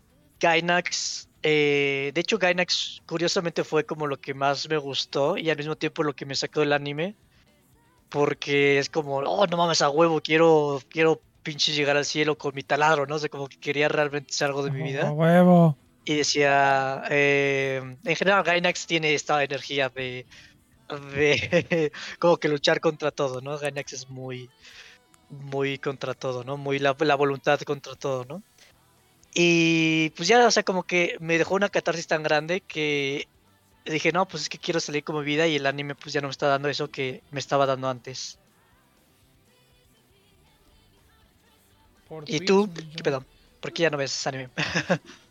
Gainax, 0.40 1.27
eh, 1.42 2.10
de 2.14 2.20
hecho 2.20 2.38
Gainax 2.38 3.02
curiosamente 3.06 3.64
fue 3.64 3.84
como 3.84 4.06
lo 4.06 4.20
que 4.20 4.34
más 4.34 4.68
me 4.68 4.76
gustó 4.76 5.36
y 5.36 5.50
al 5.50 5.56
mismo 5.56 5.76
tiempo 5.76 6.02
lo 6.02 6.14
que 6.14 6.26
me 6.26 6.34
sacó 6.34 6.60
del 6.60 6.72
anime. 6.72 7.14
Porque 8.08 8.78
es 8.78 8.88
como, 8.88 9.16
oh, 9.18 9.46
no 9.46 9.56
mames, 9.58 9.82
a 9.82 9.90
huevo, 9.90 10.20
quiero, 10.22 10.80
quiero 10.88 11.20
pinche 11.42 11.72
llegar 11.72 11.96
al 11.96 12.06
cielo 12.06 12.38
con 12.38 12.54
mi 12.54 12.62
taladro, 12.62 13.06
¿no? 13.06 13.16
O 13.16 13.18
sea, 13.18 13.28
como 13.28 13.48
que 13.48 13.58
quería 13.58 13.88
realmente 13.88 14.32
hacer 14.32 14.46
algo 14.48 14.62
de 14.62 14.70
mi 14.70 14.80
A 14.80 14.84
vida. 14.84 15.12
huevo. 15.12 15.76
Y 16.04 16.16
decía, 16.16 17.02
eh, 17.10 17.82
en 18.02 18.16
general 18.16 18.42
Gainax 18.44 18.86
tiene 18.86 19.12
esta 19.12 19.44
energía 19.44 19.90
de, 19.90 20.24
de 21.14 21.92
como 22.18 22.38
que 22.38 22.48
luchar 22.48 22.80
contra 22.80 23.10
todo, 23.10 23.42
¿no? 23.42 23.58
Gainax 23.58 23.92
es 23.92 24.08
muy, 24.08 24.48
muy 25.28 25.78
contra 25.78 26.14
todo, 26.14 26.44
¿no? 26.44 26.56
Muy 26.56 26.78
la, 26.78 26.96
la 26.98 27.14
voluntad 27.14 27.60
contra 27.60 27.94
todo, 27.94 28.24
¿no? 28.24 28.42
Y 29.34 30.10
pues 30.10 30.28
ya, 30.28 30.46
o 30.46 30.50
sea, 30.50 30.62
como 30.62 30.82
que 30.82 31.16
me 31.20 31.38
dejó 31.38 31.54
una 31.54 31.68
catarsis 31.68 32.06
tan 32.06 32.22
grande 32.22 32.60
que 32.60 33.28
dije, 33.84 34.12
no, 34.12 34.26
pues 34.26 34.44
es 34.44 34.48
que 34.48 34.58
quiero 34.58 34.80
salir 34.80 35.04
con 35.04 35.16
mi 35.16 35.24
vida 35.24 35.46
y 35.46 35.56
el 35.56 35.66
anime 35.66 35.94
pues 35.94 36.12
ya 36.12 36.20
no 36.20 36.28
me 36.28 36.32
está 36.32 36.46
dando 36.46 36.68
eso 36.68 36.88
que 36.88 37.22
me 37.30 37.40
estaba 37.40 37.66
dando 37.66 37.88
antes. 37.88 38.38
¿Y 42.26 42.40
tú? 42.40 42.68
¿Qué 42.96 43.02
pedo? 43.02 43.24
¿Por 43.60 43.72
qué 43.72 43.82
ya 43.82 43.90
no 43.90 43.98
ves 43.98 44.26
anime? 44.26 44.48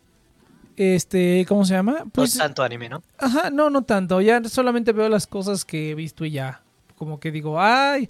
Este, 0.78 1.44
¿cómo 1.48 1.66
se 1.66 1.74
llama? 1.74 2.04
Pues, 2.14 2.36
no 2.36 2.44
tanto 2.44 2.62
anime, 2.62 2.88
¿no? 2.88 3.02
ajá, 3.18 3.50
no, 3.50 3.72
no 3.72 3.82
tanto. 3.82 4.22
Ya 4.22 4.44
solamente 4.44 4.92
veo 4.92 5.10
las 5.10 5.26
cosas 5.26 5.66
que 5.66 5.90
he 5.90 5.96
visto 5.96 6.24
y 6.24 6.30
ya. 6.30 6.62
Como 6.96 7.20
que 7.20 7.32
digo, 7.32 7.60
ay, 7.60 8.08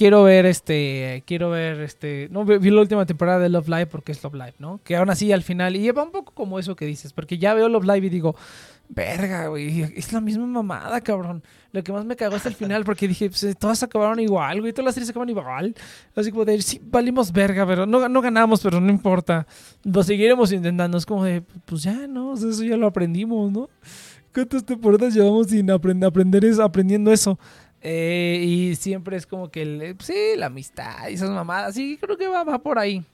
quiero 0.00 0.22
ver 0.22 0.46
este, 0.46 1.22
quiero 1.26 1.50
ver 1.50 1.78
este, 1.82 2.28
no 2.30 2.46
vi 2.46 2.70
la 2.70 2.80
última 2.80 3.04
temporada 3.04 3.38
de 3.38 3.50
Love 3.50 3.68
Live 3.68 3.86
porque 3.88 4.12
es 4.12 4.22
Love 4.24 4.32
Live, 4.32 4.54
¿no? 4.58 4.80
Que 4.82 4.96
aún 4.96 5.10
así 5.10 5.30
al 5.30 5.42
final, 5.42 5.76
y 5.76 5.80
lleva 5.80 6.02
un 6.02 6.10
poco 6.10 6.32
como 6.32 6.58
eso 6.58 6.74
que 6.74 6.86
dices, 6.86 7.12
porque 7.12 7.36
ya 7.36 7.52
veo 7.52 7.68
Love 7.68 7.84
Live 7.84 8.06
y 8.06 8.08
digo, 8.08 8.34
verga, 8.88 9.48
güey, 9.48 9.82
es 9.94 10.10
la 10.14 10.22
misma 10.22 10.46
mamada, 10.46 11.02
cabrón. 11.02 11.42
Lo 11.72 11.84
que 11.84 11.92
más 11.92 12.06
me 12.06 12.16
cagó 12.16 12.34
hasta 12.36 12.48
el 12.48 12.54
final 12.54 12.82
porque 12.82 13.06
dije, 13.06 13.28
pues, 13.28 13.54
todas 13.58 13.82
acabaron 13.82 14.18
igual, 14.20 14.62
güey, 14.62 14.72
todas 14.72 14.86
las 14.86 14.94
series 14.94 15.10
acabaron 15.10 15.28
igual. 15.28 15.74
Así 16.16 16.30
como 16.30 16.46
de, 16.46 16.62
sí, 16.62 16.80
valimos 16.82 17.30
verga, 17.30 17.66
pero 17.66 17.84
no, 17.84 18.08
no 18.08 18.22
ganamos, 18.22 18.62
pero 18.62 18.80
no 18.80 18.88
importa. 18.90 19.46
Lo 19.84 20.02
seguiremos 20.02 20.50
intentando. 20.50 20.96
Es 20.96 21.04
como 21.04 21.24
de, 21.24 21.42
pues 21.66 21.82
ya, 21.82 22.06
¿no? 22.06 22.32
Eso 22.32 22.64
ya 22.64 22.78
lo 22.78 22.86
aprendimos, 22.86 23.52
¿no? 23.52 23.68
¿Cuántas 24.32 24.64
temporadas 24.64 25.12
llevamos 25.12 25.48
sin 25.48 25.66
aprend- 25.66 26.06
aprender 26.06 26.44
eso, 26.44 26.62
aprendiendo 26.62 27.12
eso? 27.12 27.36
Eh, 27.82 28.42
y 28.46 28.76
siempre 28.76 29.16
es 29.16 29.26
como 29.26 29.50
que, 29.50 29.62
el, 29.62 29.80
eh, 29.82 29.96
sí, 30.00 30.14
la 30.36 30.46
amistad 30.46 31.08
y 31.08 31.14
esas 31.14 31.30
mamadas. 31.30 31.74
Sí, 31.74 31.96
creo 32.00 32.16
que 32.16 32.28
va, 32.28 32.44
va 32.44 32.58
por 32.58 32.78
ahí. 32.78 33.04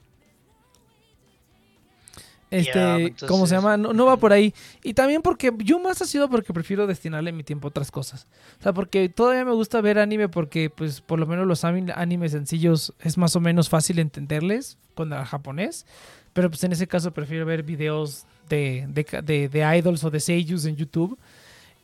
Este, 2.49 2.71
Ya, 3.19 3.27
¿cómo 3.27 3.45
se 3.45 3.55
llama? 3.55 3.75
No, 3.75 3.91
no 3.91 4.05
va 4.05 4.15
por 4.15 4.31
ahí. 4.31 4.53
Y 4.81 4.93
también 4.93 5.21
porque 5.21 5.51
yo 5.59 5.79
más 5.79 6.01
ha 6.01 6.05
sido 6.05 6.29
porque 6.29 6.53
prefiero 6.53 6.87
destinarle 6.87 7.33
mi 7.33 7.43
tiempo 7.43 7.67
a 7.67 7.69
otras 7.69 7.91
cosas. 7.91 8.25
O 8.59 8.63
sea, 8.63 8.73
porque 8.73 9.09
todavía 9.09 9.43
me 9.43 9.51
gusta 9.51 9.81
ver 9.81 9.99
anime 9.99 10.29
porque, 10.29 10.69
pues, 10.69 11.01
por 11.01 11.19
lo 11.19 11.27
menos 11.27 11.45
los 11.45 11.65
animes 11.65 12.31
sencillos 12.31 12.93
es 13.01 13.17
más 13.17 13.35
o 13.35 13.41
menos 13.41 13.67
fácil 13.67 13.99
entenderles 13.99 14.77
con 14.95 15.11
el 15.11 15.25
japonés. 15.25 15.85
Pero, 16.31 16.49
pues, 16.49 16.63
en 16.63 16.71
ese 16.71 16.87
caso 16.87 17.11
prefiero 17.11 17.45
ver 17.45 17.63
videos 17.63 18.25
de, 18.47 18.85
de, 18.87 19.05
de- 19.23 19.49
de 19.49 19.77
idols 19.77 20.05
o 20.05 20.09
de 20.09 20.21
seiyus 20.21 20.63
en 20.65 20.77
YouTube 20.77 21.17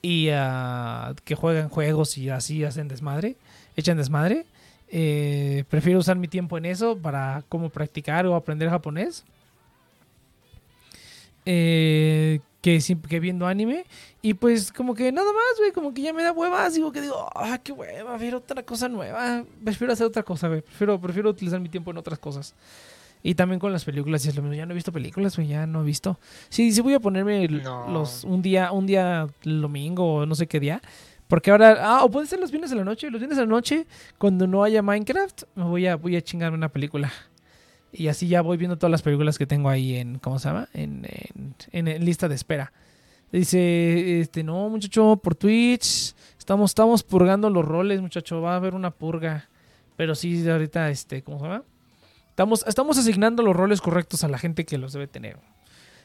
y 0.03 0.29
ah, 0.31 1.15
que 1.23 1.33
juegan 1.33 1.69
juegos 1.69 2.17
y 2.17 2.29
así 2.29 2.63
hacen 2.63 2.89
desmadre, 2.89 3.37
echan 3.75 3.97
desmadre. 3.97 4.45
Eh, 4.89 5.63
prefiero 5.69 5.97
usar 5.97 6.17
mi 6.17 6.27
tiempo 6.27 6.57
en 6.57 6.65
eso 6.65 6.95
para 6.97 7.43
como 7.49 7.69
practicar 7.69 8.27
o 8.27 8.35
aprender 8.35 8.69
japonés 8.69 9.23
eh, 11.45 12.41
que, 12.61 12.79
que 13.09 13.19
viendo 13.21 13.47
anime. 13.47 13.85
Y 14.21 14.33
pues 14.33 14.73
como 14.73 14.93
que 14.93 15.11
nada 15.11 15.31
más, 15.31 15.57
güey, 15.57 15.71
como 15.71 15.93
que 15.93 16.01
ya 16.01 16.11
me 16.13 16.21
da 16.21 16.33
huevas. 16.33 16.73
Digo 16.73 16.91
que 16.91 17.01
digo, 17.01 17.29
ah, 17.33 17.57
qué 17.63 17.71
hueva, 17.71 18.17
ver 18.17 18.35
otra 18.35 18.61
cosa 18.63 18.89
nueva. 18.89 19.45
Prefiero 19.63 19.93
hacer 19.93 20.05
otra 20.05 20.23
cosa, 20.23 20.49
güey. 20.49 20.61
Prefiero, 20.61 20.99
prefiero 20.99 21.29
utilizar 21.29 21.61
mi 21.61 21.69
tiempo 21.69 21.91
en 21.91 21.97
otras 21.97 22.19
cosas. 22.19 22.53
Y 23.25 23.35
también 23.35 23.59
con 23.59 23.71
las 23.71 23.85
películas, 23.85 24.25
y 24.25 24.29
es 24.29 24.35
lo 24.35 24.41
mismo. 24.41 24.55
Ya 24.55 24.65
no 24.65 24.73
he 24.73 24.75
visto 24.75 24.91
películas, 24.91 25.35
güey, 25.37 25.47
ya 25.47 25.65
no 25.65 25.81
he 25.81 25.85
visto. 25.85 26.19
Sí, 26.49 26.71
sí 26.73 26.81
voy 26.81 26.93
a 26.93 26.99
ponerme 26.99 27.47
No. 27.47 27.89
los 27.89 28.25
un 28.25 28.41
día, 28.41 28.71
un 28.73 28.85
día 28.85 29.27
el 29.43 29.61
domingo 29.61 30.15
o 30.15 30.25
no 30.25 30.35
sé 30.35 30.45
qué 30.47 30.59
día. 30.59 30.81
Porque 31.29 31.49
ahora, 31.49 31.77
ah, 31.81 32.03
o 32.03 32.11
puede 32.11 32.27
ser 32.27 32.39
los 32.39 32.51
viernes 32.51 32.69
de 32.69 32.75
la 32.75 32.83
noche. 32.83 33.09
Los 33.09 33.19
viernes 33.21 33.37
de 33.37 33.45
la 33.45 33.49
noche, 33.49 33.87
cuando 34.17 34.45
no 34.45 34.61
haya 34.63 34.81
Minecraft, 34.81 35.43
me 35.55 35.63
voy 35.63 35.87
a, 35.87 35.95
voy 35.95 36.17
a 36.17 36.21
chingarme 36.21 36.57
una 36.57 36.67
película. 36.69 37.11
Y 37.93 38.07
así 38.07 38.27
ya 38.27 38.41
voy 38.41 38.57
viendo 38.57 38.77
todas 38.77 38.91
las 38.91 39.01
películas 39.01 39.37
que 39.37 39.47
tengo 39.47 39.69
ahí 39.69 39.95
en, 39.95 40.19
¿cómo 40.19 40.37
se 40.37 40.49
llama? 40.49 40.67
En, 40.73 41.05
en- 41.05 41.55
en- 41.71 41.87
en 41.87 42.03
lista 42.05 42.27
de 42.27 42.35
espera. 42.35 42.73
Dice, 43.31 44.19
este, 44.19 44.43
no, 44.43 44.69
muchacho, 44.69 45.15
por 45.23 45.33
Twitch. 45.35 46.13
Estamos, 46.37 46.71
estamos 46.71 47.03
purgando 47.03 47.49
los 47.49 47.65
roles, 47.65 48.01
muchacho. 48.01 48.41
Va 48.41 48.53
a 48.53 48.55
haber 48.57 48.75
una 48.75 48.91
purga. 48.91 49.49
Pero 49.95 50.13
sí, 50.13 50.47
ahorita, 50.47 50.89
este, 50.89 51.23
¿cómo 51.23 51.39
se 51.39 51.45
llama? 51.45 51.63
Estamos, 52.33 52.65
estamos 52.67 52.97
asignando 52.97 53.43
los 53.43 53.55
roles 53.55 53.79
correctos 53.79 54.23
a 54.23 54.27
la 54.27 54.39
gente 54.39 54.65
que 54.65 54.79
los 54.79 54.91
debe 54.93 55.05
tener. 55.05 55.37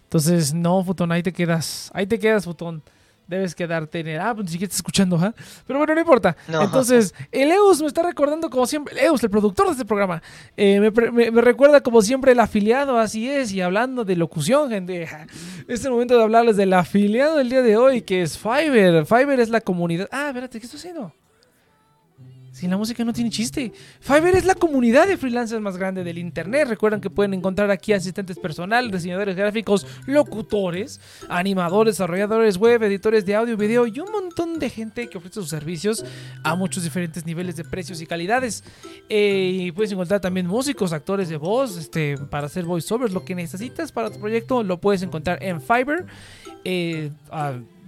Entonces, 0.04 0.52
no, 0.52 0.84
Futón, 0.84 1.10
ahí 1.10 1.22
te 1.22 1.32
quedas. 1.32 1.90
Ahí 1.94 2.06
te 2.06 2.18
quedas, 2.18 2.44
Futón. 2.44 2.82
Debes 3.26 3.54
quedarte 3.54 4.00
en 4.00 4.08
el... 4.08 4.20
Ah, 4.20 4.34
pues 4.34 4.46
ni 4.46 4.52
siquiera 4.52 4.66
estás 4.68 4.78
escuchando, 4.78 5.16
¿ah? 5.16 5.34
Pero 5.66 5.78
bueno, 5.78 5.94
no 5.94 6.00
importa. 6.00 6.34
No. 6.48 6.62
Entonces, 6.62 7.14
el 7.32 7.50
Eus 7.52 7.80
me 7.80 7.86
está 7.86 8.02
recordando 8.02 8.48
como 8.50 8.66
siempre... 8.66 8.98
El 8.98 9.06
Eus, 9.06 9.22
el 9.22 9.28
productor 9.30 9.66
de 9.66 9.72
este 9.72 9.84
programa, 9.84 10.22
eh, 10.56 10.80
me, 10.80 11.10
me- 11.10 11.30
me 11.30 11.40
recuerda 11.42 11.82
como 11.82 12.00
siempre 12.02 12.32
el 12.32 12.40
afiliado, 12.40 12.98
así 12.98 13.28
es. 13.28 13.52
Y 13.52 13.60
hablando 13.62 14.04
de 14.04 14.16
locución, 14.16 14.68
gente. 14.70 15.08
Es 15.68 15.84
el 15.84 15.90
momento 15.92 16.16
de 16.16 16.22
hablarles 16.22 16.56
del 16.56 16.72
afiliado 16.72 17.36
del 17.36 17.50
día 17.50 17.60
de 17.62 17.76
hoy, 17.76 18.00
que 18.02 18.22
es 18.22 18.38
Fiverr. 18.38 19.04
Fiverr 19.06 19.40
es 19.40 19.50
la 19.50 19.60
comunidad... 19.62 20.08
Ah, 20.10 20.28
espérate, 20.28 20.58
¿qué 20.60 20.64
estoy 20.66 20.78
haciendo? 20.78 21.12
Si 22.58 22.66
la 22.66 22.76
música 22.76 23.04
no 23.04 23.12
tiene 23.12 23.30
chiste. 23.30 23.70
Fiverr 24.00 24.34
es 24.34 24.44
la 24.44 24.56
comunidad 24.56 25.06
de 25.06 25.16
freelancers 25.16 25.62
más 25.62 25.76
grande 25.76 26.02
del 26.02 26.18
internet. 26.18 26.66
Recuerden 26.66 27.00
que 27.00 27.08
pueden 27.08 27.32
encontrar 27.34 27.70
aquí 27.70 27.92
asistentes 27.92 28.36
personal, 28.36 28.90
diseñadores 28.90 29.36
gráficos, 29.36 29.86
locutores, 30.06 31.00
animadores, 31.28 31.94
desarrolladores 31.94 32.56
web, 32.56 32.82
editores 32.82 33.24
de 33.24 33.36
audio 33.36 33.56
video 33.56 33.86
y 33.86 34.00
un 34.00 34.10
montón 34.10 34.58
de 34.58 34.70
gente 34.70 35.08
que 35.08 35.18
ofrece 35.18 35.34
sus 35.34 35.50
servicios 35.50 36.04
a 36.42 36.56
muchos 36.56 36.82
diferentes 36.82 37.24
niveles 37.24 37.54
de 37.54 37.62
precios 37.62 38.00
y 38.00 38.06
calidades. 38.08 38.64
Eh, 39.08 39.66
y 39.66 39.70
puedes 39.70 39.92
encontrar 39.92 40.20
también 40.20 40.48
músicos, 40.48 40.92
actores 40.92 41.28
de 41.28 41.36
voz, 41.36 41.76
este, 41.76 42.18
para 42.18 42.48
hacer 42.48 42.64
voiceovers. 42.64 43.14
Lo 43.14 43.24
que 43.24 43.36
necesitas 43.36 43.92
para 43.92 44.10
tu 44.10 44.18
proyecto 44.18 44.64
lo 44.64 44.80
puedes 44.80 45.02
encontrar 45.02 45.40
en 45.44 45.60
Fiverr. 45.60 46.06
Eh, 46.64 47.12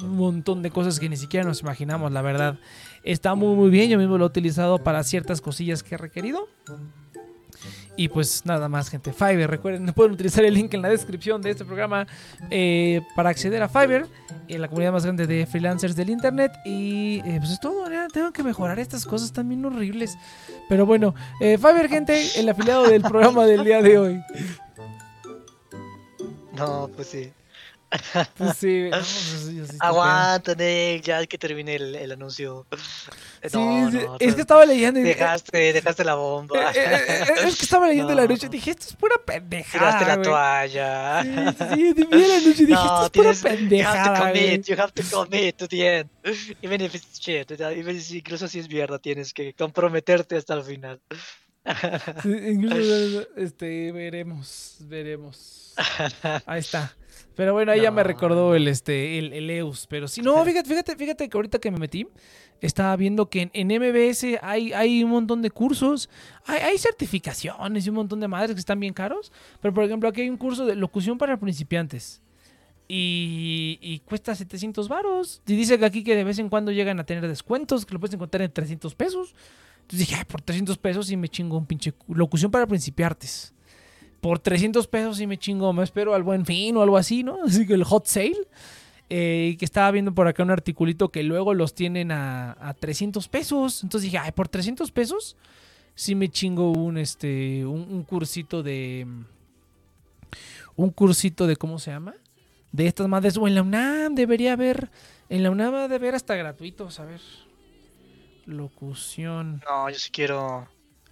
un 0.00 0.16
montón 0.16 0.62
de 0.62 0.70
cosas 0.70 1.00
que 1.00 1.08
ni 1.08 1.16
siquiera 1.16 1.44
nos 1.44 1.60
imaginamos, 1.60 2.12
la 2.12 2.22
verdad. 2.22 2.58
Está 3.02 3.34
muy 3.34 3.54
muy 3.56 3.70
bien, 3.70 3.90
yo 3.90 3.98
mismo 3.98 4.18
lo 4.18 4.24
he 4.24 4.28
utilizado 4.28 4.78
para 4.82 5.02
ciertas 5.04 5.40
cosillas 5.40 5.82
que 5.82 5.94
he 5.94 5.98
requerido. 5.98 6.48
Y 7.96 8.08
pues 8.08 8.46
nada 8.46 8.66
más, 8.68 8.88
gente. 8.88 9.12
Fiverr, 9.12 9.50
recuerden, 9.50 9.86
pueden 9.94 10.12
utilizar 10.12 10.42
el 10.44 10.54
link 10.54 10.72
en 10.72 10.80
la 10.80 10.88
descripción 10.88 11.42
de 11.42 11.50
este 11.50 11.66
programa 11.66 12.06
eh, 12.50 13.02
para 13.14 13.28
acceder 13.28 13.62
a 13.62 13.68
Fiverr, 13.68 14.06
en 14.48 14.60
la 14.62 14.68
comunidad 14.68 14.92
más 14.92 15.04
grande 15.04 15.26
de 15.26 15.44
freelancers 15.44 15.94
del 15.94 16.08
internet. 16.08 16.52
Y 16.64 17.20
eh, 17.26 17.36
pues 17.38 17.50
es 17.50 17.60
todo, 17.60 17.84
tengo 18.12 18.32
que 18.32 18.42
mejorar 18.42 18.78
estas 18.78 19.04
cosas 19.04 19.32
también 19.32 19.62
horribles. 19.64 20.16
Pero 20.68 20.86
bueno, 20.86 21.14
eh, 21.40 21.58
Fiverr, 21.58 21.88
gente, 21.88 22.22
el 22.36 22.48
afiliado 22.48 22.88
del 22.88 23.02
programa 23.02 23.44
del 23.44 23.64
día 23.64 23.82
de 23.82 23.98
hoy. 23.98 24.20
No, 26.52 26.90
pues 26.94 27.08
sí. 27.08 27.32
Pues 28.36 28.56
sí, 28.56 28.84
no, 28.84 28.90
pues, 28.98 29.52
yo 29.52 29.66
sí 29.66 29.76
Aguanta, 29.80 30.54
Nick, 30.54 31.02
ya 31.02 31.26
que 31.26 31.36
termine 31.38 31.74
el, 31.74 31.94
el 31.96 32.12
anuncio. 32.12 32.64
No, 32.70 33.90
sí, 33.90 33.96
no, 33.98 34.16
es 34.20 34.34
que 34.36 34.40
estaba 34.42 34.64
leyendo 34.64 35.00
y 35.00 35.02
Dejaste, 35.02 35.72
dejaste 35.72 36.04
la 36.04 36.14
bomba. 36.14 36.70
eh, 36.70 36.74
eh, 36.76 37.04
eh, 37.08 37.24
es 37.48 37.56
que 37.56 37.64
estaba 37.64 37.88
leyendo 37.88 38.10
el 38.12 38.18
No. 38.18 38.22
anuncio 38.22 38.46
y 38.46 38.50
dije, 38.50 38.70
esto 38.70 38.84
es 38.90 38.94
pura 38.94 39.16
pendejada. 39.24 39.98
Tiraste 39.98 40.06
la 40.06 40.14
güey". 40.16 40.24
toalla. 40.24 41.22
Sí, 41.24 41.30
sí, 41.58 41.94
sí, 41.96 42.06
vi 42.10 42.22
el 42.24 42.30
anuncio 42.30 42.62
y 42.62 42.66
dije, 42.66 42.80
esto 42.80 43.04
es 43.06 43.10
pura 43.10 43.30
tienes- 43.32 43.40
You 43.42 43.48
have 43.48 43.56
to 43.56 43.58
pendejada. 43.58 44.18
güey". 44.20 44.32
commit, 44.32 44.66
you 44.66 44.76
have 44.78 44.92
to 44.92 45.02
commit 45.10 45.56
to 45.56 45.68
the 45.68 45.96
end. 45.98 46.10
Even 46.62 46.80
if 46.82 46.94
it's 46.94 47.18
shit, 47.20 47.50
even 47.50 48.00
si- 48.00 48.18
incluso 48.18 48.46
si 48.46 48.60
es 48.60 48.68
mierda, 48.68 48.98
tienes 49.00 49.32
que 49.34 49.52
comprometerte 49.54 50.36
hasta 50.36 50.54
el 50.54 50.62
final. 50.62 51.00
Sí, 52.22 52.28
incluso, 52.52 53.26
este, 53.36 53.90
veremos, 53.92 54.76
veremos. 54.80 55.74
Ahí 56.46 56.60
está. 56.60 56.94
Pero 57.40 57.54
bueno, 57.54 57.72
ahí 57.72 57.80
ya 57.80 57.90
me 57.90 58.02
recordó 58.02 58.54
el, 58.54 58.68
este, 58.68 59.18
el, 59.18 59.32
el 59.32 59.48
EUS. 59.48 59.86
Pero 59.86 60.08
sí, 60.08 60.20
no, 60.20 60.44
fíjate, 60.44 60.68
fíjate, 60.68 60.94
fíjate 60.94 61.26
que 61.26 61.38
ahorita 61.38 61.58
que 61.58 61.70
me 61.70 61.78
metí, 61.78 62.06
estaba 62.60 62.94
viendo 62.96 63.30
que 63.30 63.40
en, 63.40 63.50
en 63.54 63.68
MBS 63.80 64.26
hay, 64.42 64.74
hay 64.74 65.02
un 65.02 65.10
montón 65.10 65.40
de 65.40 65.50
cursos, 65.50 66.10
hay, 66.44 66.58
hay 66.60 66.76
certificaciones 66.76 67.86
y 67.86 67.88
un 67.88 67.94
montón 67.94 68.20
de 68.20 68.28
madres 68.28 68.52
que 68.52 68.60
están 68.60 68.78
bien 68.78 68.92
caros. 68.92 69.32
Pero 69.62 69.72
por 69.72 69.84
ejemplo, 69.84 70.06
aquí 70.10 70.20
hay 70.20 70.28
un 70.28 70.36
curso 70.36 70.66
de 70.66 70.74
locución 70.74 71.16
para 71.16 71.38
principiantes. 71.40 72.20
Y, 72.88 73.78
y 73.80 74.00
cuesta 74.00 74.34
700 74.34 74.86
varos. 74.88 75.40
Y 75.46 75.54
dice 75.56 75.78
que 75.78 75.86
aquí 75.86 76.04
que 76.04 76.14
de 76.14 76.24
vez 76.24 76.38
en 76.40 76.50
cuando 76.50 76.72
llegan 76.72 77.00
a 77.00 77.04
tener 77.04 77.26
descuentos, 77.26 77.86
que 77.86 77.94
lo 77.94 78.00
puedes 78.00 78.12
encontrar 78.12 78.42
en 78.42 78.52
300 78.52 78.94
pesos. 78.94 79.34
Entonces 79.80 80.00
dije, 80.00 80.16
"Ay, 80.16 80.24
por 80.26 80.42
300 80.42 80.76
pesos 80.76 81.06
sí 81.06 81.16
me 81.16 81.28
chingo 81.30 81.56
un 81.56 81.64
pinche 81.64 81.92
cu- 81.92 82.14
locución 82.14 82.50
para 82.50 82.66
principiantes. 82.66 83.54
Por 84.20 84.38
300 84.38 84.86
pesos 84.86 85.16
sí 85.16 85.26
me 85.26 85.38
chingo, 85.38 85.72
me 85.72 85.82
espero 85.82 86.14
al 86.14 86.22
buen 86.22 86.44
fin 86.44 86.76
o 86.76 86.82
algo 86.82 86.96
así, 86.96 87.22
¿no? 87.22 87.38
Así 87.46 87.66
que 87.66 87.74
el 87.74 87.84
hot 87.84 88.06
sale. 88.06 88.36
Eh, 89.12 89.56
que 89.58 89.64
estaba 89.64 89.90
viendo 89.90 90.14
por 90.14 90.28
acá 90.28 90.44
un 90.44 90.52
articulito 90.52 91.08
que 91.08 91.24
luego 91.24 91.52
los 91.52 91.74
tienen 91.74 92.12
a, 92.12 92.56
a 92.60 92.74
300 92.74 93.26
pesos. 93.28 93.82
Entonces 93.82 94.10
dije, 94.10 94.18
ay, 94.18 94.30
por 94.32 94.46
300 94.46 94.92
pesos 94.92 95.36
sí 96.00 96.14
me 96.14 96.30
chingo 96.30 96.72
un, 96.72 96.96
este, 96.96 97.66
un, 97.66 98.02
cursito 98.04 98.62
de... 98.62 99.06
Un 100.76 100.90
cursito 100.90 101.46
de, 101.46 101.56
¿cómo 101.56 101.78
se 101.78 101.90
llama? 101.90 102.14
De 102.72 102.86
estas 102.86 103.06
madres. 103.06 103.36
O 103.36 103.46
en 103.46 103.54
la 103.54 103.62
UNAM 103.62 104.14
debería 104.14 104.54
haber... 104.54 104.90
En 105.28 105.42
la 105.42 105.50
UNAM 105.50 105.74
debe 105.74 105.96
haber 105.96 106.14
hasta 106.14 106.34
gratuitos, 106.36 107.00
a 107.00 107.04
ver. 107.04 107.20
Locución. 108.46 109.62
No, 109.68 109.90
yo 109.90 109.98
sí 109.98 110.10
quiero. 110.10 110.68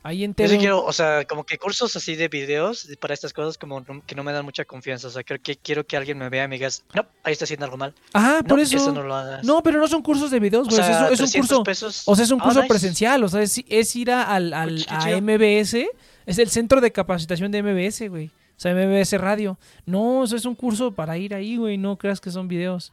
Ahí 0.08 0.24
en 0.24 0.34
Yo 0.34 0.48
sí 0.48 0.58
quiero, 0.58 0.84
o 0.84 0.92
sea, 0.92 1.24
como 1.26 1.44
que 1.44 1.58
cursos 1.58 1.94
así 1.94 2.16
de 2.16 2.28
videos 2.28 2.88
para 2.98 3.12
estas 3.14 3.32
cosas, 3.32 3.58
como 3.58 3.80
no- 3.80 4.02
que 4.06 4.14
no 4.14 4.24
me 4.24 4.32
dan 4.32 4.44
mucha 4.44 4.64
confianza. 4.64 5.08
O 5.08 5.10
sea, 5.10 5.22
creo 5.22 5.38
que 5.42 5.56
quiero 5.56 5.86
que 5.86 5.96
alguien 5.96 6.16
me 6.18 6.28
vea 6.30 6.44
y 6.44 6.48
me 6.48 6.56
digas, 6.56 6.82
no, 6.94 7.06
ahí 7.24 7.32
está 7.32 7.44
haciendo 7.44 7.66
algo 7.66 7.76
mal. 7.76 7.94
Ajá, 8.14 8.38
No, 8.42 8.48
por 8.48 8.60
eso. 8.60 8.76
eso 8.76 8.92
no 8.92 9.02
lo 9.02 9.14
hagas. 9.14 9.44
No, 9.44 9.62
pero 9.62 9.78
no 9.78 9.86
son 9.86 10.02
cursos 10.02 10.30
de 10.30 10.40
videos, 10.40 10.66
güey. 10.68 10.80
o 10.80 10.82
sea, 10.82 11.04
es, 11.06 11.10
un 11.12 11.16
300 11.18 11.48
curso. 11.50 11.62
pesos. 11.62 12.02
O 12.06 12.16
sea, 12.16 12.24
es 12.24 12.30
un 12.30 12.40
Ah, 12.40 12.44
curso 12.44 12.60
nice. 12.62 12.68
presencial. 12.68 13.22
O 13.24 13.28
sea, 13.28 13.42
es, 13.42 13.62
es 13.68 13.96
ir 13.96 14.10
a, 14.10 14.22
al, 14.22 14.52
al- 14.54 14.84
Qué 14.86 14.94
a 14.94 14.98
chido. 15.00 15.20
MBS. 15.20 15.86
Es 16.26 16.38
el 16.38 16.48
centro 16.48 16.80
de 16.80 16.90
capacitación 16.90 17.50
de 17.52 17.62
MBS, 17.62 18.08
güey. 18.08 18.26
O 18.28 18.60
sea, 18.60 18.72
MBS 18.74 19.16
Radio. 19.18 19.58
No, 19.86 20.24
eso 20.24 20.34
es 20.36 20.44
un 20.44 20.54
curso 20.54 20.90
para 20.92 21.16
ir 21.18 21.34
ahí, 21.34 21.56
güey. 21.56 21.78
No 21.78 21.96
creas 21.96 22.20
que 22.20 22.30
son 22.30 22.48
videos. 22.48 22.92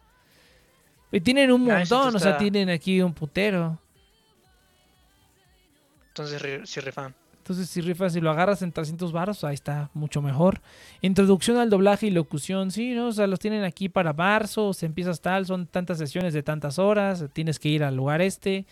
Y 1.11 1.21
tienen 1.21 1.51
un 1.51 1.69
Ah, 1.71 1.79
montón. 1.79 2.15
O 2.15 2.19
sea, 2.19 2.37
tienen 2.37 2.69
aquí 2.69 3.01
un 3.01 3.13
putero. 3.13 3.79
Entonces, 6.17 6.69
sí, 6.69 6.79
rifan. 6.79 7.13
Entonces, 7.39 7.69
si 7.69 7.81
rifas, 7.81 8.13
si 8.13 8.21
lo 8.21 8.31
agarras 8.31 8.61
en 8.61 8.71
300 8.71 9.11
baros, 9.11 9.43
ahí 9.43 9.53
está 9.53 9.89
mucho 9.93 10.21
mejor. 10.21 10.61
Introducción 11.01 11.57
al 11.57 11.69
doblaje 11.69 12.07
y 12.07 12.11
locución, 12.11 12.71
sí, 12.71 12.93
¿no? 12.93 13.07
O 13.07 13.11
sea, 13.11 13.27
los 13.27 13.37
tienen 13.39 13.65
aquí 13.65 13.89
para 13.89 14.13
marzo, 14.13 14.73
se 14.73 14.85
empiezas 14.85 15.19
tal, 15.19 15.45
son 15.45 15.67
tantas 15.67 15.97
sesiones 15.97 16.33
de 16.33 16.41
tantas 16.41 16.79
horas, 16.79 17.25
tienes 17.33 17.59
que 17.59 17.67
ir 17.67 17.83
al 17.83 17.97
lugar 17.97 18.21
este. 18.21 18.65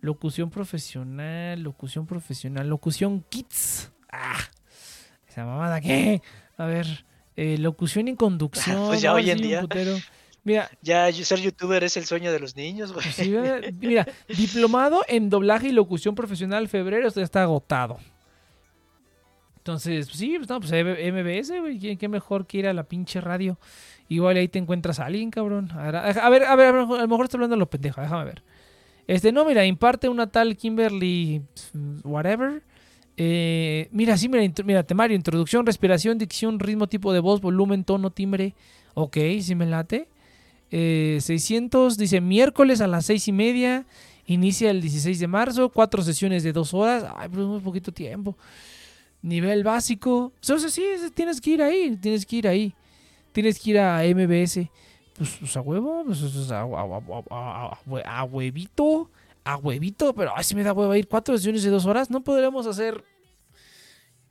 Locución 0.00 0.48
profesional, 0.48 1.60
locución 1.60 2.06
profesional, 2.06 2.68
locución 2.68 3.24
kits. 3.28 3.90
Ah, 4.12 4.38
esa 5.28 5.44
mamada, 5.44 5.80
¿qué? 5.80 6.22
A 6.56 6.66
ver, 6.66 7.04
eh, 7.34 7.58
locución 7.58 8.06
y 8.06 8.14
conducción. 8.14 8.76
Pues 8.86 9.02
ya 9.02 9.12
hoy 9.12 9.28
en 9.28 9.38
día. 9.38 9.66
Mira, 10.42 10.70
Ya 10.82 11.12
ser 11.12 11.40
youtuber 11.40 11.84
es 11.84 11.96
el 11.96 12.04
sueño 12.06 12.32
de 12.32 12.40
los 12.40 12.56
niños, 12.56 12.92
güey. 12.92 13.06
sí, 13.12 13.34
mira, 13.80 14.06
diplomado 14.28 15.02
en 15.08 15.28
doblaje 15.28 15.68
y 15.68 15.72
locución 15.72 16.14
profesional 16.14 16.68
febrero, 16.68 17.06
esto 17.06 17.20
ya 17.20 17.24
está 17.24 17.42
agotado. 17.42 17.98
Entonces, 19.58 20.08
sí, 20.10 20.36
pues 20.38 20.48
no, 20.48 20.58
pues 20.58 20.72
MBS, 20.72 21.60
güey. 21.60 21.96
¿Qué, 21.96 22.08
mejor 22.08 22.46
que 22.46 22.58
ir 22.58 22.66
a 22.66 22.72
la 22.72 22.84
pinche 22.84 23.20
radio? 23.20 23.58
Igual 24.08 24.38
ahí 24.38 24.48
te 24.48 24.58
encuentras 24.58 24.98
a 25.00 25.06
alguien, 25.06 25.30
cabrón. 25.30 25.70
A 25.72 25.82
ver, 25.84 25.96
a 25.96 26.30
ver, 26.30 26.44
a, 26.44 26.56
ver, 26.56 26.74
a 26.74 26.82
lo 26.82 27.08
mejor 27.08 27.24
estoy 27.26 27.38
hablando 27.38 27.56
de 27.56 27.60
lo 27.60 27.68
pendejo, 27.68 28.00
déjame 28.00 28.24
ver. 28.24 28.42
Este, 29.06 29.32
no, 29.32 29.44
mira, 29.44 29.66
imparte 29.66 30.08
una 30.08 30.28
tal 30.28 30.56
Kimberly, 30.56 31.42
whatever. 32.04 32.62
Eh, 33.16 33.88
mira, 33.92 34.16
sí, 34.16 34.30
mira, 34.30 34.50
mira, 34.64 34.82
temario, 34.82 35.14
introducción, 35.14 35.66
respiración, 35.66 36.16
dicción, 36.16 36.58
ritmo, 36.58 36.88
tipo 36.88 37.12
de 37.12 37.20
voz, 37.20 37.42
volumen, 37.42 37.84
tono, 37.84 38.10
timbre. 38.10 38.54
Ok, 38.94 39.18
sí 39.42 39.54
me 39.54 39.66
late. 39.66 40.08
600, 40.70 41.94
eh, 41.94 41.96
dice 42.00 42.20
miércoles 42.20 42.80
a 42.80 42.86
las 42.86 43.06
seis 43.06 43.26
y 43.28 43.32
media. 43.32 43.86
Inicia 44.26 44.70
el 44.70 44.80
16 44.80 45.18
de 45.18 45.26
marzo, 45.26 45.70
cuatro 45.70 46.02
sesiones 46.02 46.42
de 46.42 46.52
dos 46.52 46.72
horas. 46.72 47.04
Ay, 47.16 47.28
pero 47.28 47.42
es 47.42 47.48
muy 47.48 47.60
poquito 47.60 47.92
tiempo. 47.92 48.36
Nivel 49.22 49.64
básico. 49.64 50.32
Entonces, 50.40 50.72
sí, 50.72 50.84
tienes 51.14 51.40
que 51.40 51.50
ir 51.50 51.62
ahí, 51.62 51.96
tienes 51.96 52.24
que 52.24 52.36
ir 52.36 52.48
ahí. 52.48 52.74
Tienes 53.32 53.58
que 53.58 53.70
ir 53.70 53.78
a 53.78 54.02
MBS. 54.04 54.68
Pues, 55.16 55.36
pues 55.38 55.56
a 55.56 55.60
huevo, 55.60 56.04
pues, 56.06 56.20
pues 56.20 56.50
a, 56.50 56.62
a, 56.62 58.24
huevito, 58.24 59.10
a 59.44 59.56
huevito, 59.56 60.14
pero 60.14 60.34
así 60.36 60.54
me 60.54 60.62
da 60.62 60.72
huevo 60.72 60.94
ir 60.94 61.08
cuatro 61.08 61.36
sesiones 61.36 61.62
de 61.62 61.70
dos 61.70 61.84
horas. 61.84 62.08
No 62.10 62.22
podremos 62.22 62.66
hacer 62.66 63.04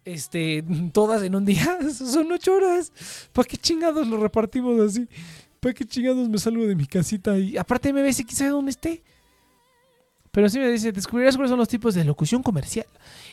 este, 0.05 0.63
todas 0.93 1.21
en 1.23 1.35
un 1.35 1.45
día. 1.45 1.77
Son 1.93 2.31
ocho 2.31 2.55
horas. 2.55 2.91
¿Para 3.33 3.47
qué 3.47 3.57
chingados 3.57 4.07
lo 4.07 4.17
repartimos 4.17 4.79
así? 4.79 5.07
¿Para 5.59 5.73
qué 5.73 5.85
chingados 5.85 6.29
me 6.29 6.37
salgo 6.37 6.65
de 6.65 6.75
mi 6.75 6.85
casita? 6.85 7.37
Y 7.37 7.57
aparte 7.57 7.91
MBS, 7.91 8.23
quién 8.23 8.35
sabe 8.35 8.51
dónde 8.51 8.71
esté. 8.71 9.03
Pero 10.31 10.47
sí 10.47 10.59
me 10.59 10.69
dice, 10.69 10.91
descubrirás 10.91 11.35
cuáles 11.35 11.49
son 11.49 11.57
los 11.57 11.67
tipos 11.67 11.95
de 11.95 12.03
locución 12.03 12.43
comercial 12.43 12.85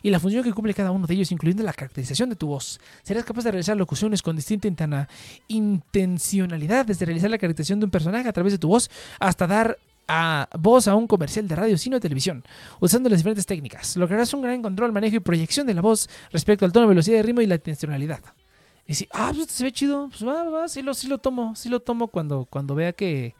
y 0.03 0.11
la 0.11 0.19
función 0.19 0.43
que 0.43 0.53
cumple 0.53 0.73
cada 0.73 0.91
uno 0.91 1.07
de 1.07 1.13
ellos, 1.15 1.31
incluyendo 1.31 1.63
la 1.63 1.75
caracterización 1.75 2.31
de 2.31 2.37
tu 2.37 2.47
voz. 2.47 2.81
Serás 3.03 3.25
capaz 3.25 3.45
de 3.45 3.51
realizar 3.51 3.77
locuciones 3.77 4.23
con 4.23 4.35
distinta 4.35 4.67
intencionalidad, 5.47 6.87
desde 6.87 7.05
realizar 7.05 7.31
la 7.31 7.37
caracterización 7.37 7.81
de 7.81 7.85
un 7.85 7.91
personaje 7.91 8.29
a 8.29 8.33
través 8.33 8.55
de 8.55 8.59
tu 8.59 8.69
voz 8.69 8.91
hasta 9.21 9.47
dar 9.47 9.79
voz 10.59 10.89
a 10.89 10.95
un 10.95 11.07
comercial 11.07 11.47
de 11.47 11.55
radio, 11.55 11.77
cine 11.77 11.97
o 11.97 12.01
televisión, 12.01 12.43
usando 12.81 13.11
las 13.11 13.19
diferentes 13.19 13.45
técnicas. 13.45 13.97
Lograrás 13.97 14.33
un 14.33 14.41
gran 14.41 14.63
control, 14.63 14.91
manejo 14.93 15.17
y 15.17 15.21
proyección 15.21 15.67
de 15.67 15.75
la 15.75 15.83
voz 15.83 16.09
respecto 16.33 16.65
al 16.65 16.73
tono, 16.73 16.87
velocidad 16.87 17.19
de 17.19 17.25
ritmo 17.25 17.43
y 17.43 17.47
la 17.47 17.57
intencionalidad. 17.57 18.21
Y 18.87 18.95
si, 18.95 19.09
ah, 19.13 19.33
pues 19.35 19.51
se 19.51 19.65
ve 19.65 19.73
chido, 19.73 20.09
pues 20.09 20.25
va, 20.25 20.45
va, 20.49 20.69
sí 20.69 20.81
lo, 20.81 20.95
sí 20.95 21.09
lo 21.09 21.19
tomo, 21.19 21.57
sí 21.57 21.69
lo 21.69 21.81
tomo 21.81 22.07
cuando, 22.09 22.45
cuando 22.45 22.75
vea 22.75 22.93
que, 22.93 23.35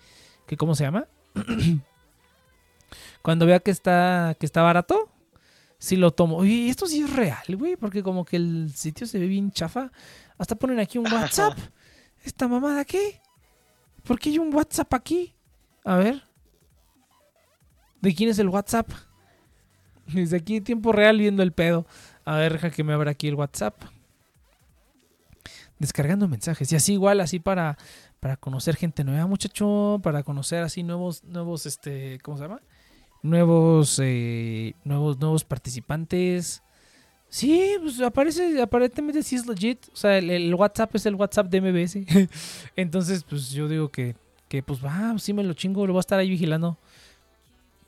que, 0.47 0.57
¿cómo 0.57 0.75
se 0.75 0.85
llama? 0.85 1.07
cuando 3.23 3.47
vea 3.47 3.61
que 3.61 3.71
está, 3.71 4.37
que 4.41 4.47
está 4.47 4.63
barato, 4.63 5.09
sí 5.79 5.97
lo 5.97 6.11
tomo. 6.11 6.39
Oye, 6.39 6.69
esto 6.69 6.87
sí 6.87 7.03
es 7.03 7.13
real, 7.13 7.45
güey, 7.57 7.77
porque 7.77 8.03
como 8.03 8.25
que 8.25 8.37
el 8.37 8.73
sitio 8.75 9.07
se 9.07 9.21
ve 9.21 9.29
bien 9.29 9.53
chafa. 9.53 9.93
Hasta 10.37 10.57
ponen 10.57 10.81
aquí 10.81 10.99
un 10.99 11.11
WhatsApp. 11.13 11.57
¿Esta 12.25 12.49
mamada 12.49 12.85
qué? 12.85 13.21
¿Por 14.03 14.19
qué 14.19 14.31
hay 14.31 14.39
un 14.39 14.53
WhatsApp 14.53 14.93
aquí? 14.95 15.33
A 15.85 15.97
ver. 15.97 16.25
¿De 18.01 18.13
quién 18.15 18.31
es 18.31 18.39
el 18.41 18.49
WhatsApp? 18.49 18.91
Desde 20.07 20.39
aquí 20.39 20.61
tiempo 20.61 20.91
real 20.91 21.19
viendo 21.19 21.45
el 21.45 21.53
pedo. 21.53 21.87
A 22.25 22.37
ver, 22.37 22.55
deja 22.55 22.71
que 22.71 22.83
me 22.83 22.93
abra 22.93 23.13
aquí 23.13 23.29
el 23.29 23.37
WhatsApp 23.37 23.96
descargando 25.79 26.29
mensajes. 26.29 26.71
Y 26.73 26.77
así 26.77 26.95
igual, 26.95 27.21
así 27.21 27.39
para, 27.39 27.77
para 28.21 28.37
conocer 28.37 28.77
gente 28.77 29.05
nueva, 29.05 29.27
muchacho, 29.27 30.01
para 30.03 30.23
conocer 30.23 30.63
así 30.63 30.83
nuevos, 30.83 31.25
nuevos, 31.25 31.67
este, 31.67 32.19
¿cómo 32.23 32.37
se 32.37 32.45
llama? 32.45 32.61
Nuevos, 33.23 34.01
eh, 34.03 34.75
nuevos, 34.85 35.19
nuevos 35.19 35.45
participantes. 35.45 36.63
Sí, 37.29 37.75
pues 37.81 38.01
aparece, 38.01 38.63
aparentemente 38.63 39.23
sí 39.23 39.37
es 39.37 39.47
legit. 39.47 39.89
O 39.93 39.97
sea, 39.97 40.19
el, 40.19 40.55
WhatsApp 40.55 40.95
es 40.95 41.07
el 41.07 41.17
WhatsApp 41.17 41.49
de 41.49 41.61
MBS. 41.61 41.99
Entonces, 42.77 43.25
pues 43.25 43.51
yo 43.51 43.69
digo 43.69 43.91
que, 43.91 44.15
que 44.49 44.63
pues 44.63 44.85
va, 44.85 45.19
sí 45.19 45.33
me 45.33 45.43
lo 45.43 45.55
chingo, 45.55 45.87
lo 45.87 45.93
voy 45.93 45.99
a 45.99 46.01
estar 46.01 46.19
ahí 46.19 46.31
vigilando. 46.31 46.79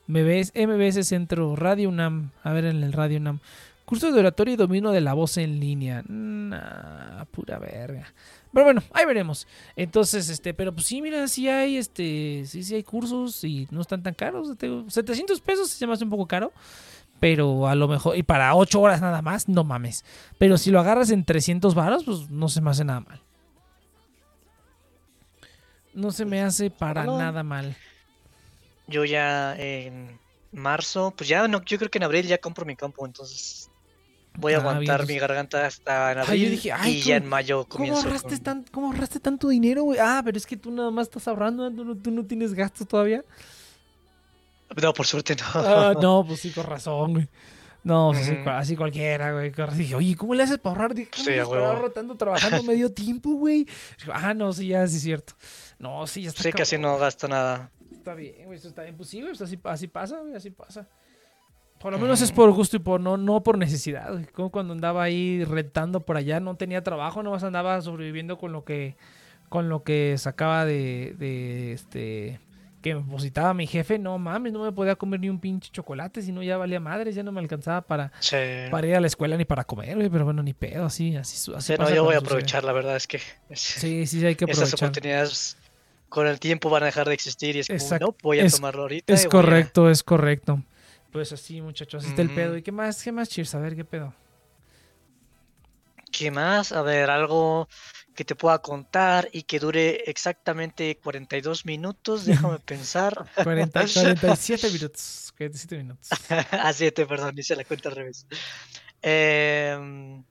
MBS, 0.08 0.52
MBS 0.54 1.06
Centro, 1.06 1.54
Radio 1.54 1.90
UNAM. 1.90 2.30
A 2.42 2.52
ver 2.52 2.64
en 2.64 2.82
el 2.82 2.92
Radio 2.92 3.18
UNAM. 3.18 3.40
Curso 3.88 4.12
de 4.12 4.20
oratorio 4.20 4.52
y 4.52 4.56
dominio 4.58 4.90
de 4.90 5.00
la 5.00 5.14
voz 5.14 5.38
en 5.38 5.58
línea. 5.58 6.02
Nah, 6.06 7.24
pura 7.30 7.58
verga. 7.58 8.12
Pero 8.52 8.64
bueno, 8.66 8.82
ahí 8.92 9.06
veremos. 9.06 9.46
Entonces, 9.76 10.28
este, 10.28 10.52
pero 10.52 10.74
pues 10.74 10.84
sí, 10.84 11.00
mira, 11.00 11.26
sí 11.26 11.48
hay, 11.48 11.78
este, 11.78 12.44
sí, 12.44 12.64
sí 12.64 12.74
hay 12.74 12.82
cursos 12.82 13.42
y 13.44 13.66
no 13.70 13.80
están 13.80 14.02
tan 14.02 14.12
caros. 14.12 14.54
700 14.88 15.40
pesos 15.40 15.70
se 15.70 15.86
me 15.86 15.94
hace 15.94 16.04
un 16.04 16.10
poco 16.10 16.26
caro. 16.26 16.52
Pero 17.18 17.66
a 17.66 17.74
lo 17.74 17.88
mejor, 17.88 18.14
y 18.14 18.22
para 18.22 18.54
8 18.54 18.78
horas 18.78 19.00
nada 19.00 19.22
más, 19.22 19.48
no 19.48 19.64
mames. 19.64 20.04
Pero 20.36 20.58
si 20.58 20.70
lo 20.70 20.80
agarras 20.80 21.08
en 21.08 21.24
300 21.24 21.74
varos, 21.74 22.04
pues 22.04 22.28
no 22.28 22.50
se 22.50 22.60
me 22.60 22.68
hace 22.68 22.84
nada 22.84 23.00
mal. 23.00 23.22
No 25.94 26.10
se 26.10 26.26
me 26.26 26.42
hace 26.42 26.68
para 26.68 27.06
nada 27.06 27.42
mal. 27.42 27.74
Yo 28.86 29.06
ya 29.06 29.56
en 29.56 30.18
marzo, 30.52 31.14
pues 31.16 31.26
ya 31.26 31.48
no, 31.48 31.64
yo 31.64 31.78
creo 31.78 31.90
que 31.90 31.96
en 31.96 32.04
abril 32.04 32.26
ya 32.26 32.36
compro 32.36 32.66
mi 32.66 32.76
campo, 32.76 33.06
entonces 33.06 33.67
Voy 34.38 34.52
a 34.52 34.58
ah, 34.58 34.60
aguantar 34.60 35.04
mi 35.04 35.18
garganta 35.18 35.66
hasta 35.66 36.12
en 36.12 36.18
abril 36.18 36.50
dije, 36.52 36.72
y 36.86 37.00
ya 37.00 37.16
en 37.16 37.26
mayo 37.26 37.64
comienzo. 37.64 38.02
¿Cómo 38.02 38.14
ahorraste, 38.14 38.38
tan, 38.38 38.62
¿cómo 38.70 38.86
ahorraste 38.86 39.18
tanto 39.18 39.48
dinero, 39.48 39.82
güey? 39.82 39.98
Ah, 39.98 40.22
pero 40.24 40.38
es 40.38 40.46
que 40.46 40.56
tú 40.56 40.70
nada 40.70 40.92
más 40.92 41.08
estás 41.08 41.26
ahorrando, 41.26 41.68
tú 41.72 41.84
no, 41.84 41.96
tú 41.96 42.12
no 42.12 42.24
tienes 42.24 42.54
gastos 42.54 42.86
todavía. 42.86 43.24
No, 44.80 44.92
por 44.92 45.06
suerte 45.06 45.34
no. 45.34 45.44
Ah, 45.54 45.92
no, 46.00 46.24
pues 46.24 46.38
sí, 46.38 46.52
con 46.52 46.66
razón, 46.66 47.14
güey. 47.14 47.28
No, 47.82 48.12
pues 48.12 48.30
así, 48.46 48.76
cualquiera, 48.76 49.32
güey. 49.32 49.52
Dije, 49.74 49.96
oye, 49.96 50.14
¿cómo 50.14 50.34
le 50.34 50.44
haces 50.44 50.58
para 50.58 50.76
ahorrar? 50.76 50.94
Dije, 50.94 51.10
¿cómo 51.10 51.24
sí, 51.24 51.36
ahorrando 51.36 52.14
trabajando 52.16 52.62
medio 52.62 52.92
tiempo, 52.94 53.30
güey? 53.30 53.66
Ah, 54.12 54.34
no, 54.34 54.52
sí, 54.52 54.68
ya, 54.68 54.86
sí 54.86 54.96
es 54.96 55.02
cierto. 55.02 55.32
No, 55.80 56.06
sí, 56.06 56.22
ya 56.22 56.28
está. 56.28 56.44
Sí, 56.44 56.52
casi 56.52 56.78
no 56.78 56.96
gasto 56.96 57.26
nada. 57.26 57.72
Está 57.90 58.14
bien, 58.14 58.44
güey, 58.44 58.56
eso 58.56 58.68
está 58.68 58.82
bien. 58.82 58.96
Pues 58.96 59.08
sí, 59.08 59.20
güey, 59.20 59.32
así, 59.32 59.58
así 59.64 59.88
pasa, 59.88 60.20
güey, 60.20 60.34
así 60.36 60.50
pasa. 60.50 60.86
Por 61.78 61.92
lo 61.92 61.98
menos 61.98 62.20
es 62.22 62.32
por 62.32 62.50
gusto 62.52 62.76
y 62.76 62.80
por 62.80 63.00
no, 63.00 63.16
no 63.16 63.42
por 63.42 63.56
necesidad. 63.56 64.18
Como 64.32 64.50
cuando 64.50 64.72
andaba 64.72 65.02
ahí 65.02 65.44
rentando 65.44 66.00
por 66.00 66.16
allá, 66.16 66.40
no 66.40 66.56
tenía 66.56 66.82
trabajo, 66.82 67.22
nomás 67.22 67.44
andaba 67.44 67.80
sobreviviendo 67.80 68.36
con 68.36 68.52
lo 68.52 68.64
que, 68.64 68.96
con 69.48 69.68
lo 69.68 69.84
que 69.84 70.16
sacaba 70.18 70.64
de, 70.64 71.14
de 71.18 71.72
este 71.72 72.40
que 72.82 72.94
me 72.94 73.02
depositaba 73.02 73.54
mi 73.54 73.66
jefe, 73.66 73.98
no 73.98 74.18
mames, 74.18 74.52
no 74.52 74.62
me 74.62 74.72
podía 74.72 74.94
comer 74.94 75.20
ni 75.20 75.28
un 75.28 75.40
pinche 75.40 75.70
chocolate, 75.72 76.22
si 76.22 76.30
no 76.30 76.42
ya 76.42 76.56
valía 76.56 76.78
madres, 76.78 77.14
ya 77.14 77.22
no 77.22 77.32
me 77.32 77.40
alcanzaba 77.40 77.80
para, 77.82 78.12
para 78.70 78.86
ir 78.86 78.94
a 78.94 79.00
la 79.00 79.06
escuela 79.08 79.36
ni 79.36 79.44
para 79.44 79.64
comer, 79.64 79.96
pero 80.10 80.24
bueno, 80.24 80.42
ni 80.42 80.54
pedo, 80.54 80.86
así, 80.86 81.16
así, 81.16 81.52
así 81.56 81.74
no, 81.76 81.92
yo 81.92 82.04
voy 82.04 82.14
a 82.14 82.18
aprovechar, 82.18 82.62
la 82.62 82.72
verdad 82.72 82.96
es 82.96 83.06
que 83.08 83.20
sí, 83.52 84.06
sí, 84.06 84.24
hay 84.24 84.36
que 84.36 84.44
aprovechar. 84.44 84.68
Esas 84.68 84.80
oportunidades 84.80 85.56
con 86.08 86.26
el 86.26 86.38
tiempo 86.38 86.70
van 86.70 86.84
a 86.84 86.86
dejar 86.86 87.08
de 87.08 87.14
existir 87.14 87.56
y 87.56 87.60
es 87.60 87.68
como, 87.68 87.98
no, 87.98 88.16
voy 88.22 88.40
a 88.40 88.48
tomarlo 88.48 88.82
ahorita. 88.82 89.12
Es 89.12 89.26
correcto, 89.26 89.90
es 89.90 90.02
correcto. 90.02 90.62
Pues 91.18 91.32
así, 91.32 91.60
muchachos, 91.60 92.04
así 92.04 92.10
está 92.10 92.22
el 92.22 92.32
pedo. 92.32 92.56
¿Y 92.56 92.62
qué 92.62 92.70
más? 92.70 93.02
¿Qué 93.02 93.10
más, 93.10 93.28
Cheers? 93.28 93.52
A 93.56 93.58
ver, 93.58 93.74
¿qué 93.74 93.84
pedo? 93.84 94.14
¿Qué 96.12 96.30
más? 96.30 96.70
A 96.70 96.82
ver, 96.82 97.10
algo 97.10 97.68
que 98.14 98.24
te 98.24 98.36
pueda 98.36 98.60
contar 98.60 99.28
y 99.32 99.42
que 99.42 99.58
dure 99.58 100.04
exactamente 100.08 100.96
42 101.02 101.66
minutos. 101.66 102.24
Déjame 102.24 102.58
pensar. 102.64 103.28
47 103.42 104.70
minutos. 104.72 105.34
47 105.36 105.78
minutos. 105.78 106.08
ah, 106.52 106.72
7, 106.72 107.04
perdón, 107.04 107.36
hice 107.36 107.56
la 107.56 107.64
cuenta 107.64 107.88
al 107.88 107.96
revés. 107.96 108.24
Eh, 109.02 110.22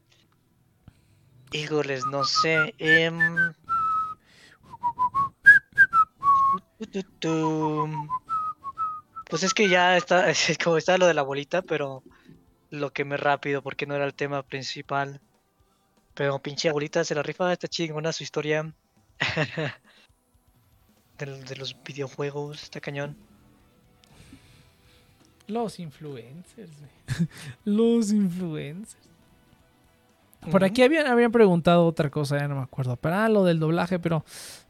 híjoles, 1.51 2.05
no 2.05 2.23
sé. 2.23 2.73
Eh, 2.79 3.11
pues 9.29 9.43
es 9.43 9.53
que 9.53 9.69
ya 9.69 9.97
está, 9.97 10.29
es 10.29 10.57
como 10.63 10.77
está 10.77 10.97
lo 10.97 11.07
de 11.07 11.13
la 11.13 11.21
bolita, 11.21 11.61
pero 11.61 12.03
lo 12.69 12.91
que 12.91 13.05
me 13.05 13.17
rápido 13.17 13.61
porque 13.61 13.85
no 13.85 13.95
era 13.95 14.05
el 14.05 14.13
tema 14.13 14.43
principal. 14.43 15.21
Pero 16.13 16.41
pinche 16.41 16.69
abuelita 16.69 17.03
se 17.03 17.15
la 17.15 17.23
rifa, 17.23 17.53
está 17.53 17.67
chingona 17.67 18.11
su 18.11 18.23
historia. 18.23 18.73
de, 21.17 21.25
de, 21.25 21.55
los 21.55 21.75
videojuegos, 21.83 22.63
está 22.63 22.79
cañón. 22.79 23.15
Los 25.47 25.79
influencers, 25.79 26.71
Los 27.65 28.11
influencers. 28.11 29.06
Por 30.51 30.63
aquí 30.63 30.83
habían, 30.83 31.07
habían 31.07 31.31
preguntado 31.31 31.85
otra 31.85 32.09
cosa, 32.09 32.37
ya 32.37 32.47
no 32.47 32.55
me 32.55 32.61
acuerdo. 32.61 32.97
Pero 32.97 33.15
ah, 33.15 33.29
lo 33.29 33.43
del 33.43 33.59
doblaje, 33.59 33.99
pero 33.99 34.23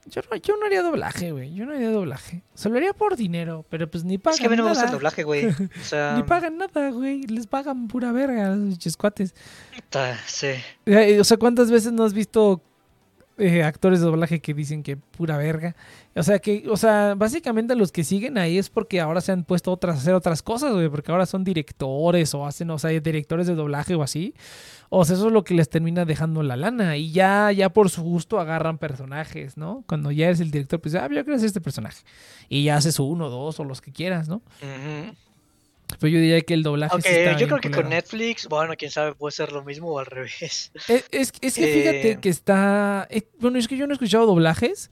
yo 0.06 0.22
no, 0.30 0.38
yo 0.38 0.58
no 0.58 0.66
haría 0.66 0.82
doblaje, 0.82 1.32
güey. 1.32 1.54
Yo 1.54 1.66
no 1.66 1.74
haría 1.74 1.90
doblaje. 1.90 2.44
Se 2.54 2.70
lo 2.70 2.78
haría 2.78 2.94
por 2.94 3.16
dinero, 3.16 3.66
pero 3.70 3.90
pues 3.90 4.04
ni 4.04 4.18
pagan 4.18 4.36
Es 4.36 4.40
que 4.40 4.48
a 4.48 4.50
mí 4.50 4.56
no 4.56 4.64
me 4.64 4.70
gusta 4.70 4.86
el 4.86 4.92
doblaje, 4.92 5.24
güey. 5.24 5.48
O 5.82 5.84
sea... 5.84 6.16
ni 6.16 6.24
pagan 6.24 6.58
nada, 6.58 6.92
güey. 6.92 7.24
Les 7.24 7.48
pagan 7.48 7.88
pura 7.88 8.12
verga 8.12 8.48
a 8.48 8.56
los 8.56 8.78
chiscuates. 8.78 9.36
Sí. 10.26 10.54
O 11.20 11.24
sea, 11.24 11.38
¿cuántas 11.38 11.72
veces 11.72 11.92
no 11.92 12.04
has 12.04 12.14
visto 12.14 12.62
eh, 13.40 13.62
actores 13.62 14.00
de 14.00 14.08
doblaje 14.08 14.40
que 14.40 14.56
dicen 14.56 14.82
que 14.82 14.98
pura 14.98 15.38
verga. 15.38 15.76
O 16.16 16.24
sea, 16.24 16.40
que, 16.40 16.66
o 16.70 16.76
sea, 16.76 17.14
básicamente 17.16 17.76
los 17.76 17.92
que 17.92 18.04
siguen 18.04 18.40
ahí 18.40 18.58
es 18.58 18.72
porque 18.72 19.00
ahora 19.00 19.22
se 19.22 19.32
han 19.32 19.44
puesto 19.44 19.72
otras, 19.72 19.98
a 19.98 20.00
hacer 20.00 20.16
otras 20.16 20.42
cosas, 20.42 20.74
güey, 20.74 20.90
porque 20.90 21.12
ahora 21.12 21.28
son 21.28 21.44
directores 21.44 22.34
o 22.34 22.48
hacen, 22.48 22.72
o 22.72 22.80
sea, 22.80 22.90
directores 22.90 23.46
de 23.46 23.54
doblaje 23.54 23.94
o 23.94 24.02
así. 24.02 24.34
O 24.90 25.04
sea, 25.04 25.16
eso 25.16 25.28
es 25.28 25.34
lo 25.34 25.44
que 25.44 25.54
les 25.54 25.70
termina 25.70 26.06
dejando 26.06 26.44
la 26.44 26.56
lana. 26.56 26.98
Y 26.98 27.12
ya, 27.12 27.52
ya 27.52 27.70
por 27.70 27.90
su 27.90 28.04
gusto 28.04 28.40
agarran 28.40 28.78
personajes, 28.78 29.58
¿no? 29.58 29.84
Cuando 29.88 30.12
ya 30.12 30.28
eres 30.28 30.40
el 30.40 30.52
director, 30.52 30.80
pues, 30.80 30.96
ah, 30.96 31.08
yo 31.08 31.24
quiero 31.24 31.36
hacer 31.36 31.48
este 31.48 31.62
personaje. 31.62 32.04
Y 32.50 32.64
ya 32.64 32.78
haces 32.78 33.00
uno, 33.00 33.30
dos 33.30 33.60
o 33.60 33.64
los 33.64 33.82
que 33.82 33.92
quieras, 33.92 34.30
¿no? 34.30 34.42
Pero 36.00 36.10
yo 36.10 36.20
diría 36.20 36.42
que 36.42 36.54
el 36.54 36.64
doblaje. 36.64 36.96
Okay, 36.96 37.36
yo 37.38 37.48
creo 37.48 37.60
que 37.60 37.72
con 37.72 37.90
Netflix, 37.90 38.48
bueno, 38.48 38.74
quién 38.78 38.92
sabe, 38.92 39.16
puede 39.16 39.32
ser 39.32 39.52
lo 39.52 39.64
mismo 39.64 39.90
o 39.90 40.00
al 40.00 40.06
revés. 40.06 40.72
Es, 41.12 41.32
que 41.32 41.50
fíjate 41.50 42.12
eh, 42.12 42.20
que 42.20 42.30
está. 42.30 43.08
Eh, 43.10 43.24
bueno, 43.40 43.58
es 43.58 43.68
que 43.68 43.78
yo 43.78 43.88
no 43.88 43.94
he 43.94 43.96
escuchado 43.96 44.26
doblajes. 44.26 44.92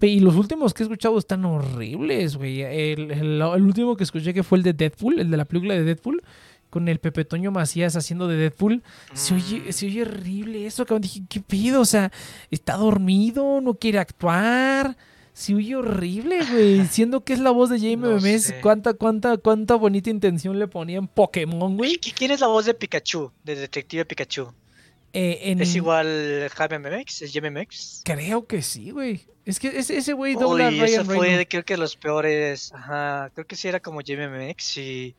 Y 0.00 0.20
los 0.20 0.34
últimos 0.34 0.74
que 0.74 0.82
he 0.82 0.84
escuchado 0.84 1.18
están 1.18 1.44
horribles, 1.46 2.36
güey. 2.36 2.60
El, 2.62 3.42
último 3.42 3.96
que 3.96 4.04
escuché 4.04 4.34
que 4.34 4.42
fue 4.42 4.58
el 4.58 4.64
de 4.64 4.74
Deadpool, 4.74 5.18
el 5.18 5.30
de 5.30 5.36
la 5.36 5.46
película 5.46 5.74
de 5.74 5.82
Deadpool, 5.82 6.22
con 6.74 6.88
el 6.88 6.98
Pepe 6.98 7.24
Toño 7.24 7.52
Macías 7.52 7.94
haciendo 7.94 8.26
de 8.26 8.34
Deadpool. 8.34 8.82
Se, 9.12 9.32
oye, 9.32 9.60
mm. 9.60 9.72
se 9.72 9.86
oye 9.86 10.02
horrible 10.02 10.66
eso, 10.66 10.84
cabrón. 10.84 11.02
Dije, 11.02 11.22
¿qué 11.28 11.38
pido? 11.38 11.80
O 11.80 11.84
sea, 11.84 12.10
está 12.50 12.74
dormido, 12.74 13.60
no 13.60 13.74
quiere 13.74 14.00
actuar. 14.00 14.96
Sí, 15.32 15.54
huye 15.54 15.76
horrible, 15.76 16.44
güey. 16.44 16.84
Siendo 16.90 17.22
que 17.22 17.32
es 17.32 17.38
la 17.38 17.52
voz 17.52 17.70
de 17.70 17.78
Jaime 17.78 18.08
Memes, 18.08 18.52
¿cuánta, 18.60 18.94
cuánta, 18.94 19.36
cuánta 19.36 19.76
bonita 19.76 20.10
intención 20.10 20.58
le 20.58 20.66
ponía 20.66 20.98
en 20.98 21.06
Pokémon, 21.06 21.76
güey. 21.76 21.94
¿Quién 21.98 22.32
es 22.32 22.40
la 22.40 22.48
voz 22.48 22.66
de 22.66 22.74
Pikachu, 22.74 23.30
de 23.44 23.54
Detective 23.54 24.04
Pikachu? 24.04 24.52
Eh, 25.12 25.54
¿Es 25.60 25.76
igual 25.76 26.50
Jaime 26.56 26.80
Memes? 26.80 27.22
¿Es 27.22 27.32
Jaime? 27.32 27.68
Creo 28.02 28.48
que 28.48 28.62
sí, 28.62 28.90
güey. 28.90 29.20
Es 29.44 29.60
que 29.60 29.68
ese, 29.78 30.12
güey 30.12 30.34
dobla 30.34 30.70
Uy, 30.70 30.80
ese 30.80 31.04
fue, 31.04 31.46
creo 31.48 31.64
que 31.64 31.76
los 31.76 31.94
peores. 31.94 32.72
Ajá, 32.74 33.30
creo 33.32 33.46
que 33.46 33.54
sí 33.54 33.68
era 33.68 33.78
como 33.78 34.00
Jaime 34.04 34.56
y 34.76 35.14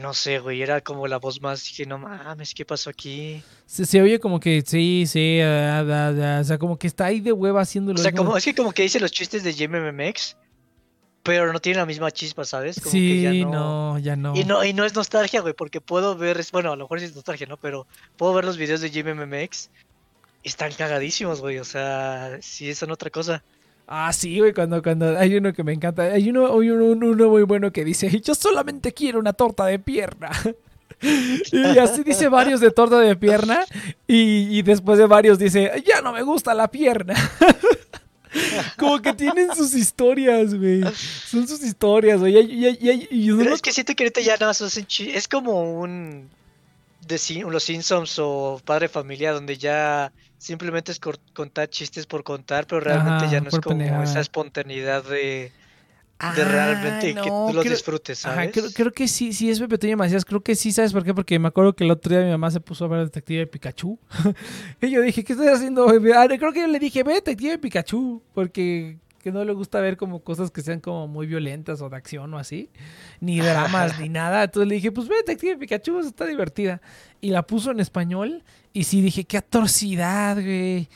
no 0.00 0.14
sé, 0.14 0.38
güey, 0.38 0.62
era 0.62 0.80
como 0.80 1.06
la 1.06 1.18
voz 1.18 1.40
más, 1.40 1.64
dije, 1.64 1.86
no 1.86 1.98
mames, 1.98 2.54
¿qué 2.54 2.64
pasó 2.64 2.90
aquí? 2.90 3.42
Se, 3.66 4.00
oye 4.00 4.18
como 4.18 4.40
que, 4.40 4.62
sí, 4.66 5.04
sí, 5.06 5.40
o 5.40 6.44
sea, 6.44 6.58
como 6.58 6.78
que 6.78 6.86
está 6.86 7.06
ahí 7.06 7.20
de 7.20 7.32
hueva 7.32 7.62
haciéndolo. 7.62 7.98
O 7.98 8.02
sea, 8.02 8.12
como, 8.12 8.36
es 8.36 8.44
que 8.44 8.54
como 8.54 8.72
que 8.72 8.82
dice 8.82 9.00
los 9.00 9.12
chistes 9.12 9.42
de 9.42 9.52
JMMX, 9.52 10.36
pero 11.22 11.52
no 11.52 11.60
tiene 11.60 11.78
la 11.78 11.86
misma 11.86 12.10
chispa, 12.10 12.44
¿sabes? 12.44 12.76
sí, 12.76 13.44
no... 13.44 13.98
ya 13.98 14.16
no. 14.16 14.34
Y 14.34 14.44
no, 14.44 14.64
y 14.64 14.72
no 14.72 14.84
es 14.84 14.94
nostalgia, 14.94 15.40
güey, 15.40 15.54
porque 15.54 15.80
puedo 15.80 16.16
ver, 16.16 16.44
bueno, 16.52 16.72
a 16.72 16.76
lo 16.76 16.84
mejor 16.84 17.00
sí 17.00 17.06
es 17.06 17.14
nostalgia, 17.14 17.46
¿no? 17.46 17.56
Pero 17.56 17.86
puedo 18.16 18.32
ver 18.34 18.44
los 18.44 18.56
videos 18.56 18.80
de 18.80 18.90
JMMX 18.90 19.70
y 20.42 20.48
están 20.48 20.72
cagadísimos, 20.72 21.40
güey, 21.40 21.58
o 21.58 21.64
sea, 21.64 22.38
sí 22.40 22.74
son 22.74 22.90
otra 22.90 23.10
cosa. 23.10 23.42
Ah, 23.92 24.12
sí, 24.12 24.38
güey, 24.38 24.54
cuando, 24.54 24.80
cuando 24.84 25.18
hay 25.18 25.34
uno 25.34 25.52
que 25.52 25.64
me 25.64 25.72
encanta. 25.72 26.04
Hay 26.04 26.30
uno, 26.30 26.52
uno, 26.52 27.28
muy 27.28 27.42
bueno 27.42 27.72
que 27.72 27.84
dice, 27.84 28.08
yo 28.20 28.36
solamente 28.36 28.94
quiero 28.94 29.18
una 29.18 29.32
torta 29.32 29.66
de 29.66 29.80
pierna. 29.80 30.30
y 31.02 31.76
así 31.76 32.04
dice 32.04 32.28
varios 32.28 32.60
de 32.60 32.70
torta 32.70 33.00
de 33.00 33.16
pierna. 33.16 33.66
Y, 34.06 34.62
después 34.62 34.96
de 34.96 35.06
varios 35.06 35.40
dice, 35.40 35.82
ya 35.84 36.02
no 36.02 36.12
me 36.12 36.22
gusta 36.22 36.54
la 36.54 36.70
pierna. 36.70 37.14
Como 38.78 39.02
que 39.02 39.12
tienen 39.12 39.52
sus 39.56 39.74
historias, 39.74 40.54
güey. 40.54 40.82
Son 40.94 41.48
sus 41.48 41.60
historias, 41.64 42.20
güey. 42.20 42.78
Pero 42.78 43.54
es 43.54 43.60
que 43.60 43.72
siento 43.72 43.96
que 43.96 44.04
ahorita 44.04 44.20
ya 44.20 44.36
no 44.36 44.50
Es 44.52 45.26
como 45.26 45.80
un. 45.80 46.30
De 47.08 47.18
los 47.50 47.64
Simpsons 47.64 48.20
o 48.20 48.62
Padre 48.64 48.88
Familia, 48.88 49.32
donde 49.32 49.58
ya 49.58 50.12
simplemente 50.40 50.90
es 50.90 50.98
contar 50.98 51.68
chistes 51.68 52.06
por 52.06 52.24
contar, 52.24 52.66
pero 52.66 52.80
realmente 52.80 53.28
ya 53.30 53.40
no 53.40 53.50
es 53.50 53.60
como 53.60 54.02
esa 54.02 54.20
espontaneidad 54.20 55.04
de, 55.04 55.52
de 56.34 56.44
realmente 56.44 57.14
que 57.14 57.28
tú 57.28 57.52
los 57.52 57.62
disfrutes, 57.62 58.20
¿sabes? 58.20 58.74
creo, 58.74 58.90
que 58.90 59.06
sí, 59.06 59.34
sí 59.34 59.50
es 59.50 59.60
Pepe 59.60 59.94
Macías, 59.96 60.24
creo 60.24 60.40
que 60.40 60.54
sí, 60.54 60.72
¿sabes 60.72 60.94
por 60.94 61.04
qué? 61.04 61.12
Porque 61.12 61.38
me 61.38 61.48
acuerdo 61.48 61.74
que 61.74 61.84
el 61.84 61.90
otro 61.90 62.10
día 62.10 62.24
mi 62.24 62.30
mamá 62.30 62.50
se 62.50 62.58
puso 62.58 62.86
a 62.86 62.88
ver 62.88 63.04
Detective 63.04 63.40
de 63.40 63.46
Pikachu. 63.48 63.98
y 64.80 64.90
yo 64.90 65.02
dije, 65.02 65.22
¿qué 65.22 65.34
estás 65.34 65.56
haciendo? 65.56 65.86
Ah, 66.16 66.26
creo 66.26 66.52
que 66.54 66.60
yo 66.60 66.68
le 66.68 66.78
dije, 66.78 67.02
ve 67.02 67.14
Detective 67.14 67.50
de 67.50 67.58
Pikachu, 67.58 68.22
porque 68.32 68.96
que 69.22 69.30
no 69.30 69.44
le 69.44 69.52
gusta 69.52 69.80
ver 69.80 69.96
como 69.96 70.24
cosas 70.24 70.50
que 70.50 70.62
sean 70.62 70.80
como 70.80 71.06
muy 71.06 71.26
violentas 71.26 71.80
o 71.80 71.88
de 71.88 71.96
acción 71.96 72.32
o 72.34 72.38
así, 72.38 72.70
ni 73.20 73.38
dramas 73.40 74.00
ni 74.00 74.08
nada. 74.08 74.44
Entonces 74.44 74.68
le 74.68 74.74
dije, 74.76 74.90
pues 74.90 75.08
ve 75.08 75.16
Detective 75.16 75.58
Pikachu, 75.58 76.00
está 76.00 76.26
divertida. 76.26 76.80
Y 77.20 77.30
la 77.30 77.46
puso 77.46 77.70
en 77.70 77.80
español 77.80 78.42
y 78.72 78.84
sí 78.84 79.00
dije, 79.00 79.24
qué 79.24 79.36
atrocidad, 79.36 80.34
güey 80.36 80.88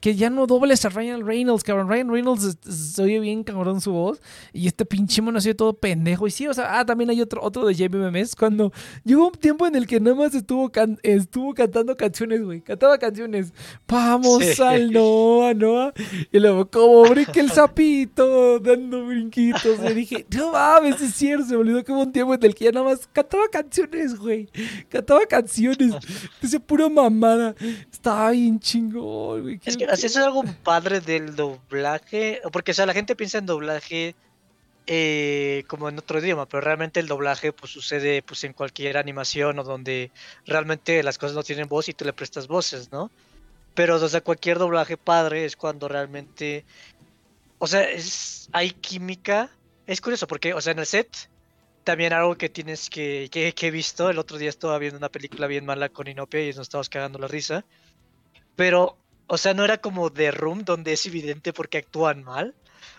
que 0.00 0.16
ya 0.16 0.30
no 0.30 0.46
dobles 0.46 0.84
a 0.84 0.88
Ryan 0.88 1.26
Reynolds, 1.26 1.62
cabrón. 1.62 1.88
Ryan 1.88 2.10
Reynolds 2.10 2.58
se 2.62 3.02
oye 3.02 3.20
bien 3.20 3.44
cabrón 3.44 3.80
su 3.82 3.92
voz. 3.92 4.20
Y 4.52 4.66
este 4.66 4.86
pinche 4.86 5.20
mono 5.20 5.40
sido 5.40 5.56
todo 5.56 5.74
pendejo. 5.74 6.26
Y 6.26 6.30
sí, 6.30 6.48
o 6.48 6.54
sea, 6.54 6.80
ah, 6.80 6.86
también 6.86 7.10
hay 7.10 7.20
otro, 7.20 7.42
otro 7.42 7.66
de 7.66 7.74
JBMMS. 7.74 8.34
Cuando 8.34 8.72
llegó 9.04 9.28
un 9.28 9.34
tiempo 9.34 9.66
en 9.66 9.76
el 9.76 9.86
que 9.86 10.00
nada 10.00 10.16
más 10.16 10.34
estuvo, 10.34 10.72
estuvo 11.02 11.52
cantando 11.52 11.96
canciones, 11.96 12.42
güey. 12.42 12.62
Cantaba 12.62 12.96
canciones. 12.98 13.52
Vamos 13.86 14.58
al 14.60 14.90
Noah, 14.90 15.52
Noah. 15.52 15.92
Y 16.32 16.38
luego, 16.38 16.70
como 16.70 17.02
brinque 17.04 17.40
el 17.40 17.50
sapito, 17.50 18.58
dando 18.58 19.06
brinquitos. 19.06 19.78
Y 19.90 19.94
dije, 19.94 20.26
no 20.34 20.52
mames, 20.52 21.00
es 21.02 21.14
cierto. 21.14 21.44
Se 21.44 21.52
me 21.52 21.60
olvidó 21.60 21.84
que 21.84 21.92
hubo 21.92 22.02
un 22.02 22.12
tiempo 22.12 22.32
en 22.32 22.42
el 22.42 22.54
que 22.54 22.64
ya 22.64 22.72
nada 22.72 22.86
más 22.86 23.06
cantaba 23.12 23.44
canciones, 23.52 24.18
güey. 24.18 24.48
Cantaba 24.88 25.26
canciones. 25.26 25.94
Dice 26.40 26.58
pura 26.58 26.88
mamada. 26.88 27.54
Estaba 27.92 28.30
bien 28.30 28.58
chingón, 28.58 29.42
güey. 29.42 29.60
Es 29.62 29.76
que 29.76 29.89
eso 29.92 30.06
es 30.06 30.16
algo 30.16 30.44
padre 30.62 31.00
del 31.00 31.36
doblaje, 31.36 32.40
porque 32.52 32.72
o 32.72 32.74
sea, 32.74 32.86
la 32.86 32.94
gente 32.94 33.16
piensa 33.16 33.38
en 33.38 33.46
doblaje 33.46 34.14
eh, 34.86 35.64
como 35.68 35.88
en 35.88 35.98
otro 35.98 36.18
idioma, 36.18 36.46
pero 36.46 36.62
realmente 36.62 37.00
el 37.00 37.06
doblaje 37.06 37.52
pues 37.52 37.70
sucede 37.72 38.22
pues 38.22 38.42
en 38.44 38.52
cualquier 38.52 38.96
animación 38.96 39.58
o 39.58 39.64
donde 39.64 40.10
realmente 40.46 41.02
las 41.02 41.18
cosas 41.18 41.36
no 41.36 41.42
tienen 41.42 41.68
voz 41.68 41.88
y 41.88 41.94
tú 41.94 42.04
le 42.04 42.12
prestas 42.12 42.48
voces, 42.48 42.90
¿no? 42.90 43.10
Pero 43.74 43.96
o 43.96 44.08
sea, 44.08 44.20
cualquier 44.20 44.58
doblaje 44.58 44.96
padre 44.96 45.44
es 45.44 45.56
cuando 45.56 45.88
realmente, 45.88 46.64
o 47.58 47.66
sea, 47.66 47.88
es, 47.88 48.48
hay 48.52 48.70
química. 48.72 49.50
Es 49.86 50.00
curioso 50.00 50.26
porque, 50.26 50.54
o 50.54 50.60
sea, 50.60 50.72
en 50.72 50.80
el 50.80 50.86
set 50.86 51.28
también 51.84 52.12
algo 52.12 52.36
que 52.36 52.48
tienes 52.48 52.90
que, 52.90 53.28
que, 53.30 53.52
que 53.54 53.68
he 53.68 53.70
visto, 53.70 54.10
el 54.10 54.18
otro 54.18 54.38
día 54.38 54.50
estaba 54.50 54.78
viendo 54.78 54.98
una 54.98 55.08
película 55.08 55.46
bien 55.46 55.64
mala 55.64 55.88
con 55.88 56.08
Inopia 56.08 56.42
y 56.42 56.48
nos 56.48 56.60
estábamos 56.60 56.88
cagando 56.88 57.18
la 57.18 57.28
risa. 57.28 57.64
Pero 58.56 58.96
o 59.32 59.38
sea, 59.38 59.54
no 59.54 59.64
era 59.64 59.78
como 59.78 60.10
The 60.10 60.32
Room, 60.32 60.64
donde 60.64 60.92
es 60.92 61.06
evidente 61.06 61.52
porque 61.52 61.78
actúan 61.78 62.24
mal. 62.24 62.52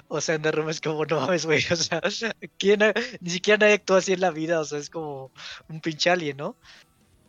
O 0.07 0.21
sea, 0.21 0.35
en 0.35 0.41
The 0.41 0.51
Room 0.51 0.69
es 0.69 0.79
como, 0.79 1.03
no 1.03 1.19
mames, 1.19 1.45
güey. 1.45 1.61
O 1.71 1.75
sea, 1.75 2.01
¿quién 2.57 2.79
ni 3.19 3.29
siquiera 3.29 3.57
nadie 3.57 3.73
actúa 3.73 3.97
así 3.97 4.13
en 4.13 4.21
la 4.21 4.31
vida. 4.31 4.61
O 4.61 4.63
sea, 4.63 4.79
es 4.79 4.89
como 4.89 5.33
un 5.67 5.81
pinche 5.81 6.09
alien, 6.09 6.37
¿no? 6.37 6.55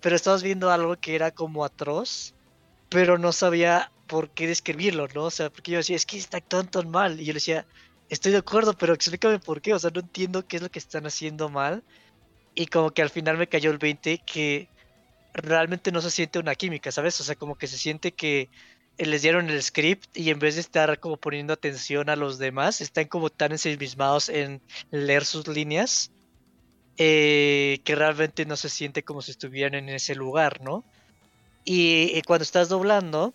Pero 0.01 0.15
estabas 0.15 0.45
viendo 0.45 0.71
algo 0.71 0.95
que 1.01 1.17
era 1.17 1.33
como 1.33 1.65
atroz, 1.65 2.35
pero 2.91 3.19
no 3.19 3.33
sabía 3.33 3.91
por 4.07 4.31
qué 4.31 4.47
describirlo, 4.47 5.09
¿no? 5.13 5.25
O 5.25 5.31
sea, 5.33 5.51
porque 5.51 5.73
yo 5.73 5.79
decía, 5.79 5.97
es 5.97 6.07
que 6.07 6.17
está 6.17 6.37
actuando 6.37 6.71
tan 6.71 6.89
mal. 6.89 7.21
Y 7.21 7.25
yo 7.25 7.33
le 7.33 7.39
decía, 7.39 7.67
estoy 8.09 8.31
de 8.31 8.39
acuerdo, 8.39 8.75
pero 8.79 8.95
explícame 8.95 9.41
por 9.41 9.61
qué. 9.61 9.75
O 9.75 9.81
sea, 9.81 9.91
no 9.93 9.99
entiendo 9.99 10.47
qué 10.47 10.59
es 10.59 10.63
lo 10.63 10.71
que 10.71 10.79
están 10.79 11.07
haciendo 11.07 11.49
mal. 11.49 11.83
Y 12.55 12.67
como 12.67 12.93
que 12.93 13.03
al 13.03 13.11
final 13.11 13.37
me 13.37 13.49
cayó 13.49 13.73
el 13.73 13.79
20 13.79 14.19
que 14.19 14.69
realmente 15.35 15.93
no 15.93 16.01
se 16.01 16.11
siente 16.11 16.39
una 16.39 16.55
química, 16.55 16.93
¿sabes? 16.93 17.21
O 17.21 17.25
sea, 17.25 17.35
como 17.35 17.57
que 17.57 17.67
se 17.67 17.79
siente 17.79 18.13
que 18.13 18.51
les 18.99 19.23
dieron 19.23 19.51
el 19.51 19.63
script 19.63 20.17
y 20.17 20.31
en 20.31 20.39
vez 20.39 20.55
de 20.57 20.61
estar 20.61 20.99
como 21.01 21.17
poniendo 21.17 21.53
atención 21.53 22.09
a 22.11 22.17
los 22.17 22.39
demás, 22.39 22.81
están 22.81 23.07
como 23.07 23.31
tan 23.31 23.53
ensimismados 23.53 24.29
en 24.29 24.61
leer 24.91 25.25
sus 25.25 25.49
líneas 25.49 26.11
eh, 26.99 27.81
que 27.85 27.95
realmente 27.95 28.45
no 28.45 28.57
se 28.57 28.69
siente 28.69 29.03
como 29.03 29.23
si 29.23 29.31
estuvieran 29.31 29.75
en 29.75 29.89
ese 29.89 30.15
lugar, 30.15 30.61
¿no? 30.61 30.85
Y, 31.65 32.21
cuando 32.23 32.43
estás 32.43 32.69
doblando, 32.69 33.35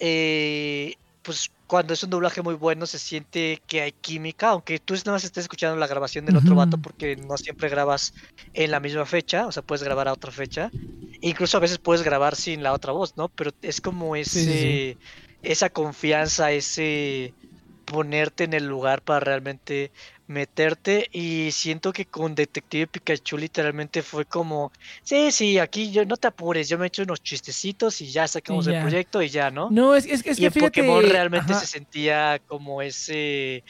eh, 0.00 0.96
pues 1.22 1.50
cuando 1.66 1.94
es 1.94 2.02
un 2.02 2.10
doblaje 2.10 2.42
muy 2.42 2.54
bueno 2.54 2.86
se 2.86 2.98
siente 2.98 3.62
que 3.66 3.80
hay 3.80 3.92
química, 3.92 4.50
aunque 4.50 4.78
tú 4.78 4.94
nada 4.94 5.12
más 5.12 5.24
estés 5.24 5.44
escuchando 5.44 5.76
la 5.76 5.86
grabación 5.86 6.26
del 6.26 6.36
otro 6.36 6.54
vato 6.54 6.78
porque 6.78 7.16
no 7.16 7.36
siempre 7.38 7.68
grabas 7.68 8.12
en 8.52 8.70
la 8.70 8.80
misma 8.80 9.06
fecha, 9.06 9.46
o 9.46 9.52
sea, 9.52 9.62
puedes 9.62 9.82
grabar 9.82 10.08
a 10.08 10.12
otra 10.12 10.30
fecha. 10.30 10.70
Incluso 11.20 11.56
a 11.56 11.60
veces 11.60 11.78
puedes 11.78 12.02
grabar 12.02 12.36
sin 12.36 12.62
la 12.62 12.72
otra 12.72 12.92
voz, 12.92 13.16
¿no? 13.16 13.28
Pero 13.30 13.50
es 13.62 13.80
como 13.80 14.14
ese 14.14 14.98
esa 15.42 15.70
confianza, 15.70 16.52
ese 16.52 17.34
ponerte 17.84 18.44
en 18.44 18.54
el 18.54 18.66
lugar 18.66 19.02
para 19.02 19.20
realmente 19.20 19.92
meterte 20.26 21.08
y 21.12 21.50
siento 21.52 21.92
que 21.92 22.06
con 22.06 22.34
Detective 22.34 22.86
Pikachu 22.86 23.36
literalmente 23.36 24.02
fue 24.02 24.24
como, 24.24 24.72
sí, 25.02 25.30
sí, 25.30 25.58
aquí 25.58 25.90
yo 25.90 26.04
no 26.06 26.16
te 26.16 26.28
apures, 26.28 26.68
yo 26.68 26.78
me 26.78 26.86
echo 26.86 27.02
unos 27.02 27.22
chistecitos 27.22 28.00
y 28.00 28.10
ya 28.10 28.26
sacamos 28.26 28.66
el 28.66 28.80
proyecto 28.80 29.20
y 29.20 29.28
ya, 29.28 29.50
¿no? 29.50 29.70
No, 29.70 29.94
es, 29.94 30.06
es, 30.06 30.38
y 30.38 30.46
en 30.46 30.52
Pokémon 30.52 31.02
realmente 31.08 31.54
se 31.54 31.66
sentía 31.66 32.40
como 32.46 32.80
ese 32.80 33.64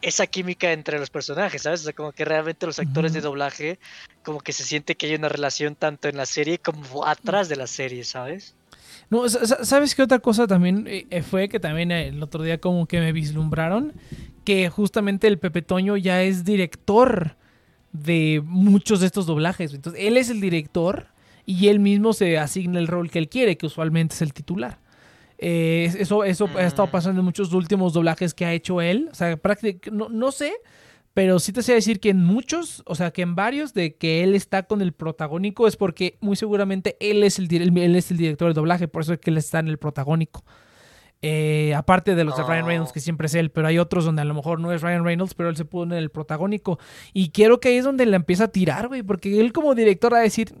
esa 0.00 0.26
química 0.26 0.72
entre 0.72 0.98
los 0.98 1.10
personajes, 1.10 1.62
¿sabes? 1.62 1.82
O 1.82 1.84
sea, 1.84 1.92
como 1.92 2.10
que 2.10 2.24
realmente 2.24 2.66
los 2.66 2.80
actores 2.80 3.12
de 3.12 3.20
doblaje 3.20 3.78
como 4.24 4.40
que 4.40 4.52
se 4.52 4.64
siente 4.64 4.96
que 4.96 5.06
hay 5.06 5.14
una 5.14 5.28
relación 5.28 5.76
tanto 5.76 6.08
en 6.08 6.16
la 6.16 6.26
serie 6.26 6.58
como 6.58 7.06
atrás 7.06 7.48
de 7.48 7.56
la 7.56 7.68
serie, 7.68 8.02
¿sabes? 8.02 8.56
No, 9.12 9.28
¿sabes 9.28 9.94
qué 9.94 10.02
otra 10.02 10.20
cosa 10.20 10.46
también 10.46 10.86
eh, 10.88 11.20
fue? 11.20 11.50
Que 11.50 11.60
también 11.60 11.90
el 11.90 12.22
otro 12.22 12.42
día 12.42 12.56
como 12.56 12.86
que 12.86 12.98
me 12.98 13.12
vislumbraron. 13.12 13.92
Que 14.42 14.70
justamente 14.70 15.26
el 15.26 15.38
Pepe 15.38 15.60
Toño 15.60 15.98
ya 15.98 16.22
es 16.22 16.46
director 16.46 17.36
de 17.92 18.40
muchos 18.42 19.00
de 19.00 19.06
estos 19.06 19.26
doblajes. 19.26 19.74
Entonces, 19.74 20.02
él 20.02 20.16
es 20.16 20.30
el 20.30 20.40
director 20.40 21.08
y 21.44 21.68
él 21.68 21.78
mismo 21.78 22.14
se 22.14 22.38
asigna 22.38 22.78
el 22.78 22.86
rol 22.86 23.10
que 23.10 23.18
él 23.18 23.28
quiere, 23.28 23.58
que 23.58 23.66
usualmente 23.66 24.14
es 24.14 24.22
el 24.22 24.32
titular. 24.32 24.78
Eh, 25.36 25.92
eso 25.98 26.24
eso 26.24 26.48
ha 26.56 26.62
estado 26.62 26.88
mm. 26.88 26.92
pasando 26.92 27.20
en 27.20 27.26
muchos 27.26 27.52
últimos 27.52 27.92
doblajes 27.92 28.32
que 28.32 28.46
ha 28.46 28.54
hecho 28.54 28.80
él. 28.80 29.10
O 29.12 29.14
sea, 29.14 29.36
prácticamente, 29.36 29.90
no, 29.90 30.08
no 30.08 30.32
sé, 30.32 30.54
pero 31.14 31.38
sí 31.38 31.52
te 31.52 31.62
sé 31.62 31.74
decir 31.74 32.00
que 32.00 32.10
en 32.10 32.24
muchos, 32.24 32.82
o 32.86 32.94
sea, 32.94 33.10
que 33.10 33.22
en 33.22 33.34
varios 33.34 33.74
de 33.74 33.96
que 33.96 34.22
él 34.22 34.34
está 34.34 34.64
con 34.64 34.80
el 34.80 34.92
protagónico 34.92 35.66
es 35.66 35.76
porque 35.76 36.16
muy 36.20 36.36
seguramente 36.36 36.96
él 37.00 37.22
es 37.22 37.38
el, 37.38 37.52
él 37.52 37.96
es 37.96 38.10
el 38.10 38.16
director 38.16 38.48
del 38.48 38.54
doblaje, 38.54 38.88
por 38.88 39.02
eso 39.02 39.12
es 39.12 39.18
que 39.18 39.30
él 39.30 39.38
está 39.38 39.58
en 39.58 39.68
el 39.68 39.78
protagónico. 39.78 40.44
Eh, 41.24 41.72
aparte 41.76 42.16
de 42.16 42.24
los 42.24 42.36
de 42.36 42.42
Ryan 42.42 42.66
Reynolds, 42.66 42.92
que 42.92 42.98
oh. 42.98 43.02
siempre 43.02 43.26
es 43.26 43.34
él, 43.34 43.50
pero 43.52 43.68
hay 43.68 43.78
otros 43.78 44.04
donde 44.04 44.22
a 44.22 44.24
lo 44.24 44.34
mejor 44.34 44.58
no 44.58 44.72
es 44.72 44.82
Ryan 44.82 45.04
Reynolds, 45.04 45.34
pero 45.34 45.50
él 45.50 45.56
se 45.56 45.64
puso 45.64 45.84
en 45.84 45.92
el 45.92 46.10
protagónico. 46.10 46.80
Y 47.12 47.30
quiero 47.30 47.60
que 47.60 47.68
ahí 47.68 47.76
es 47.76 47.84
donde 47.84 48.06
le 48.06 48.16
empieza 48.16 48.44
a 48.44 48.48
tirar, 48.48 48.88
güey, 48.88 49.04
porque 49.04 49.38
él 49.40 49.52
como 49.52 49.76
director 49.76 50.12
va 50.12 50.18
a 50.18 50.22
decir, 50.22 50.52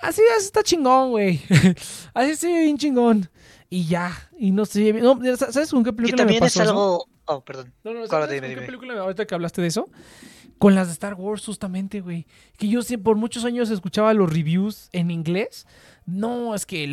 así, 0.00 0.20
así 0.36 0.46
está 0.46 0.64
chingón, 0.64 1.10
güey. 1.10 1.40
así 2.14 2.34
se 2.34 2.48
ve 2.48 2.60
bien 2.62 2.78
chingón. 2.78 3.30
Y 3.70 3.86
ya, 3.86 4.12
y 4.36 4.50
no 4.50 4.66
sé, 4.66 4.92
no, 4.92 5.18
¿sabes 5.36 5.70
con 5.70 5.84
qué 5.84 5.92
película 5.92 6.18
también 6.18 6.40
me 6.40 6.46
pasó 6.46 6.62
es 6.62 6.68
algo... 6.68 7.06
Oh, 7.26 7.44
perdón. 7.44 7.72
No, 7.84 7.94
no, 7.94 8.06
¿sabes 8.06 8.40
con 8.40 8.50
qué 8.50 8.56
película 8.62 8.98
ahorita 8.98 9.26
que 9.26 9.34
hablaste 9.34 9.62
de 9.62 9.68
eso? 9.68 9.88
Con 10.58 10.74
las 10.74 10.88
de 10.88 10.92
Star 10.92 11.14
Wars, 11.14 11.44
justamente, 11.44 12.00
güey. 12.00 12.26
Que 12.56 12.68
yo 12.68 12.80
por 13.02 13.16
muchos 13.16 13.44
años 13.44 13.70
escuchaba 13.70 14.12
los 14.14 14.32
reviews 14.32 14.88
en 14.92 15.10
inglés 15.10 15.66
no, 16.04 16.54
es 16.54 16.66
que 16.66 16.84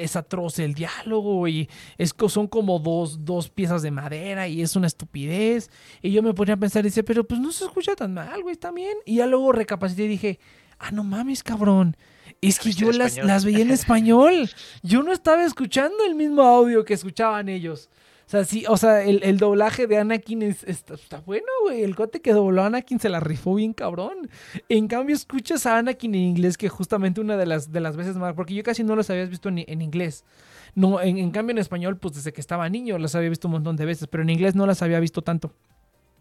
es 0.00 0.16
atroz 0.16 0.58
el 0.58 0.74
diálogo 0.74 1.48
y 1.48 1.68
es, 1.96 2.14
son 2.28 2.46
como 2.46 2.78
dos, 2.78 3.24
dos 3.24 3.48
piezas 3.48 3.80
de 3.82 3.90
madera 3.90 4.48
y 4.48 4.60
es 4.60 4.76
una 4.76 4.86
estupidez. 4.86 5.70
Y 6.02 6.12
yo 6.12 6.22
me 6.22 6.34
ponía 6.34 6.54
a 6.54 6.58
pensar 6.58 6.84
y 6.84 6.88
decía, 6.88 7.02
pero 7.02 7.24
pues 7.24 7.40
no 7.40 7.50
se 7.52 7.64
escucha 7.64 7.96
tan 7.96 8.12
mal, 8.14 8.42
güey, 8.42 8.52
está 8.52 8.70
bien. 8.70 8.96
Y 9.06 9.16
ya 9.16 9.26
luego 9.26 9.52
recapacité 9.52 10.04
y 10.04 10.08
dije, 10.08 10.40
ah, 10.78 10.90
no 10.90 11.04
mames, 11.04 11.42
cabrón. 11.42 11.96
Es 12.42 12.58
que 12.58 12.72
yo 12.72 12.92
las, 12.92 13.16
las 13.16 13.44
veía 13.44 13.60
en 13.60 13.70
español. 13.70 14.50
Yo 14.82 15.02
no 15.02 15.12
estaba 15.12 15.44
escuchando 15.44 16.04
el 16.06 16.14
mismo 16.14 16.42
audio 16.42 16.84
que 16.84 16.94
escuchaban 16.94 17.48
ellos. 17.48 17.88
Sea, 18.28 18.44
sí, 18.44 18.66
o 18.68 18.76
sea, 18.76 19.02
el, 19.04 19.38
doblaje 19.38 19.86
de 19.86 19.96
Anakin 19.96 20.42
es, 20.42 20.62
está, 20.62 21.22
bueno, 21.24 21.46
güey. 21.62 21.82
El 21.82 21.96
cote 21.96 22.20
que 22.20 22.34
dobló 22.34 22.62
a 22.62 22.66
Anakin 22.66 23.00
se 23.00 23.08
la 23.08 23.20
rifó 23.20 23.54
bien 23.54 23.72
cabrón. 23.72 24.28
En 24.68 24.86
cambio, 24.86 25.16
escuchas 25.16 25.64
a 25.64 25.78
Anakin 25.78 26.14
en 26.14 26.20
inglés, 26.20 26.58
que 26.58 26.68
justamente 26.68 27.22
una 27.22 27.38
de 27.38 27.46
las, 27.46 27.72
de 27.72 27.80
las 27.80 27.96
veces 27.96 28.16
más. 28.16 28.34
Porque 28.34 28.52
yo 28.52 28.62
casi 28.62 28.84
no 28.84 28.96
los 28.96 29.08
había 29.08 29.24
visto 29.24 29.48
en, 29.48 29.80
inglés. 29.80 30.26
No, 30.74 31.00
en, 31.00 31.30
cambio, 31.30 31.52
en 31.52 31.58
español, 31.58 31.96
pues 31.96 32.16
desde 32.16 32.34
que 32.34 32.42
estaba 32.42 32.68
niño 32.68 32.98
las 32.98 33.14
había 33.14 33.30
visto 33.30 33.48
un 33.48 33.52
montón 33.52 33.76
de 33.76 33.86
veces. 33.86 34.06
Pero 34.08 34.22
en 34.22 34.28
inglés 34.28 34.54
no 34.54 34.66
las 34.66 34.82
había 34.82 35.00
visto 35.00 35.22
tanto. 35.22 35.54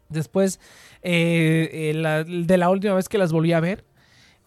Después, 0.07 0.61
eh, 1.01 1.91
eh, 1.93 2.23
de 2.25 2.57
la 2.57 2.69
última 2.69 2.93
vez 2.93 3.09
que 3.09 3.17
las 3.17 3.34
volví 3.34 3.51
a 3.51 3.59
ver, 3.59 3.84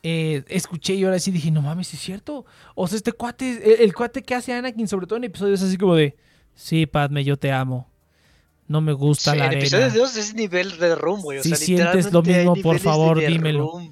eh, 0.03 0.45
escuché 0.49 0.95
y 0.95 1.05
ahora 1.05 1.19
sí 1.19 1.31
dije, 1.31 1.51
no 1.51 1.61
mames, 1.61 1.93
es 1.93 2.01
cierto. 2.01 2.47
O 2.75 2.89
sea, 2.89 2.97
este 2.97 3.13
cuate, 3.13 3.75
el, 3.75 3.83
el, 3.83 3.95
cuate 3.95 4.23
que 4.23 4.35
hace 4.35 4.55
Anakin, 4.55 4.89
sobre 4.89 5.07
todo 5.07 5.19
en 5.19 5.25
episodios 5.25 5.61
así 5.61 5.77
como 5.77 5.95
de, 5.95 6.17
Sí, 6.55 6.87
Padme, 6.87 7.25
yo 7.25 7.37
te 7.37 7.53
amo. 7.53 7.91
No 8.71 8.81
me 8.81 8.93
gusta 8.93 9.35
la 9.35 9.47
arena. 9.47 9.63
El 9.63 9.67
episodio 9.67 10.03
2 10.03 10.17
es 10.17 10.35
nivel 10.35 10.79
de 10.79 10.95
güey. 10.95 11.43
si 11.43 11.57
sientes 11.57 12.13
lo 12.13 12.23
mismo, 12.23 12.55
por 12.55 12.79
favor, 12.79 13.19
dímelo. 13.19 13.83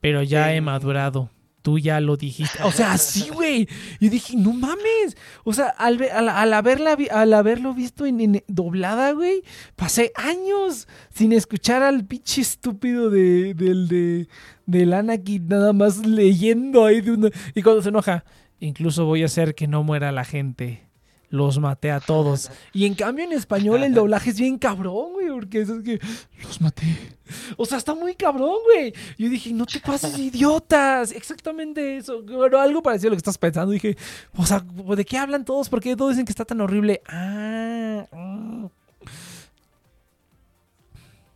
Pero 0.00 0.22
ya 0.22 0.54
he 0.54 0.62
madurado. 0.62 1.28
Tú 1.60 1.78
ya 1.78 2.00
lo 2.00 2.16
dijiste. 2.16 2.58
O 2.64 2.72
sea, 2.72 2.96
sí, 2.96 3.28
güey. 3.28 3.68
Yo 4.00 4.08
dije, 4.08 4.36
no 4.38 4.54
mames. 4.54 5.18
O 5.44 5.52
sea, 5.52 5.66
al, 5.66 6.02
al, 6.02 6.52
haberla, 6.54 6.96
al 7.10 7.34
haberlo 7.34 7.74
visto 7.74 8.06
en, 8.06 8.42
doblada, 8.48 9.12
güey, 9.12 9.42
pasé 9.76 10.12
años 10.14 10.88
sin 11.12 11.32
escuchar 11.32 11.82
al 11.82 12.06
pinche 12.06 12.40
estúpido 12.40 13.10
de, 13.10 13.52
del 13.52 13.86
de, 13.88 14.28
del 14.64 14.94
Anakin 14.94 15.46
nada 15.46 15.74
más 15.74 16.06
leyendo 16.06 16.86
ahí 16.86 17.02
de 17.02 17.12
uno. 17.12 17.28
Y 17.54 17.60
cuando 17.60 17.82
se 17.82 17.90
enoja, 17.90 18.24
incluso 18.60 19.04
voy 19.04 19.24
a 19.24 19.26
hacer 19.26 19.54
que 19.54 19.68
no 19.68 19.82
muera 19.82 20.10
la 20.10 20.24
gente 20.24 20.89
los 21.30 21.58
maté 21.58 21.90
a 21.90 22.00
todos. 22.00 22.50
Y 22.72 22.86
en 22.86 22.94
cambio 22.94 23.24
en 23.24 23.32
español 23.32 23.82
el 23.82 23.94
doblaje 23.94 24.30
es 24.30 24.38
bien 24.38 24.58
cabrón, 24.58 25.12
güey, 25.12 25.28
porque 25.28 25.62
es 25.62 25.70
que 25.84 26.00
los 26.42 26.60
maté. 26.60 27.16
O 27.56 27.64
sea, 27.64 27.78
está 27.78 27.94
muy 27.94 28.14
cabrón, 28.14 28.56
güey. 28.64 28.92
Yo 29.16 29.28
dije, 29.28 29.52
no 29.52 29.64
te 29.64 29.80
pases 29.80 30.18
idiotas. 30.18 31.12
Exactamente 31.12 31.96
eso. 31.96 32.22
Bueno, 32.22 32.58
algo 32.58 32.82
parecido 32.82 33.08
a 33.08 33.10
lo 33.10 33.16
que 33.16 33.20
estás 33.20 33.38
pensando. 33.38 33.72
Dije, 33.72 33.96
o 34.36 34.44
sea, 34.44 34.60
¿de 34.60 35.04
qué 35.04 35.16
hablan 35.16 35.44
todos? 35.44 35.68
¿Por 35.68 35.80
qué 35.80 35.96
todos 35.96 36.10
dicen 36.10 36.26
que 36.26 36.32
está 36.32 36.44
tan 36.44 36.60
horrible? 36.60 37.00
Ah. 37.06 38.06
Mm. 38.12 38.66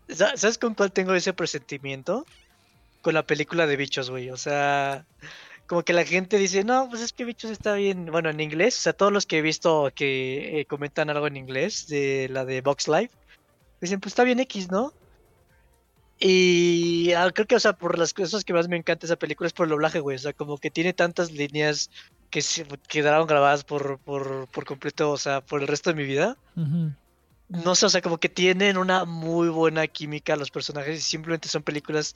¿Sabes 0.09 0.59
con 0.59 0.75
cuál 0.75 0.93
tengo 0.93 1.15
ese 1.15 1.33
presentimiento? 1.33 2.27
Con 3.03 3.15
la 3.15 3.25
película 3.25 3.67
de 3.67 3.77
bichos, 3.77 4.11
güey. 4.11 4.31
O 4.31 4.37
sea, 4.37 5.07
como 5.67 5.83
que 5.83 5.93
la 5.93 6.05
gente 6.05 6.39
dice, 6.39 6.65
no, 6.65 6.89
pues 6.89 7.01
es 7.01 7.13
que 7.13 7.25
Bichos 7.25 7.51
está 7.51 7.75
bien, 7.75 8.07
bueno, 8.07 8.31
en 8.31 8.41
inglés, 8.41 8.79
o 8.79 8.81
sea, 8.83 8.93
todos 8.93 9.13
los 9.13 9.27
que 9.27 9.39
he 9.39 9.43
visto 9.43 9.91
que 9.95 10.61
eh, 10.61 10.67
comentan 10.67 11.11
algo 11.11 11.27
en 11.27 11.37
inglés, 11.37 11.87
de 11.89 12.29
la 12.31 12.45
de 12.45 12.61
Box 12.61 12.89
Live, 12.89 13.11
dicen, 13.81 14.01
pues 14.01 14.13
está 14.13 14.25
bien 14.25 14.41
X, 14.41 14.71
¿no? 14.71 14.93
Y 16.19 17.13
ah, 17.13 17.31
creo 17.35 17.47
que, 17.47 17.57
o 17.57 17.61
sea, 17.61 17.73
por 17.73 17.99
las 17.99 18.15
cosas 18.15 18.45
que 18.45 18.53
más 18.53 18.69
me 18.69 18.77
encanta 18.77 19.07
esa 19.07 19.17
película 19.17 19.47
es 19.47 19.53
por 19.53 19.67
el 19.67 19.71
doblaje, 19.71 20.01
güey, 20.01 20.17
o 20.17 20.21
sea, 20.21 20.33
como 20.33 20.59
que 20.59 20.71
tiene 20.71 20.93
tantas 20.93 21.33
líneas 21.33 21.91
que 22.31 22.43
se 22.43 22.67
quedaron 22.89 23.27
grabadas 23.27 23.65
por, 23.65 23.99
por, 23.99 24.47
por 24.49 24.65
completo, 24.65 25.11
o 25.11 25.19
sea, 25.19 25.41
por 25.41 25.61
el 25.61 25.69
resto 25.69 25.91
de 25.91 25.97
mi 25.97 26.05
vida. 26.05 26.37
No 27.49 27.75
sé, 27.75 27.87
o 27.87 27.89
sea, 27.89 28.01
como 28.01 28.19
que 28.19 28.29
tienen 28.29 28.77
una 28.79 29.05
muy 29.05 29.49
buena 29.49 29.87
química 29.87 30.37
los 30.37 30.51
personajes 30.51 30.99
y 30.99 31.03
simplemente 31.03 31.49
son 31.49 31.63
películas 31.63 32.15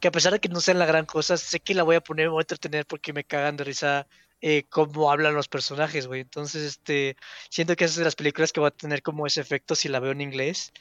que 0.00 0.08
a 0.08 0.12
pesar 0.12 0.32
de 0.32 0.40
que 0.40 0.48
no 0.48 0.60
sean 0.60 0.78
la 0.78 0.86
gran 0.86 1.04
cosa, 1.04 1.36
sé 1.36 1.60
que 1.60 1.74
la 1.74 1.82
voy 1.82 1.96
a 1.96 2.00
poner, 2.00 2.26
me 2.26 2.32
voy 2.32 2.40
a 2.40 2.42
entretener 2.42 2.86
porque 2.86 3.12
me 3.12 3.24
cagan 3.24 3.56
de 3.56 3.64
risa 3.64 4.06
eh, 4.40 4.64
cómo 4.70 5.10
hablan 5.10 5.34
los 5.34 5.48
personajes, 5.48 6.06
güey. 6.06 6.22
Entonces, 6.22 6.62
este, 6.62 7.16
siento 7.50 7.76
que 7.76 7.84
esas 7.84 7.98
de 7.98 8.04
las 8.04 8.16
películas 8.16 8.52
que 8.52 8.60
va 8.60 8.68
a 8.68 8.72
tener 8.72 9.02
como 9.02 9.26
ese 9.26 9.40
efecto 9.40 9.74
si 9.74 9.88
la 9.88 10.00
veo 10.00 10.12
en 10.12 10.22
inglés. 10.22 10.72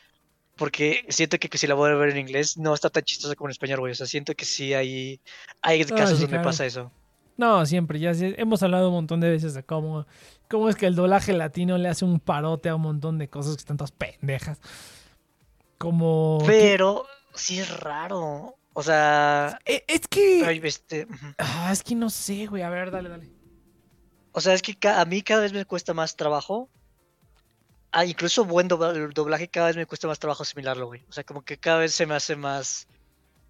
Porque 0.55 1.05
siento 1.09 1.37
que, 1.37 1.57
si 1.57 1.67
la 1.67 1.73
voy 1.73 1.89
a 1.89 1.95
ver 1.95 2.09
en 2.09 2.17
inglés 2.17 2.57
no 2.57 2.73
está 2.73 2.89
tan 2.89 3.03
chistosa 3.03 3.35
como 3.35 3.47
en 3.47 3.51
español, 3.51 3.79
güey. 3.79 3.91
O 3.91 3.95
sea, 3.95 4.07
siento 4.07 4.35
que 4.35 4.45
sí 4.45 4.73
hay, 4.73 5.21
hay 5.61 5.83
casos 5.85 6.19
donde 6.19 6.39
pasa 6.39 6.65
eso. 6.65 6.91
No, 7.37 7.65
siempre, 7.65 7.99
ya 7.99 8.11
hemos 8.13 8.61
hablado 8.63 8.89
un 8.89 8.95
montón 8.95 9.21
de 9.21 9.29
veces 9.29 9.53
de 9.53 9.63
cómo, 9.63 10.05
cómo 10.49 10.67
es 10.67 10.75
que 10.75 10.85
el 10.85 10.95
doblaje 10.95 11.31
latino 11.31 11.77
le 11.77 11.87
hace 11.87 12.03
un 12.03 12.19
parote 12.19 12.67
a 12.67 12.75
un 12.75 12.81
montón 12.81 13.17
de 13.17 13.29
cosas 13.29 13.55
que 13.55 13.61
están 13.61 13.77
todas 13.77 13.93
pendejas. 13.93 14.59
Como... 15.77 16.43
Pero 16.45 17.05
sí 17.33 17.59
es 17.59 17.79
raro. 17.79 18.58
O 18.73 18.83
sea. 18.83 19.59
E, 19.65 19.83
es 19.87 20.07
que. 20.07 20.59
Este, 20.63 21.07
ah, 21.37 21.69
es 21.71 21.83
que 21.83 21.95
no 21.95 22.09
sé, 22.09 22.45
güey. 22.45 22.63
A 22.63 22.69
ver, 22.69 22.91
dale, 22.91 23.09
dale. 23.09 23.29
O 24.31 24.41
sea, 24.41 24.53
es 24.53 24.61
que 24.61 24.77
a 24.87 25.05
mí 25.05 25.21
cada 25.21 25.41
vez 25.41 25.53
me 25.53 25.65
cuesta 25.65 25.93
más 25.93 26.15
trabajo. 26.15 26.69
Ah, 27.91 28.05
incluso 28.05 28.45
buen 28.45 28.67
doblaje 28.67 29.47
cada 29.47 29.67
vez 29.67 29.75
me 29.75 29.87
cuesta 29.87 30.07
más 30.07 30.19
trabajo 30.19 30.43
asimilarlo, 30.43 30.85
güey. 30.87 31.03
O 31.09 31.11
sea, 31.11 31.23
como 31.23 31.41
que 31.41 31.57
cada 31.57 31.79
vez 31.79 31.93
se 31.93 32.05
me 32.05 32.13
hace 32.13 32.35
más 32.35 32.87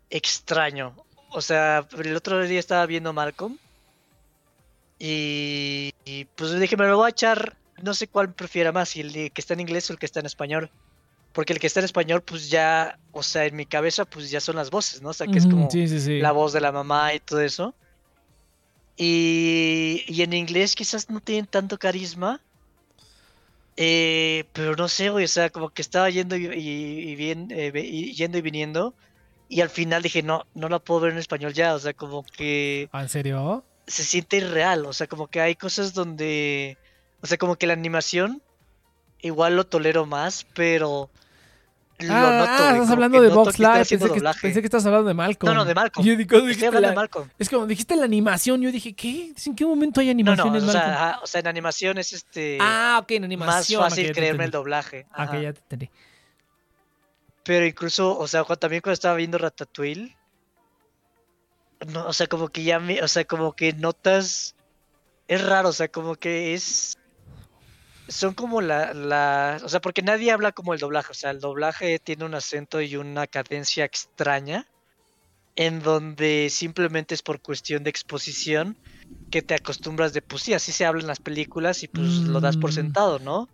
extraño. 0.10 0.96
O 1.32 1.42
sea, 1.42 1.86
el 1.98 2.16
otro 2.16 2.42
día 2.42 2.60
estaba 2.60 2.86
viendo 2.86 3.12
Malcolm. 3.12 3.58
Y, 4.98 5.94
y 6.06 6.26
pues 6.26 6.58
dije, 6.58 6.78
me 6.78 6.88
lo 6.88 6.98
voy 6.98 7.08
a 7.08 7.10
echar. 7.10 7.58
No 7.84 7.94
sé 7.94 8.08
cuál 8.08 8.34
prefiera 8.34 8.72
más, 8.72 8.90
si 8.90 9.02
el 9.02 9.12
que 9.32 9.42
está 9.42 9.54
en 9.54 9.62
inglés 9.62 9.90
o 9.90 9.94
el 9.94 10.00
que 10.00 10.06
está 10.06 10.22
en 10.22 10.26
español. 10.26 10.72
Porque 11.34 11.54
el 11.54 11.60
que 11.60 11.68
está 11.68 11.80
en 11.80 11.86
español, 11.86 12.22
pues 12.22 12.50
ya, 12.50 12.98
o 13.12 13.22
sea, 13.24 13.46
en 13.46 13.56
mi 13.56 13.66
cabeza, 13.66 14.06
pues 14.06 14.32
ya 14.32 14.42
son 14.42 14.56
las 14.56 14.72
voces, 14.72 15.02
¿no? 15.02 15.10
O 15.10 15.14
sea, 15.14 15.28
que 15.28 15.38
es 15.38 15.46
como 15.46 15.70
la 15.74 16.32
voz 16.32 16.54
de 16.54 16.62
la 16.62 16.72
mamá 16.72 17.14
y 17.14 17.20
todo 17.20 17.42
eso. 17.42 17.76
Y, 18.98 20.04
y 20.08 20.24
en 20.24 20.34
inglés 20.34 20.76
quizás 20.76 21.10
no 21.10 21.22
tienen 21.22 21.46
tanto 21.46 21.78
carisma. 21.78 22.42
Eh, 23.78 24.44
pero 24.52 24.76
no 24.76 24.90
sé, 24.90 25.10
güey, 25.10 25.24
o 25.24 25.28
sea, 25.30 25.50
como 25.50 25.70
que 25.70 25.82
estaba 25.82 26.10
yendo 26.10 26.36
y, 26.36 27.16
bien, 27.16 27.48
eh, 27.52 27.72
yendo 27.72 28.38
y 28.38 28.42
viniendo. 28.42 28.94
Y 29.48 29.62
al 29.62 29.70
final 29.70 30.02
dije, 30.02 30.22
no, 30.22 30.46
no 30.54 30.68
la 30.68 30.80
puedo 30.80 31.02
ver 31.02 31.14
en 31.14 31.20
español 31.20 31.54
ya, 31.54 31.74
o 31.76 31.80
sea, 31.80 31.94
como 31.94 32.24
que... 32.24 32.90
¿En 32.92 33.10
serio? 33.10 33.64
Se 33.88 34.04
siente 34.04 34.38
irreal, 34.38 34.86
o 34.86 34.94
sea, 34.94 35.08
como 35.08 35.28
que 35.28 35.40
hay 35.40 35.56
cosas 35.56 35.94
donde... 35.94 36.78
O 37.22 37.28
sea, 37.28 37.38
como 37.38 37.56
que 37.56 37.68
la 37.68 37.74
animación 37.74 38.42
igual 39.22 39.56
lo 39.56 39.66
tolero 39.66 40.06
más, 40.06 40.46
pero 40.54 41.10
ah, 42.10 42.46
ah 42.48 42.74
estás 42.74 42.92
hablando 42.92 43.22
de 43.22 43.30
Box 43.30 43.60
Live. 43.60 43.86
Pensé 44.42 44.62
que, 44.62 44.68
estás 44.68 44.86
hablando 44.86 45.08
de 45.08 45.14
Malcolm. 45.14 45.52
No, 45.52 45.60
no, 45.60 45.66
de 45.66 45.74
Malcolm. 45.76 46.06
Yo 46.06 46.16
digo, 46.16 46.38
Estoy 46.48 46.68
hablando 46.68 46.90
de 46.90 46.96
Malcolm. 46.96 47.30
Es 47.38 47.50
como 47.50 47.66
dijiste 47.66 47.96
la 47.96 48.06
animación. 48.06 48.62
Yo 48.62 48.72
dije, 48.72 48.94
¿qué? 48.94 49.34
¿En 49.46 49.56
qué 49.56 49.66
momento 49.66 50.00
hay 50.00 50.10
animación 50.10 50.54
no, 50.54 50.60
no, 50.60 50.68
o 50.68 50.72
Sea, 50.72 51.20
o 51.24 51.28
sea, 51.28 51.40
en 51.42 51.48
animación 51.48 51.98
es 51.98 52.14
este. 52.14 52.58
Ah, 52.62 53.00
ok, 53.02 53.12
en 53.12 53.24
animación. 53.26 53.82
Más 53.82 53.90
fácil 53.90 54.12
creerme 54.12 54.46
el 54.46 54.52
doblaje. 54.52 55.08
Ah, 55.12 55.26
ok, 55.26 55.34
ya 55.42 55.54
te 55.54 55.60
entendí. 55.60 55.90
Pero 57.44 57.66
incluso, 57.66 58.18
o 58.18 58.28
sea, 58.28 58.44
también 58.44 58.82
cuando 58.82 58.94
estaba 58.94 59.16
viendo 59.16 59.38
Ratatouille. 59.38 60.16
No, 61.88 62.08
o 62.08 62.14
sea, 62.14 62.28
como 62.28 62.50
que 62.50 62.64
ya 62.64 62.80
me. 62.80 63.02
O 63.02 63.08
sea, 63.08 63.26
como 63.26 63.54
que 63.54 63.74
notas 63.74 64.56
es 65.28 65.46
raro, 65.46 65.70
o 65.70 65.74
sea, 65.74 65.88
como 65.88 66.16
que 66.16 66.54
es 66.54 66.99
son 68.10 68.34
como 68.34 68.62
la, 68.62 68.94
la, 68.94 69.60
o 69.64 69.70
sea, 69.70 69.82
porque 69.82 70.02
nadie 70.02 70.32
habla 70.32 70.52
como 70.52 70.74
el 70.74 70.80
doblaje, 70.80 71.12
o 71.12 71.16
sea, 71.16 71.32
el 71.32 71.40
doblaje 71.40 72.00
tiene 72.00 72.26
un 72.26 72.36
acento 72.36 72.82
y 72.82 72.96
una 72.98 73.28
cadencia 73.28 73.86
extraña 73.86 74.66
en 75.56 75.82
donde 75.82 76.50
simplemente 76.50 77.16
es 77.16 77.22
por 77.24 77.42
cuestión 77.42 77.84
de 77.84 77.90
exposición 77.92 78.78
que 79.32 79.42
te 79.44 79.56
acostumbras 79.56 80.14
de, 80.14 80.22
pues 80.22 80.44
sí, 80.44 80.54
así 80.54 80.72
se 80.72 80.86
habla 80.86 81.02
en 81.02 81.08
las 81.08 81.20
películas 81.20 81.84
y 81.84 81.88
pues 81.88 82.28
lo 82.28 82.42
das 82.42 82.58
por 82.58 82.72
Mm. 82.72 82.74
sentado, 82.74 83.20
¿no? 83.20 83.50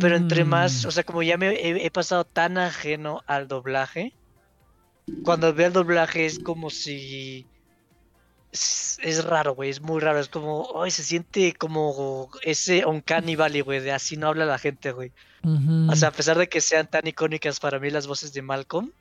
Pero 0.00 0.16
entre 0.16 0.44
más, 0.44 0.84
Mm. 0.84 0.88
o 0.88 0.90
sea, 0.92 1.04
como 1.04 1.22
ya 1.22 1.36
me 1.36 1.48
he, 1.50 1.86
he 1.86 1.90
pasado 1.90 2.24
tan 2.24 2.58
ajeno 2.58 3.22
al 3.26 3.48
doblaje, 3.48 4.12
cuando 5.22 5.52
veo 5.54 5.68
el 5.68 5.72
doblaje 5.72 6.26
es 6.26 6.38
como 6.38 6.70
si... 6.70 7.48
Es, 8.54 8.98
es 9.02 9.24
raro, 9.24 9.56
güey, 9.56 9.68
es 9.68 9.80
muy 9.80 10.00
raro, 10.00 10.20
es 10.20 10.28
como, 10.28 10.80
ay, 10.80 10.92
se 10.92 11.02
siente 11.02 11.54
como 11.54 12.30
ese 12.42 12.86
Uncanny 12.86 13.34
Valley, 13.34 13.62
güey, 13.62 13.80
de 13.80 13.90
así 13.90 14.16
no 14.16 14.28
habla 14.28 14.44
la 14.46 14.58
gente, 14.58 14.92
güey. 14.92 15.10
O 15.90 15.96
sea, 15.96 16.08
a 16.10 16.12
pesar 16.12 16.38
de 16.38 16.48
que 16.48 16.60
sean 16.60 16.86
tan 16.88 17.04
icónicas 17.06 17.58
para 17.58 17.80
mí 17.80 17.90
las 17.90 18.06
voces 18.06 18.32
de 18.32 18.42
Malcolm, 18.42 18.92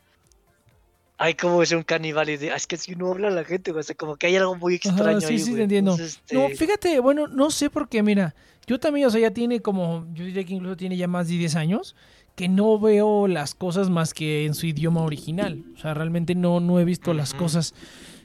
hay 1.20 1.36
como 1.36 1.62
ese 1.62 1.76
Uncanny 1.76 2.12
Valley 2.12 2.38
de, 2.38 2.52
"Ah, 2.52 2.56
es 2.56 2.66
que 2.66 2.76
así 2.76 2.96
no 2.96 3.12
habla 3.12 3.30
la 3.30 3.44
gente, 3.46 3.72
güey, 3.72 3.82
o 3.82 3.84
sea, 3.84 3.96
como 3.96 4.16
que 4.16 4.26
hay 4.28 4.36
algo 4.38 4.56
muy 4.56 4.74
Ajá, 4.84 4.90
extraño 4.90 5.22
sí, 5.22 5.26
ahí, 5.28 5.40
sí, 5.40 5.46
te 5.46 5.52
güey. 5.52 5.62
entiendo. 5.64 5.92
Entonces, 5.92 6.20
No, 6.32 6.46
este, 6.48 6.58
fíjate, 6.58 7.00
bueno, 7.00 7.28
no 7.28 7.52
sé 7.52 7.70
por 7.70 7.88
qué, 7.88 8.02
mira, 8.02 8.34
yo 8.66 8.80
también, 8.80 9.06
o 9.06 9.12
sea, 9.12 9.22
ya 9.22 9.32
tiene 9.32 9.62
como, 9.62 10.08
yo 10.14 10.26
diría 10.26 10.44
que 10.44 10.54
incluso 10.56 10.76
tiene 10.76 10.98
ya 10.98 11.08
más 11.08 11.28
de 11.28 11.36
10 11.36 11.56
años 11.56 11.96
que 12.36 12.50
no 12.50 12.80
veo 12.80 13.28
las 13.28 13.54
cosas 13.54 13.92
más 13.92 14.16
que 14.16 14.46
en 14.46 14.56
su 14.56 14.66
idioma 14.66 15.04
original. 15.04 15.64
O 15.78 15.80
sea, 15.80 15.94
realmente 15.94 16.34
no, 16.34 16.60
no 16.60 16.80
he 16.80 16.86
visto 16.86 17.14
las 17.14 17.36
cosas 17.36 17.76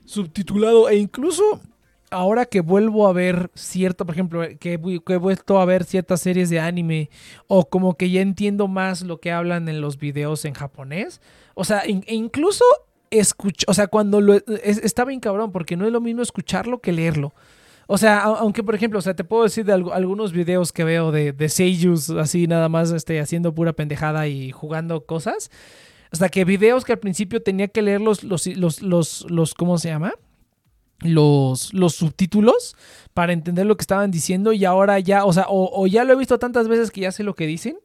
subtitulado 0.09 0.89
e 0.89 0.97
incluso 0.97 1.61
ahora 2.11 2.47
que 2.47 2.61
vuelvo 2.63 3.07
a 3.07 3.13
ver 3.13 3.51
cierto, 3.55 4.07
por 4.07 4.15
ejemplo, 4.15 4.43
que, 4.59 4.73
he 4.75 5.17
vuelto 5.19 5.61
a 5.61 5.65
ver 5.67 5.85
ciertas 5.85 6.23
series 6.23 6.49
de 6.49 6.59
anime 6.59 7.11
o 7.47 7.69
como 7.69 7.97
que 7.97 8.11
ya 8.11 8.23
entiendo 8.23 8.67
más 8.69 9.03
lo 9.03 9.21
que 9.21 9.31
hablan 9.31 9.69
en 9.69 9.81
los 9.83 9.99
videos 9.99 10.45
en 10.47 10.55
japonés. 10.55 11.21
O 11.55 11.65
sea, 11.65 11.81
e 11.85 12.15
incluso 12.15 12.65
escucho, 13.11 13.67
o 13.69 13.75
sea, 13.75 13.87
cuando 13.89 14.21
lo 14.21 14.35
es- 14.35 14.79
está 14.83 15.05
bien 15.05 15.21
cabrón 15.21 15.53
porque 15.53 15.77
no 15.77 15.85
es 15.87 15.93
lo 15.93 16.01
mismo 16.01 16.23
escucharlo 16.23 16.81
que 16.81 16.93
leerlo. 16.93 17.35
O 17.87 17.97
sea, 17.99 18.21
aunque 18.21 18.63
por 18.63 18.75
ejemplo, 18.75 18.99
o 18.99 19.03
sea, 19.03 19.15
te 19.15 19.25
puedo 19.25 19.45
decir 19.45 19.65
de 19.65 19.75
algu- 19.75 19.93
algunos 19.93 20.33
videos 20.33 20.73
que 20.73 20.85
veo 20.85 21.11
de, 21.13 21.33
de 21.33 21.49
seiyus 21.49 22.11
así 22.11 22.47
nada 22.47 22.69
más 22.69 22.91
este, 22.91 23.21
haciendo 23.21 23.55
pura 23.55 23.73
pendejada 23.75 24.29
y 24.29 24.51
jugando 24.53 25.05
cosas. 25.07 25.51
Hasta 26.11 26.29
que 26.29 26.45
videos 26.45 26.85
que 26.85 26.93
al 26.93 26.99
principio 26.99 27.43
tenía 27.43 27.69
que 27.69 27.83
leer 27.83 28.01
los, 28.01 28.25
los, 28.25 28.47
los, 28.47 28.83
los, 28.83 29.27
los 29.31 29.55
¿cómo 29.55 29.79
se 29.79 29.89
llama? 29.89 30.15
Los, 31.01 31.73
los 31.75 31.95
subtítulos 31.95 32.77
para 33.15 33.33
entender 33.33 33.67
lo 33.67 33.77
que 33.77 33.83
estaban 33.83 34.11
diciendo 34.11 34.53
y 34.53 34.65
ahora 34.65 34.99
ya, 34.99 35.25
o 35.25 35.33
sea, 35.33 35.47
o, 35.49 35.71
o 35.73 35.87
ya 35.87 36.05
lo 36.05 36.13
he 36.13 36.17
visto 36.17 36.39
tantas 36.39 36.67
veces 36.67 36.91
que 36.91 37.03
ya 37.03 37.13
sé 37.13 37.23
lo 37.23 37.35
que 37.35 37.47
dicen, 37.47 37.79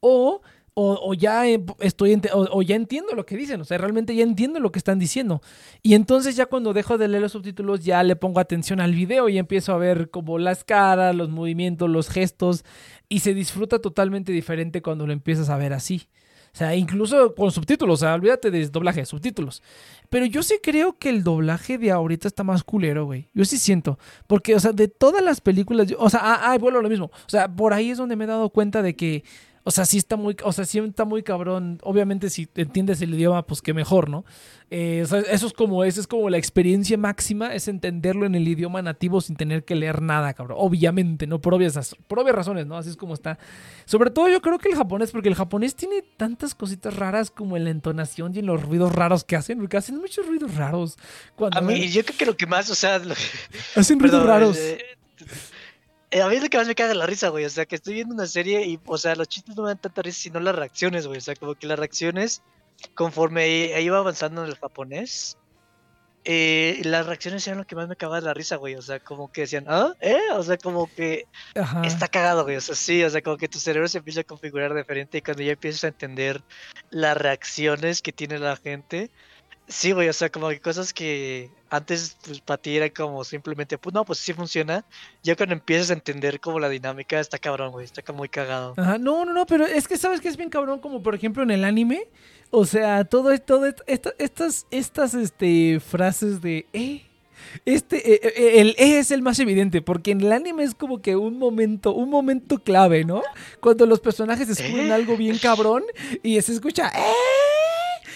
o, 0.00 0.40
o, 0.74 0.98
o 1.02 1.14
ya 1.14 1.46
eh, 1.48 1.64
estoy 1.80 2.20
o 2.32 2.62
ya 2.62 2.76
entiendo 2.76 3.14
lo 3.14 3.24
que 3.24 3.36
dicen, 3.36 3.60
o 3.60 3.64
sea, 3.64 3.78
realmente 3.78 4.14
ya 4.14 4.24
entiendo 4.24 4.58
lo 4.60 4.72
que 4.72 4.78
están 4.78 4.98
diciendo. 4.98 5.40
Y 5.82 5.94
entonces 5.94 6.36
ya 6.36 6.46
cuando 6.46 6.72
dejo 6.72 6.98
de 6.98 7.08
leer 7.08 7.22
los 7.22 7.32
subtítulos 7.32 7.84
ya 7.84 8.02
le 8.02 8.16
pongo 8.16 8.40
atención 8.40 8.80
al 8.80 8.92
video 8.92 9.28
y 9.28 9.38
empiezo 9.38 9.72
a 9.72 9.78
ver 9.78 10.10
como 10.10 10.38
las 10.38 10.64
caras, 10.64 11.14
los 11.14 11.30
movimientos, 11.30 11.88
los 11.88 12.08
gestos 12.08 12.64
y 13.08 13.20
se 13.20 13.34
disfruta 13.34 13.78
totalmente 13.78 14.32
diferente 14.32 14.82
cuando 14.82 15.06
lo 15.06 15.12
empiezas 15.12 15.48
a 15.48 15.56
ver 15.56 15.72
así. 15.72 16.08
O 16.54 16.56
sea, 16.56 16.76
incluso 16.76 17.34
con 17.34 17.50
subtítulos, 17.50 17.94
o 18.00 18.06
sea, 18.06 18.14
olvídate 18.14 18.52
de 18.52 18.68
doblaje, 18.68 19.04
subtítulos. 19.04 19.60
Pero 20.08 20.24
yo 20.24 20.44
sí 20.44 20.60
creo 20.62 20.96
que 20.98 21.08
el 21.10 21.24
doblaje 21.24 21.78
de 21.78 21.90
ahorita 21.90 22.28
está 22.28 22.44
más 22.44 22.62
culero, 22.62 23.06
güey. 23.06 23.28
Yo 23.34 23.44
sí 23.44 23.58
siento. 23.58 23.98
Porque, 24.28 24.54
o 24.54 24.60
sea, 24.60 24.70
de 24.72 24.86
todas 24.86 25.20
las 25.20 25.40
películas, 25.40 25.88
yo- 25.88 25.96
o 25.98 26.08
sea, 26.08 26.20
ah, 26.22 26.52
ah, 26.52 26.58
vuelvo 26.58 26.78
a 26.78 26.82
lo 26.82 26.88
mismo. 26.88 27.06
O 27.06 27.28
sea, 27.28 27.48
por 27.48 27.72
ahí 27.74 27.90
es 27.90 27.98
donde 27.98 28.14
me 28.14 28.22
he 28.22 28.28
dado 28.28 28.50
cuenta 28.50 28.82
de 28.82 28.94
que, 28.94 29.24
o 29.66 29.70
sea, 29.70 29.86
sí 29.86 29.96
está 29.96 30.16
muy, 30.16 30.36
o 30.44 30.52
sea, 30.52 30.66
sí 30.66 30.78
está 30.78 31.04
muy 31.06 31.22
cabrón. 31.22 31.78
Obviamente, 31.82 32.28
si 32.28 32.46
entiendes 32.54 33.00
el 33.00 33.14
idioma, 33.14 33.46
pues 33.46 33.62
qué 33.62 33.72
mejor, 33.72 34.10
¿no? 34.10 34.24
Eh, 34.70 35.00
o 35.04 35.06
sea, 35.06 35.20
eso 35.20 35.46
es 35.46 35.52
como, 35.54 35.84
esa 35.84 36.00
es 36.00 36.06
como 36.06 36.28
la 36.28 36.36
experiencia 36.36 36.98
máxima, 36.98 37.54
es 37.54 37.66
entenderlo 37.68 38.26
en 38.26 38.34
el 38.34 38.46
idioma 38.46 38.82
nativo 38.82 39.20
sin 39.22 39.36
tener 39.36 39.64
que 39.64 39.74
leer 39.74 40.02
nada, 40.02 40.34
cabrón. 40.34 40.58
Obviamente, 40.60 41.26
¿no? 41.26 41.40
Por 41.40 41.54
obvias, 41.54 41.96
por 42.08 42.18
obvias 42.18 42.34
razones, 42.36 42.66
¿no? 42.66 42.76
Así 42.76 42.90
es 42.90 42.96
como 42.96 43.14
está. 43.14 43.38
Sobre 43.86 44.10
todo 44.10 44.28
yo 44.28 44.42
creo 44.42 44.58
que 44.58 44.68
el 44.68 44.74
japonés, 44.74 45.10
porque 45.12 45.28
el 45.30 45.34
japonés 45.34 45.74
tiene 45.74 46.02
tantas 46.16 46.54
cositas 46.54 46.94
raras 46.96 47.30
como 47.30 47.56
en 47.56 47.64
la 47.64 47.70
entonación 47.70 48.34
y 48.34 48.40
en 48.40 48.46
los 48.46 48.62
ruidos 48.62 48.92
raros 48.94 49.24
que 49.24 49.36
hacen, 49.36 49.58
porque 49.60 49.76
hacen 49.78 49.96
muchos 49.96 50.26
ruidos 50.26 50.54
raros. 50.56 50.96
Cuando 51.36 51.58
a 51.58 51.60
mí, 51.62 51.88
yo 51.88 52.04
creo 52.04 52.18
que 52.18 52.26
lo 52.26 52.36
que 52.36 52.46
más, 52.46 52.68
o 52.70 52.74
sea, 52.74 52.98
lo- 52.98 53.14
hacen 53.76 53.98
ruidos 53.98 54.20
Perdón, 54.20 54.26
raros. 54.28 54.56
eh, 54.58 54.78
a 56.20 56.28
mí 56.28 56.36
es 56.36 56.42
lo 56.42 56.48
que 56.48 56.58
más 56.58 56.68
me 56.68 56.74
caga 56.74 56.94
la 56.94 57.06
risa, 57.06 57.28
güey. 57.28 57.44
O 57.44 57.50
sea, 57.50 57.66
que 57.66 57.76
estoy 57.76 57.94
viendo 57.94 58.14
una 58.14 58.26
serie 58.26 58.66
y, 58.66 58.78
o 58.86 58.98
sea, 58.98 59.14
los 59.16 59.28
chistes 59.28 59.56
no 59.56 59.62
me 59.64 59.70
dan 59.70 59.78
tanta 59.78 60.02
risa, 60.02 60.20
sino 60.20 60.40
las 60.40 60.54
reacciones, 60.54 61.06
güey. 61.06 61.18
O 61.18 61.20
sea, 61.20 61.34
como 61.34 61.54
que 61.54 61.66
las 61.66 61.78
reacciones, 61.78 62.42
conforme 62.94 63.80
iba 63.80 63.98
avanzando 63.98 64.44
en 64.44 64.50
el 64.50 64.56
japonés, 64.56 65.38
eh, 66.26 66.80
las 66.84 67.04
reacciones 67.04 67.46
eran 67.46 67.58
lo 67.58 67.66
que 67.66 67.76
más 67.76 67.86
me 67.86 67.96
cagaba 67.96 68.20
de 68.20 68.26
la 68.26 68.34
risa, 68.34 68.56
güey. 68.56 68.74
O 68.76 68.82
sea, 68.82 68.98
como 68.98 69.30
que 69.30 69.42
decían, 69.42 69.66
¿ah? 69.68 69.92
¿Eh? 70.00 70.18
O 70.32 70.42
sea, 70.42 70.56
como 70.56 70.86
que 70.92 71.26
Ajá. 71.54 71.82
está 71.84 72.08
cagado, 72.08 72.44
güey. 72.44 72.56
O 72.56 72.60
sea, 72.60 72.74
sí, 72.74 73.04
o 73.04 73.10
sea, 73.10 73.20
como 73.20 73.36
que 73.36 73.48
tu 73.48 73.58
cerebro 73.58 73.88
se 73.88 73.98
empieza 73.98 74.20
a 74.20 74.24
configurar 74.24 74.74
diferente 74.74 75.18
y 75.18 75.22
cuando 75.22 75.42
ya 75.42 75.52
empiezas 75.52 75.84
a 75.84 75.88
entender 75.88 76.42
las 76.90 77.16
reacciones 77.16 78.00
que 78.00 78.12
tiene 78.12 78.38
la 78.38 78.56
gente. 78.56 79.10
Sí, 79.66 79.92
güey, 79.92 80.08
o 80.08 80.12
sea, 80.12 80.28
como 80.30 80.48
que 80.50 80.60
cosas 80.60 80.92
que 80.92 81.50
antes, 81.70 82.16
pues, 82.24 82.40
para 82.40 82.58
ti 82.60 82.76
era 82.76 82.90
como 82.90 83.24
simplemente, 83.24 83.78
pues, 83.78 83.94
no, 83.94 84.04
pues 84.04 84.18
sí 84.18 84.32
funciona. 84.34 84.84
Ya 85.22 85.34
cuando 85.36 85.54
empiezas 85.54 85.90
a 85.90 85.94
entender 85.94 86.38
como 86.38 86.60
la 86.60 86.68
dinámica, 86.68 87.18
está 87.18 87.38
cabrón, 87.38 87.72
güey, 87.72 87.84
está 87.86 88.02
como 88.02 88.18
muy 88.18 88.28
cagado. 88.28 88.74
Ajá, 88.76 88.98
no, 88.98 89.24
no, 89.24 89.32
no, 89.32 89.46
pero 89.46 89.64
es 89.64 89.88
que 89.88 89.96
sabes 89.96 90.20
que 90.20 90.28
es 90.28 90.36
bien 90.36 90.50
cabrón, 90.50 90.80
como 90.80 91.02
por 91.02 91.14
ejemplo 91.14 91.42
en 91.42 91.50
el 91.50 91.64
anime. 91.64 92.06
O 92.50 92.66
sea, 92.66 93.04
todo 93.04 93.32
esto, 93.32 93.46
todo 93.56 93.66
esto- 93.86 94.12
estas, 94.18 94.66
estas 94.70 95.14
este, 95.14 95.80
frases 95.80 96.40
de 96.42 96.66
eh. 96.72 97.02
Este, 97.64 98.14
eh, 98.14 98.20
eh, 98.36 98.60
el 98.60 98.70
eh 98.78 98.98
es 98.98 99.10
el 99.10 99.22
más 99.22 99.38
evidente, 99.38 99.82
porque 99.82 100.12
en 100.12 100.20
el 100.20 100.32
anime 100.32 100.62
es 100.62 100.74
como 100.74 101.00
que 101.02 101.16
un 101.16 101.38
momento, 101.38 101.92
un 101.92 102.10
momento 102.10 102.58
clave, 102.58 103.04
¿no? 103.04 103.22
Cuando 103.60 103.86
los 103.86 104.00
personajes 104.00 104.48
descubren 104.48 104.88
¿Eh? 104.88 104.92
algo 104.92 105.16
bien 105.16 105.38
cabrón 105.38 105.82
y 106.22 106.40
se 106.40 106.52
escucha 106.52 106.88
¡eh! 106.88 107.12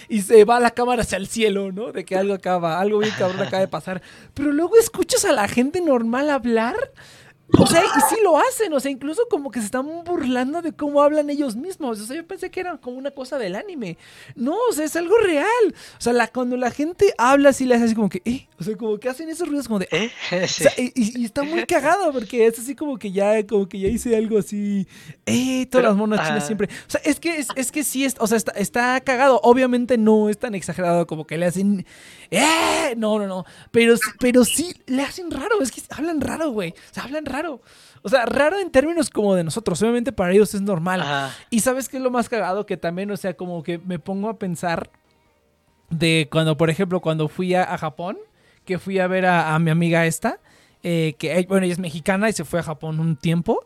Y 0.09 0.23
se 0.23 0.45
va 0.45 0.59
la 0.61 0.71
cámara 0.71 1.03
hacia 1.03 1.19
el 1.19 1.27
cielo, 1.27 1.71
¿no? 1.73 1.93
De 1.93 2.05
que 2.05 2.17
algo 2.17 2.35
acaba, 2.35 2.81
algo 2.81 2.99
bien 2.99 3.13
cabrón 3.19 3.41
acaba 3.43 3.61
de 3.61 3.69
pasar. 3.79 4.03
Pero 4.35 4.53
luego 4.53 4.77
escuchas 4.79 5.25
a 5.25 5.33
la 5.33 5.49
gente 5.49 5.81
normal 5.81 6.31
hablar. 6.31 6.77
O 7.57 7.67
sea, 7.67 7.83
y 7.83 8.01
sí 8.15 8.17
lo 8.23 8.37
hacen, 8.37 8.73
o 8.75 8.81
sea, 8.81 8.91
incluso 8.91 9.23
como 9.31 9.51
que 9.51 9.61
se 9.61 9.67
están 9.67 9.87
burlando 10.05 10.61
de 10.61 10.73
cómo 10.73 11.03
hablan 11.03 11.31
ellos 11.31 11.57
mismos. 11.57 11.99
O 11.99 12.05
sea, 12.05 12.17
yo 12.17 12.27
pensé 12.27 12.51
que 12.51 12.61
era 12.61 12.77
como 12.77 12.99
una 12.99 13.11
cosa 13.11 13.39
del 13.39 13.57
anime. 13.57 13.97
No, 14.35 14.55
o 14.69 14.73
sea, 14.73 14.85
es 14.85 14.95
algo 14.97 15.17
real. 15.19 15.47
O 15.97 16.01
sea, 16.01 16.13
la, 16.13 16.29
cuando 16.29 16.59
la 16.59 16.71
gente 16.71 17.15
habla 17.17 17.51
así, 17.51 17.65
le 17.65 17.75
hace 17.75 17.85
así 17.85 17.95
como 17.95 18.11
que, 18.11 18.21
eh, 18.27 18.47
o 18.61 18.65
sea, 18.65 18.77
como 18.77 18.99
que 18.99 19.09
hacen 19.09 19.31
esos 19.31 19.49
ruidos 19.49 19.67
como 19.67 19.79
de, 19.79 19.89
¿Eh? 19.91 20.11
o 20.45 20.47
sea, 20.47 20.73
y, 20.77 21.25
está 21.25 21.43
muy 21.43 21.65
cagado 21.65 22.13
porque 22.13 22.47
es 22.47 22.59
así 22.59 22.75
como 22.75 22.99
que 22.99 23.13
ya, 23.13 23.47
como 23.47 23.67
que 23.67 23.79
ya 23.81 23.89
hice 23.89 24.15
algo 24.15 24.39
así. 24.39 24.87
¡Eh! 25.25 25.67
Todas 25.67 25.83
Pero, 25.83 25.89
las 25.89 25.97
monas 25.97 26.27
chinas 26.27 26.45
ah. 26.45 26.47
siempre. 26.47 26.69
O 26.87 26.91
sea, 26.91 27.01
es 27.03 27.19
que, 27.19 27.39
es, 27.39 27.49
es 27.57 27.73
que 27.73 27.83
sí, 27.83 28.05
es, 28.05 28.17
o 28.19 28.27
sea, 28.27 28.37
está, 28.37 28.53
está 28.53 29.01
cagado. 29.01 29.41
Obviamente 29.43 29.97
no 29.97 30.29
es 30.29 30.39
tan 30.39 30.55
exagerado 30.55 31.07
como 31.07 31.27
que 31.27 31.39
le 31.39 31.47
hacen. 31.47 31.87
¡Eh! 32.31 32.95
No, 32.97 33.19
no, 33.19 33.27
no. 33.27 33.45
Pero, 33.71 33.97
sí- 33.97 34.11
pero 34.21 34.45
sí 34.45 34.75
le 34.87 35.03
hacen 35.03 35.31
raro. 35.31 35.61
Es 35.63 35.71
que 35.73 35.83
hablan 35.91 36.21
raro, 36.21 36.51
güey. 36.51 36.71
O 36.71 36.95
sea, 36.95 37.05
hablan 37.05 37.25
raro. 37.27 37.61
O 38.03 38.09
sea, 38.09 38.27
raro 38.27 38.59
en 38.59 38.71
términos 38.71 39.11
como 39.11 39.35
de 39.35 39.45
nosotros. 39.45 39.81
Obviamente 39.83 40.13
para 40.13 40.33
ellos 40.33 40.55
es 40.55 40.61
normal. 40.61 41.01
Ajá. 41.03 41.35
Y 41.51 41.61
sabes 41.61 41.89
qué 41.89 41.97
es 41.97 42.03
lo 42.03 42.11
más 42.11 42.29
cagado 42.29 42.67
que 42.67 42.77
también, 42.77 43.11
o 43.11 43.17
sea, 43.17 43.35
como 43.35 43.63
que 43.63 43.79
me 43.79 43.99
pongo 43.99 44.29
a 44.29 44.39
pensar 44.39 44.91
de 45.91 46.29
cuando, 46.31 46.57
por 46.57 46.71
ejemplo, 46.71 47.01
cuando 47.01 47.29
fui 47.29 47.55
a, 47.55 47.63
a 47.73 47.79
Japón, 47.79 48.19
que 48.65 48.79
fui 48.79 48.99
a 48.99 49.07
ver 49.07 49.25
a, 49.27 49.55
a 49.55 49.59
mi 49.59 49.71
amiga 49.71 50.05
esta, 50.07 50.39
eh, 50.83 51.15
que, 51.19 51.39
eh, 51.39 51.47
bueno, 51.49 51.65
ella 51.65 51.73
es 51.73 51.79
mexicana 51.79 52.29
y 52.29 52.33
se 52.35 52.45
fue 52.45 52.61
a 52.61 52.63
Japón 52.63 53.01
un 53.01 53.17
tiempo, 53.17 53.65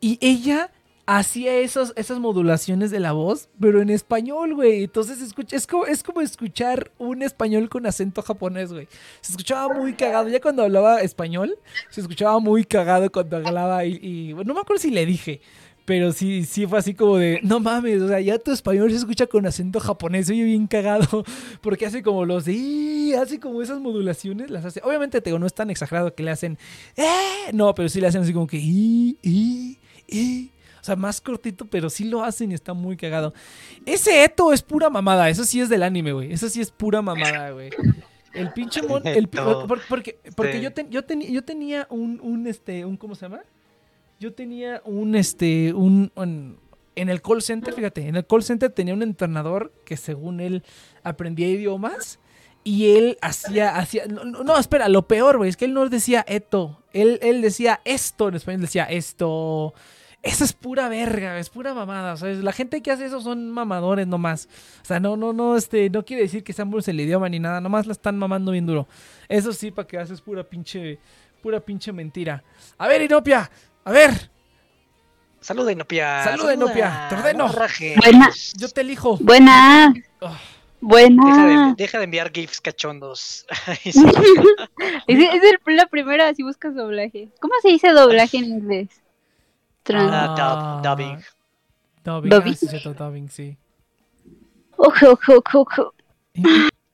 y 0.00 0.18
ella 0.20 0.70
hacía 1.06 1.56
esos, 1.56 1.92
esas 1.96 2.18
modulaciones 2.20 2.90
de 2.90 3.00
la 3.00 3.12
voz, 3.12 3.48
pero 3.60 3.82
en 3.82 3.90
español, 3.90 4.54
güey. 4.54 4.84
Entonces 4.84 5.20
escucha, 5.20 5.56
es, 5.56 5.66
como, 5.66 5.86
es 5.86 6.02
como 6.02 6.20
escuchar 6.20 6.90
un 6.98 7.22
español 7.22 7.68
con 7.68 7.86
acento 7.86 8.22
japonés, 8.22 8.72
güey. 8.72 8.88
Se 9.20 9.32
escuchaba 9.32 9.72
muy 9.74 9.94
cagado. 9.94 10.28
Ya 10.28 10.40
cuando 10.40 10.62
hablaba 10.62 11.00
español, 11.00 11.58
se 11.90 12.00
escuchaba 12.00 12.38
muy 12.38 12.64
cagado 12.64 13.10
cuando 13.10 13.38
hablaba 13.38 13.84
y, 13.84 14.34
no 14.44 14.54
me 14.54 14.60
acuerdo 14.60 14.80
si 14.80 14.90
le 14.90 15.06
dije. 15.06 15.40
Pero 15.84 16.12
sí, 16.12 16.44
sí 16.44 16.64
fue 16.64 16.78
así 16.78 16.94
como 16.94 17.16
de, 17.16 17.40
no 17.42 17.58
mames, 17.58 18.00
o 18.02 18.06
sea, 18.06 18.20
ya 18.20 18.38
tu 18.38 18.52
español 18.52 18.88
se 18.92 18.98
escucha 18.98 19.26
con 19.26 19.44
acento 19.46 19.80
japonés, 19.80 20.30
oye 20.30 20.44
bien 20.44 20.68
cagado, 20.68 21.24
porque 21.60 21.86
hace 21.86 22.04
como 22.04 22.24
los 22.24 22.44
de, 22.44 23.18
hace 23.20 23.40
como 23.40 23.60
esas 23.60 23.80
modulaciones, 23.80 24.48
las 24.48 24.64
hace, 24.64 24.80
obviamente 24.84 25.20
te 25.20 25.36
no 25.36 25.44
es 25.44 25.54
tan 25.54 25.70
exagerado 25.70 26.14
que 26.14 26.22
le 26.22 26.30
hacen, 26.30 26.56
eh, 26.96 27.50
no, 27.52 27.74
pero 27.74 27.88
sí 27.88 28.00
le 28.00 28.06
hacen 28.06 28.22
así 28.22 28.32
como 28.32 28.46
que, 28.46 28.58
"Ih, 28.58 29.16
ih, 29.22 29.78
ih". 30.06 30.51
O 30.82 30.84
sea, 30.84 30.96
más 30.96 31.20
cortito, 31.20 31.64
pero 31.66 31.88
sí 31.88 32.04
lo 32.04 32.24
hacen 32.24 32.50
y 32.50 32.54
está 32.54 32.74
muy 32.74 32.96
cagado. 32.96 33.32
Ese 33.86 34.24
Eto 34.24 34.52
es 34.52 34.62
pura 34.62 34.90
mamada, 34.90 35.30
eso 35.30 35.44
sí 35.44 35.60
es 35.60 35.68
del 35.68 35.84
anime, 35.84 36.12
güey, 36.12 36.32
eso 36.32 36.48
sí 36.48 36.60
es 36.60 36.72
pura 36.72 37.00
mamada, 37.00 37.52
güey. 37.52 37.70
El 38.34 38.52
pinche 38.52 38.82
mon, 38.82 39.00
el, 39.06 39.28
porque, 39.28 40.18
porque 40.34 40.54
sí. 40.54 40.60
yo, 40.60 40.72
ten- 40.72 40.90
yo, 40.90 41.04
ten- 41.04 41.22
yo 41.22 41.44
tenía 41.44 41.86
un, 41.88 42.18
un, 42.20 42.48
este, 42.48 42.84
un, 42.84 42.96
¿cómo 42.96 43.14
se 43.14 43.26
llama? 43.26 43.42
Yo 44.18 44.32
tenía 44.32 44.82
un, 44.84 45.14
este, 45.14 45.72
un, 45.72 46.10
un- 46.16 46.58
en 46.96 47.08
el 47.08 47.22
call 47.22 47.42
center, 47.42 47.72
fíjate, 47.74 48.08
en 48.08 48.16
el 48.16 48.26
call 48.26 48.42
center 48.42 48.68
tenía 48.70 48.92
un 48.94 49.02
entrenador 49.04 49.72
que 49.84 49.96
según 49.96 50.40
él 50.40 50.64
aprendía 51.04 51.48
idiomas 51.48 52.18
y 52.64 52.96
él 52.96 53.18
hacía, 53.22 53.76
hacía, 53.78 54.06
no, 54.06 54.24
no, 54.24 54.42
no, 54.42 54.58
espera, 54.58 54.88
lo 54.88 55.06
peor, 55.06 55.36
güey, 55.38 55.48
es 55.48 55.56
que 55.56 55.64
él 55.66 55.74
no 55.74 55.88
decía 55.88 56.24
esto, 56.28 56.82
él, 56.92 57.20
él 57.22 57.40
decía 57.40 57.80
esto, 57.84 58.28
en 58.28 58.34
español 58.34 58.62
decía 58.62 58.84
esto. 58.84 59.74
Eso 60.22 60.44
es 60.44 60.52
pura 60.52 60.88
verga, 60.88 61.38
es 61.38 61.50
pura 61.50 61.74
mamada. 61.74 62.12
O 62.12 62.16
sea, 62.16 62.28
la 62.28 62.52
gente 62.52 62.80
que 62.80 62.92
hace 62.92 63.06
eso 63.06 63.20
son 63.20 63.50
mamadores 63.50 64.06
nomás. 64.06 64.48
O 64.80 64.84
sea, 64.84 65.00
no, 65.00 65.16
no, 65.16 65.32
no, 65.32 65.56
este, 65.56 65.90
no 65.90 66.04
quiere 66.04 66.22
decir 66.22 66.44
que 66.44 66.52
sean 66.52 66.70
buenos 66.70 66.86
el 66.86 67.00
idioma 67.00 67.28
ni 67.28 67.40
nada, 67.40 67.60
nomás 67.60 67.86
la 67.86 67.92
están 67.92 68.16
mamando 68.18 68.52
bien 68.52 68.64
duro. 68.66 68.86
Eso 69.28 69.52
sí, 69.52 69.72
para 69.72 69.88
que 69.88 69.98
haces 69.98 70.20
pura 70.20 70.44
pinche, 70.44 70.98
pura 71.42 71.58
pinche 71.58 71.92
mentira. 71.92 72.44
A 72.78 72.86
ver, 72.86 73.02
Inopia, 73.02 73.50
a 73.84 73.90
ver, 73.92 74.30
Saluda, 75.40 75.72
Inopia. 75.72 76.22
Saluda, 76.22 76.54
Inopia, 76.54 77.06
te 77.08 77.16
ordeno. 77.16 77.48
no 77.48 77.52
rajes. 77.52 77.96
Buena. 77.96 78.30
yo 78.56 78.68
te 78.68 78.80
elijo. 78.82 79.16
Buena. 79.20 79.92
Oh. 80.20 80.30
Buena. 80.80 81.24
Deja 81.26 81.46
de, 81.46 81.74
deja 81.76 81.98
de 81.98 82.04
enviar 82.04 82.30
GIFs 82.32 82.60
cachondos. 82.60 83.44
Es, 83.84 83.96
es 85.18 85.42
el- 85.42 85.76
la 85.76 85.86
primera 85.86 86.32
si 86.34 86.44
buscas 86.44 86.76
doblaje. 86.76 87.28
¿Cómo 87.40 87.54
se 87.60 87.70
dice 87.70 87.90
doblaje 87.90 88.36
en 88.38 88.44
inglés? 88.44 88.88
Tran- 89.84 90.10
Ah, 90.12 90.80
dub- 90.82 90.90
dubbing. 90.90 91.18
Dubbing, 92.04 92.30
Dubbing. 92.30 92.52
ah, 92.52 92.56
sí, 92.56 92.66
cierto, 92.68 92.94
dubbing, 92.94 93.28
sí. 93.30 93.56
Ojo, 94.76 95.12
ojo, 95.12 95.42
ojo, 95.46 95.60
ojo. 95.60 95.94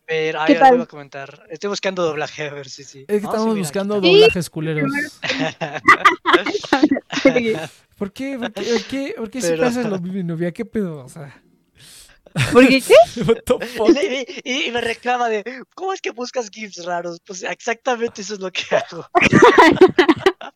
Pero, 0.06 0.38
¿Qué 0.46 0.52
ay, 0.54 0.58
tal? 0.58 0.74
voy 0.76 0.82
a 0.82 0.86
comentar. 0.86 1.46
Estoy 1.50 1.68
buscando 1.68 2.02
doblaje, 2.02 2.48
a 2.48 2.54
ver 2.54 2.68
si 2.68 2.82
sí. 2.84 3.00
Es 3.00 3.06
que 3.06 3.16
Ah, 3.16 3.20
sí, 3.20 3.26
estamos 3.26 3.58
buscando 3.58 4.00
doblajes 4.00 4.50
culeros. 4.50 4.90
Sí. 7.22 7.54
¿Por 7.96 8.12
qué? 8.12 8.38
¿Por 8.38 8.52
qué? 8.52 8.62
¿Por 8.62 8.82
qué, 8.84 9.14
por 9.16 9.30
qué 9.30 9.40
si 9.42 9.48
Pero- 9.48 9.66
haces 9.66 9.86
lo 9.86 9.98
mismo, 9.98 10.18
Inopia? 10.20 10.52
¿Qué 10.52 10.64
pedo? 10.64 11.04
O 11.04 11.08
sea, 11.08 11.42
¿Por 12.52 12.66
qué 12.68 12.78
y- 14.44 14.68
y 14.68 14.70
me 14.70 14.80
reclama 14.80 15.28
de, 15.28 15.42
¿cómo 15.74 15.92
es 15.92 16.00
que 16.00 16.10
buscas 16.10 16.48
GIFs 16.50 16.84
raros? 16.84 17.18
Pues 17.26 17.42
exactamente 17.42 18.22
eso 18.22 18.34
es 18.34 18.40
lo 18.40 18.52
que 18.52 18.62
hago. 18.76 19.04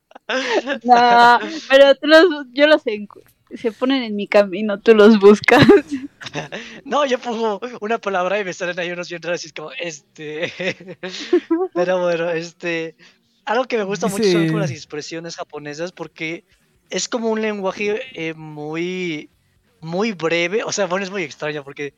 No, 0.84 1.38
pero 1.68 1.94
tú 1.94 2.06
los, 2.06 2.24
yo 2.52 2.66
los 2.66 2.84
encu- 2.84 3.22
se 3.54 3.70
ponen 3.72 4.02
en 4.02 4.16
mi 4.16 4.26
camino, 4.26 4.80
tú 4.80 4.94
los 4.94 5.18
buscas. 5.18 5.64
No, 6.84 7.04
yo 7.04 7.18
pongo 7.18 7.60
una 7.80 7.98
palabra 7.98 8.38
y 8.38 8.44
me 8.44 8.52
salen 8.52 8.78
ahí 8.78 8.90
unos 8.90 9.08
bien 9.08 9.20
raros 9.20 9.42
y 9.44 9.48
es 9.48 9.52
como, 9.52 9.72
este. 9.72 10.52
Pero 11.74 12.00
bueno, 12.00 12.30
este. 12.30 12.94
Algo 13.44 13.64
que 13.64 13.76
me 13.76 13.82
gusta 13.82 14.06
mucho 14.06 14.22
son 14.30 14.46
como 14.46 14.60
las 14.60 14.70
expresiones 14.70 15.36
japonesas 15.36 15.90
porque 15.92 16.44
es 16.90 17.08
como 17.08 17.28
un 17.28 17.42
lenguaje 17.42 18.00
eh, 18.14 18.34
muy. 18.34 19.28
Muy 19.80 20.12
breve. 20.12 20.62
O 20.62 20.70
sea, 20.70 20.86
bueno, 20.86 21.04
es 21.04 21.10
muy 21.10 21.24
extraño 21.24 21.64
porque. 21.64 21.92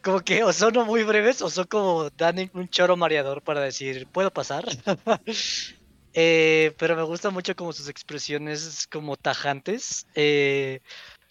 Como 0.00 0.20
que 0.20 0.44
o 0.44 0.52
son 0.52 0.74
muy 0.86 1.02
breves 1.02 1.42
o 1.42 1.50
son 1.50 1.64
como 1.64 2.08
dan 2.10 2.50
un 2.54 2.68
choro 2.68 2.96
mareador 2.96 3.42
para 3.42 3.60
decir, 3.62 4.06
¿puedo 4.12 4.30
pasar? 4.30 4.64
Eh, 6.14 6.72
pero 6.78 6.94
me 6.94 7.02
gusta 7.02 7.30
mucho 7.30 7.56
como 7.56 7.72
sus 7.72 7.88
expresiones 7.88 8.86
como 8.90 9.16
tajantes. 9.16 10.06
eh, 10.14 10.80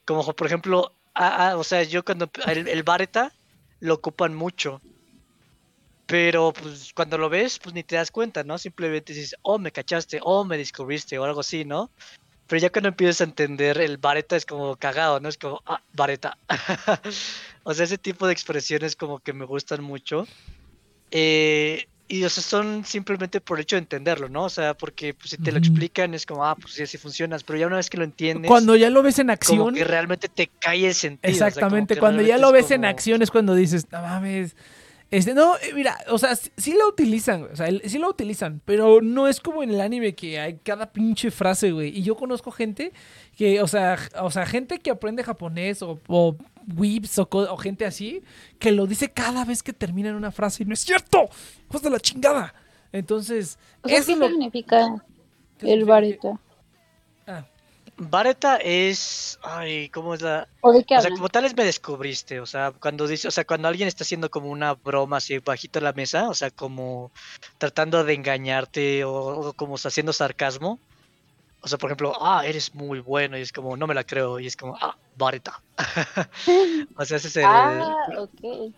como 0.06 0.24
por 0.34 0.48
ejemplo, 0.48 0.94
ah, 1.16 1.52
ah, 1.52 1.58
o 1.58 1.64
sea, 1.64 1.84
yo 1.84 2.04
cuando 2.04 2.30
el, 2.48 2.84
Bareta 2.84 3.32
lo 3.80 3.96
ocupan 3.96 4.36
mucho. 4.36 4.82
Pero 6.06 6.52
pues 6.54 6.92
cuando 6.94 7.18
lo 7.18 7.30
ves, 7.30 7.60
pues 7.60 7.74
ni 7.74 7.84
te 7.84 7.96
das 7.96 8.12
cuenta, 8.12 8.44
¿no? 8.44 8.58
Simplemente 8.58 9.14
dices, 9.14 9.36
oh, 9.42 9.58
me 9.58 9.72
cachaste, 9.72 10.20
oh, 10.22 10.44
me 10.44 10.58
descubriste, 10.58 11.18
o 11.18 11.24
algo 11.24 11.40
así, 11.40 11.64
¿no? 11.64 11.90
Pero 12.48 12.62
ya 12.62 12.70
cuando 12.70 12.90
empiezas 12.90 13.22
a 13.22 13.24
entender, 13.24 13.78
el 13.80 13.98
Bareta 13.98 14.36
es 14.36 14.46
como 14.46 14.76
cagado, 14.76 15.22
¿no? 15.22 15.30
Es 15.30 15.38
como, 15.38 15.62
ah, 15.66 15.82
Bareta. 15.94 16.38
o 17.64 17.74
sea, 17.74 17.86
ese 17.86 17.98
tipo 17.98 18.28
de 18.28 18.34
expresiones 18.34 18.98
como 18.98 19.20
que 19.20 19.32
me 19.32 19.46
gustan 19.46 19.82
mucho. 19.82 20.28
Eh, 21.10 21.88
y 22.14 22.24
o 22.24 22.30
sea, 22.30 22.44
son 22.44 22.86
simplemente 22.86 23.42
por 23.42 23.58
el 23.58 23.64
hecho 23.64 23.76
de 23.76 23.82
entenderlo, 23.82 24.30
¿no? 24.30 24.44
O 24.44 24.50
sea, 24.50 24.74
porque 24.76 25.14
pues, 25.14 25.32
si 25.32 25.38
te 25.38 25.52
lo 25.52 25.58
explican 25.58 26.14
es 26.14 26.26
como, 26.26 26.46
ah, 26.46 26.56
pues 26.56 26.74
sí, 26.76 26.84
así 26.84 26.98
funcionas. 26.98 27.44
Pero 27.44 27.58
ya 27.60 27.68
una 27.68 27.78
vez 27.78 27.90
que 27.90 27.98
lo 27.98 28.04
entiendes, 28.04 28.48
Cuando 28.50 28.76
ya 28.76 28.90
lo 28.90 29.02
ves 29.02 29.18
en 29.20 29.24
como 29.28 29.34
acción, 29.34 29.74
que 29.76 29.84
realmente 29.84 30.28
te 30.30 30.48
cae 30.60 30.88
el 30.88 30.94
sentido. 30.94 31.32
o 31.34 31.36
sea, 31.36 31.48
como 31.48 31.48
exactamente, 31.50 31.98
cuando 31.98 32.22
ya 32.22 32.38
lo 32.38 32.48
es 32.50 32.54
ves 32.54 32.72
en 32.72 32.82
como- 32.82 32.90
acción 32.90 33.22
es 33.22 33.32
cuando 33.32 33.56
dices, 33.56 33.88
no 33.92 34.02
mames. 34.02 34.56
Este, 35.12 35.36
no, 35.36 35.58
eh, 35.58 35.74
mira, 35.76 35.96
o 36.10 36.18
sea, 36.18 36.36
sí, 36.36 36.76
lo 36.78 36.88
utilizan, 36.88 37.42
güey, 37.42 37.54
o 37.54 37.56
sea, 37.56 37.68
sí 37.86 38.00
lo 38.00 38.10
utilizan, 38.10 38.62
pero 38.66 39.00
no 39.00 39.28
es 39.28 39.40
como 39.40 39.62
en 39.62 39.70
el 39.70 39.80
anime 39.80 40.16
que 40.16 40.40
hay 40.40 40.58
cada 40.64 40.92
pinche 40.92 41.30
frase, 41.30 41.72
güey. 41.72 41.96
Y 41.96 42.02
yo 42.02 42.16
conozco 42.16 42.50
gente 42.50 42.92
que, 43.38 43.62
o 43.62 43.68
sea, 43.68 43.98
o 44.22 44.32
sea, 44.32 44.48
gente 44.48 44.80
que 44.80 44.90
aprende 44.90 45.24
japonés 45.24 45.84
o, 45.84 46.00
o 46.08 46.36
weebs 46.76 47.18
o, 47.20 47.58
gente 47.58 47.86
así, 47.86 48.24
que 48.60 48.72
lo 48.72 48.88
dice 48.88 49.12
cada 49.12 49.46
vez 49.46 49.64
que 49.64 49.74
termina 49.74 50.10
en 50.10 50.16
una 50.16 50.32
frase 50.32 50.64
y 50.64 50.66
no 50.66 50.74
es 50.74 50.82
cierto, 50.82 51.30
hijos 51.70 51.82
de 51.82 51.90
la 51.90 52.00
chingada. 52.00 52.54
Entonces, 52.92 53.58
O 53.82 53.90
sea, 53.90 53.98
eso 53.98 54.14
¿qué 54.14 54.20
lo- 54.20 54.28
significa 54.30 55.04
¿qué 55.60 55.74
el 55.74 55.86
bareta? 55.86 56.40
Ah, 57.28 57.46
Bareta 57.96 58.58
es. 58.58 59.38
Ay, 59.44 59.88
¿cómo 59.90 60.16
es 60.16 60.22
la.? 60.22 60.48
¿O 60.62 60.72
de 60.74 60.84
qué 60.84 60.98
O 60.98 61.02
sea, 61.02 61.12
como 61.12 61.30
tal 61.30 61.46
es 61.46 61.56
me 61.56 61.64
descubriste. 61.64 62.40
O 62.40 62.46
sea, 62.48 62.72
cuando 62.72 63.06
dice, 63.08 63.28
o 63.28 63.32
sea, 63.32 63.46
cuando 63.46 63.68
alguien 63.68 63.88
está 63.88 64.04
haciendo 64.04 64.32
como 64.32 64.50
una 64.50 64.74
broma 64.74 65.18
así 65.18 65.38
bajito 65.40 65.78
en 65.80 65.86
la 65.86 65.94
mesa, 65.94 66.28
o 66.28 66.34
sea, 66.34 66.50
como 66.50 67.12
tratando 67.60 68.04
de 68.04 68.14
engañarte 68.16 69.04
o, 69.04 69.14
o 69.14 69.54
como 69.54 69.76
haciendo 69.76 70.12
sarcasmo. 70.12 70.80
O 71.64 71.68
sea, 71.68 71.78
por 71.78 71.90
ejemplo, 71.90 72.14
ah, 72.20 72.44
eres 72.46 72.76
muy 72.76 73.00
bueno, 73.00 73.38
y 73.38 73.42
es 73.42 73.54
como, 73.54 73.78
no 73.78 73.88
me 73.88 73.94
la 73.94 74.04
creo, 74.04 74.38
y 74.40 74.48
es 74.48 74.58
como, 74.58 74.76
ah, 74.82 74.98
Bareta. 75.18 75.62
o 76.98 77.06
sea, 77.06 77.18
ese 77.18 77.28
es 77.30 77.38
el. 77.38 77.46
Ah, 77.46 77.96
ok. 78.20 78.74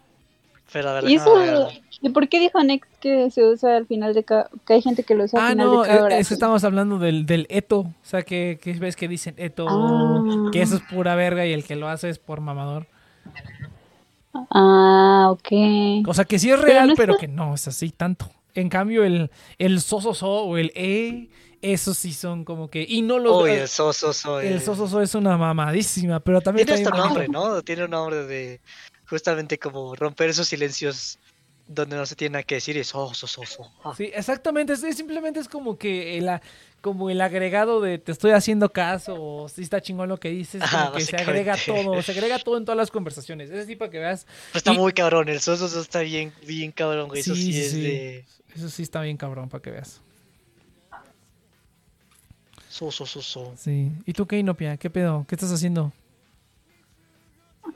Pero 0.71 0.89
a 0.89 0.93
ver, 0.93 1.09
¿Y 1.09 1.15
eso? 1.15 1.35
ver. 1.35 1.81
¿Y 2.01 2.09
por 2.09 2.27
qué 2.27 2.39
dijo 2.39 2.61
Nex 2.63 2.87
que 2.99 3.29
se 3.31 3.43
usa 3.43 3.77
al 3.77 3.85
final 3.85 4.13
de 4.15 4.23
cada... 4.23 4.49
que 4.65 4.73
hay 4.73 4.81
gente 4.81 5.03
que 5.03 5.13
lo 5.15 5.23
usa 5.25 5.39
al 5.39 5.45
Ah, 5.45 5.49
final 5.51 5.65
no, 5.67 5.81
de 5.81 5.87
cada 5.87 5.93
eh, 5.99 6.01
oración? 6.01 6.21
es 6.21 6.27
que 6.27 6.33
estamos 6.33 6.63
hablando 6.63 6.97
del, 6.99 7.25
del 7.27 7.45
eto. 7.49 7.79
O 7.81 7.93
sea, 8.01 8.23
que, 8.23 8.59
que 8.61 8.73
ves 8.73 8.95
que 8.95 9.07
dicen 9.07 9.35
eto, 9.37 9.67
Ah. 9.69 10.49
que 10.51 10.61
eso 10.63 10.75
es 10.75 10.81
pura 10.81 11.15
verga 11.15 11.45
y 11.45 11.53
el 11.53 11.63
que 11.63 11.75
lo 11.75 11.87
hace 11.87 12.09
es 12.09 12.17
por 12.19 12.41
mamador. 12.41 12.87
Ah, 14.51 15.27
ok. 15.31 16.07
O 16.07 16.13
sea, 16.13 16.25
que 16.25 16.39
sí 16.39 16.49
es 16.49 16.55
Pero 16.59 16.67
real, 16.67 16.87
no 16.89 16.93
pero, 16.95 17.13
está- 17.13 17.25
que 17.25 17.31
no 17.31 17.53
es 17.53 17.67
así 17.67 17.89
tanto. 17.91 18.29
En 18.53 18.69
cambio, 18.69 19.03
el, 19.03 19.31
el 19.59 19.81
so, 19.81 20.01
so, 20.01 20.13
so 20.13 20.29
o 20.45 20.57
el 20.57 20.71
e, 20.75 21.29
esos 21.73 21.97
sí 21.97 22.13
son 22.13 22.45
como 22.45 22.69
que. 22.69 22.85
Y 22.87 23.01
no 23.01 23.19
los. 23.19 23.43
Uy, 23.43 23.51
eh, 23.51 23.61
el 23.63 23.67
soso 23.67 24.13
soy. 24.13 24.47
el 24.47 24.61
so, 24.61 24.75
so, 24.75 24.87
so 24.87 25.01
es 25.01 25.15
una 25.15 25.37
mamadísima, 25.37 26.19
pero 26.19 26.41
también. 26.41 26.67
Tiene 26.67 26.81
este 26.83 26.95
nombre. 26.95 27.27
¿no? 27.27 27.61
Tiene 27.61 27.85
un 27.85 27.91
nombre 27.91 28.25
de 28.25 28.61
justamente 29.07 29.57
como 29.59 29.95
romper 29.95 30.29
esos 30.29 30.47
silencios 30.47 31.19
donde 31.67 31.95
no 31.95 32.05
se 32.05 32.15
tiene 32.15 32.33
nada 32.33 32.43
que 32.43 32.55
decir 32.55 32.77
y 32.77 32.81
es 32.81 32.93
oh, 32.93 33.13
so, 33.13 33.25
so, 33.27 33.43
so. 33.43 33.71
Ah. 33.83 33.93
Sí, 33.97 34.11
exactamente. 34.13 34.73
Es, 34.73 34.83
es 34.83 34.95
simplemente 34.95 35.39
es 35.39 35.47
como 35.47 35.77
que 35.77 36.17
el, 36.17 36.29
como 36.81 37.09
el 37.09 37.19
agregado 37.21 37.81
de 37.81 37.97
te 37.97 38.11
estoy 38.11 38.31
haciendo 38.31 38.71
caso 38.71 39.15
o 39.17 39.49
si 39.49 39.63
está 39.63 39.81
chingón 39.81 40.09
lo 40.09 40.19
que 40.19 40.29
dices. 40.29 40.61
Como 40.61 40.83
Ajá, 40.83 40.91
que 40.95 41.01
se 41.01 41.15
agrega 41.17 41.55
todo. 41.65 42.01
Se 42.01 42.11
agrega 42.11 42.37
todo 42.43 42.57
en 42.57 42.65
todas 42.65 42.77
las 42.77 42.91
conversaciones. 42.91 43.49
Es 43.49 43.63
así 43.63 43.75
para 43.75 43.89
que 43.89 43.99
veas. 43.99 44.25
Pero 44.51 44.57
está 44.57 44.73
Y- 44.73 44.77
muy 44.77 44.93
cabrón, 44.93 45.29
el 45.29 45.39
soso 45.39 45.67
so 45.67 45.81
está 45.81 46.01
bien, 46.01 46.31
bien 46.45 46.71
cabrón, 46.71 47.07
güey. 47.07 47.21
Eso 47.21 47.35
Sí, 47.35 47.59
es 47.59 47.73
de 47.73 48.25
Eso 48.55 48.69
sí 48.69 48.83
está 48.83 49.01
bien 49.01 49.17
cabrón 49.17 49.49
para 49.49 49.61
que 49.63 49.71
veas. 49.71 50.01
So, 52.75 52.91
so, 52.91 53.05
so, 53.05 53.21
so. 53.21 53.53
Sí. 53.55 53.91
¿Y 54.05 54.13
tú 54.13 54.25
qué, 54.27 54.39
Inopia? 54.39 54.75
¿Qué 54.77 54.89
pedo? 54.89 55.25
¿Qué 55.27 55.35
estás 55.35 55.51
haciendo? 55.51 55.93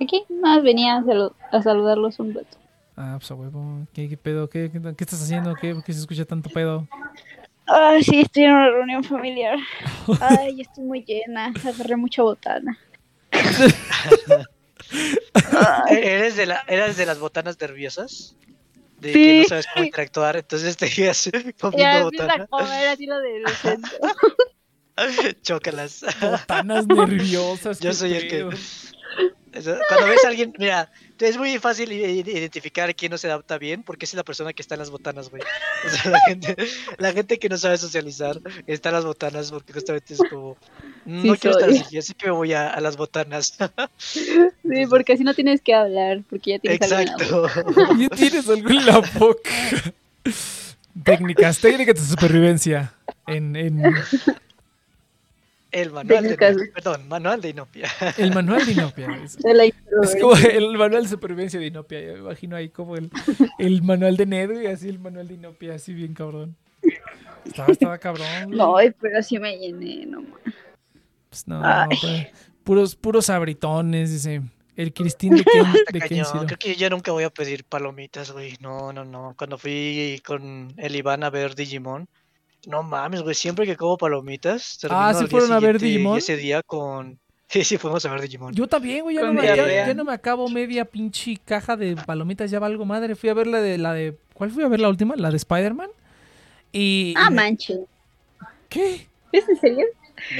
Aquí 0.01 0.23
nada 0.29 0.55
más 0.55 0.63
venía 0.63 0.97
a, 0.97 1.01
salu- 1.01 1.33
a 1.51 1.61
saludarlos 1.61 2.19
un 2.19 2.33
rato. 2.33 2.57
Ah, 2.97 3.15
pues 3.17 3.31
a 3.31 3.35
huevo. 3.35 3.87
¿Qué, 3.93 4.09
qué 4.09 4.17
pedo? 4.17 4.49
¿Qué, 4.49 4.69
qué, 4.71 4.81
qué 4.81 5.03
estás 5.03 5.21
haciendo? 5.21 5.55
¿Qué, 5.55 5.73
¿Por 5.73 5.83
qué 5.83 5.93
se 5.93 5.99
escucha 5.99 6.25
tanto 6.25 6.49
pedo? 6.49 6.87
Ay, 7.65 8.03
sí, 8.03 8.21
estoy 8.21 8.43
en 8.43 8.51
una 8.51 8.69
reunión 8.69 9.03
familiar. 9.03 9.57
Ay, 10.19 10.61
estoy 10.61 10.83
muy 10.83 11.03
llena. 11.05 11.53
Agarré 11.65 11.95
mucha 11.95 12.21
botana. 12.23 12.77
¿E- 15.89 16.15
¿Eres 16.15 16.35
de, 16.35 16.45
la, 16.45 16.63
¿Eres 16.67 16.97
de 16.97 17.05
las 17.05 17.19
botanas 17.19 17.59
nerviosas? 17.59 18.35
De 18.99 19.13
que 19.13 19.15
Sí. 19.33 19.39
no 19.39 19.43
sabes 19.47 19.67
cómo 19.73 19.85
interactuar, 19.85 20.35
entonces 20.35 20.75
te 20.75 20.87
ibas 21.01 21.23
Ya 21.25 21.31
comiendo 21.59 22.09
empieza 22.09 22.25
botana. 22.25 22.43
a 22.43 22.47
comer 22.47 22.87
así 22.89 23.05
lo 23.05 23.19
del 23.19 23.47
centro. 23.49 23.91
Chócalas. 25.43 26.05
Botanas 26.21 26.87
nerviosas. 26.87 27.79
Yo 27.79 27.93
soy 27.93 28.13
el 28.13 28.27
que. 28.27 28.49
Cuando 29.51 30.07
ves 30.07 30.23
a 30.25 30.27
alguien, 30.27 30.53
mira, 30.59 30.91
es 31.19 31.37
muy 31.37 31.57
fácil 31.57 31.91
identificar 31.91 32.93
quién 32.95 33.11
no 33.11 33.17
se 33.17 33.27
adapta 33.27 33.57
bien 33.57 33.81
porque 33.81 34.05
es 34.05 34.13
la 34.13 34.23
persona 34.23 34.53
que 34.53 34.61
está 34.61 34.75
en 34.75 34.79
las 34.79 34.91
botanas, 34.91 35.29
güey. 35.29 35.41
O 35.85 35.89
sea, 35.89 36.11
la 36.11 36.19
gente, 36.27 36.55
la 36.97 37.11
gente 37.13 37.39
que 37.39 37.49
no 37.49 37.57
sabe 37.57 37.77
socializar 37.77 38.39
está 38.67 38.89
en 38.89 38.95
las 38.95 39.05
botanas 39.05 39.51
porque 39.51 39.73
justamente 39.73 40.13
es 40.13 40.19
como, 40.29 40.55
no 41.05 41.35
Sí 41.35 41.39
quiero 41.39 41.57
estar 41.57 41.69
soy. 41.69 41.79
así, 41.79 41.97
así 41.97 42.13
que 42.13 42.27
me 42.27 42.33
voy 42.33 42.53
a, 42.53 42.69
a 42.69 42.79
las 42.79 42.97
botanas. 42.97 43.57
Sí, 43.97 44.85
porque 44.87 45.13
así 45.13 45.23
no 45.23 45.33
tienes 45.33 45.61
que 45.61 45.73
hablar, 45.73 46.21
porque 46.29 46.51
ya 46.51 46.59
tienes 46.59 46.81
algo 46.81 46.99
en 46.99 47.17
la 47.17 47.17
boca. 47.27 47.59
Exacto. 47.61 47.95
Ya 47.97 48.09
tienes 48.09 48.49
algo 48.49 48.69
en 48.69 48.85
la 48.85 48.99
boca. 48.99 49.49
Técnicas, 51.03 51.59
técnicas 51.59 51.95
de 51.95 52.05
supervivencia. 52.05 52.93
En, 53.25 53.55
en 53.55 53.81
El 55.71 55.91
manual 55.91 56.23
de. 56.23 56.29
Inopia, 56.29 56.73
perdón, 56.73 57.07
manual 57.07 57.41
de 57.41 57.49
Inopia. 57.49 57.87
el 58.17 58.33
manual 58.33 58.65
de 58.65 58.71
Inopia. 58.71 59.07
Es, 59.23 59.37
De 59.37 59.53
la 59.53 59.65
es 59.65 59.75
introversión. 59.75 60.21
como 60.21 60.35
el 60.35 60.77
manual 60.77 61.03
de 61.03 61.09
supervivencia 61.09 61.59
de 61.59 61.67
Inopia. 61.67 62.01
Yo 62.01 62.13
me 62.13 62.19
imagino 62.19 62.55
ahí 62.55 62.69
como 62.69 62.95
el, 62.95 63.11
el 63.59 63.83
manual 63.83 64.17
de 64.17 64.25
Ned 64.25 64.61
y 64.61 64.65
así 64.67 64.89
el 64.89 64.99
manual 64.99 65.27
de 65.27 65.35
Inopia, 65.35 65.75
así 65.75 65.93
bien 65.93 66.13
cabrón. 66.13 66.55
Estaba, 67.45 67.71
estaba 67.71 67.97
cabrón. 67.97 68.27
güey. 68.47 68.57
No, 68.89 68.95
pero 68.99 69.21
sí 69.21 69.37
me 69.39 69.57
llené, 69.57 70.05
no 70.05 70.21
ma. 70.21 70.37
Pues 71.29 71.47
no, 71.47 71.61
pues, 72.01 72.27
puros, 72.63 72.95
puros 72.95 73.29
abritones, 73.29 74.11
dice. 74.11 74.41
El 74.75 74.93
Cristín 74.93 75.35
de 75.35 75.43
Ken, 75.43 75.65
de. 75.91 75.99
Creo 75.99 76.57
que 76.57 76.75
yo 76.77 76.89
nunca 76.89 77.11
voy 77.11 77.25
a 77.25 77.29
pedir 77.29 77.65
palomitas, 77.65 78.31
güey. 78.31 78.55
No, 78.61 78.93
no, 78.93 79.03
no. 79.03 79.35
Cuando 79.37 79.57
fui 79.57 80.21
con 80.25 80.73
el 80.77 80.95
Iván 80.95 81.25
a 81.25 81.29
ver 81.29 81.53
Digimon, 81.53 82.07
no 82.67 82.83
mames, 82.83 83.21
güey. 83.21 83.35
Siempre 83.35 83.65
que 83.65 83.75
como 83.75 83.97
palomitas, 83.97 84.79
Ah, 84.89 85.13
¿sí 85.13 85.27
fueron 85.27 85.51
a 85.53 85.59
ver 85.59 85.79
Digimon? 85.79 86.15
Y 86.15 86.17
ese 86.19 86.37
día 86.37 86.61
con. 86.63 87.19
Sí, 87.51 87.63
sí, 87.63 87.77
fuimos 87.79 88.05
a 88.05 88.11
ver 88.11 88.21
Digimon. 88.21 88.53
Yo 88.53 88.67
también, 88.67 89.01
güey, 89.01 89.15
ya, 89.15 89.23
no 89.23 89.33
me, 89.33 89.41
ya- 89.43 89.55
ya 89.87 89.93
no 89.95 90.05
me 90.05 90.13
acabo 90.13 90.47
media 90.49 90.85
pinche 90.85 91.35
caja 91.43 91.75
de 91.75 91.95
palomitas, 91.95 92.51
ya 92.51 92.59
valgo 92.59 92.85
madre. 92.85 93.15
Fui 93.15 93.27
a 93.29 93.33
ver 93.33 93.47
la 93.47 93.59
de 93.59 93.79
la 93.79 93.91
de. 93.93 94.15
¿Cuál 94.35 94.51
fui 94.51 94.63
a 94.63 94.67
ver 94.67 94.79
la 94.79 94.87
última? 94.87 95.15
La 95.15 95.31
de 95.31 95.37
Spider-Man. 95.37 95.89
Y. 96.71 97.15
Ah, 97.17 97.25
y 97.25 97.29
me- 97.31 97.35
manche. 97.37 97.79
¿Qué? 98.69 99.07
¿Es 99.31 99.49
en 99.49 99.59
serio? 99.59 99.85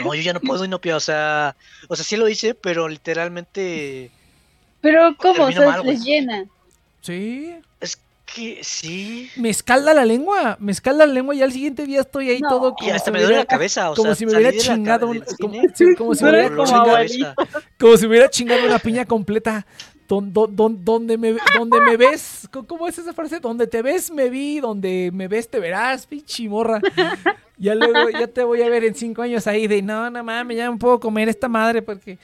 No, 0.04 0.14
yo 0.14 0.22
ya 0.22 0.34
no 0.34 0.40
puedo 0.40 0.64
inopia, 0.64 0.96
o 0.98 1.00
sea. 1.00 1.56
O 1.88 1.96
sea, 1.96 2.06
sí 2.06 2.16
lo 2.16 2.30
hice, 2.30 2.54
pero 2.54 2.88
literalmente. 2.88 4.12
Pero, 4.82 5.16
¿cómo? 5.18 5.46
O 5.46 5.52
sea, 5.52 5.66
mal, 5.66 5.84
les 5.86 6.04
llena. 6.04 6.46
Sí. 7.02 7.56
Que 8.36 8.60
sí. 8.64 9.30
Me 9.38 9.50
escalda 9.50 9.94
la 9.94 10.06
lengua. 10.06 10.56
Me 10.60 10.72
escalda 10.72 11.06
la 11.08 11.14
lengua 11.14 11.34
y 11.36 11.42
al 11.42 11.52
siguiente 11.52 11.86
día 11.86 12.02
estoy 12.02 12.30
ahí 12.30 12.40
No. 12.42 12.50
todo 12.50 12.76
Y 12.80 12.84
como 12.86 12.94
hasta 12.94 13.06
si 13.06 13.12
me 13.12 13.20
duele 13.20 13.36
la 13.36 13.40
hubiera, 13.42 13.46
cabeza, 13.46 13.92
o 13.92 13.96
como 13.96 14.08
sea. 14.10 14.16
si 14.16 14.26
me 14.26 14.34
hubiera 14.34 14.52
chingado 14.58 15.00
cama 15.08 15.12
un- 15.12 15.20
del 15.20 15.38
como, 15.40 15.54
cine 15.54 15.74
sí, 15.74 15.96
como 15.96 16.16
si 16.16 16.24
me 16.24 16.30
hubiera 16.30 16.50
dolor 16.50 16.68
como 16.68 16.84
de 16.86 16.92
abuelito. 16.92 17.34
cabeza. 17.36 17.62
como 17.80 17.98
si 17.98 18.04
me 18.04 18.10
hubiera 18.10 18.30
chingado 18.30 18.66
una 18.66 18.80
piña 18.80 19.06
completa. 19.06 19.66
Don- 20.08 20.34
don- 20.34 20.56
don- 20.56 20.84
donde, 20.84 21.18
me, 21.20 21.36
donde 21.56 21.82
me 21.82 21.96
ves, 21.96 22.48
¿cómo- 22.52 22.66
¿cómo 22.68 22.88
es 22.88 22.98
esa 22.98 23.14
frase? 23.14 23.40
Donde 23.40 23.68
te 23.68 23.82
ves, 23.84 24.10
me 24.12 24.30
vi, 24.30 24.60
donde 24.60 25.12
me 25.14 25.28
ves, 25.28 25.48
te 25.48 25.60
verás, 25.60 26.08
pinche 26.08 26.50
morra. 26.50 26.82
Ya 27.58 27.76
luego, 27.76 28.10
ya 28.10 28.26
te 28.26 28.44
voy 28.44 28.62
a 28.64 28.70
ver 28.70 28.86
en 28.86 28.96
cinco 28.96 29.22
años 29.22 29.46
ahí 29.46 29.68
de, 29.68 29.82
no, 29.84 30.10
no 30.10 30.24
mames, 30.24 30.58
ya 30.58 30.66
no 30.66 30.78
puedo 30.80 31.00
comer 31.00 31.30
esta 31.30 31.48
madre 31.48 31.82
porque... 31.84 32.18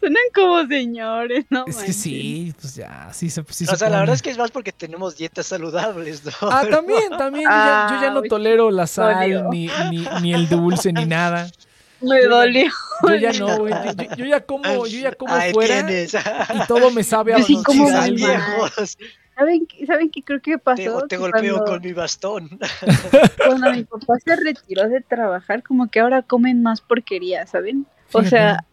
Suenan 0.00 0.22
como 0.34 0.66
señores, 0.66 1.46
¿no? 1.50 1.64
Es 1.66 1.76
que 1.78 1.92
sí, 1.92 2.54
pues 2.60 2.74
ya, 2.76 3.08
sí 3.12 3.30
se 3.30 3.42
sí 3.48 3.64
O 3.64 3.70
se 3.70 3.76
sea, 3.76 3.88
la 3.88 4.00
verdad 4.00 4.14
es 4.14 4.22
que 4.22 4.30
es 4.30 4.38
más 4.38 4.50
porque 4.50 4.70
tenemos 4.72 5.16
dietas 5.16 5.46
saludables, 5.46 6.24
¿no? 6.24 6.32
Ah, 6.42 6.60
Pero- 6.62 6.76
también, 6.76 7.10
también, 7.16 7.44
yo 7.44 7.50
ya, 7.56 7.88
yo 7.90 8.00
ya 8.02 8.10
no 8.10 8.22
tolero 8.22 8.70
la 8.70 8.86
sal, 8.86 9.48
ni, 9.50 9.68
ni, 9.90 10.06
ni 10.22 10.34
el 10.34 10.48
dulce, 10.48 10.92
ni 10.92 11.06
nada. 11.06 11.50
Me 12.02 12.22
dolió. 12.26 12.70
Yo 13.08 13.14
ya 13.16 13.32
no, 13.32 13.56
güey, 13.58 13.72
yo, 14.18 14.24
ya 14.26 14.40
como, 14.44 14.86
yo 14.86 14.98
ya 15.00 15.12
como 15.12 15.32
Ahí 15.34 15.52
fuera 15.54 15.86
tienes. 15.86 16.12
y 16.14 16.66
todo 16.68 16.90
me 16.90 17.02
sabe 17.02 17.32
a 17.34 17.42
sí 17.42 17.58
como 17.64 17.86
viejos. 18.10 18.98
¿Saben, 19.34 19.66
qué- 19.66 19.86
¿Saben 19.86 20.10
qué 20.10 20.22
creo 20.22 20.40
que 20.40 20.58
pasó? 20.58 21.06
te 21.08 21.16
golpeo 21.16 21.56
cuando, 21.56 21.64
con 21.72 21.82
mi 21.82 21.92
bastón. 21.92 22.58
cuando 23.46 23.72
mi 23.72 23.84
papá 23.84 24.14
se 24.24 24.34
retiró 24.36 24.88
de 24.88 25.00
trabajar, 25.02 25.62
como 25.62 25.90
que 25.90 26.00
ahora 26.00 26.22
comen 26.22 26.62
más 26.62 26.80
porquería, 26.80 27.46
¿saben? 27.46 27.86
O 28.12 28.18
Fíjate, 28.20 28.28
sea, 28.30 28.64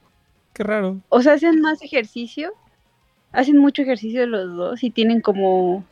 Qué 0.53 0.63
raro. 0.63 0.99
o 1.09 1.21
sea, 1.21 1.33
hacen 1.33 1.61
más 1.61 1.81
ejercicio, 1.81 2.53
hacen 3.31 3.57
mucho 3.57 3.81
ejercicio 3.81 4.25
los 4.27 4.55
dos 4.55 4.83
y 4.83 4.89
tienen 4.91 5.19
como, 5.21 5.83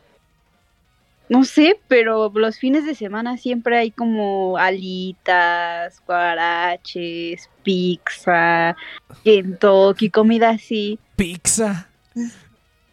no 1.28 1.44
sé, 1.44 1.80
pero 1.88 2.30
los 2.34 2.58
fines 2.58 2.84
de 2.86 2.94
semana 2.94 3.36
siempre 3.38 3.78
hay 3.78 3.90
como 3.90 4.56
alitas, 4.58 6.00
guaraches, 6.06 7.48
pizza, 7.62 8.76
Kentucky, 9.24 10.10
comida 10.10 10.50
así. 10.50 10.98
Pizza. 11.16 11.88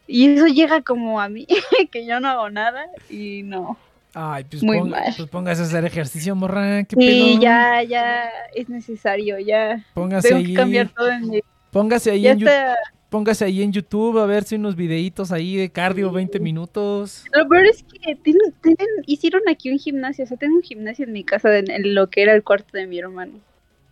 Y 0.07 0.27
eso 0.33 0.47
llega 0.47 0.81
como 0.81 1.21
a 1.21 1.29
mí, 1.29 1.45
que 1.91 2.05
yo 2.07 2.19
no 2.19 2.29
hago 2.29 2.49
nada 2.49 2.85
y 3.09 3.43
no. 3.43 3.77
Ay, 4.15 4.43
pues, 4.49 4.63
Muy 4.63 4.79
ponga- 4.79 4.89
mal. 4.89 5.13
pues 5.15 5.29
póngase 5.29 5.61
a 5.61 5.65
hacer 5.65 5.85
ejercicio, 5.85 6.35
morra. 6.35 6.83
¿Qué 6.83 6.95
Sí, 6.95 7.31
pedo? 7.35 7.41
ya, 7.43 7.83
ya 7.83 8.29
es 8.55 8.67
necesario, 8.67 9.37
ya. 9.37 9.85
Póngase 9.93 10.29
Tengo 10.29 10.39
ahí. 10.39 10.47
que 10.47 10.53
cambiar 10.55 10.89
todo 10.89 11.11
en 11.11 11.29
mi... 11.29 11.41
Póngase 11.71 12.11
ahí, 12.11 12.27
en 12.27 12.39
está. 12.39 12.75
póngase 13.09 13.45
ahí 13.45 13.61
en 13.61 13.71
YouTube 13.71 14.19
a 14.19 14.25
ver 14.25 14.43
si 14.43 14.55
unos 14.55 14.75
videitos 14.75 15.31
ahí 15.31 15.55
de 15.55 15.69
cardio 15.69 16.11
20 16.11 16.39
minutos. 16.39 17.25
Lo 17.33 17.47
peor 17.47 17.65
es 17.65 17.83
que 17.83 18.15
tienen, 18.15 18.53
tienen, 18.61 18.87
hicieron 19.05 19.41
aquí 19.49 19.71
un 19.71 19.79
gimnasio, 19.79 20.23
o 20.25 20.27
sea, 20.27 20.37
tengo 20.37 20.55
un 20.55 20.63
gimnasio 20.63 21.05
en 21.05 21.13
mi 21.13 21.23
casa 21.23 21.57
en, 21.57 21.69
en 21.69 21.93
lo 21.95 22.09
que 22.09 22.23
era 22.23 22.33
el 22.33 22.43
cuarto 22.43 22.77
de 22.77 22.87
mi 22.87 22.99
hermano. 22.99 23.33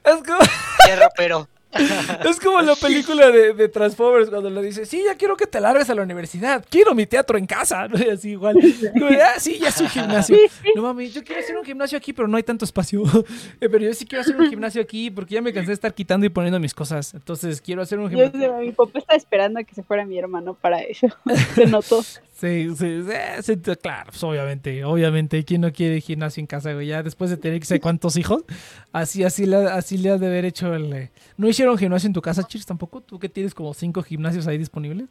Es 0.04 0.22
como, 0.26 0.38
Qué 0.86 0.96
rapero. 0.96 1.48
es 2.24 2.40
como 2.40 2.60
la 2.60 2.74
película 2.76 3.30
de, 3.30 3.52
de 3.52 3.68
Transformers 3.68 4.30
cuando 4.30 4.50
le 4.50 4.62
dice, 4.62 4.86
sí, 4.86 5.02
ya 5.04 5.14
quiero 5.14 5.36
que 5.36 5.46
te 5.46 5.60
largues 5.60 5.88
a 5.90 5.94
la 5.94 6.02
universidad. 6.02 6.64
Quiero 6.68 6.94
mi 6.94 7.06
teatro 7.06 7.38
en 7.38 7.46
casa. 7.46 7.88
¿no? 7.88 7.98
Y 7.98 8.08
así 8.08 8.30
igual. 8.30 8.56
Como 8.92 9.06
de, 9.06 9.22
ah, 9.22 9.38
sí, 9.38 9.58
ya 9.58 9.68
es 9.68 9.80
un 9.80 9.88
gimnasio. 9.88 10.36
No 10.74 10.82
mami, 10.82 11.08
yo 11.08 11.22
quiero 11.24 11.40
hacer 11.40 11.56
un 11.56 11.64
gimnasio 11.64 11.98
aquí, 11.98 12.12
pero 12.12 12.28
no 12.28 12.36
hay 12.36 12.42
tanto 12.42 12.64
espacio. 12.64 13.02
Eh, 13.60 13.68
pero 13.68 13.84
yo 13.84 13.94
sí 13.94 14.04
quiero 14.04 14.22
hacer 14.22 14.36
un 14.36 14.48
gimnasio 14.48 14.82
aquí 14.82 15.10
porque 15.10 15.34
ya 15.34 15.42
me 15.42 15.52
cansé 15.52 15.68
de 15.68 15.74
estar 15.74 15.94
quitando 15.94 16.26
y 16.26 16.28
poniendo 16.28 16.58
mis 16.60 16.74
cosas. 16.74 17.14
Entonces 17.14 17.60
quiero 17.60 17.82
hacer 17.82 17.98
un 17.98 18.10
gimnasio. 18.10 18.58
mi 18.58 18.72
papá 18.72 18.98
está 18.98 19.14
esperando 19.14 19.60
a 19.60 19.64
que 19.64 19.74
se 19.74 19.82
fuera 19.82 20.04
mi 20.04 20.18
hermano 20.18 20.54
para 20.54 20.80
eso. 20.80 21.06
Se 21.54 21.66
notó. 21.66 22.02
Sí, 22.38 22.68
sí, 22.76 23.02
sí, 23.42 23.56
claro, 23.80 24.10
pues 24.10 24.22
obviamente, 24.22 24.84
obviamente, 24.84 25.42
¿quién 25.42 25.62
no 25.62 25.72
quiere 25.72 26.02
gimnasio 26.02 26.42
en 26.42 26.46
casa, 26.46 26.74
güey? 26.74 26.88
Ya 26.88 27.02
después 27.02 27.30
de 27.30 27.38
tener 27.38 27.58
que 27.60 27.64
sé 27.64 27.80
cuántos 27.80 28.18
hijos, 28.18 28.44
así, 28.92 29.24
así, 29.24 29.46
le, 29.46 29.56
así 29.56 29.96
le 29.96 30.10
has 30.10 30.20
de 30.20 30.26
haber 30.26 30.44
hecho 30.44 30.74
el... 30.74 30.92
eh, 30.92 31.10
¿No 31.38 31.48
hicieron 31.48 31.78
gimnasio 31.78 32.08
en 32.08 32.12
tu 32.12 32.20
casa, 32.20 32.44
Chirs, 32.46 32.66
tampoco? 32.66 33.00
¿Tú 33.00 33.18
que 33.18 33.30
tienes 33.30 33.54
como 33.54 33.72
cinco 33.72 34.02
gimnasios 34.02 34.46
ahí 34.46 34.58
disponibles? 34.58 35.08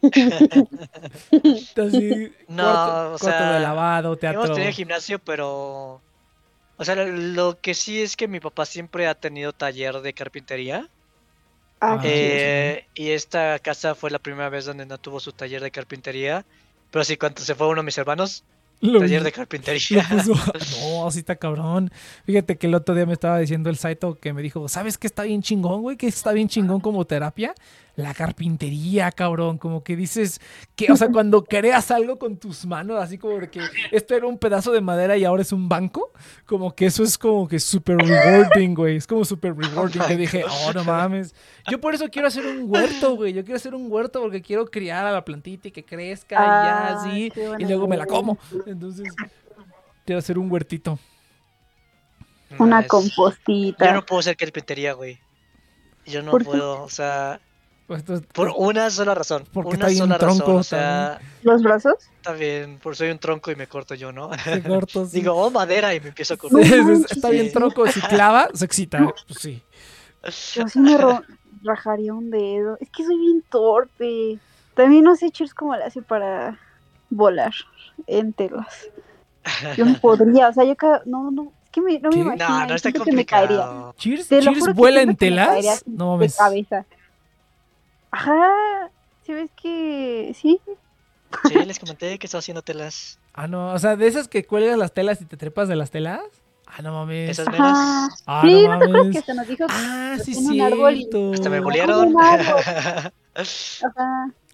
Así, 1.76 2.32
No, 2.46 2.62
cuarto, 2.62 3.14
o 3.14 3.18
cuarto 3.18 3.18
sea, 3.18 3.52
de 3.54 3.60
lavado, 3.60 4.16
teatro... 4.16 4.44
Hemos 4.44 4.54
tenido 4.56 4.72
gimnasio, 4.72 5.18
pero. 5.18 6.00
O 6.78 6.84
sea, 6.84 6.94
lo 7.04 7.58
que 7.60 7.74
sí 7.74 8.00
es 8.00 8.16
que 8.16 8.28
mi 8.28 8.38
papá 8.38 8.64
siempre 8.64 9.08
ha 9.08 9.14
tenido 9.14 9.52
taller 9.52 10.00
de 10.02 10.12
carpintería. 10.12 10.88
Ah, 11.80 12.00
eh, 12.04 12.86
y 12.94 13.10
esta 13.10 13.58
casa 13.58 13.94
fue 13.94 14.10
la 14.10 14.18
primera 14.18 14.48
vez 14.48 14.64
donde 14.64 14.86
no 14.86 14.98
tuvo 14.98 15.20
su 15.20 15.32
taller 15.32 15.62
de 15.62 15.70
carpintería. 15.70 16.46
Pero 16.90 17.04
sí, 17.04 17.16
cuando 17.16 17.42
se 17.42 17.54
fue 17.54 17.68
uno 17.68 17.82
de 17.82 17.86
mis 17.86 17.98
hermanos, 17.98 18.44
Lo- 18.80 19.00
taller 19.00 19.22
de 19.24 19.32
carpintería. 19.32 20.02
puso- 20.08 20.34
No, 21.00 21.06
así 21.06 21.20
está 21.20 21.36
cabrón. 21.36 21.90
Fíjate 22.24 22.56
que 22.56 22.66
el 22.66 22.74
otro 22.74 22.94
día 22.94 23.06
me 23.06 23.12
estaba 23.14 23.38
diciendo 23.38 23.70
el 23.70 23.76
Saito 23.76 24.14
que 24.16 24.32
me 24.32 24.42
dijo, 24.42 24.68
¿sabes 24.68 24.98
qué 24.98 25.06
está 25.06 25.22
bien 25.22 25.42
chingón, 25.42 25.82
güey? 25.82 25.96
Que 25.96 26.06
está 26.06 26.32
bien 26.32 26.48
chingón 26.48 26.80
como 26.80 27.04
terapia. 27.06 27.54
La 27.96 28.12
carpintería, 28.12 29.10
cabrón. 29.10 29.56
Como 29.56 29.82
que 29.82 29.96
dices 29.96 30.38
que, 30.74 30.92
o 30.92 30.96
sea, 30.96 31.08
cuando 31.10 31.44
creas 31.44 31.90
algo 31.90 32.18
con 32.18 32.36
tus 32.36 32.66
manos, 32.66 33.02
así 33.02 33.16
como 33.16 33.38
que 33.50 33.60
esto 33.90 34.14
era 34.14 34.26
un 34.26 34.36
pedazo 34.36 34.70
de 34.72 34.82
madera 34.82 35.16
y 35.16 35.24
ahora 35.24 35.40
es 35.40 35.50
un 35.50 35.66
banco, 35.66 36.12
como 36.44 36.74
que 36.74 36.84
eso 36.86 37.02
es 37.02 37.16
como 37.16 37.48
que 37.48 37.58
súper 37.58 37.96
rewarding, 37.96 38.74
güey. 38.74 38.96
Es 38.96 39.06
como 39.06 39.24
súper 39.24 39.56
rewarding. 39.56 40.00
my 40.02 40.06
que 40.08 40.16
dije, 40.18 40.44
oh, 40.46 40.72
no 40.74 40.84
mames. 40.84 41.34
Yo 41.70 41.80
por 41.80 41.94
eso 41.94 42.06
quiero 42.10 42.28
hacer 42.28 42.46
un 42.46 42.70
huerto, 42.70 43.16
güey. 43.16 43.32
Yo 43.32 43.42
quiero 43.44 43.56
hacer 43.56 43.74
un 43.74 43.90
huerto 43.90 44.20
porque 44.20 44.42
quiero 44.42 44.66
criar 44.66 45.06
a 45.06 45.10
la 45.12 45.24
plantita 45.24 45.68
y 45.68 45.70
que 45.72 45.82
crezca 45.84 46.34
y 46.36 46.38
ya 46.46 46.88
Ah, 46.88 47.00
así. 47.00 47.30
qué 47.30 47.50
Y 47.58 47.64
luego 47.64 47.88
me 47.88 47.96
la 47.96 48.04
como. 48.04 48.36
Entonces, 48.66 49.14
quiero 50.04 50.18
hacer 50.18 50.38
un 50.38 50.50
huertito. 50.50 50.98
Una 52.58 52.86
compostita. 52.86 53.86
Yo 53.86 53.94
no 53.94 54.06
puedo 54.06 54.20
hacer 54.20 54.36
carpintería, 54.36 54.92
güey. 54.92 55.18
Yo 56.04 56.22
no 56.22 56.32
puedo, 56.32 56.82
o 56.82 56.88
sea, 56.88 57.40
Pues, 57.86 58.00
entonces, 58.00 58.26
por 58.32 58.52
una 58.56 58.90
sola 58.90 59.14
razón. 59.14 59.44
Porque 59.52 59.70
una 59.70 59.76
está 59.76 59.86
bien 59.88 59.98
sola 59.98 60.18
tronco 60.18 60.40
razón. 60.40 60.56
O 60.56 60.62
sea, 60.62 61.20
¿Los 61.42 61.62
brazos? 61.62 61.94
está 62.16 62.32
bien, 62.32 62.78
por 62.78 62.94
soy 62.96 63.10
un 63.10 63.18
tronco 63.18 63.50
y 63.50 63.56
me 63.56 63.66
corto 63.66 63.94
yo, 63.94 64.12
¿no? 64.12 64.30
se 64.38 64.62
corto, 64.62 65.06
sí. 65.06 65.18
Digo, 65.18 65.34
oh, 65.34 65.50
madera 65.50 65.94
y 65.94 66.00
me 66.00 66.08
empiezo 66.08 66.34
a 66.34 66.36
cortar. 66.36 66.62
sí, 66.62 66.68
sí, 66.72 66.80
manches. 66.80 67.12
está 67.12 67.30
bien 67.30 67.52
tronco, 67.52 67.86
si 67.88 68.00
clava, 68.08 68.48
se 68.54 68.64
excita. 68.64 68.98
Pues 69.26 69.38
sí. 69.40 69.62
Yo 70.54 70.68
sí 70.68 70.80
me 70.80 70.96
rajaría 71.62 72.14
un 72.14 72.30
dedo. 72.30 72.76
Es 72.80 72.90
que 72.90 73.04
soy 73.04 73.18
bien 73.18 73.42
torpe. 73.50 74.38
También 74.74 75.04
no 75.04 75.16
sé, 75.16 75.30
Cheers, 75.30 75.54
cómo 75.54 75.74
le 75.74 75.84
hace 75.84 76.02
para 76.02 76.58
volar 77.10 77.52
en 78.06 78.32
telas. 78.32 78.90
Yo 79.76 79.84
no 79.84 79.98
podría, 80.00 80.48
o 80.48 80.52
sea, 80.52 80.64
yo 80.64 80.76
cada... 80.76 81.02
No, 81.06 81.30
no, 81.30 81.52
es 81.64 81.70
que 81.70 81.80
me, 81.80 81.98
no 82.00 82.10
me 82.10 82.16
imagino. 82.18 82.48
No, 82.48 82.66
no 82.66 82.74
está 82.74 82.90
que 82.92 83.12
me 83.12 83.24
caería. 83.24 83.92
Cheers, 83.96 84.28
Te 84.28 84.36
lo 84.36 84.42
Cheers 84.42 84.58
juro 84.60 84.72
que 84.72 84.78
vuela 84.78 85.02
en 85.02 85.10
que 85.10 85.14
telas. 85.16 85.84
No 85.86 86.12
De 86.12 86.16
mames. 86.18 86.36
cabeza. 86.36 86.84
Ajá. 88.10 88.90
Si 89.24 89.32
ves 89.32 89.50
que 89.60 90.32
sí. 90.34 90.60
Sí, 91.48 91.54
les 91.64 91.78
comenté 91.78 92.18
que 92.18 92.26
estaba 92.26 92.38
haciendo 92.40 92.62
telas. 92.62 93.18
Ah, 93.34 93.46
no, 93.48 93.72
o 93.72 93.78
sea, 93.78 93.96
de 93.96 94.06
esas 94.06 94.28
que 94.28 94.44
cuelgas 94.46 94.78
las 94.78 94.92
telas 94.92 95.20
y 95.20 95.26
te 95.26 95.36
trepas 95.36 95.68
de 95.68 95.76
las 95.76 95.90
telas. 95.90 96.20
Ah, 96.66 96.82
no 96.82 96.92
mames. 96.92 97.30
Esas 97.30 97.46
meras. 97.50 98.22
Ah, 98.26 98.42
sí, 98.44 98.64
no 98.66 98.72
¿no 98.74 98.78
te 98.78 98.84
acuerdas 98.84 98.90
que 98.90 98.96
mames. 98.98 99.16
hasta 99.18 99.34
nos 99.34 99.46
dijo 99.48 99.66
que 99.66 99.72
Ah, 99.76 100.16
sí, 100.24 100.32
tiene 100.32 100.48
un 100.54 100.60
árbol 100.72 100.94
y-. 100.96 101.08
Hasta 101.34 101.50
me 101.50 101.60
bulieron. 101.60 102.14
Ajá. 102.20 103.12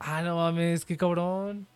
Ah, 0.01 0.23
no 0.23 0.36
mames, 0.36 0.85
qué 0.85 0.97
cabrón. 0.97 1.66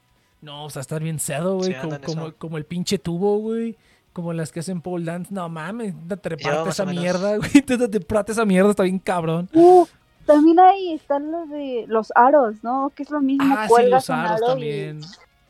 No, 0.43 0.65
o 0.67 0.71
sea, 0.71 0.81
estar 0.81 1.03
bien 1.03 1.19
cedo, 1.19 1.57
güey. 1.57 1.73
Sí, 1.73 1.79
como, 2.05 2.33
como, 2.35 2.59
el 2.59 2.65
pinche 2.65 2.99
tubo, 2.99 3.39
güey. 3.39 3.77
Como 4.13 4.33
las 4.33 4.53
que 4.53 4.61
hacen 4.61 4.81
pole 4.81 5.05
dance. 5.05 5.33
No 5.33 5.49
mames, 5.49 5.95
te 6.09 6.17
treparte 6.17 6.71
esa 6.71 6.85
mierda, 6.87 7.37
güey. 7.37 7.51
Te 7.67 7.89
treparte 7.89 8.33
esa 8.33 8.45
mierda, 8.45 8.71
está 8.71 8.83
bien 8.85 8.99
cabrón. 8.99 9.49
Uh, 9.53 9.87
también 10.25 10.59
ahí 10.59 10.93
están 10.95 11.31
los 11.31 11.49
de 11.51 11.85
los 11.89 12.13
aros, 12.15 12.57
¿no? 12.63 12.93
Que 12.95 13.03
es 13.03 13.11
lo 13.11 13.21
mismo. 13.21 13.55
Ah, 13.57 13.69
sí, 13.69 13.87
los 13.89 14.11
aros 14.11 14.31
aro 14.31 14.45
y- 14.45 14.47
también. 14.47 15.01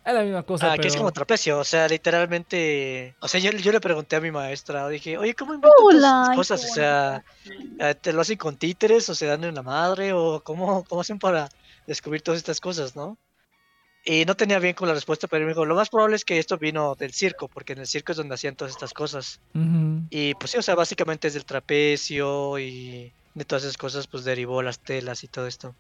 Es 0.05 0.15
la 0.15 0.23
misma 0.23 0.45
cosa, 0.45 0.67
Ah, 0.67 0.71
pero... 0.73 0.83
que 0.83 0.89
es 0.89 0.97
como 0.97 1.11
trapecio, 1.11 1.59
o 1.59 1.65
sea, 1.65 1.89
literalmente. 1.89 3.17
O 3.21 3.27
sea, 3.27 3.41
yo, 3.41 3.51
yo 3.51 3.73
le 3.73 3.81
pregunté 3.81 4.15
a 4.15 4.21
mi 4.21 4.31
maestra, 4.31 4.89
dije, 4.89 5.19
oye, 5.19 5.35
¿cómo 5.35 5.55
inventan 5.55 5.73
estas 5.93 6.37
cosas? 6.37 6.65
O 6.65 6.75
sea, 6.75 7.25
eh, 7.81 7.95
¿te 8.01 8.13
lo 8.13 8.21
hacen 8.21 8.37
con 8.39 8.57
títeres 8.57 9.09
o 9.09 9.17
se 9.17 9.27
dan 9.27 9.43
en 9.43 9.55
la 9.57 9.63
madre? 9.63 10.13
¿O 10.13 10.43
cómo, 10.45 10.85
cómo 10.85 11.01
hacen 11.01 11.19
para 11.19 11.49
descubrir 11.89 12.23
todas 12.23 12.39
estas 12.39 12.61
cosas, 12.61 12.95
no? 12.95 13.17
Y 14.09 14.25
no 14.25 14.37
tenía 14.37 14.61
bien 14.61 14.75
con 14.75 14.87
la 14.87 14.95
respuesta, 14.95 15.27
pero 15.27 15.45
me 15.45 15.51
dijo, 15.51 15.65
lo 15.67 15.75
más 15.75 15.89
probable 15.91 16.15
es 16.15 16.25
que 16.25 16.39
esto 16.39 16.57
vino 16.59 16.95
del 16.95 17.13
circo, 17.13 17.49
porque 17.49 17.73
en 17.73 17.81
el 17.81 17.87
circo 17.89 18.13
es 18.13 18.19
donde 18.19 18.35
hacían 18.35 18.55
todas 18.55 18.73
estas 18.73 18.95
cosas. 18.95 19.41
Y 20.11 20.35
pues 20.35 20.53
sí, 20.53 20.59
o 20.59 20.63
sea, 20.63 20.77
básicamente 20.77 21.27
es 21.27 21.35
del 21.35 21.45
trapecio 21.45 22.59
y 22.61 23.13
de 23.35 23.45
todas 23.45 23.65
esas 23.65 23.77
cosas, 23.77 24.07
pues 24.07 24.25
derivó 24.25 24.63
las 24.63 24.79
telas 24.79 25.25
y 25.25 25.29
todo 25.29 25.47
esto. 25.49 25.75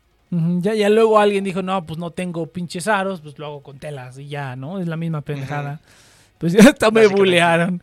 Ya, 0.61 0.75
ya 0.75 0.89
luego 0.91 1.21
alguien 1.21 1.45
dijo, 1.45 1.63
no, 1.63 1.87
pues 1.87 1.99
no 2.01 2.11
tengo 2.11 2.49
pinches 2.49 2.89
aros, 2.89 3.21
pues 3.21 3.39
lo 3.39 3.47
hago 3.47 3.63
con 3.63 3.79
telas 3.79 4.19
y 4.19 4.27
ya, 4.29 4.57
¿no? 4.57 4.81
Es 4.81 4.89
la 4.89 4.97
misma 4.97 5.21
pendejada. 5.21 5.81
Pues 6.39 6.53
ya 6.53 6.69
hasta 6.69 6.91
me 6.91 7.07
bulearon. 7.07 7.81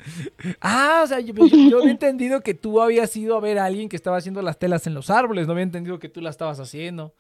Ah, 0.60 1.02
o 1.06 1.08
sea, 1.08 1.22
yo, 1.22 1.34
yo- 1.34 1.70
yo 1.70 1.78
había 1.80 1.92
entendido 1.92 2.42
que 2.42 2.54
tú 2.54 2.82
habías 2.82 3.16
ido 3.16 3.38
a 3.38 3.40
ver 3.40 3.60
a 3.60 3.66
alguien 3.66 3.88
que 3.88 3.96
estaba 3.96 4.18
haciendo 4.18 4.42
las 4.42 4.60
telas 4.60 4.86
en 4.88 4.94
los 4.94 5.10
árboles, 5.10 5.48
no 5.48 5.54
había 5.54 5.64
entendido 5.64 6.00
que 6.00 6.10
tú 6.10 6.20
las 6.20 6.32
estabas 6.36 6.60
haciendo. 6.60 7.14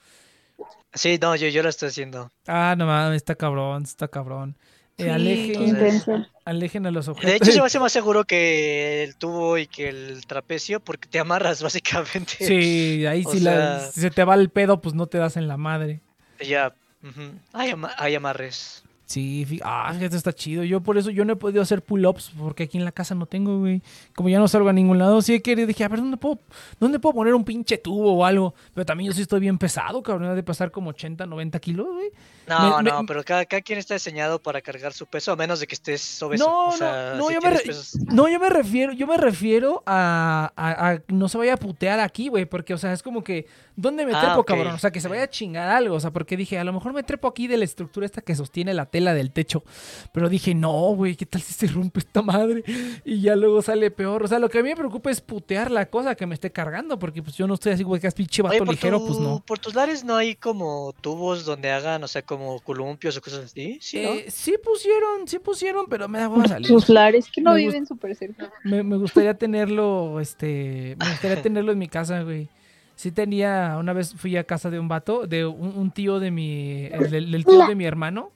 Sí, 0.93 1.17
no, 1.21 1.35
yo, 1.35 1.47
yo 1.47 1.63
lo 1.63 1.69
estoy 1.69 1.89
haciendo. 1.89 2.31
Ah, 2.47 2.75
no 2.77 2.85
mames, 2.85 3.17
está 3.17 3.35
cabrón, 3.35 3.83
está 3.83 4.07
cabrón. 4.07 4.55
Eh, 4.97 5.05
Sí, 5.05 5.09
alejen, 5.09 5.63
Entonces- 5.63 6.27
alejen 6.45 6.85
a 6.85 6.91
los 6.91 7.07
De 7.07 7.11
objetos. 7.13 7.47
hecho, 7.47 7.51
se 7.51 7.59
me 7.59 7.65
hace 7.65 7.79
más 7.79 7.91
seguro 7.91 8.25
que 8.25 9.03
el 9.03 9.15
tubo 9.15 9.57
y 9.57 9.65
que 9.65 9.89
el 9.89 10.25
trapecio, 10.27 10.79
porque 10.79 11.07
te 11.09 11.17
amarras 11.19 11.63
básicamente. 11.63 12.33
Sí, 12.45 13.05
ahí 13.07 13.23
si, 13.23 13.39
la- 13.39 13.79
sea- 13.79 13.91
si 13.91 14.01
se 14.01 14.11
te 14.11 14.23
va 14.23 14.35
el 14.35 14.49
pedo, 14.49 14.81
pues 14.81 14.93
no 14.93 15.07
te 15.07 15.17
das 15.17 15.35
en 15.37 15.47
la 15.47 15.57
madre. 15.57 16.01
Ya. 16.39 16.73
ujú. 17.03 17.31
hay, 17.53 17.71
ama- 17.71 17.93
hay 17.97 18.13
amarres. 18.15 18.82
Sí, 19.05 19.59
ah, 19.63 19.91
fíjate, 19.93 20.15
está 20.15 20.33
chido. 20.33 20.63
Yo 20.63 20.81
por 20.81 20.97
eso 20.97 21.09
yo 21.11 21.25
no 21.25 21.33
he 21.33 21.35
podido 21.35 21.61
hacer 21.61 21.81
pull-ups 21.81 22.31
porque 22.37 22.63
aquí 22.63 22.77
en 22.77 22.85
la 22.85 22.91
casa 22.91 23.13
no 23.13 23.25
tengo, 23.25 23.59
güey. 23.59 23.81
Como 24.15 24.29
ya 24.29 24.39
no 24.39 24.47
salgo 24.47 24.69
a 24.69 24.73
ningún 24.73 24.97
lado, 24.97 25.21
sí 25.21 25.33
he 25.35 25.41
querido. 25.41 25.67
Dije, 25.67 25.83
a 25.83 25.89
ver, 25.89 25.99
¿dónde 25.99 26.17
puedo, 26.17 26.39
¿dónde 26.79 26.99
puedo 26.99 27.13
poner 27.13 27.35
un 27.35 27.43
pinche 27.43 27.77
tubo 27.77 28.13
o 28.13 28.25
algo? 28.25 28.55
Pero 28.73 28.85
también 28.85 29.09
yo 29.11 29.13
sí 29.15 29.21
estoy 29.21 29.41
bien 29.41 29.57
pesado, 29.57 30.01
cabrón. 30.01 30.33
de 30.35 30.41
pasar 30.43 30.71
como 30.71 30.89
80, 30.91 31.25
90 31.25 31.59
kilos, 31.59 31.85
güey. 31.93 32.09
No, 32.47 32.77
Me- 32.81 32.89
no, 32.89 33.01
me- 33.01 33.07
pero 33.07 33.23
cada, 33.23 33.45
cada 33.45 33.61
quien 33.61 33.77
está 33.79 33.93
diseñado 33.93 34.39
para 34.41 34.61
cargar 34.61 34.93
su 34.93 35.05
peso, 35.05 35.31
a 35.31 35.35
menos 35.35 35.59
de 35.59 35.67
que 35.67 35.75
estés 35.75 36.21
obeso. 36.23 36.45
No, 36.45 36.67
o 36.67 36.71
no, 36.71 36.77
sea, 36.77 37.13
no, 37.17 37.27
si 37.27 37.33
yo 37.35 37.41
me 37.41 37.49
re- 37.51 37.59
pesos- 37.59 37.95
No, 38.07 38.27
yo 38.29 38.39
me 38.39 38.49
refiero, 38.49 38.93
yo 38.93 39.05
me 39.05 39.17
refiero 39.17 39.83
a, 39.85 40.51
a- 40.55 40.91
a 40.91 40.99
no 41.09 41.27
se 41.29 41.37
vaya 41.37 41.53
a 41.53 41.57
putear 41.57 41.99
aquí, 41.99 42.29
güey, 42.29 42.45
porque, 42.45 42.73
o 42.73 42.77
sea, 42.77 42.93
es 42.93 43.03
como 43.03 43.23
que, 43.23 43.47
¿dónde 43.75 44.05
me 44.05 44.13
Ah, 44.13 44.21
trepo, 44.21 44.43
cabrón? 44.43 44.73
O 44.75 44.77
sea, 44.79 44.91
que 44.91 45.01
se 45.01 45.07
vaya 45.07 45.23
a 45.23 45.29
chingar 45.29 45.69
algo, 45.69 45.95
o 45.95 45.99
sea, 45.99 46.11
porque 46.11 46.37
dije, 46.37 46.59
a 46.59 46.63
lo 46.63 46.73
mejor 46.73 46.93
me 46.93 47.03
trepo 47.03 47.27
aquí 47.27 47.47
de 47.47 47.57
la 47.57 47.65
estructura 47.65 48.05
esta 48.05 48.21
que 48.21 48.35
sostiene 48.35 48.73
la 48.73 48.85
tela 48.85 49.13
del 49.13 49.31
techo, 49.31 49.63
pero 50.11 50.29
dije, 50.29 50.53
no, 50.55 50.71
güey, 50.95 51.15
¿qué 51.15 51.25
tal 51.25 51.41
si 51.41 51.53
se 51.53 51.67
rompe 51.67 51.99
esta 51.99 52.21
madre? 52.21 52.63
Y 53.05 53.21
ya 53.21 53.35
luego 53.35 53.61
sale 53.61 53.91
peor, 53.91 54.23
o 54.23 54.27
sea, 54.27 54.39
lo 54.39 54.49
que 54.49 54.59
a 54.59 54.63
mí 54.63 54.69
me 54.69 54.75
preocupa 54.75 55.09
es 55.11 55.21
putear 55.21 55.71
la 55.71 55.87
cosa 55.89 56.15
que 56.15 56.25
me 56.25 56.35
esté 56.35 56.51
cargando, 56.51 56.99
porque 56.99 57.21
pues 57.23 57.35
yo 57.35 57.47
no 57.47 57.55
estoy 57.55 57.71
así, 57.73 57.83
güey, 57.83 57.99
que 58.01 58.07
es 58.07 58.13
pinche 58.13 58.41
vato 58.41 58.61
Oye, 58.63 58.71
ligero, 58.71 58.99
tu- 58.99 59.07
pues 59.07 59.19
no. 59.19 59.43
por 59.45 59.59
tus 59.59 59.73
lares 59.75 60.03
no 60.03 60.15
hay 60.15 60.35
como 60.35 60.93
tubos 61.01 61.45
donde 61.45 61.71
hagan, 61.71 62.03
o 62.03 62.07
sea, 62.07 62.21
como 62.21 62.59
columpios 62.59 63.17
o 63.17 63.21
cosas 63.21 63.45
así, 63.45 63.79
¿sí, 63.81 64.01
no? 64.01 64.09
Eh, 64.13 64.25
sí 64.29 64.55
pusieron, 64.63 65.27
sí 65.27 65.39
pusieron, 65.39 65.85
pero 65.89 66.07
me 66.07 66.19
da 66.19 66.29
hueva 66.29 66.47
salir. 66.47 66.67
Sus 66.67 66.89
lares 66.89 67.29
que 67.31 67.41
no 67.41 67.53
Me 67.53 67.59
viven 67.59 67.85
súper 67.87 68.15
cerca. 68.15 68.51
Me, 68.63 68.83
me 68.83 68.97
gustaría 68.97 69.33
tenerlo, 69.33 70.19
este, 70.19 70.95
me 70.99 71.09
gustaría 71.09 71.41
tenerlo 71.41 71.71
en 71.71 71.77
mi 71.79 71.87
casa, 71.87 72.21
güey. 72.23 72.47
Sí 72.95 73.11
tenía, 73.11 73.75
una 73.79 73.93
vez 73.93 74.13
fui 74.15 74.37
a 74.37 74.43
casa 74.43 74.69
de 74.69 74.79
un 74.79 74.87
vato, 74.87 75.25
de 75.27 75.45
un, 75.45 75.75
un 75.75 75.91
tío 75.91 76.19
de 76.19 76.31
mi, 76.31 76.85
el 76.85 77.09
del, 77.09 77.45
tío 77.45 77.65
de 77.67 77.75
mi 77.75 77.85
hermano. 77.85 78.31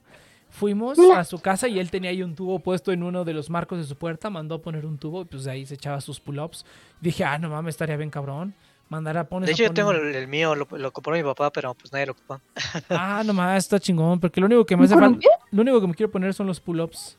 Fuimos 0.50 0.98
a 1.16 1.24
su 1.24 1.40
casa 1.40 1.68
y 1.68 1.80
él 1.80 1.92
tenía 1.92 2.10
ahí 2.10 2.24
un 2.24 2.34
tubo 2.34 2.60
puesto 2.60 2.92
en 2.92 3.04
uno 3.04 3.24
de 3.24 3.34
los 3.34 3.50
marcos 3.50 3.78
de 3.78 3.84
su 3.84 3.96
puerta, 3.96 4.30
mandó 4.30 4.56
a 4.56 4.62
poner 4.62 4.86
un 4.86 4.98
tubo 4.98 5.22
y 5.22 5.26
pues 5.26 5.44
de 5.44 5.52
ahí 5.52 5.66
se 5.66 5.76
echaba 5.76 6.02
sus 6.02 6.20
pull-ups. 6.20 6.66
Dije, 7.00 7.24
ah, 7.24 7.38
no 7.38 7.50
mames, 7.50 7.74
estaría 7.74 7.98
bien 7.98 8.10
cabrón. 8.10 8.54
Mandar 8.90 9.18
a 9.18 9.28
poner. 9.28 9.48
De 9.48 9.52
hecho, 9.52 9.64
yo 9.64 9.74
tengo 9.74 9.92
el, 9.92 10.16
el 10.16 10.28
mío, 10.28 10.56
lo, 10.56 10.66
lo 10.72 10.92
compró 10.92 11.14
mi 11.14 11.22
papá, 11.22 11.52
pero 11.52 11.74
pues 11.74 11.92
nadie 11.92 12.06
lo 12.06 12.14
ocupa. 12.14 12.42
Ah, 12.90 13.22
no 13.26 13.34
mames, 13.34 13.66
está 13.66 13.80
chingón, 13.80 14.20
porque 14.20 14.40
lo 14.40 14.48
único 14.48 14.66
que 14.66 14.78
me 14.78 14.86
hace 14.86 14.96
¿Un 14.96 15.02
falta, 15.02 15.28
lo 15.52 15.62
único 15.62 15.82
que 15.82 15.88
me 15.88 15.94
quiero 15.94 16.12
poner 16.12 16.34
son 16.34 16.48
los 16.48 16.60
pull-ups. 16.62 17.18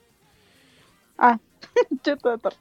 Yo 1.21 1.39
todo 2.23 2.39
torpe. 2.39 2.57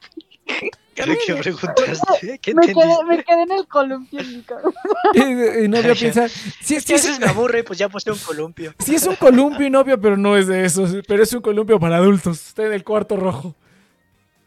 ¿Qué 0.96 1.36
preguntaste? 1.36 2.40
¿Qué 2.40 2.56
Me 2.56 2.66
quedé, 2.66 3.04
me 3.08 3.24
quedé 3.24 3.44
en 3.44 3.52
el 3.52 3.68
columpio 3.68 4.20
en 4.20 4.38
mi 4.38 4.42
cabeza. 4.44 4.80
Y, 5.14 5.66
y 5.66 5.68
novia 5.68 5.94
piensa, 5.94 6.28
sí, 6.28 6.76
Es 6.76 6.86
que 6.86 6.98
sí, 6.98 7.10
veces 7.10 7.20
me 7.20 7.28
aburre, 7.28 7.64
pues 7.64 7.78
ya 7.78 7.88
puse 7.88 8.12
un 8.12 8.18
columpio. 8.18 8.74
Sí 8.80 8.96
es 8.96 9.06
un 9.06 9.16
columpio 9.16 9.70
novio, 9.70 10.00
pero 10.00 10.18
no 10.18 10.36
es 10.36 10.48
de 10.48 10.66
esos. 10.66 10.96
Pero 11.08 11.24
es 11.24 11.32
un 11.34 11.42
columpio 11.42 11.80
para 11.80 11.98
adultos. 11.98 12.48
Está 12.48 12.66
en 12.66 12.74
el 12.74 12.84
cuarto 12.84 13.16
rojo. 13.16 13.54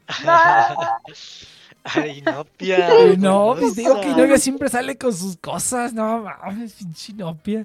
Ay, 1.84 2.20
Nopia. 2.22 2.88
Ay, 2.88 3.16
no, 3.16 3.56
pues 3.58 3.74
digo 3.76 4.00
que 4.00 4.08
novia 4.08 4.38
siempre 4.38 4.68
sale 4.68 4.98
con 4.98 5.14
sus 5.14 5.36
cosas. 5.36 5.92
No 5.92 6.22
mames, 6.22 6.72
pinche 6.74 7.12
novia. 7.14 7.64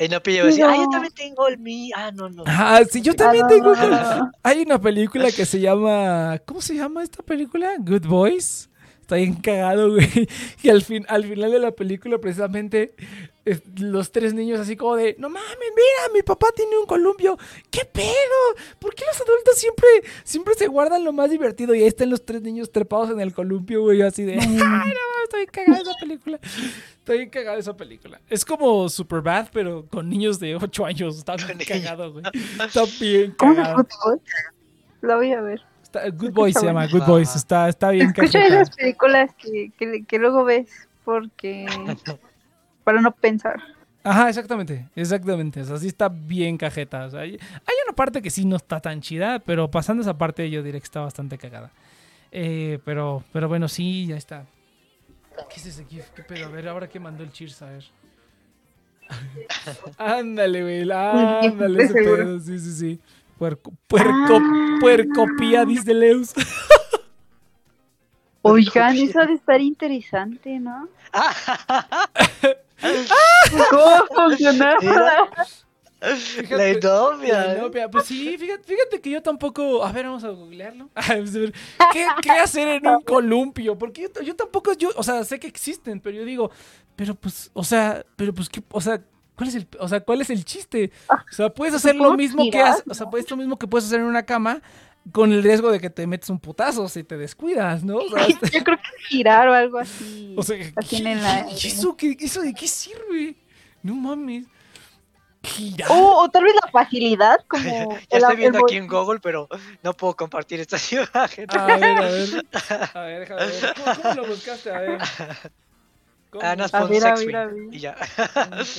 Ey, 0.00 0.08
Nopia 0.08 0.34
iba 0.34 0.44
a 0.44 0.46
decir, 0.46 0.64
ah, 0.64 0.74
yo 0.76 0.84
No. 0.84 0.88
también 0.90 1.12
tengo 1.14 1.46
el 1.46 1.58
mío. 1.58 1.94
Ah, 1.98 2.10
no, 2.10 2.30
no. 2.30 2.44
Ah, 2.46 2.80
sí, 2.90 3.02
yo 3.02 3.14
también 3.14 3.44
Ah, 3.44 3.48
tengo. 3.48 3.76
no, 3.76 3.86
no, 3.86 4.16
no. 4.16 4.30
Hay 4.42 4.62
una 4.62 4.80
película 4.80 5.30
que 5.30 5.44
se 5.44 5.60
llama. 5.60 6.38
¿Cómo 6.46 6.62
se 6.62 6.74
llama 6.74 7.02
esta 7.02 7.22
película? 7.22 7.74
Good 7.78 8.06
Boys. 8.06 8.69
Está 9.10 9.16
bien 9.16 9.34
cagado, 9.34 9.90
güey. 9.90 10.06
Y 10.62 10.68
al, 10.68 10.82
fin, 10.82 11.04
al 11.08 11.24
final 11.24 11.50
de 11.50 11.58
la 11.58 11.72
película, 11.72 12.18
precisamente, 12.18 12.94
es- 13.44 13.60
los 13.80 14.12
tres 14.12 14.34
niños 14.34 14.60
así 14.60 14.76
como 14.76 14.94
de, 14.94 15.16
no 15.18 15.28
mames, 15.28 15.48
mira, 15.58 16.14
mi 16.14 16.22
papá 16.22 16.46
tiene 16.54 16.78
un 16.78 16.86
columpio. 16.86 17.36
¿Qué 17.72 17.84
pedo? 17.84 18.06
¿Por 18.78 18.94
qué 18.94 19.02
los 19.04 19.20
adultos 19.20 19.56
siempre, 19.56 19.88
siempre 20.22 20.54
se 20.54 20.68
guardan 20.68 21.02
lo 21.02 21.12
más 21.12 21.28
divertido? 21.28 21.74
Y 21.74 21.80
ahí 21.80 21.88
están 21.88 22.08
los 22.08 22.24
tres 22.24 22.40
niños 22.42 22.70
trepados 22.70 23.10
en 23.10 23.20
el 23.20 23.34
columpio, 23.34 23.82
güey, 23.82 24.00
así 24.02 24.22
de, 24.22 24.34
ay, 24.40 24.46
no 24.46 24.64
mames, 24.64 24.94
estoy 25.24 25.46
cagado 25.46 25.82
esa 25.82 25.94
película. 25.98 26.38
Estoy 26.98 27.16
bien 27.18 27.30
cagado 27.30 27.58
esa 27.58 27.76
película. 27.76 28.20
Es 28.28 28.44
como 28.44 28.88
Superbad, 28.88 29.48
pero 29.52 29.86
con 29.88 30.08
niños 30.08 30.38
de 30.38 30.54
8 30.54 30.86
años. 30.86 31.18
Está 31.18 31.34
bien 31.34 31.58
cagado, 31.66 32.12
güey. 32.12 32.24
Está 32.64 32.84
bien 33.00 33.34
¿Cómo 33.36 33.56
se 33.56 33.60
cagado. 33.60 33.86
La 35.00 35.16
voy 35.16 35.32
a 35.32 35.40
ver. 35.40 35.60
Está- 35.92 36.08
Good 36.08 36.32
Boys 36.32 36.54
se 36.54 36.66
llama, 36.66 36.86
Good 36.86 37.04
Boys. 37.04 37.34
Está, 37.34 37.68
está 37.68 37.90
bien 37.90 38.12
Escucha 38.16 38.46
esas 38.46 38.70
películas 38.70 39.34
que, 39.34 39.72
que, 39.76 40.04
que 40.04 40.18
luego 40.18 40.44
ves 40.44 40.88
porque 41.04 41.66
para 42.84 43.00
no 43.00 43.10
pensar. 43.10 43.60
Ajá, 44.04 44.28
exactamente, 44.28 44.88
exactamente. 44.94 45.60
O 45.60 45.64
sea, 45.64 45.78
sí 45.78 45.88
está 45.88 46.08
bien 46.08 46.56
cajeta. 46.56 47.06
O 47.06 47.10
sea, 47.10 47.20
hay, 47.20 47.32
hay 47.32 47.74
una 47.86 47.94
parte 47.96 48.22
que 48.22 48.30
sí 48.30 48.44
no 48.44 48.56
está 48.56 48.78
tan 48.80 49.00
chida, 49.00 49.40
pero 49.40 49.68
pasando 49.70 50.02
esa 50.02 50.16
parte 50.16 50.48
yo 50.48 50.62
diré 50.62 50.78
que 50.78 50.84
está 50.84 51.00
bastante 51.00 51.36
cagada. 51.38 51.70
Eh, 52.30 52.78
pero, 52.84 53.24
pero 53.32 53.48
bueno, 53.48 53.66
sí, 53.66 54.06
ya 54.06 54.16
está. 54.16 54.46
¿Qué 55.52 55.56
es 55.56 55.66
ese 55.66 55.84
GIF? 55.84 56.08
¿Qué 56.10 56.22
pedo? 56.22 56.46
A 56.46 56.50
ver, 56.50 56.68
ahora 56.68 56.88
que 56.88 57.00
mandó 57.00 57.24
el 57.24 57.32
Cheers, 57.32 57.62
a 57.62 57.66
ver. 57.70 57.84
ándale, 59.98 60.62
güey. 60.62 60.82
Ándale, 60.92 61.82
ese 61.82 61.92
seguro. 61.94 62.16
pedo. 62.24 62.38
Sí, 62.40 62.58
sí, 62.60 62.72
sí. 62.72 63.00
Puerco, 63.40 63.72
puerco, 63.86 64.38
Ah. 64.38 64.76
puercopía, 64.80 65.64
dice 65.64 65.94
Leus. 65.94 66.34
Oigan, 68.42 68.94
eso 68.98 69.18
ha 69.18 69.24
de 69.24 69.32
estar 69.32 69.58
interesante, 69.62 70.60
¿no? 70.60 70.86
¿Cómo 73.70 74.04
funcionaba? 74.14 74.76
La 76.50 76.72
novia. 76.82 77.46
La 77.46 77.54
novia, 77.62 77.90
Pues 77.90 78.04
sí, 78.04 78.36
fíjate, 78.36 78.62
fíjate 78.62 79.00
que 79.00 79.08
yo 79.08 79.22
tampoco. 79.22 79.82
A 79.86 79.90
ver, 79.90 80.04
vamos 80.04 80.24
a 80.24 80.28
googlearlo. 80.28 80.90
A 80.94 81.14
ver, 81.14 81.54
¿Qué, 81.94 82.06
qué 82.20 82.30
hacer 82.32 82.68
en 82.68 82.86
un 82.86 83.00
columpio? 83.00 83.78
Porque 83.78 84.02
yo, 84.02 84.10
yo 84.20 84.36
tampoco, 84.36 84.74
yo, 84.74 84.90
o 84.96 85.02
sea, 85.02 85.24
sé 85.24 85.40
que 85.40 85.46
existen, 85.46 85.98
pero 85.98 86.18
yo 86.18 86.26
digo, 86.26 86.50
pero 86.94 87.14
pues, 87.14 87.50
o 87.54 87.64
sea, 87.64 88.04
pero 88.16 88.34
pues, 88.34 88.50
¿qué, 88.50 88.62
o 88.70 88.82
sea, 88.82 89.02
¿cuál 89.40 89.48
es 89.48 89.54
el, 89.54 89.66
o 89.78 89.88
sea, 89.88 90.00
cuál 90.00 90.20
es 90.20 90.28
el 90.28 90.44
chiste? 90.44 90.92
O 91.08 91.32
sea, 91.34 91.48
puedes 91.48 91.74
hacer 91.74 91.96
lo 91.96 92.04
¿Cómo 92.04 92.16
mismo 92.18 92.44
que 92.50 92.60
haces, 92.60 92.84
o 92.86 92.92
sea, 92.92 93.08
puedes 93.08 93.30
lo 93.30 93.38
mismo 93.38 93.58
que 93.58 93.66
puedes 93.66 93.86
hacer 93.86 94.00
en 94.00 94.04
una 94.06 94.24
cama, 94.26 94.60
con 95.12 95.32
el 95.32 95.42
riesgo 95.42 95.70
de 95.72 95.80
que 95.80 95.88
te 95.88 96.06
metes 96.06 96.28
un 96.28 96.38
putazo 96.38 96.86
si 96.90 97.02
te 97.04 97.16
descuidas, 97.16 97.82
¿no? 97.82 97.96
O 97.96 98.08
sea, 98.10 98.26
Yo 98.52 98.62
creo 98.62 98.76
que 98.76 98.82
girar 99.08 99.48
o 99.48 99.54
algo 99.54 99.78
así. 99.78 100.34
o 100.36 100.42
sea, 100.42 100.58
así 100.76 100.96
en 100.96 101.06
el 101.06 101.24
aire. 101.24 101.56
¿qué- 101.58 101.68
¿eso, 101.68 101.96
qué- 101.96 102.16
¿eso 102.20 102.42
de 102.42 102.52
qué 102.52 102.68
sirve? 102.68 103.34
No 103.82 103.94
mames. 103.94 104.44
Girar. 105.42 105.90
O, 105.90 106.18
o 106.24 106.28
tal 106.28 106.44
vez 106.44 106.54
la 106.62 106.70
facilidad, 106.70 107.38
como. 107.48 107.64
Ya 107.64 107.84
el- 108.10 108.22
estoy 108.22 108.36
viendo 108.36 108.58
aquí 108.58 108.76
en 108.76 108.86
Google, 108.86 109.20
pero 109.22 109.48
no 109.82 109.94
puedo 109.94 110.14
compartir 110.14 110.60
estas 110.60 110.92
imágenes. 110.92 111.48
A 111.56 111.64
ver, 111.64 111.84
a 111.84 112.00
ver. 112.10 112.46
A 112.94 113.00
ver, 113.04 113.20
déjame 113.20 113.46
ver. 113.46 113.74
¿Cómo, 113.74 114.02
cómo 114.02 114.14
lo 114.16 114.26
buscaste? 114.28 114.70
A 114.70 114.80
ver. 114.80 114.98
¿Cómo? 116.30 116.44
Ah, 116.44 116.54
no, 116.56 116.64
A 116.64 116.68
pon 116.68 116.88
ver, 116.90 117.04
a 117.06 117.16
sex 117.16 117.26
ver, 117.26 117.36
a 117.36 117.48
swing, 117.48 117.66
ver. 117.66 117.74
Y 117.74 117.78
ya. 117.80 117.96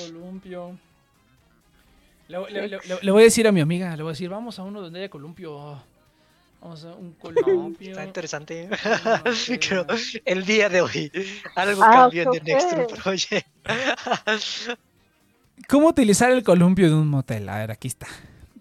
Un 0.08 0.12
columpio. 0.14 0.78
Le, 2.28 2.40
le- 2.50 2.68
le- 2.70 2.70
le- 2.70 3.00
le 3.02 3.12
voy 3.12 3.22
a 3.22 3.26
decir 3.26 3.46
a 3.48 3.52
mi 3.52 3.60
amiga, 3.60 3.96
le 3.98 4.04
voy 4.04 4.12
a 4.12 4.14
decir, 4.14 4.30
vamos 4.30 4.58
a 4.58 4.64
uno 4.64 4.80
donde 4.82 5.00
haya 5.00 5.10
columpio. 5.10 5.82
Vamos 6.62 6.86
a 6.86 6.94
un 6.94 7.14
columpio. 7.14 7.90
está 7.92 8.06
interesante. 8.06 8.70
No, 8.70 8.78
Creo, 9.60 9.86
pero- 9.88 10.00
el 10.26 10.46
día 10.46 10.70
de 10.70 10.82
hoy, 10.82 11.12
algo 11.56 11.84
Ah, 11.84 11.92
cambió 11.92 12.24
en. 12.24 12.32
The 12.32 12.42
Next 12.42 12.72
Room 12.74 12.88
Project. 13.04 13.48
¿Cómo 15.68 15.88
utilizar 15.88 16.32
el 16.32 16.44
columpio 16.44 16.88
de 16.88 16.96
un 16.96 17.08
motel? 17.08 17.50
A 17.50 17.58
ver, 17.60 17.72
aquí 17.72 17.88
está. 17.88 18.08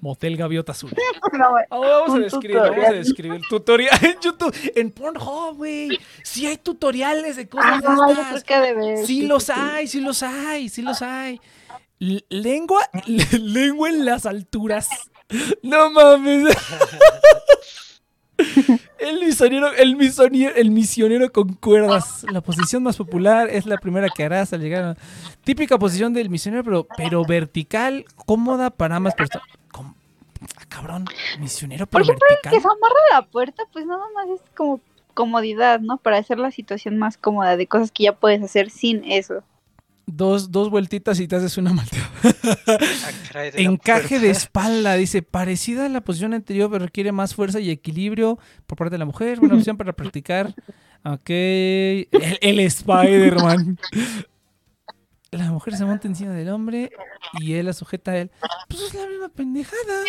Motel 0.00 0.36
Gaviota 0.36 0.72
Azul. 0.72 0.90
No, 1.32 1.56
Ah, 1.70 1.78
vamos 1.78 2.14
a 2.16 2.18
describir, 2.18 2.56
vamos 2.58 2.84
a 2.84 2.92
describir. 2.92 3.40
Tutorial 3.48 3.98
en 4.04 4.16
YouTube, 4.20 4.54
en 4.74 4.90
Pornhub, 4.90 5.56
güey. 5.56 5.98
Sí 6.24 6.46
hay 6.46 6.56
tutoriales 6.56 7.36
de 7.36 7.48
cosas 7.48 7.82
Ah, 7.86 8.06
de 8.06 8.12
estas. 8.12 8.44
que 8.44 8.54
ha 8.54 8.60
de 8.60 8.74
ver. 8.74 9.06
Sí 9.06 9.22
los 9.26 9.48
hay, 9.50 9.86
sí 9.86 10.00
los 10.00 10.22
hay, 10.22 10.68
sí 10.68 10.82
los 10.82 11.00
hay. 11.02 11.40
Lengua, 11.98 12.80
lengua 13.32 13.88
en 13.90 14.04
las 14.04 14.26
alturas. 14.26 14.88
No 15.62 15.90
mames. 15.90 16.56
El 18.98 19.20
misionero, 19.20 19.70
el 19.74 19.96
misionero, 19.96 20.54
el 20.56 20.70
misionero 20.70 21.30
con 21.30 21.52
cuerdas. 21.54 22.24
La 22.32 22.40
posición 22.40 22.82
más 22.82 22.96
popular 22.96 23.48
es 23.50 23.66
la 23.66 23.76
primera 23.76 24.08
que 24.14 24.24
harás 24.24 24.52
al 24.54 24.60
llegar. 24.62 24.82
a- 24.84 24.96
Típica 25.44 25.78
posición 25.78 26.14
del 26.14 26.30
misionero, 26.30 26.64
pero, 26.64 26.86
pero 26.96 27.22
vertical, 27.24 28.06
cómoda 28.26 28.70
para 28.70 28.96
ambas 28.96 29.14
personas. 29.14 29.46
Cabrón, 30.70 31.04
misionero 31.38 31.86
pero 31.86 32.04
Por 32.04 32.14
vertical. 32.14 32.52
Que 32.52 32.60
se 32.60 32.66
amarra 32.66 33.00
la 33.12 33.22
puerta, 33.22 33.64
pues 33.72 33.84
nada 33.86 34.04
más 34.14 34.28
es 34.28 34.40
como 34.56 34.80
comodidad, 35.14 35.80
¿no? 35.80 35.98
Para 35.98 36.18
hacer 36.18 36.38
la 36.38 36.50
situación 36.50 36.96
más 36.96 37.18
cómoda 37.18 37.56
de 37.56 37.66
cosas 37.66 37.90
que 37.90 38.04
ya 38.04 38.14
puedes 38.14 38.42
hacer 38.42 38.70
sin 38.70 39.04
eso. 39.04 39.42
Dos, 40.06 40.50
dos 40.50 40.70
vueltitas 40.70 41.20
y 41.20 41.28
te 41.28 41.36
haces 41.36 41.58
una 41.58 41.72
malteada. 41.72 42.08
Ah, 43.32 43.44
Encaje 43.54 44.18
de 44.18 44.30
espalda, 44.30 44.94
dice, 44.94 45.22
parecida 45.22 45.86
a 45.86 45.88
la 45.88 46.00
posición 46.00 46.34
anterior, 46.34 46.68
pero 46.68 46.84
requiere 46.84 47.12
más 47.12 47.34
fuerza 47.34 47.60
y 47.60 47.70
equilibrio 47.70 48.38
por 48.66 48.76
parte 48.76 48.94
de 48.94 48.98
la 48.98 49.04
mujer. 49.04 49.38
Buena 49.38 49.54
opción 49.54 49.76
para 49.76 49.92
practicar. 49.92 50.52
Ok. 51.04 51.30
El, 51.30 52.38
el 52.40 52.60
Spider-Man. 52.60 53.78
La 55.32 55.52
mujer 55.52 55.76
se 55.76 55.84
monta 55.84 56.08
encima 56.08 56.32
del 56.32 56.48
hombre 56.48 56.90
y 57.38 57.52
él 57.54 57.66
la 57.66 57.72
sujeta 57.72 58.10
a 58.10 58.16
él. 58.18 58.32
Pues 58.68 58.82
es 58.82 58.94
la 58.94 59.06
misma 59.06 59.28
pendejada. 59.28 60.02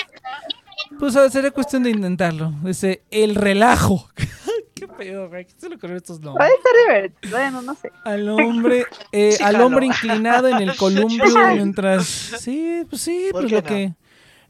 Pues 0.99 1.15
a 1.15 1.29
sería 1.29 1.51
cuestión 1.51 1.83
de 1.83 1.89
intentarlo. 1.91 2.53
Dice, 2.63 3.03
el 3.11 3.35
relajo. 3.35 4.09
Qué 4.75 4.87
pedo, 4.87 5.29
güey. 5.29 5.45
¿Qué 5.45 5.53
se 5.57 5.69
le 5.69 5.75
ocurrió 5.75 5.97
estos 5.97 6.19
nombres? 6.19 6.47
Puede 6.49 6.61
ser 6.61 6.87
divertido, 6.87 7.37
bueno, 7.37 7.61
no 7.61 7.75
sé. 7.75 7.91
Al 8.03 8.29
hombre, 8.29 8.85
eh, 9.11 9.33
Sí, 9.33 9.43
al 9.43 9.61
hombre 9.61 9.85
inclinado 9.85 10.47
en 10.47 10.57
el 10.57 10.75
columpio 10.77 11.23
mientras. 11.53 12.05
Sí, 12.05 12.83
pues 12.89 13.01
sí, 13.01 13.27
¿Por 13.31 13.41
pues 13.41 13.51
lo 13.51 13.57
no? 13.59 13.63
que, 13.63 13.93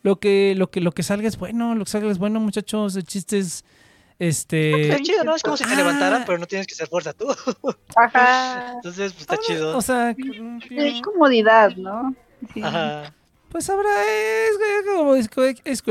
lo 0.03 0.19
que, 0.19 0.53
lo 0.57 0.69
que, 0.71 0.79
lo 0.81 0.91
que 0.93 1.03
salga 1.03 1.27
es 1.27 1.37
bueno, 1.37 1.75
lo 1.75 1.83
que 1.85 1.91
salga 1.91 2.09
es 2.11 2.17
bueno, 2.17 2.39
muchachos. 2.39 2.95
El 2.95 3.03
chiste 3.03 3.39
es, 3.39 3.65
este. 4.19 4.89
Está 4.89 5.03
chido, 5.03 5.23
¿no? 5.25 5.35
Es 5.35 5.43
como 5.43 5.57
si 5.57 5.65
te 5.65 5.73
Ah. 5.73 5.75
levantaran, 5.75 6.23
pero 6.25 6.37
no 6.37 6.45
tienes 6.47 6.65
que 6.67 6.73
hacer 6.75 6.87
fuerza 6.87 7.11
tú. 7.13 7.27
Ajá. 7.97 8.73
Entonces, 8.75 9.11
pues 9.11 9.21
está 9.21 9.35
ah, 9.35 9.39
chido. 9.45 9.77
O 9.77 9.81
sea, 9.81 10.15
Es 10.69 11.01
comodidad, 11.01 11.75
¿no? 11.75 12.15
Sí. 12.53 12.61
Ajá. 12.63 13.13
Pues 13.51 13.69
habrá 13.69 13.89
es, 14.07 14.51
es 14.51 14.85
como 14.95 15.15
es, 15.15 15.29
es. 15.65 15.83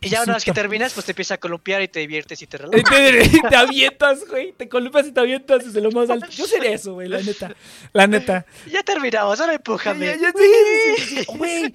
Y 0.00 0.08
ya 0.08 0.22
una 0.22 0.34
vez 0.34 0.44
que 0.44 0.52
terminas, 0.52 0.92
pues 0.94 1.06
te 1.06 1.12
empieza 1.12 1.34
a 1.34 1.38
columpiar 1.38 1.82
y 1.82 1.88
te 1.88 2.00
diviertes 2.00 2.40
y 2.42 2.46
te 2.46 2.56
relajas. 2.58 2.84
Te, 2.90 3.40
te 3.48 3.56
avientas, 3.56 4.26
güey. 4.28 4.52
Te 4.52 4.68
columpias 4.68 5.06
y 5.06 5.12
te 5.12 5.20
avientas 5.20 5.64
desde 5.66 5.80
lo 5.80 5.90
más 5.92 6.08
alto. 6.10 6.26
Yo 6.30 6.46
sería 6.46 6.70
eso, 6.72 6.94
güey, 6.94 7.08
la 7.08 7.20
neta. 7.20 7.54
La 7.92 8.06
neta. 8.06 8.46
Ya 8.70 8.82
terminamos, 8.82 9.40
ahora 9.40 9.54
empújame. 9.54 10.16
Güey, 11.36 11.74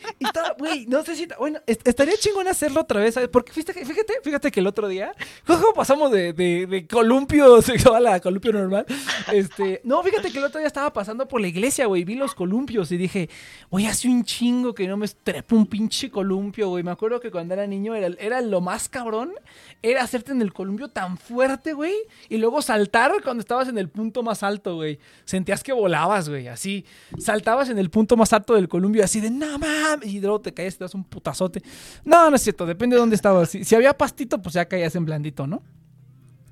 güey, 0.57 0.85
no 0.87 1.03
sé 1.03 1.15
si. 1.15 1.27
Bueno, 1.37 1.59
est- 1.65 1.87
estaría 1.87 2.15
chingón 2.17 2.47
hacerlo 2.47 2.81
otra 2.81 2.99
vez, 3.01 3.13
¿sabes? 3.13 3.29
Porque 3.29 3.51
fíjate, 3.53 3.85
fíjate, 3.85 4.13
fíjate 4.23 4.51
que 4.51 4.59
el 4.59 4.67
otro 4.67 4.87
día, 4.87 5.13
¿cómo 5.45 5.73
pasamos 5.73 6.11
de, 6.11 6.33
de, 6.33 6.65
de 6.67 6.87
columpio 6.87 7.61
sexual 7.61 8.07
a 8.07 8.19
columpio 8.19 8.51
normal? 8.51 8.85
Este, 9.31 9.81
no, 9.83 10.01
fíjate 10.03 10.31
que 10.31 10.39
el 10.39 10.45
otro 10.45 10.59
día 10.59 10.67
estaba 10.67 10.91
pasando 10.91 11.27
por 11.27 11.41
la 11.41 11.47
iglesia, 11.47 11.85
güey, 11.85 12.03
vi 12.03 12.15
los 12.15 12.33
columpios 12.35 12.91
y 12.91 12.97
dije, 12.97 13.29
güey, 13.69 13.85
hace 13.85 14.07
un 14.07 14.23
chingo 14.23 14.73
que 14.73 14.87
no 14.87 14.97
me 14.97 15.05
trepo 15.23 15.55
un 15.55 15.65
pinche 15.65 16.09
columpio, 16.09 16.69
güey. 16.69 16.83
Me 16.83 16.91
acuerdo 16.91 17.19
que 17.19 17.31
cuando 17.31 17.53
era 17.53 17.67
niño 17.67 17.95
era, 17.95 18.07
era 18.19 18.41
lo 18.41 18.61
más 18.61 18.89
cabrón, 18.89 19.31
era 19.81 20.03
hacerte 20.03 20.31
en 20.31 20.41
el 20.41 20.53
columpio 20.53 20.89
tan 20.89 21.17
fuerte, 21.17 21.73
güey, 21.73 21.93
y 22.29 22.37
luego 22.37 22.61
saltar 22.61 23.11
cuando 23.23 23.41
estabas 23.41 23.67
en 23.67 23.77
el 23.77 23.89
punto 23.89 24.23
más 24.23 24.43
alto, 24.43 24.75
güey. 24.75 24.99
Sentías 25.25 25.63
que 25.63 25.73
volabas, 25.73 26.29
güey, 26.29 26.47
así. 26.47 26.85
Saltabas 27.17 27.69
en 27.69 27.77
el 27.79 27.89
punto 27.89 28.17
más 28.17 28.33
alto 28.33 28.55
del 28.55 28.67
columpio, 28.67 29.03
así 29.03 29.21
de, 29.21 29.29
no 29.29 29.59
mames, 29.59 30.07
y 30.07 30.19
luego 30.19 30.41
te 30.41 30.53
caías 30.53 30.77
te 30.77 30.83
das 30.83 30.95
un 30.95 31.03
putazote. 31.03 31.61
No, 32.03 32.29
no 32.29 32.35
es 32.35 32.41
cierto, 32.41 32.65
depende 32.65 32.95
de 32.95 32.99
dónde 32.99 33.15
estabas. 33.15 33.49
Si 33.49 33.75
había 33.75 33.97
pastito, 33.97 34.41
pues 34.41 34.53
ya 34.55 34.65
caías 34.65 34.95
en 34.95 35.05
blandito, 35.05 35.47
¿no? 35.47 35.61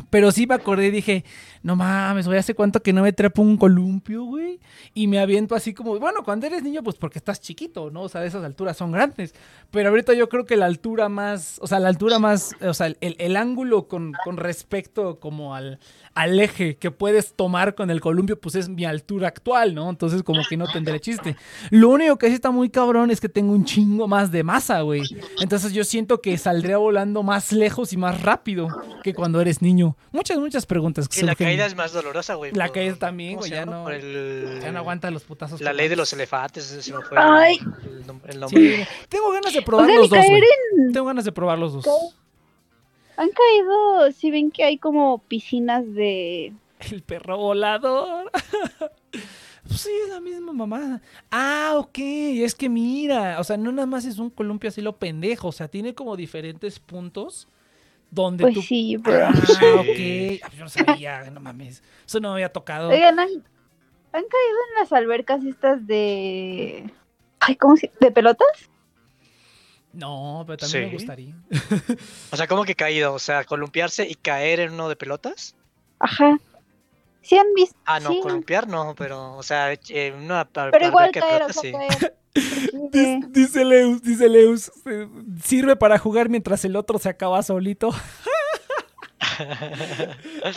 Pero 0.09 0.31
sí 0.31 0.47
me 0.47 0.55
acordé 0.55 0.87
y 0.87 0.91
dije, 0.91 1.25
no 1.63 1.75
mames, 1.75 2.27
güey, 2.27 2.39
hace 2.39 2.53
cuánto 2.53 2.81
que 2.81 2.93
no 2.93 3.01
me 3.01 3.11
trepo 3.11 3.41
un 3.41 3.57
columpio, 3.57 4.23
güey. 4.23 4.59
Y 4.93 5.07
me 5.07 5.19
aviento 5.19 5.53
así 5.55 5.73
como, 5.73 5.99
bueno, 5.99 6.23
cuando 6.23 6.47
eres 6.47 6.63
niño, 6.63 6.81
pues 6.83 6.95
porque 6.95 7.19
estás 7.19 7.41
chiquito, 7.41 7.91
¿no? 7.91 8.03
O 8.03 8.09
sea, 8.09 8.23
esas 8.23 8.43
alturas 8.43 8.77
son 8.77 8.91
grandes. 8.91 9.33
Pero 9.71 9.89
ahorita 9.89 10.13
yo 10.13 10.29
creo 10.29 10.45
que 10.45 10.55
la 10.55 10.65
altura 10.65 11.09
más, 11.09 11.59
o 11.61 11.67
sea, 11.67 11.79
la 11.79 11.89
altura 11.89 12.19
más, 12.19 12.55
o 12.61 12.73
sea, 12.73 12.87
el, 12.87 13.15
el 13.19 13.35
ángulo 13.35 13.87
con, 13.87 14.13
con 14.23 14.37
respecto 14.37 15.19
como 15.19 15.55
al, 15.55 15.79
al 16.17 16.39
eje 16.39 16.77
que 16.77 16.89
puedes 16.89 17.33
tomar 17.33 17.75
con 17.75 17.91
el 17.91 18.01
columpio, 18.01 18.39
pues 18.39 18.55
es 18.55 18.69
mi 18.69 18.85
altura 18.85 19.27
actual, 19.27 19.75
¿no? 19.75 19.89
Entonces 19.89 20.23
como 20.23 20.41
que 20.49 20.57
no 20.57 20.65
tendré 20.67 20.99
chiste. 20.99 21.35
Lo 21.69 21.89
único 21.89 22.17
que 22.17 22.27
sí 22.29 22.33
está 22.33 22.49
muy 22.49 22.69
cabrón 22.69 23.11
es 23.11 23.21
que 23.21 23.29
tengo 23.29 23.53
un 23.53 23.65
chingo 23.65 24.07
más 24.07 24.31
de 24.31 24.43
masa, 24.43 24.81
güey. 24.81 25.03
Entonces 25.41 25.73
yo 25.73 25.83
siento 25.83 26.19
que 26.21 26.37
saldría 26.37 26.77
volando 26.77 27.21
más 27.21 27.51
lejos 27.51 27.93
y 27.93 27.97
más 27.97 28.21
rápido 28.23 28.67
que 29.03 29.13
cuando 29.13 29.39
eres 29.41 29.61
niño. 29.61 29.95
Muchas, 30.11 30.39
muchas 30.39 30.65
preguntas. 30.65 31.07
que 31.07 31.19
Y 31.19 31.23
la 31.23 31.33
surgen. 31.33 31.47
caída 31.47 31.65
es 31.67 31.75
más 31.75 31.93
dolorosa, 31.93 32.33
güey. 32.33 32.51
La 32.53 32.65
por- 32.65 32.73
caída 32.75 32.95
también, 32.95 33.35
¿cómo 33.35 33.41
güey, 33.41 33.51
ya 33.51 33.65
no- 33.65 33.89
el- 33.89 34.59
Ya 34.61 34.71
no 34.71 34.79
aguanta 34.79 35.11
los 35.11 35.23
putazos. 35.23 35.61
La 35.61 35.71
ley 35.73 35.87
de 35.87 35.95
los 35.95 36.11
elefantes, 36.13 36.71
ese 36.71 36.81
se 36.81 36.93
me 36.93 37.01
fue 37.03 37.17
Ay. 37.19 37.57
el, 37.85 38.05
nom- 38.07 38.21
el 38.27 38.39
nombre. 38.39 38.77
Sí, 38.77 38.89
tengo 39.07 39.31
ganas 39.31 39.53
de 39.53 39.61
probar 39.61 39.85
O 39.85 39.87
sea, 39.87 39.97
los 39.97 40.09
dos. 40.09 40.19
Tengo 40.93 41.05
ganas 41.05 41.25
de 41.25 41.31
probar 41.31 41.59
los 41.59 41.73
dos. 41.73 41.85
Han 43.17 43.29
caído, 43.29 44.11
si 44.11 44.31
ven 44.31 44.51
que 44.51 44.63
hay 44.63 44.77
como 44.77 45.19
piscinas 45.19 45.83
de... 45.93 46.53
El 46.91 47.01
perro 47.03 47.37
volador. 47.37 48.31
Pues 49.67 49.81
sí, 49.81 49.89
es 50.05 50.09
la 50.09 50.21
misma 50.21 50.53
mamá. 50.53 51.01
Ah, 51.29 51.73
ok. 51.75 51.97
Es 51.97 52.55
que 52.55 52.69
mira, 52.69 53.37
o 53.37 53.43
sea, 53.43 53.57
no 53.57 53.69
nada 53.73 53.85
más 53.85 54.05
es 54.05 54.17
un 54.17 54.29
columpio 54.29 54.69
así 54.69 54.81
lo 54.81 54.95
pendejo. 54.95 55.49
O 55.49 55.51
sea, 55.51 55.67
tiene 55.67 55.93
como 55.93 56.15
diferentes 56.15 56.79
puntos 56.79 57.49
donde 58.09 58.43
Pues 58.43 58.53
tú. 58.53 58.61
sí, 58.61 58.95
bro. 58.95 59.25
Ah, 59.25 59.33
Sí. 59.35 60.39
ok. 60.39 60.45
Ah, 60.45 60.51
Yo 60.55 60.63
no 60.63 60.69
sabía, 60.69 61.29
no 61.31 61.41
mames. 61.41 61.83
Eso 62.05 62.21
no 62.21 62.29
me 62.29 62.35
había 62.35 62.53
tocado. 62.53 62.87
Oigan, 62.91 63.19
han, 63.19 63.27
han 63.27 64.23
caído 64.23 64.57
en 64.69 64.79
las 64.79 64.93
albercas 64.93 65.43
estas 65.43 65.85
de... 65.85 66.89
Ay, 67.41 67.57
¿cómo 67.57 67.75
se...? 67.75 67.91
¿De 67.99 68.09
pelotas? 68.09 68.69
No, 69.97 70.43
pero 70.45 70.57
también 70.57 70.85
me 70.85 70.91
gustaría. 70.93 71.35
O 72.31 72.37
sea, 72.37 72.47
¿cómo 72.47 72.63
que 72.65 72.75
caído? 72.75 73.13
O 73.13 73.19
sea, 73.19 73.43
columpiarse 73.45 74.07
y 74.07 74.13
caer 74.15 74.59
en 74.59 74.73
uno 74.73 74.89
de 74.89 74.95
pelotas. 74.95 75.55
Ajá. 75.99 76.37
¿Sí 77.21 77.35
han 77.37 77.51
visto? 77.55 77.75
Ah, 77.85 77.99
no, 77.99 78.11
Sí. 78.11 78.19
columpiar 78.21 78.67
no, 78.67 78.93
pero, 78.95 79.35
o 79.35 79.41
sea, 79.43 79.73
eh, 79.73 80.13
una 80.15 80.45
Pero 80.71 80.87
igual 80.87 81.11
caer, 81.11 81.51
sea, 81.51 81.61
sí. 81.61 81.71
caer. 81.71 82.15
Dice, 82.91 83.19
dice 83.29 83.65
Leus, 83.65 84.03
dice 84.03 84.29
Leus. 84.29 84.71
eh, 84.85 85.07
Sirve 85.43 85.75
para 85.75 85.97
jugar 85.97 86.29
mientras 86.29 86.63
el 86.65 86.75
otro 86.75 86.99
se 86.99 87.09
acaba 87.09 87.41
solito. 87.41 87.89
Ay, 89.39 90.53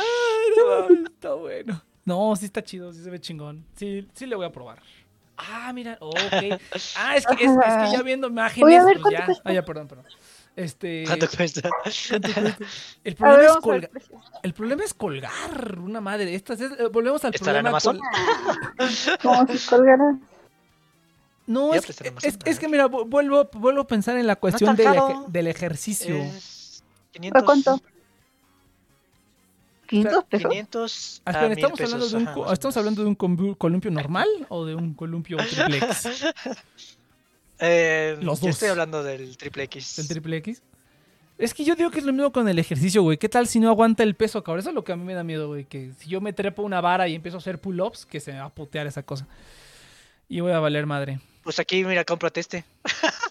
no 0.56 1.06
está 1.08 1.34
bueno. 1.34 1.82
No, 2.04 2.36
sí 2.36 2.44
está 2.44 2.62
chido, 2.62 2.92
sí 2.92 3.02
se 3.02 3.08
ve 3.10 3.18
chingón. 3.20 3.64
Sí, 3.76 4.06
sí 4.14 4.26
le 4.26 4.36
voy 4.36 4.46
a 4.46 4.52
probar. 4.52 4.80
Ah, 5.48 5.72
mira, 5.72 5.96
ok. 6.00 6.16
Ah, 6.96 7.16
es 7.16 7.26
que, 7.26 7.34
es, 7.44 7.50
es 7.50 7.76
que 7.90 7.92
ya 7.96 8.02
viendo 8.02 8.28
imágenes, 8.28 8.60
Voy 8.66 8.74
a 8.74 8.84
ver 8.84 8.94
pues 8.94 9.02
cuánto 9.02 9.18
ya. 9.20 9.26
cuesta. 9.26 9.42
Ah, 9.48 9.52
ya, 9.52 9.64
perdón, 9.64 9.88
perdón. 9.88 10.06
Este. 10.56 11.04
¿Cuánto 11.06 11.28
cuesta? 11.34 11.70
¿cuánto 12.08 12.32
cuesta? 12.34 12.58
El 13.04 13.12
A 13.14 13.16
problema, 13.16 13.36
ver, 13.38 13.44
es 13.46 13.50
a 13.56 13.60
colga- 13.60 13.90
el 14.42 14.52
problema 14.54 14.84
es 14.84 14.94
colgar 14.94 15.78
una 15.78 16.00
madre. 16.00 16.34
Estas 16.34 16.60
es- 16.60 16.72
eh, 16.72 16.88
volvemos 16.92 17.24
al 17.24 17.34
¿Estará 17.34 17.60
en 17.60 17.64
problema. 17.66 17.78
Amazon? 17.78 18.00
col- 19.22 19.60
colgara. 19.68 20.18
No, 21.46 21.72
es, 21.74 21.86
que- 21.86 21.92
es, 21.92 22.00
Amazon, 22.10 22.38
es 22.44 22.56
a 22.56 22.60
que 22.60 22.68
mira, 22.68 22.86
vu- 22.88 23.08
vuelvo, 23.08 23.48
vuelvo 23.54 23.80
a 23.82 23.86
pensar 23.86 24.16
en 24.18 24.26
la 24.26 24.36
cuestión 24.36 24.76
tan 24.76 24.92
del, 24.94 25.02
del 25.28 25.46
ejercicio. 25.46 26.16
Es- 26.16 26.82
500, 27.12 27.42
cuánto? 27.44 27.80
O 29.98 30.02
sea, 30.02 30.10
500 30.22 30.24
pesos. 30.24 30.50
500 30.50 31.22
Ah, 31.24 31.30
a 31.30 31.32
espera, 31.32 31.48
1000 31.48 31.58
¿estamos, 31.58 31.80
hablando 31.80 32.08
de 32.08 32.16
un, 32.16 32.22
ajá, 32.22 32.34
co- 32.34 32.40
más 32.40 32.50
o 32.50 32.52
¿Estamos 32.52 32.74
menos. 32.74 32.76
hablando 32.76 33.02
de 33.02 33.08
un 33.08 33.18
combu- 33.18 33.56
columpio 33.58 33.90
normal 33.90 34.28
o 34.48 34.64
de 34.64 34.74
un 34.74 34.94
columpio 34.94 35.36
triplex? 35.50 36.24
Eh, 37.58 38.16
Los 38.22 38.40
yo 38.40 38.46
dos. 38.46 38.54
estoy 38.56 38.68
hablando 38.70 39.02
del 39.02 39.36
triple 39.36 39.64
X. 39.64 39.96
¿Del 39.96 40.08
triple 40.08 40.36
X? 40.38 40.62
Es 41.38 41.54
que 41.54 41.64
yo 41.64 41.74
digo 41.74 41.90
que 41.90 41.98
es 42.00 42.04
lo 42.04 42.12
mismo 42.12 42.32
con 42.32 42.48
el 42.48 42.58
ejercicio, 42.58 43.02
güey. 43.02 43.16
¿Qué 43.16 43.28
tal 43.28 43.46
si 43.46 43.60
no 43.60 43.68
aguanta 43.70 44.02
el 44.02 44.14
peso, 44.14 44.42
cabrón? 44.44 44.60
Eso 44.60 44.68
es 44.70 44.74
lo 44.74 44.84
que 44.84 44.92
a 44.92 44.96
mí 44.96 45.04
me 45.04 45.14
da 45.14 45.24
miedo, 45.24 45.48
güey. 45.48 45.64
Que 45.64 45.92
si 45.98 46.08
yo 46.08 46.20
me 46.20 46.32
trepo 46.34 46.62
una 46.62 46.80
vara 46.82 47.08
y 47.08 47.14
empiezo 47.14 47.38
a 47.38 47.40
hacer 47.40 47.58
pull-ups, 47.58 48.04
que 48.04 48.20
se 48.20 48.32
me 48.32 48.40
va 48.40 48.46
a 48.46 48.50
putear 48.50 48.86
esa 48.86 49.02
cosa. 49.02 49.26
Y 50.28 50.40
voy 50.40 50.52
a 50.52 50.58
valer 50.60 50.84
madre. 50.86 51.18
Pues 51.42 51.58
aquí, 51.58 51.82
mira, 51.84 52.04
cómprate 52.04 52.40
este. 52.40 52.64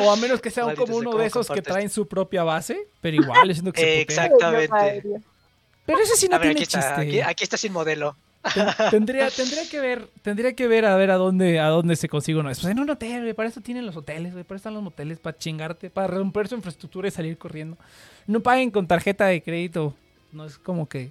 O 0.00 0.12
a 0.12 0.16
menos 0.16 0.40
que 0.40 0.48
sea 0.50 0.64
Maldito 0.64 0.86
como 0.86 0.98
uno 0.98 1.10
¿cómo 1.10 1.20
de 1.22 1.26
esos 1.26 1.48
que 1.50 1.60
traen 1.60 1.90
su 1.90 2.06
propia 2.06 2.44
base, 2.44 2.86
pero 3.00 3.16
igual, 3.16 3.48
yo 3.48 3.54
siento 3.54 3.72
que 3.72 3.80
se 3.80 3.86
putea. 4.06 4.26
Exactamente. 4.62 5.20
Pero 5.86 5.98
ese 6.00 6.16
sí 6.16 6.28
no 6.28 6.36
a 6.36 6.38
ver, 6.38 6.48
tiene 6.54 6.60
aquí 6.60 6.62
está, 6.64 6.96
aquí, 6.96 7.10
chiste. 7.10 7.24
aquí 7.24 7.44
está 7.44 7.56
sin 7.56 7.72
modelo. 7.72 8.16
Ten- 8.54 8.66
Tendría, 8.90 9.30
tendría 9.30 9.68
que 9.70 9.80
ver, 9.80 10.08
tendría 10.22 10.54
que 10.54 10.68
ver 10.68 10.84
a 10.84 10.96
ver 10.96 11.10
a 11.10 11.14
dónde, 11.16 11.60
a 11.60 11.68
dónde 11.68 11.96
se 11.96 12.08
consigue 12.08 12.38
uno. 12.38 12.50
Pues 12.50 12.64
en 12.64 12.78
un 12.78 12.90
hotel, 12.90 13.22
güey. 13.22 13.32
Para 13.34 13.48
eso 13.48 13.60
tienen 13.62 13.86
los 13.86 13.96
hoteles, 13.96 14.32
güey. 14.32 14.44
Para 14.44 14.56
eso 14.56 14.62
están 14.62 14.74
los 14.74 14.82
moteles, 14.82 15.18
para 15.18 15.36
chingarte, 15.38 15.88
para 15.90 16.08
romper 16.08 16.48
su 16.48 16.54
infraestructura 16.54 17.08
y 17.08 17.10
salir 17.10 17.38
corriendo. 17.38 17.78
No 18.26 18.40
paguen 18.40 18.70
con 18.70 18.86
tarjeta 18.86 19.26
de 19.26 19.42
crédito. 19.42 19.94
No 20.32 20.44
es 20.44 20.58
como 20.58 20.88
que 20.88 21.10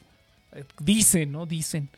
eh, 0.53 0.63
dicen, 0.79 1.31
¿no? 1.31 1.45
Dicen. 1.47 1.89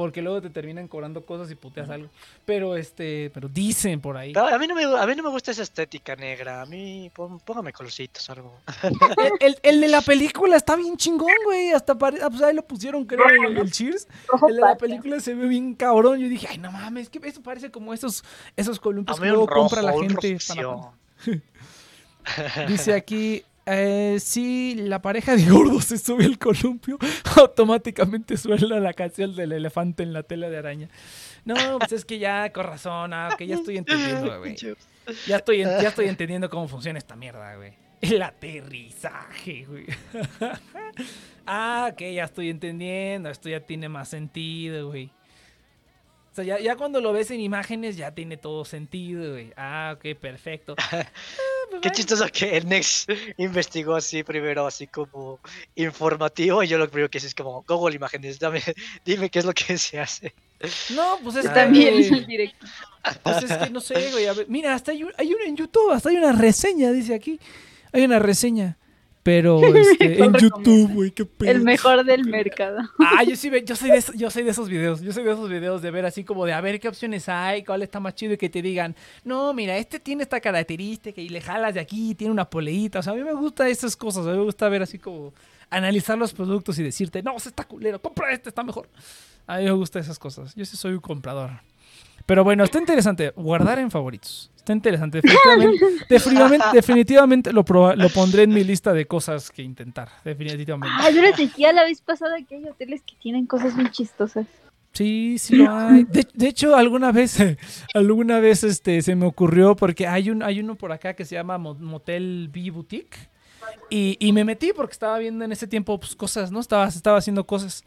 Porque 0.00 0.22
luego 0.22 0.40
te 0.40 0.48
terminan 0.48 0.88
cobrando 0.88 1.26
cosas 1.26 1.50
y 1.50 1.54
puteas 1.54 1.90
algo. 1.90 2.08
Pero 2.46 2.74
este, 2.74 3.30
pero 3.34 3.50
dicen 3.50 4.00
por 4.00 4.16
ahí. 4.16 4.32
A, 4.34 4.56
mí 4.58 4.66
no 4.66 4.74
me, 4.74 4.84
a 4.84 5.06
mí 5.06 5.14
no 5.14 5.22
me 5.22 5.28
gusta 5.28 5.50
esa 5.50 5.62
estética 5.62 6.16
negra. 6.16 6.62
A 6.62 6.64
mí, 6.64 7.10
póngame 7.44 7.70
colorcitos 7.70 8.26
o 8.30 8.32
algo. 8.32 8.60
El, 9.18 9.32
el- 9.40 9.58
el 9.62 9.80
de 9.82 9.88
la 9.88 10.00
película 10.00 10.56
está 10.56 10.74
bien 10.74 10.96
chingón, 10.96 11.28
güey. 11.44 11.72
Hasta 11.72 11.94
pare... 11.98 12.18
ah, 12.22 12.30
pues 12.30 12.40
ahí 12.40 12.54
lo 12.54 12.62
pusieron, 12.62 13.04
creo, 13.04 13.28
en 13.28 13.58
el 13.58 13.70
Cheers. 13.70 14.08
El 14.48 14.54
de 14.56 14.60
la 14.62 14.76
película 14.78 15.20
se 15.20 15.34
ve 15.34 15.46
bien 15.46 15.74
cabrón. 15.74 16.18
Yo 16.18 16.28
dije, 16.30 16.46
ay, 16.48 16.56
no 16.56 16.72
mames, 16.72 17.10
que 17.10 17.20
eso 17.28 17.42
parece 17.42 17.70
como 17.70 17.92
esos, 17.92 18.24
esos 18.56 18.80
columpios 18.80 19.20
que 19.20 19.26
luego 19.26 19.46
rojo, 19.46 19.60
compra 19.68 19.82
la 19.82 19.92
gente. 19.92 20.38
Dice 22.68 22.94
aquí, 22.94 23.42
eh, 23.70 24.18
si 24.20 24.74
la 24.74 25.00
pareja 25.02 25.36
de 25.36 25.44
gordos 25.44 25.84
se 25.84 25.98
sube 25.98 26.24
al 26.24 26.38
columpio, 26.38 26.98
automáticamente 27.36 28.36
suena 28.36 28.80
la 28.80 28.92
canción 28.92 29.34
del 29.34 29.52
elefante 29.52 30.02
en 30.02 30.12
la 30.12 30.22
tela 30.22 30.50
de 30.50 30.58
araña. 30.58 30.88
No, 31.44 31.54
pues 31.78 31.92
es 31.92 32.04
que 32.04 32.18
ya, 32.18 32.52
con 32.52 32.66
razón, 32.66 33.12
ah, 33.12 33.34
que 33.36 33.46
ya 33.46 33.56
estoy 33.56 33.78
entendiendo, 33.78 34.38
güey. 34.38 34.56
Ya 35.26 35.36
estoy, 35.36 35.58
ya 35.58 35.88
estoy 35.88 36.06
entendiendo 36.08 36.50
cómo 36.50 36.68
funciona 36.68 36.98
esta 36.98 37.16
mierda, 37.16 37.56
güey. 37.56 37.72
El 38.00 38.22
aterrizaje, 38.22 39.66
güey. 39.66 39.86
ah, 41.46 41.90
ok, 41.92 42.00
ya 42.14 42.24
estoy 42.24 42.48
entendiendo. 42.48 43.28
Esto 43.28 43.48
ya 43.48 43.60
tiene 43.60 43.88
más 43.88 44.08
sentido, 44.08 44.88
güey. 44.88 45.12
Sea, 46.42 46.58
ya, 46.58 46.62
ya 46.64 46.76
cuando 46.76 47.00
lo 47.00 47.12
ves 47.12 47.30
en 47.30 47.40
imágenes 47.40 47.96
ya 47.96 48.12
tiene 48.14 48.36
todo 48.36 48.64
sentido, 48.64 49.32
güey. 49.32 49.52
Ah, 49.56 49.94
ok, 49.96 50.16
perfecto. 50.18 50.74
Ah, 50.92 51.06
pues 51.70 51.82
Qué 51.82 51.88
bueno. 51.88 51.96
chistoso 51.96 52.26
que 52.32 52.56
el 52.56 52.68
Next 52.68 53.08
investigó 53.38 53.94
así 53.94 54.24
primero, 54.24 54.66
así 54.66 54.88
como 54.88 55.38
informativo. 55.76 56.62
Y 56.62 56.68
yo 56.68 56.78
lo 56.78 56.88
primero 56.88 57.08
que 57.08 57.18
hice 57.18 57.28
es 57.28 57.34
como 57.34 57.62
Google 57.66 57.94
Imágenes, 57.94 58.38
dame, 58.40 58.60
dime 59.04 59.30
qué 59.30 59.38
es 59.38 59.44
lo 59.44 59.52
que 59.52 59.78
se 59.78 60.00
hace. 60.00 60.34
No, 60.94 61.18
pues 61.22 61.36
es 61.36 61.52
también 61.54 61.94
el 61.94 62.26
directo. 62.26 62.66
Pues 63.22 63.44
es 63.44 63.56
que 63.56 63.70
no 63.70 63.80
sé, 63.80 64.10
güey. 64.10 64.26
a 64.26 64.32
ver, 64.32 64.46
mira, 64.48 64.74
hasta 64.74 64.90
hay, 64.92 65.04
un- 65.04 65.12
hay 65.16 65.32
uno 65.32 65.44
en 65.44 65.56
YouTube, 65.56 65.90
hasta 65.92 66.08
hay 66.10 66.16
una 66.16 66.32
reseña, 66.32 66.90
dice 66.92 67.14
aquí. 67.14 67.38
Hay 67.92 68.04
una 68.04 68.18
reseña. 68.18 68.76
Pero 69.22 69.60
este, 69.76 70.22
en. 70.22 70.32
YouTube, 70.32 70.92
güey, 70.94 71.10
qué 71.10 71.24
pedo. 71.24 71.50
El 71.50 71.62
mejor 71.62 72.04
del 72.04 72.24
mercado. 72.24 72.78
Ah, 72.98 73.22
yo 73.24 73.36
sí 73.36 73.50
yo 73.64 73.76
soy 73.76 73.90
de 73.90 73.98
esos, 73.98 74.14
yo 74.14 74.30
soy 74.30 74.44
de 74.44 74.50
esos 74.50 74.68
videos, 74.68 75.00
yo 75.02 75.12
soy 75.12 75.24
de 75.24 75.32
esos 75.32 75.48
videos 75.48 75.82
de 75.82 75.90
ver 75.90 76.06
así 76.06 76.24
como 76.24 76.46
de 76.46 76.52
a 76.52 76.60
ver 76.60 76.80
qué 76.80 76.88
opciones 76.88 77.28
hay, 77.28 77.62
cuál 77.62 77.82
está 77.82 78.00
más 78.00 78.14
chido 78.14 78.34
y 78.34 78.38
que 78.38 78.48
te 78.48 78.62
digan, 78.62 78.96
no, 79.24 79.52
mira, 79.52 79.76
este 79.76 80.00
tiene 80.00 80.22
esta 80.22 80.40
característica 80.40 81.20
y 81.20 81.28
le 81.28 81.40
jalas 81.40 81.74
de 81.74 81.80
aquí, 81.80 82.14
tiene 82.14 82.32
una 82.32 82.48
poleita, 82.48 83.00
o 83.00 83.02
sea, 83.02 83.12
a 83.12 83.16
mí 83.16 83.22
me 83.22 83.34
gusta 83.34 83.68
esas 83.68 83.96
cosas, 83.96 84.26
a 84.26 84.30
mí 84.30 84.38
me 84.38 84.44
gusta 84.44 84.68
ver 84.68 84.82
así 84.82 84.98
como 84.98 85.34
analizar 85.68 86.16
los 86.16 86.32
productos 86.32 86.78
y 86.78 86.82
decirte, 86.82 87.22
no, 87.22 87.36
ese 87.36 87.50
está 87.50 87.64
culero, 87.64 88.00
compra 88.00 88.32
este, 88.32 88.48
está 88.48 88.62
mejor. 88.62 88.88
A 89.46 89.58
mí 89.58 89.64
me 89.64 89.72
gustan 89.72 90.02
esas 90.02 90.18
cosas, 90.18 90.54
yo 90.54 90.64
sí 90.64 90.76
soy 90.76 90.92
un 90.92 91.00
comprador. 91.00 91.50
Pero 92.26 92.44
bueno, 92.44 92.64
está 92.64 92.78
interesante, 92.78 93.32
guardar 93.36 93.78
en 93.78 93.90
favoritos. 93.90 94.50
Está 94.56 94.72
interesante, 94.72 95.20
definitivamente, 95.22 95.84
definitivamente, 96.08 96.66
definitivamente 96.72 97.52
lo, 97.52 97.64
lo 97.96 98.08
pondré 98.10 98.42
en 98.44 98.50
mi 98.50 98.62
lista 98.62 98.92
de 98.92 99.06
cosas 99.06 99.50
que 99.50 99.62
intentar, 99.62 100.08
definitivamente. 100.24 100.94
Ah, 101.00 101.10
yo 101.10 101.22
les 101.22 101.36
decía 101.36 101.72
la 101.72 101.84
vez 101.84 102.00
pasada 102.02 102.36
que 102.46 102.56
hay 102.56 102.64
hoteles 102.66 103.02
que 103.02 103.14
tienen 103.16 103.46
cosas 103.46 103.74
bien 103.76 103.90
chistosas. 103.90 104.46
Sí, 104.92 105.36
sí 105.38 105.56
lo 105.56 105.72
hay. 105.72 106.04
De, 106.04 106.26
de 106.34 106.48
hecho, 106.48 106.76
alguna 106.76 107.12
vez, 107.12 107.38
alguna 107.94 108.40
vez 108.40 108.64
este, 108.64 109.02
se 109.02 109.14
me 109.14 109.24
ocurrió 109.26 109.76
porque 109.76 110.06
hay, 110.06 110.30
un, 110.30 110.42
hay 110.42 110.60
uno 110.60 110.74
por 110.74 110.92
acá 110.92 111.14
que 111.14 111.24
se 111.24 111.36
llama 111.36 111.58
Mo- 111.58 111.74
Motel 111.76 112.50
B 112.52 112.70
Boutique. 112.70 113.16
Y, 113.88 114.16
y 114.20 114.32
me 114.32 114.44
metí 114.44 114.72
porque 114.74 114.92
estaba 114.92 115.18
viendo 115.18 115.44
en 115.44 115.52
ese 115.52 115.66
tiempo 115.68 115.98
pues, 116.00 116.16
cosas, 116.16 116.50
¿no? 116.50 116.60
Estaba, 116.60 116.88
estaba 116.88 117.18
haciendo 117.18 117.46
cosas. 117.46 117.84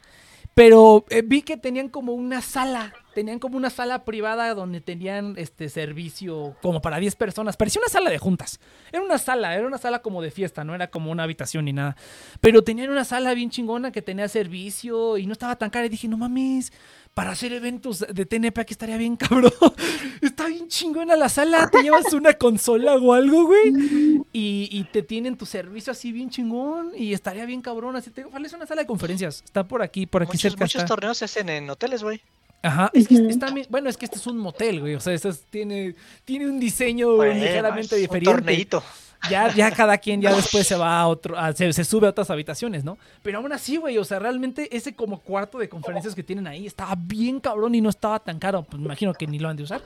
Pero 0.54 1.06
eh, 1.10 1.24
vi 1.26 1.42
que 1.42 1.58
tenían 1.58 1.90
como 1.90 2.14
una 2.14 2.42
sala, 2.42 2.94
tenían 3.14 3.40
como 3.40 3.58
una 3.58 3.70
sala 3.70 4.04
privada 4.06 4.54
donde 4.54 4.82
tenían 4.82 5.36
este 5.38 5.70
servicio 5.70 6.56
como 6.62 6.82
para 6.82 6.98
10 6.98 7.16
personas. 7.16 7.58
Parecía 7.58 7.82
una 7.82 7.90
sala 7.92 8.10
de 8.10 8.18
juntas. 8.18 8.60
Era 8.92 9.04
una 9.04 9.18
sala, 9.18 9.56
era 9.56 9.68
una 9.68 9.78
sala 9.78 10.00
como 10.02 10.22
de 10.22 10.32
fiesta, 10.32 10.64
no 10.64 10.76
era 10.76 10.88
como 10.88 11.12
una 11.12 11.24
habitación 11.24 11.66
ni 11.66 11.74
nada. 11.74 11.96
Pero 12.42 12.64
tenían 12.64 12.90
una 12.90 13.06
sala 13.06 13.34
bien 13.34 13.50
chingona 13.50 13.92
que 13.92 14.02
tenía 14.02 14.28
servicio 14.28 15.18
y 15.18 15.26
no 15.26 15.34
estaba 15.34 15.56
tan 15.56 15.70
cara. 15.70 15.86
Y 15.86 15.90
dije, 15.90 16.08
no 16.08 16.18
mames, 16.18 16.74
para 17.14 17.32
hacer 17.32 17.54
eventos 17.54 18.00
de 18.00 18.26
TNP 18.26 18.60
aquí 18.60 18.74
estaría 18.74 18.98
bien 18.98 19.16
cabrón. 19.16 19.54
Está 20.22 20.48
bien 20.48 20.68
chingona 20.68 21.16
la 21.16 21.30
sala, 21.30 21.70
te 21.70 21.84
llevas 21.84 22.12
una 22.14 22.34
consola 22.34 22.96
o 22.96 23.14
algo, 23.14 23.46
güey. 23.46 24.24
Y, 24.34 24.70
y 24.72 24.84
te 24.92 25.04
tienen 25.04 25.38
tu 25.38 25.46
servicio 25.46 25.92
así 25.92 26.12
bien 26.12 26.30
chingón 26.30 26.92
y 26.98 27.14
estaría 27.14 27.46
bien 27.46 27.62
cabrón. 27.62 27.96
Así 27.96 28.10
te 28.10 28.22
es 28.22 28.54
una 28.54 28.66
sala 28.66 28.82
de 28.82 28.88
conferencias. 28.88 29.44
Está 29.46 29.68
por 29.68 29.82
aquí, 29.84 30.06
por 30.06 30.24
aquí 30.24 30.30
Muchos, 30.32 30.42
cerca. 30.42 30.64
muchos 30.66 30.82
está. 30.82 30.88
torneos 30.88 31.18
se 31.18 31.26
hacen 31.26 31.50
en 31.50 31.70
hoteles, 31.70 32.04
güey. 32.04 32.22
Ajá, 32.64 32.90
es 32.94 33.08
que 33.08 33.16
Ujú. 33.16 33.30
está 33.30 33.54
bueno, 33.70 33.90
es 33.90 33.98
que 33.98 34.06
este 34.06 34.18
es 34.18 34.26
un 34.26 34.38
motel, 34.40 34.80
güey. 34.80 34.96
O 34.96 35.00
sea, 35.00 35.14
este 35.14 35.30
es- 35.30 35.44
tiene, 35.50 35.94
tiene 36.26 36.48
un 36.48 36.60
diseño 36.60 37.16
Bueno, 37.18 37.34
ligeramente 37.40 37.96
diferente. 37.98 38.30
Un 38.30 38.36
torneito. 38.38 38.84
Ya, 39.30 39.54
ya 39.54 39.72
cada 39.72 39.98
quien 39.98 40.22
ya 40.22 40.36
después 40.36 40.68
se 40.68 40.76
va 40.76 41.00
a 41.00 41.08
otro, 41.08 41.38
a- 41.38 41.54
se, 41.54 41.72
se 41.72 41.84
sube 41.86 42.08
a 42.08 42.10
otras 42.10 42.30
habitaciones, 42.30 42.84
¿no? 42.84 42.98
Pero 43.22 43.38
aún 43.40 43.54
así, 43.54 43.78
güey, 43.78 43.98
o 43.98 44.04
sea, 44.04 44.20
realmente 44.20 44.76
ese 44.76 44.96
como 44.96 45.20
cuarto 45.20 45.58
de 45.60 45.70
conferencias 45.70 46.14
que 46.16 46.24
tienen 46.24 46.48
ahí 46.48 46.66
estaba 46.68 46.96
bien 46.98 47.40
cabrón 47.40 47.76
y 47.76 47.80
no 47.82 47.90
estaba 47.90 48.20
tan 48.20 48.40
caro. 48.40 48.64
Pues 48.64 48.80
me 48.80 48.86
imagino 48.86 49.14
que 49.14 49.28
ni 49.28 49.40
lo 49.40 49.48
han 49.50 49.56
de 49.58 49.64
usar. 49.64 49.82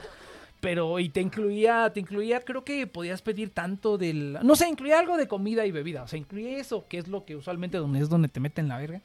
Pero, 0.60 0.98
y 0.98 1.08
te 1.08 1.20
incluía, 1.20 1.88
te 1.94 2.00
incluía, 2.00 2.40
creo 2.40 2.64
que 2.64 2.88
podías 2.88 3.22
pedir 3.22 3.50
tanto 3.50 3.96
del, 3.96 4.38
no 4.42 4.56
sé, 4.56 4.68
incluía 4.68 4.98
algo 4.98 5.16
de 5.16 5.28
comida 5.28 5.64
y 5.64 5.70
bebida. 5.70 6.02
O 6.02 6.08
sea, 6.08 6.18
incluía 6.18 6.58
eso, 6.58 6.84
que 6.88 6.98
es 6.98 7.06
lo 7.06 7.24
que 7.24 7.36
usualmente 7.36 7.78
donde 7.78 8.00
es 8.00 8.08
donde 8.08 8.26
te 8.26 8.40
meten 8.40 8.66
la 8.66 8.76
verga. 8.78 9.00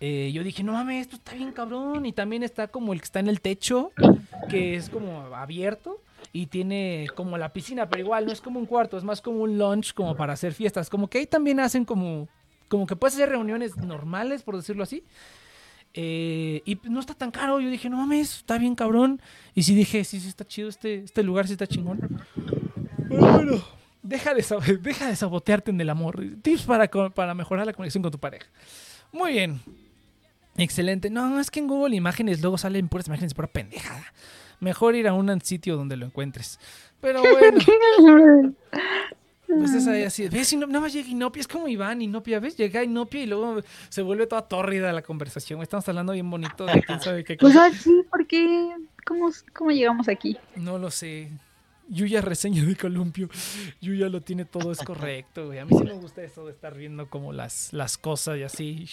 Eh, 0.00 0.30
yo 0.32 0.44
dije, 0.44 0.62
no 0.62 0.72
mames, 0.72 1.02
esto 1.02 1.16
está 1.16 1.34
bien 1.34 1.52
cabrón. 1.52 2.06
Y 2.06 2.12
también 2.12 2.42
está 2.42 2.68
como 2.68 2.92
el 2.92 3.00
que 3.00 3.04
está 3.04 3.20
en 3.20 3.28
el 3.28 3.40
techo, 3.40 3.92
que 4.48 4.76
es 4.76 4.90
como 4.90 5.34
abierto. 5.34 6.00
Y 6.32 6.46
tiene 6.46 7.06
como 7.14 7.38
la 7.38 7.52
piscina, 7.52 7.88
pero 7.88 8.02
igual 8.02 8.26
no 8.26 8.32
es 8.32 8.40
como 8.40 8.60
un 8.60 8.66
cuarto, 8.66 8.98
es 8.98 9.04
más 9.04 9.22
como 9.22 9.38
un 9.42 9.56
lunch 9.56 9.94
como 9.94 10.14
para 10.16 10.34
hacer 10.34 10.52
fiestas. 10.52 10.90
Como 10.90 11.08
que 11.08 11.18
ahí 11.18 11.26
también 11.26 11.58
hacen 11.58 11.84
como, 11.84 12.28
como 12.68 12.86
que 12.86 12.96
puedes 12.96 13.14
hacer 13.14 13.30
reuniones 13.30 13.76
normales, 13.76 14.42
por 14.42 14.56
decirlo 14.56 14.82
así. 14.82 15.04
Eh, 15.94 16.62
y 16.66 16.78
no 16.84 17.00
está 17.00 17.14
tan 17.14 17.30
caro. 17.30 17.60
Yo 17.60 17.70
dije, 17.70 17.88
no 17.88 17.96
mames, 17.96 18.36
está 18.36 18.58
bien 18.58 18.74
cabrón. 18.74 19.20
Y 19.54 19.62
sí 19.62 19.74
dije, 19.74 20.04
sí, 20.04 20.20
sí 20.20 20.28
está 20.28 20.46
chido, 20.46 20.68
este, 20.68 21.02
este 21.02 21.22
lugar 21.22 21.46
sí 21.46 21.54
está 21.54 21.66
chingón. 21.66 22.22
Bueno, 23.08 23.64
deja 24.02 24.34
de, 24.34 24.44
deja 24.80 25.08
de 25.08 25.16
sabotearte 25.16 25.70
en 25.70 25.80
el 25.80 25.90
amor. 25.90 26.22
Tips 26.42 26.64
para, 26.64 26.88
para 26.88 27.34
mejorar 27.34 27.66
la 27.66 27.72
conexión 27.72 28.02
con 28.02 28.12
tu 28.12 28.18
pareja. 28.18 28.46
Muy 29.12 29.32
bien. 29.32 29.60
Excelente. 30.58 31.08
No, 31.08 31.40
es 31.40 31.50
que 31.50 31.60
en 31.60 31.68
Google 31.68 31.96
Imágenes 31.96 32.42
luego 32.42 32.58
salen 32.58 32.88
puras 32.88 33.06
imágenes 33.06 33.32
pura 33.34 33.48
pendejada. 33.48 34.12
Mejor 34.60 34.96
ir 34.96 35.06
a 35.08 35.14
un 35.14 35.40
sitio 35.40 35.76
donde 35.76 35.96
lo 35.96 36.06
encuentres. 36.06 36.58
Pero 37.00 37.22
bueno, 37.22 37.60
pues 39.46 39.72
es 39.72 39.86
ahí 39.86 40.02
así. 40.02 40.28
¿Ves? 40.28 40.52
No, 40.54 40.66
nada 40.66 40.80
más 40.80 40.92
llega 40.92 41.08
Inopia. 41.08 41.40
Es 41.40 41.48
como 41.48 41.68
Iván, 41.68 42.02
Inopia. 42.02 42.40
¿Ves? 42.40 42.56
Llega 42.56 42.82
Inopia 42.82 43.22
y 43.22 43.26
luego 43.26 43.60
se 43.88 44.02
vuelve 44.02 44.26
toda 44.26 44.42
tórrida 44.48 44.92
la 44.92 45.02
conversación. 45.02 45.62
Estamos 45.62 45.88
hablando 45.88 46.12
bien 46.12 46.28
bonito 46.28 46.66
de 46.66 46.82
quién 46.82 47.00
sabe 47.00 47.22
qué 47.22 47.36
Pues 47.36 47.54
cosa. 47.54 47.66
así, 47.66 48.02
¿por 48.10 48.26
qué? 48.26 48.68
¿Cómo, 49.06 49.30
¿Cómo 49.54 49.70
llegamos 49.70 50.08
aquí? 50.08 50.36
No 50.56 50.76
lo 50.78 50.90
sé. 50.90 51.30
Yuya 51.88 52.20
reseña 52.20 52.64
de 52.64 52.76
columpio. 52.76 53.30
Yuya 53.80 54.08
lo 54.08 54.20
tiene 54.20 54.44
todo, 54.44 54.72
es 54.72 54.80
correcto, 54.80 55.46
güey. 55.46 55.60
A 55.60 55.64
mí 55.64 55.70
sí 55.78 55.84
me 55.84 55.94
gusta 55.94 56.22
eso 56.22 56.44
de 56.44 56.52
estar 56.52 56.76
viendo 56.76 57.08
como 57.08 57.32
las, 57.32 57.72
las 57.72 57.96
cosas 57.96 58.38
y 58.38 58.42
así. 58.42 58.86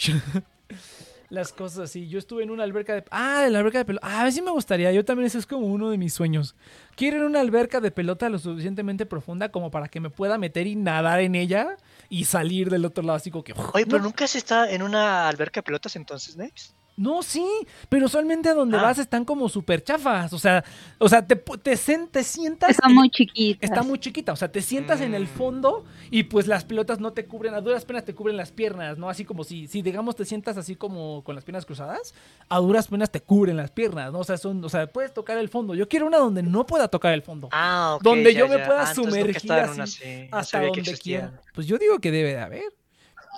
las 1.30 1.54
cosas 1.54 1.80
así. 1.80 2.08
Yo 2.08 2.20
estuve 2.20 2.44
en 2.44 2.52
una 2.52 2.64
alberca 2.64 2.94
de... 2.94 3.04
Ah, 3.12 3.42
de 3.42 3.50
la 3.50 3.60
alberca 3.60 3.80
de 3.80 3.86
pelota. 3.86 4.08
Ah, 4.08 4.22
a 4.22 4.24
ver 4.24 4.34
si 4.34 4.42
me 4.42 4.52
gustaría. 4.52 4.92
Yo 4.92 5.06
también 5.06 5.28
eso 5.28 5.38
es 5.38 5.46
como 5.46 5.68
uno 5.68 5.90
de 5.90 5.98
mis 5.98 6.14
sueños. 6.14 6.56
Quiero 6.96 7.18
ir 7.18 7.24
a 7.24 7.28
una 7.28 7.40
alberca 7.40 7.82
de 7.82 7.92
pelota 7.92 8.30
lo 8.30 8.40
suficientemente 8.40 9.06
profunda 9.06 9.50
como 9.50 9.72
para 9.72 9.88
que 9.88 10.00
me 10.00 10.10
pueda 10.10 10.38
meter 10.38 10.68
y 10.68 10.76
nadar 10.76 11.20
en 11.20 11.36
ella 11.36 11.78
y 12.10 12.26
salir 12.26 12.70
del 12.70 12.86
otro 12.86 13.04
lado 13.04 13.18
así 13.18 13.32
como 13.32 13.44
que... 13.44 13.54
Oye, 13.74 13.86
pero 13.86 14.00
no, 14.00 14.06
nunca 14.06 14.28
se 14.28 14.38
está 14.38 14.72
en 14.72 14.82
una 14.82 15.28
alberca 15.28 15.60
de 15.60 15.64
pelotas 15.64 15.96
entonces, 15.96 16.38
Nex. 16.38 16.74
No, 16.98 17.24
sí, 17.24 17.46
pero 17.90 18.06
usualmente 18.06 18.50
a 18.50 18.54
donde 18.54 18.78
Ah. 18.78 18.82
vas 18.84 19.00
están 19.00 19.26
como 19.26 19.50
súper 19.50 19.84
chafas. 19.84 20.32
O 20.34 20.40
sea, 20.40 20.64
o 20.98 21.10
sea 21.10 21.26
te, 21.28 21.36
te, 21.36 21.74
sen- 21.74 22.10
te 22.10 22.24
sientas... 22.24 22.70
Está 22.72 22.88
muy 22.90 23.10
chiquita. 23.10 23.66
Está 23.66 23.84
muy 23.84 24.00
chiquita, 24.00 24.32
o 24.32 24.36
sea, 24.36 24.52
te 24.52 24.62
sientas 24.62 25.02
en 25.02 25.14
el 25.14 25.24
Mm. 25.24 25.28
fondo 25.28 25.86
y 26.10 26.24
pues 26.24 26.48
las 26.48 26.64
pelotas 26.64 27.00
no 27.00 27.12
te 27.14 27.26
cubren, 27.26 27.54
a 27.54 27.62
duras 27.62 27.84
penas 27.86 28.06
te 28.06 28.16
cubren 28.16 28.38
las 28.38 28.52
piernas, 28.52 28.98
¿no? 28.98 29.10
Así 29.10 29.26
como 29.26 29.44
si, 29.44 29.68
si 29.68 29.82
digamos 29.82 30.16
te 30.16 30.26
sientas 30.26 30.58
así 30.58 30.76
como 30.76 31.24
con 31.24 31.36
las 31.36 31.44
piernas 31.44 31.66
cruzadas, 31.66 32.14
a 32.50 32.60
duras 32.60 32.88
penas 32.88 33.12
te 33.12 33.20
cubren 33.22 33.58
las 33.58 33.72
piernas, 33.72 34.12
¿no? 34.14 34.20
O 34.20 34.24
sea, 34.24 34.38
son, 34.38 34.64
o 34.64 34.70
sea, 34.70 34.88
puedes 34.88 35.14
tocar 35.14 35.38
el 35.38 35.50
fondo. 35.50 35.76
Yo 35.76 35.90
quiero 35.90 36.08
una 36.08 36.18
donde 36.18 36.44
no 36.44 36.66
pueda 36.66 36.88
tocar 36.88 37.14
el 37.14 37.22
fondo. 37.24 37.50
Ah, 37.52 37.96
ok. 37.96 38.04
Donde 38.04 38.34
ya, 38.34 38.40
yo 38.40 38.48
me 38.48 38.60
pueda 38.60 38.84
Ah, 38.84 38.94
sumergir 38.96 39.52
una 39.52 39.64
así 39.64 39.82
así, 39.82 40.28
no 40.32 40.38
Hasta 40.38 40.60
que 40.62 40.66
donde 40.68 40.98
quiera. 40.98 41.42
Pues 41.54 41.68
yo 41.68 41.78
digo 41.78 42.00
que 42.00 42.12
debe 42.12 42.30
de 42.30 42.40
haber. 42.40 42.64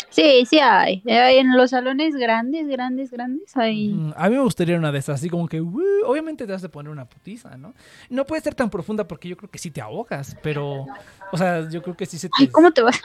Sí, 0.09 0.45
sí 0.49 0.57
hay. 0.59 1.03
Hay 1.07 1.37
En 1.37 1.55
los 1.55 1.69
salones 1.71 2.15
grandes, 2.15 2.67
grandes, 2.67 3.11
grandes 3.11 3.55
hay. 3.55 3.95
A 4.15 4.29
mí 4.29 4.35
me 4.35 4.41
gustaría 4.41 4.75
una 4.77 4.91
de 4.91 4.99
esas, 4.99 5.15
así 5.19 5.29
como 5.29 5.47
que, 5.47 5.61
"Uh", 5.61 5.79
obviamente 6.05 6.45
te 6.47 6.51
vas 6.51 6.63
a 6.63 6.69
poner 6.69 6.91
una 6.91 7.05
putiza, 7.05 7.55
¿no? 7.57 7.73
No 8.09 8.25
puede 8.25 8.41
ser 8.41 8.55
tan 8.55 8.69
profunda 8.69 9.07
porque 9.07 9.29
yo 9.29 9.37
creo 9.37 9.49
que 9.51 9.59
sí 9.59 9.69
te 9.69 9.79
ahogas, 9.81 10.35
pero, 10.41 10.85
o 11.31 11.37
sea, 11.37 11.69
yo 11.69 11.81
creo 11.83 11.95
que 11.95 12.05
sí 12.05 12.17
se 12.17 12.29
te... 12.29 12.33
Ay, 12.39 12.47
¿cómo 12.47 12.71
te 12.71 12.81
vas? 12.81 12.99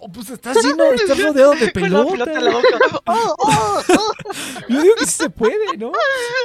Oh, 0.00 0.08
pues 0.12 0.30
estás 0.30 0.56
lleno, 0.64 0.84
estás 0.92 1.20
rodeado 1.20 1.52
de 1.54 1.72
Con 1.72 1.82
la 1.92 2.04
pelota 2.04 2.32
en 2.32 2.44
la 2.44 2.50
pelota. 2.52 2.68
boca. 2.92 3.02
¡Oh, 3.06 3.34
oh, 3.38 3.82
oh! 3.98 4.12
Yo 4.68 4.82
digo 4.82 4.94
que 4.96 5.06
sí 5.06 5.12
se 5.12 5.30
puede, 5.30 5.76
¿no? 5.78 5.90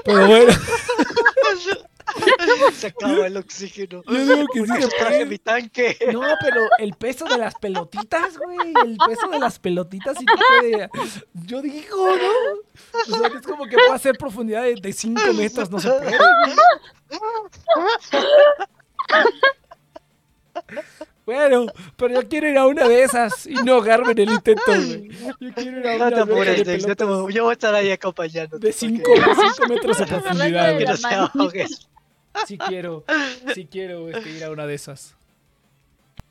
Pero 0.05 0.25
bueno, 0.27 0.51
Se 2.73 2.87
acaba 2.87 3.27
el 3.27 3.37
oxígeno. 3.37 4.03
yo 4.05 4.25
digo 4.35 4.47
que 4.53 4.59
sí 4.61 4.81
se 4.81 4.87
Traje 4.89 5.09
puede. 5.09 5.25
mi 5.25 5.37
tanque. 5.39 5.97
No, 6.11 6.21
pero 6.41 6.61
el 6.79 6.93
peso 6.93 7.25
de 7.25 7.37
las 7.37 7.55
pelotitas, 7.55 8.37
güey. 8.37 8.73
El 8.83 8.97
peso 9.07 9.27
de 9.29 9.39
las 9.39 9.59
pelotitas 9.59 10.17
sí 10.17 10.25
puede. 10.25 10.89
Yo 11.33 11.61
digo, 11.61 12.07
¿no? 12.17 13.13
O 13.15 13.19
sea, 13.19 13.27
es 13.39 13.45
como 13.45 13.65
que 13.65 13.75
puede 13.75 13.91
hacer 13.91 14.17
profundidad 14.17 14.63
de 14.63 14.93
5 14.93 15.21
metros, 15.33 15.69
no 15.71 15.79
se 15.79 15.89
puede. 15.89 16.17
Bueno, 21.25 21.67
pero 21.95 22.15
yo 22.21 22.27
quiero 22.27 22.49
ir 22.49 22.57
a 22.57 22.67
una 22.67 22.85
de 22.87 23.03
esas 23.03 23.47
y 23.47 23.53
no 23.53 23.75
ahogarme 23.75 24.11
en 24.11 24.19
el 24.19 24.29
intento, 24.31 24.61
güey. 24.67 25.09
Yo 25.39 25.53
quiero 25.55 25.79
ir 25.79 25.87
a 25.87 25.95
una 25.95 26.05
No 26.05 26.09
te 26.09 26.15
de 26.15 26.21
apures, 26.21 26.67
Nex, 26.67 26.87
no 26.87 26.95
te. 26.95 27.05
Yo 27.33 27.43
voy 27.43 27.49
a 27.49 27.53
estar 27.53 27.73
ahí 27.73 27.91
acompañando. 27.91 28.59
de 28.59 28.73
5 28.73 29.11
metros 29.69 29.97
de 29.99 30.05
profundidad, 30.05 30.77
Que 30.77 30.85
no 30.85 30.97
se 30.97 31.07
ahogues. 31.07 31.89
Sí 32.47 32.57
quiero, 32.57 33.03
sí 33.53 33.67
quiero 33.69 34.09
este, 34.09 34.29
ir 34.31 34.43
a 34.43 34.51
una 34.51 34.65
de 34.65 34.73
esas. 34.75 35.15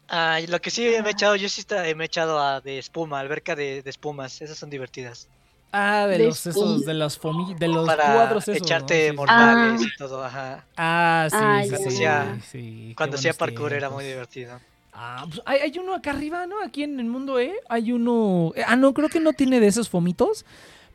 Ah, 0.08 0.40
y 0.40 0.46
lo 0.46 0.60
que 0.60 0.70
sí 0.70 0.82
me 1.02 1.08
he 1.08 1.12
echado, 1.12 1.36
yo 1.36 1.48
sí 1.48 1.60
está- 1.62 1.82
me 1.94 2.04
he 2.04 2.06
echado 2.06 2.38
a 2.38 2.60
de 2.60 2.78
espuma, 2.78 3.18
alberca 3.20 3.54
de, 3.56 3.82
de 3.82 3.90
espumas. 3.90 4.42
Esas 4.42 4.58
son 4.58 4.68
divertidas. 4.68 5.28
Ah, 5.74 6.06
de 6.06 6.18
De 6.18 6.24
los 6.26 6.46
esos, 6.46 6.84
de 6.84 6.92
los 6.92 7.18
fomi, 7.18 7.54
de 7.54 7.66
los 7.68 7.86
para 7.86 8.12
cuadros 8.12 8.46
esos. 8.46 8.58
echarte 8.58 9.10
mortales 9.14 9.80
Ah. 9.80 9.84
y 9.86 9.96
todo, 9.96 10.22
ajá. 10.22 10.66
Ah, 10.76 11.28
sí, 11.30 11.36
Ah, 11.40 11.62
sí, 11.64 12.40
sí, 12.50 12.86
qué 12.90 12.94
Cuando 12.94 13.16
hacía 13.16 13.32
parkour 13.32 13.72
era 13.72 13.88
muy 13.88 14.04
divertido. 14.04 14.60
Ah, 14.92 15.24
pues 15.26 15.40
hay, 15.46 15.60
hay 15.60 15.78
uno 15.78 15.94
acá 15.94 16.10
arriba, 16.10 16.44
¿no? 16.46 16.62
Aquí 16.62 16.82
en 16.82 17.00
el 17.00 17.06
mundo, 17.06 17.38
¿eh? 17.40 17.54
Hay 17.70 17.92
uno. 17.92 18.52
eh, 18.54 18.64
ah, 18.66 18.76
no, 18.76 18.92
creo 18.92 19.08
que 19.08 19.20
no 19.20 19.32
tiene 19.32 19.60
de 19.60 19.68
esos 19.68 19.88
fomitos. 19.88 20.44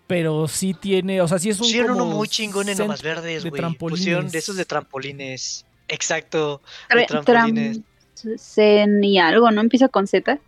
Pero 0.07 0.47
sí 0.47 0.73
tiene, 0.73 1.21
o 1.21 1.27
sea, 1.27 1.37
sí 1.37 1.49
es 1.49 1.57
un. 1.59 1.65
Pusieron 1.65 1.91
uno 1.91 2.05
muy 2.05 2.27
chingón 2.29 2.69
en 2.69 2.77
Lomas 2.77 3.01
Verdes, 3.01 3.43
de 3.43 3.49
güey. 3.49 3.73
Pusieron 3.75 4.29
de 4.29 4.37
esos 4.37 4.55
de 4.55 4.63
trampolines. 4.65 5.65
Exacto. 5.89 6.61
De 6.89 7.05
Tra- 7.05 7.23
trampolines. 7.25 7.81
Tramsen 8.21 9.03
y 9.03 9.19
algo, 9.19 9.51
¿no? 9.51 9.61
Empieza 9.61 9.89
con 9.89 10.07
Z. 10.07 10.39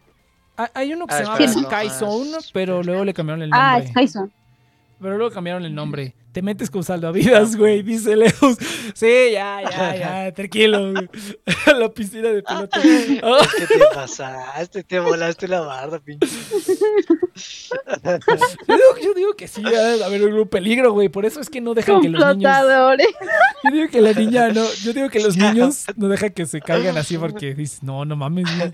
Ah, 0.58 0.72
Hay 0.74 0.94
uno 0.94 1.08
que 1.08 1.14
Ah, 1.14 1.18
se 1.18 1.24
llama 1.24 1.48
Sky 1.70 1.88
ah, 1.88 1.90
Zone, 1.90 2.30
espera. 2.32 2.50
pero 2.54 2.84
luego 2.84 3.06
le 3.06 3.14
cambiaron 3.14 3.44
el 3.44 3.50
Ah, 3.54 3.74
nombre. 3.80 3.92
Skyson. 3.92 4.32
Pero 5.02 5.18
luego 5.18 5.34
cambiaron 5.34 5.64
el 5.66 5.74
nombre. 5.74 6.14
Te 6.32 6.42
metes 6.42 6.70
con 6.70 6.84
salvavidas, 6.84 7.56
güey, 7.56 7.82
dice 7.82 8.16
Leos. 8.16 8.58
Sí, 8.94 9.32
ya, 9.32 9.62
ya, 9.64 9.96
ya, 9.96 10.34
tranquilo. 10.34 10.92
güey. 10.92 11.10
A 11.66 11.74
la 11.78 11.90
piscina 11.90 12.30
de 12.30 12.44
pelota. 12.44 12.80
¿Qué 12.82 13.68
te 13.68 13.80
pasaste? 13.94 14.84
Te 14.84 15.00
volaste 15.00 15.48
la 15.48 15.62
barda, 15.62 16.00
pinche. 16.00 16.28
yo, 18.68 18.76
digo, 18.76 18.98
yo 19.02 19.14
digo 19.14 19.34
que 19.36 19.48
sí, 19.48 19.64
de 19.64 20.04
haber 20.04 20.24
un 20.24 20.48
peligro, 20.48 20.92
güey. 20.92 21.10
Por 21.10 21.26
eso 21.26 21.40
es 21.40 21.50
que 21.50 21.62
no 21.62 21.74
dejan 21.74 22.02
que 22.02 22.10
los 22.10 22.38
niños. 22.38 22.52
Yo 23.64 23.72
digo 23.72 23.90
que 23.90 24.02
la 24.02 24.14
niña 24.14 24.50
no. 24.50 24.66
Yo 24.84 24.94
digo 24.94 25.10
que 25.10 25.20
los 25.22 25.36
niños 25.38 25.86
no 25.96 26.10
dejan 26.10 26.32
que 26.32 26.46
se 26.46 26.62
caigan 26.62 26.98
así 26.98 27.18
porque 27.18 27.56
dices, 27.56 27.82
no, 27.84 28.06
no 28.06 28.16
mames, 28.16 28.46
güey. 28.58 28.72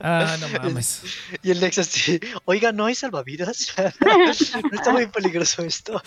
Ah, 0.00 0.36
no 0.40 0.48
mames. 0.48 1.02
Y 1.42 1.50
el 1.50 1.60
Nex 1.60 1.78
así, 1.78 2.18
oiga, 2.46 2.72
¿no 2.72 2.86
hay 2.86 2.94
salvavidas? 2.94 3.74
¿No 4.00 4.78
está 4.78 4.92
muy 4.92 5.06
peligroso 5.06 5.62
esto? 5.62 6.02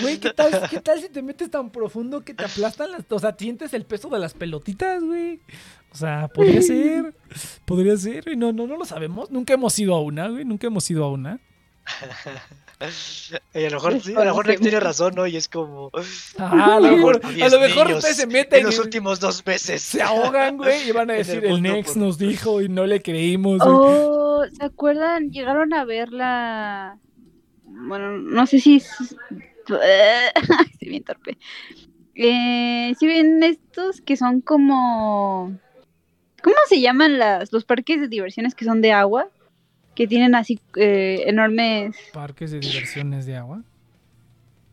Güey, 0.00 0.18
¿qué 0.18 0.30
tal, 0.30 0.68
¿qué 0.70 0.80
tal 0.80 1.00
si 1.00 1.08
te 1.08 1.22
metes 1.22 1.50
tan 1.50 1.70
profundo 1.70 2.24
que 2.24 2.32
te 2.34 2.44
aplastan 2.44 2.92
las... 2.92 3.04
O 3.10 3.18
sea, 3.18 3.36
sientes 3.38 3.74
el 3.74 3.84
peso 3.84 4.08
de 4.08 4.18
las 4.18 4.32
pelotitas, 4.32 5.02
güey. 5.02 5.40
O 5.90 5.96
sea, 5.96 6.28
podría 6.28 6.62
ser. 6.62 7.14
Podría 7.64 7.96
ser. 7.96 8.24
güey. 8.24 8.36
No, 8.36 8.52
no, 8.52 8.66
no 8.66 8.76
lo 8.76 8.84
sabemos. 8.84 9.30
Nunca 9.30 9.54
hemos 9.54 9.78
ido 9.78 9.94
a 9.94 10.00
una, 10.00 10.28
güey. 10.28 10.44
Nunca 10.44 10.66
hemos 10.66 10.90
ido 10.90 11.04
a 11.04 11.10
una. 11.10 11.40
Y 12.80 13.64
a 13.64 13.70
lo 13.70 13.76
mejor 13.76 14.00
sí, 14.00 14.12
a 14.14 14.20
lo 14.20 14.24
mejor 14.26 14.46
Nex 14.46 14.60
tiene 14.60 14.78
razón, 14.80 15.14
¿no? 15.16 15.26
Y 15.26 15.36
es 15.36 15.48
como... 15.48 15.90
Ah, 16.38 16.76
a 16.76 16.80
lo 16.80 16.92
mejor, 16.96 17.20
a 17.24 17.28
10 17.30 17.52
lo 17.52 17.60
mejor 17.60 17.86
niños 17.86 17.98
ustedes 17.98 18.16
se 18.18 18.26
meten 18.28 18.60
En 18.60 18.66
los 18.66 18.78
últimos 18.78 19.18
dos 19.18 19.44
meses. 19.44 19.82
se 19.82 20.00
ahogan, 20.00 20.56
güey, 20.58 20.88
y 20.88 20.92
van 20.92 21.10
a 21.10 21.14
el 21.16 21.26
decir, 21.26 21.44
el 21.44 21.50
mundo 21.54 21.72
Nex 21.72 21.88
por- 21.88 21.96
nos 21.96 22.18
dijo 22.18 22.62
y 22.62 22.68
no 22.68 22.86
le 22.86 23.02
creímos, 23.02 23.58
güey. 23.58 23.70
Oh, 23.70 24.44
¿se 24.56 24.64
acuerdan? 24.64 25.30
Llegaron 25.32 25.74
a 25.74 25.84
ver 25.84 26.12
la. 26.12 26.98
Bueno, 27.64 28.12
no 28.18 28.46
sé 28.46 28.60
si. 28.60 28.76
es- 28.76 29.16
Estoy 29.68 30.88
bien 30.88 31.02
torpe. 31.04 31.36
Eh, 32.14 32.94
si 32.98 33.06
ven 33.06 33.42
estos 33.42 34.00
que 34.00 34.16
son 34.16 34.40
como. 34.40 35.58
¿Cómo 36.42 36.56
se 36.68 36.80
llaman 36.80 37.18
las, 37.18 37.52
los 37.52 37.64
parques 37.64 38.00
de 38.00 38.06
diversiones 38.08 38.54
que 38.54 38.64
son 38.64 38.80
de 38.80 38.92
agua? 38.92 39.28
Que 39.98 40.06
tienen 40.06 40.36
así 40.36 40.60
eh, 40.76 41.24
enormes. 41.26 41.96
Parques 42.12 42.52
de 42.52 42.60
diversiones 42.60 43.26
de 43.26 43.34
agua. 43.36 43.62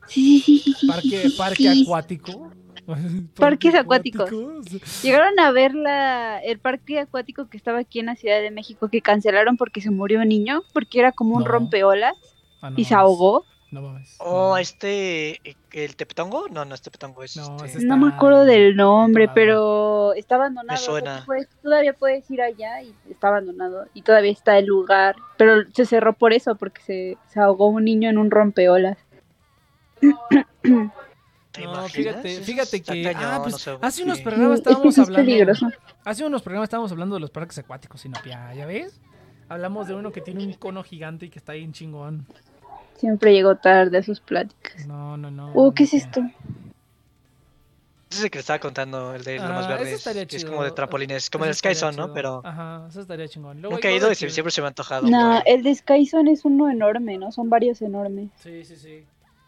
Sí, 0.07 0.39
sí, 0.39 0.59
sí. 0.59 0.85
Parque, 0.85 1.29
parque 1.35 1.63
sí. 1.73 1.81
acuático. 1.83 2.51
Parques 3.35 3.73
acuáticos. 3.73 4.29
acuáticos. 4.29 5.01
Llegaron 5.01 5.39
a 5.39 5.49
ver 5.51 5.73
la, 5.73 6.37
el 6.43 6.59
parque 6.59 6.99
acuático 6.99 7.49
que 7.49 7.57
estaba 7.57 7.79
aquí 7.79 7.99
en 7.99 8.05
la 8.05 8.15
Ciudad 8.15 8.39
de 8.39 8.51
México 8.51 8.87
que 8.89 9.01
cancelaron 9.01 9.57
porque 9.57 9.81
se 9.81 9.89
murió 9.89 10.19
un 10.21 10.29
niño, 10.29 10.61
porque 10.73 10.99
era 10.99 11.11
como 11.11 11.37
un 11.37 11.43
No. 11.43 11.47
rompeolas 11.49 12.13
Ah, 12.61 12.69
no 12.69 12.79
y 12.79 12.85
se 12.85 12.93
ahogó. 12.93 13.45
No 13.71 13.81
mames. 13.81 14.15
Oh, 14.19 14.49
no. 14.51 14.57
este... 14.57 15.41
¿El 15.73 15.95
Tepetongo? 15.95 16.47
No, 16.49 16.63
no 16.65 16.75
es 16.75 16.81
Tepetongo, 16.81 17.23
es 17.23 17.35
No, 17.35 17.55
este... 17.57 17.65
ese 17.67 17.77
es- 17.79 17.83
No 17.83 17.97
me 17.97 18.05
está 18.05 18.15
acuerdo 18.17 18.45
del 18.45 18.75
nombre, 18.75 19.27
pero 19.33 20.13
está 20.13 20.35
abandonado. 20.35 20.79
Me 20.79 20.81
o 20.81 20.85
suena. 20.91 21.23
puedes- 21.25 21.49
todavía 21.61 21.93
puedes 21.93 22.29
ir 22.31 22.41
allá 22.41 22.81
y 22.83 22.93
está 23.09 23.29
abandonado. 23.29 23.85
Y 23.93 24.03
todavía 24.03 24.31
está 24.31 24.57
el 24.57 24.65
lugar. 24.65 25.15
Pero 25.37 25.63
se 25.73 25.85
cerró 25.85 26.13
por 26.13 26.31
eso, 26.31 26.55
porque 26.55 26.81
se, 26.81 27.17
se 27.27 27.39
ahogó 27.39 27.67
un 27.67 27.83
niño 27.83 28.09
en 28.09 28.17
un 28.17 28.31
rompeolas. 28.31 28.97
¿Te 29.99 31.63
No, 31.63 31.71
imaginas? 31.73 32.21
fíjate, 32.43 32.77
está 32.77 32.93
que 32.93 33.03
cañón, 33.03 33.23
ah, 33.25 33.39
pues, 33.43 33.67
o 33.67 33.79
hace 33.81 34.03
unos 34.03 34.19
programas 34.21 34.59
estábamos 34.59 34.97
es 34.97 34.99
hablando. 34.99 35.25
peligroso. 35.25 35.67
Hace 36.03 36.25
unos 36.25 36.41
programas 36.41 36.67
estábamos 36.67 36.91
hablando 36.91 37.15
de 37.15 37.21
los 37.21 37.31
parques 37.31 37.57
acuáticos, 37.57 38.01
Sinopia, 38.01 38.53
¿ya 38.53 38.65
ves? 38.65 38.99
Hablamos 39.47 39.87
de 39.87 39.95
uno 39.95 40.11
que 40.11 40.21
tiene 40.21 40.43
un 40.45 40.53
cono 40.53 40.83
gigante 40.83 41.27
y 41.27 41.29
que 41.29 41.39
está 41.39 41.53
ahí 41.53 41.63
en 41.63 41.71
chingón. 41.71 42.25
Siempre 42.97 43.33
llego 43.33 43.55
tarde 43.57 43.97
a 43.97 44.03
sus 44.03 44.19
pláticas. 44.19 44.85
No, 44.87 45.17
no, 45.17 45.29
no. 45.31 45.51
Oh, 45.53 45.73
¿qué 45.73 45.83
es 45.83 45.93
esto? 45.93 46.21
Ese 48.09 48.19
es 48.19 48.23
el 48.25 48.31
que 48.31 48.37
le 48.37 48.41
estaba 48.41 48.59
contando, 48.59 49.13
el 49.13 49.23
de 49.23 49.39
Ah, 49.39 49.47
Lomas 49.47 49.65
ese 49.81 50.13
Verdes. 50.13 50.33
es 50.33 50.45
como 50.45 50.63
de 50.63 50.71
trampolines, 50.71 51.29
como 51.29 51.43
Ese 51.45 51.49
el 51.49 51.55
Sky 51.55 51.75
Zone, 51.75 51.97
¿no? 51.97 52.13
Pero 52.13 52.41
Ajá, 52.45 52.85
eso 52.87 53.01
estaría 53.01 53.27
chingón. 53.27 53.61
Luego 53.61 53.75
nunca 53.75 53.89
he 53.89 53.95
ido 53.95 54.07
y 54.11 54.15
que- 54.15 54.29
siempre 54.29 54.51
se 54.51 54.61
me 54.61 54.65
ha 54.65 54.69
antojado. 54.69 55.07
No, 55.07 55.41
pero- 55.43 55.57
el 55.57 55.63
de 55.63 55.75
Skyzone 55.75 56.31
es 56.31 56.45
uno 56.45 56.69
enorme, 56.69 57.17
¿no? 57.17 57.31
Son 57.33 57.49
varios 57.49 57.81
enormes. 57.81 58.29
Sí, 58.37 58.63
sí, 58.63 58.75
sí. 58.77 59.03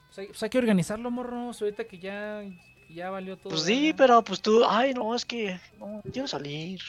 Pues 0.07 0.19
hay, 0.19 0.27
pues 0.27 0.43
hay 0.43 0.49
que 0.49 0.57
organizarlo, 0.57 1.09
morros. 1.11 1.61
Ahorita 1.61 1.85
que 1.85 1.99
ya, 1.99 2.41
ya 2.89 3.09
valió 3.09 3.37
todo. 3.37 3.49
Pues 3.49 3.63
sí, 3.63 3.93
pero 3.95 4.23
pues 4.23 4.41
tú... 4.41 4.63
Ay, 4.67 4.93
no, 4.93 5.15
es 5.15 5.25
que... 5.25 5.59
No, 5.79 6.01
quiero 6.11 6.27
salir. 6.27 6.81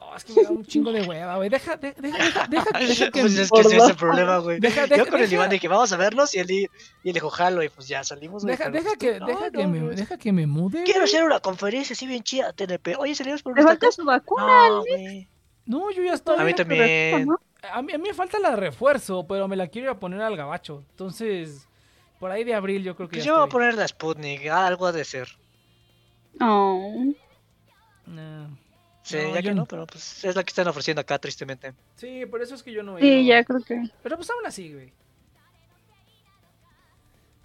Oh, 0.00 0.16
es 0.16 0.24
que 0.24 0.32
me 0.32 0.42
da 0.42 0.50
un 0.50 0.64
chingo 0.64 0.90
de 0.92 1.02
hueva, 1.02 1.36
güey. 1.36 1.48
Deja, 1.48 1.76
de- 1.76 1.94
deja, 1.98 2.46
deja, 2.48 2.78
deja, 2.78 3.10
que. 3.10 3.20
Pues 3.20 3.38
es 3.38 3.50
que 3.50 3.60
ese 3.60 3.76
es 3.76 3.88
el 3.88 3.94
problema, 3.96 4.38
güey. 4.38 4.58
Deja, 4.58 4.86
deja, 4.86 5.04
Yo 5.04 5.10
con 5.10 5.20
el 5.20 5.32
Iván 5.32 5.50
dije, 5.50 5.68
vamos 5.68 5.92
a 5.92 5.96
vernos 5.96 6.34
y 6.34 6.38
él, 6.38 6.50
y 6.50 6.64
él 7.04 7.12
dijo, 7.12 7.30
jalo, 7.30 7.62
y 7.62 7.68
pues 7.68 7.86
ya 7.86 8.02
salimos. 8.02 8.42
güey, 8.42 8.56
Deja, 8.56 8.70
deja 8.70 8.84
pues 8.84 8.98
que, 8.98 9.12
deja, 9.12 9.26
no, 9.26 9.52
que 9.52 9.62
no, 9.62 9.68
me, 9.68 9.94
deja 9.94 10.18
que 10.18 10.32
me 10.32 10.46
mude. 10.46 10.82
Quiero 10.84 11.04
hacer 11.04 11.22
una 11.24 11.40
conferencia 11.40 11.94
así 11.94 12.06
bien 12.06 12.22
chida, 12.22 12.52
TNP. 12.52 12.96
Oye, 12.96 13.14
salimos 13.14 13.42
por 13.42 13.52
unos 13.52 13.64
falta 13.64 13.92
su 13.92 14.04
vacuna. 14.04 14.68
No. 14.68 14.82
No, 15.66 15.90
yo 15.90 16.02
ya 16.02 16.14
estoy. 16.14 16.38
A 16.38 16.44
mí 16.44 16.54
también. 16.54 17.26
¿no? 17.26 17.38
A 17.72 17.82
mí, 17.82 17.92
a 17.92 17.98
mí 17.98 18.08
me 18.08 18.14
falta 18.14 18.38
la 18.38 18.50
de 18.50 18.56
refuerzo, 18.56 19.26
pero 19.26 19.46
me 19.48 19.56
la 19.56 19.66
quiero 19.68 19.86
ir 19.86 19.90
a 19.90 20.00
poner 20.00 20.20
al 20.22 20.36
gabacho. 20.36 20.84
Entonces, 20.90 21.68
por 22.18 22.30
ahí 22.30 22.44
de 22.44 22.54
abril 22.54 22.82
yo 22.82 22.94
creo 22.96 23.08
que 23.08 23.16
Pues 23.16 23.24
ya 23.24 23.28
yo 23.32 23.36
voy 23.38 23.46
a 23.46 23.50
poner 23.50 23.74
la 23.74 23.86
Sputnik, 23.88 24.46
ah, 24.48 24.66
algo 24.66 24.86
ha 24.86 24.92
de 24.92 25.04
ser. 25.04 25.28
Oh. 26.40 27.04
Nah. 28.06 28.48
Sí, 29.02 29.16
No, 29.18 29.34
ya 29.34 29.42
que 29.42 29.48
no. 29.50 29.54
no, 29.56 29.66
pero 29.66 29.86
pues 29.86 30.24
es 30.24 30.34
la 30.34 30.42
que 30.42 30.50
están 30.50 30.66
ofreciendo 30.68 31.00
acá, 31.00 31.18
tristemente. 31.18 31.72
Sí, 31.94 32.26
por 32.26 32.42
eso 32.42 32.54
es 32.56 32.62
que 32.62 32.72
yo 32.72 32.82
no 32.82 32.98
he 32.98 33.00
Sí, 33.00 33.06
ido. 33.06 33.22
ya 33.28 33.44
creo 33.44 33.60
que. 33.60 33.82
Pero 34.02 34.16
pues 34.16 34.28
aún 34.30 34.44
así, 34.46 34.72
güey. 34.72 34.92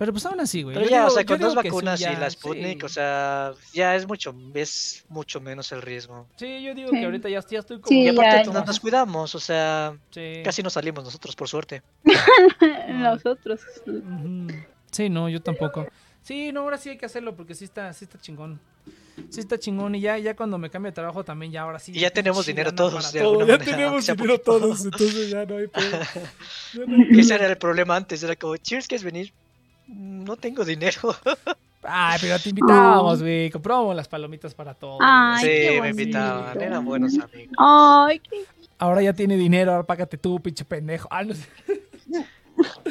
Pero 0.02 0.14
pues 0.14 0.26
aún 0.26 0.40
así, 0.40 0.64
güey. 0.64 0.74
Pero 0.74 0.88
Yo 0.88 0.90
ya, 0.90 0.98
digo- 1.02 1.08
o 1.10 1.12
sea, 1.12 1.26
con 1.26 1.40
dos 1.40 1.52
sí, 1.52 1.56
vacunas 1.58 2.00
ya, 2.00 2.12
y 2.12 2.16
la 2.16 2.28
Sputnik, 2.28 2.80
sí. 2.80 2.86
o 2.86 2.90
sea, 2.90 3.54
ya 3.72 3.96
es 3.96 4.08
mucho, 4.08 4.34
es 4.56 5.06
mucho 5.10 5.40
menos 5.40 5.72
el 5.74 5.84
riesgo. 5.84 6.26
Sí, 6.38 6.64
yo 6.64 6.74
digo 6.74 6.90
Sí. 6.90 6.98
que 7.00 7.06
ahorita 7.06 7.30
ya, 7.30 7.40
ya 7.48 7.60
estoy 7.60 7.78
como... 7.80 7.88
Sí, 7.88 8.02
Y 8.06 8.08
aparte 8.08 8.38
ya, 8.38 8.44
no- 8.46 8.54
ya. 8.62 8.66
nos 8.66 8.80
cuidamos, 8.80 9.36
o 9.36 9.40
sea, 9.40 9.94
Sí. 10.10 10.42
casi 10.44 10.64
no 10.64 10.72
salimos 10.72 11.04
nosotros, 11.04 11.36
por 11.36 11.48
suerte. 11.48 11.84
Nosotros. 12.90 13.62
Sí, 14.92 15.08
no, 15.10 15.30
yo 15.30 15.40
tampoco. 15.40 15.86
Sí, 16.24 16.52
no, 16.52 16.62
ahora 16.62 16.80
sí 16.80 16.90
hay 16.90 16.98
que 16.98 17.06
hacerlo 17.06 17.36
porque 17.36 17.54
sí 17.54 17.66
está, 17.66 17.94
sí 17.94 18.06
está 18.06 18.20
chingón. 18.20 18.60
Sí 19.30 19.40
está 19.40 19.60
chingón 19.60 19.94
y 19.94 20.02
ya, 20.02 20.18
ya 20.18 20.36
cuando 20.36 20.58
me 20.58 20.72
cambie 20.72 20.90
de 20.92 20.96
trabajo 20.96 21.24
también 21.24 21.52
ya 21.52 21.62
ahora 21.62 21.78
sí. 21.78 21.92
Y 21.94 22.00
ya 22.00 22.10
tenemos 22.10 22.46
dinero 22.48 22.74
todos, 22.74 23.12
de 23.14 23.20
todo. 23.20 23.42
Ya 23.42 23.46
manera, 23.58 23.64
tenemos 23.66 24.08
dinero 24.08 24.34
poquito. 24.34 24.52
todos, 24.60 24.84
entonces 24.86 25.30
ya 25.30 25.46
no 25.46 25.58
hay 25.58 25.66
no 25.68 25.72
pedo. 25.72 27.20
Ese 27.20 27.36
era 27.36 27.46
el 27.48 27.58
problema 27.58 27.96
antes, 27.98 28.24
era 28.24 28.36
como, 28.36 28.58
Cheers, 28.58 28.88
¿quieres 28.88 29.04
venir? 29.04 29.32
"Mm, 29.92 30.24
No 30.24 30.38
tengo 30.38 30.64
dinero. 30.66 31.16
Ay, 31.84 32.20
pero 32.22 32.40
te 32.40 32.50
invitábamos, 32.50 33.22
güey. 33.22 33.50
Comprábamos 33.50 33.96
las 33.96 34.08
palomitas 34.08 34.54
para 34.54 34.74
todos. 34.74 35.00
Ay, 35.02 35.40
sí, 35.42 35.48
qué 35.48 35.82
me 35.82 35.90
invitaban, 35.90 36.62
eran 36.62 36.86
buenos 36.86 37.14
amigos. 37.18 37.56
Ay, 37.58 38.20
qué. 38.20 38.46
Ahora 38.78 39.02
ya 39.02 39.14
tiene 39.14 39.36
dinero, 39.36 39.72
ahora 39.72 39.84
págate 39.86 40.18
tú, 40.18 40.40
pinche 40.40 40.64
pendejo. 40.66 41.08
Ah, 41.12 41.24
no 41.24 41.34
sé. 41.34 41.48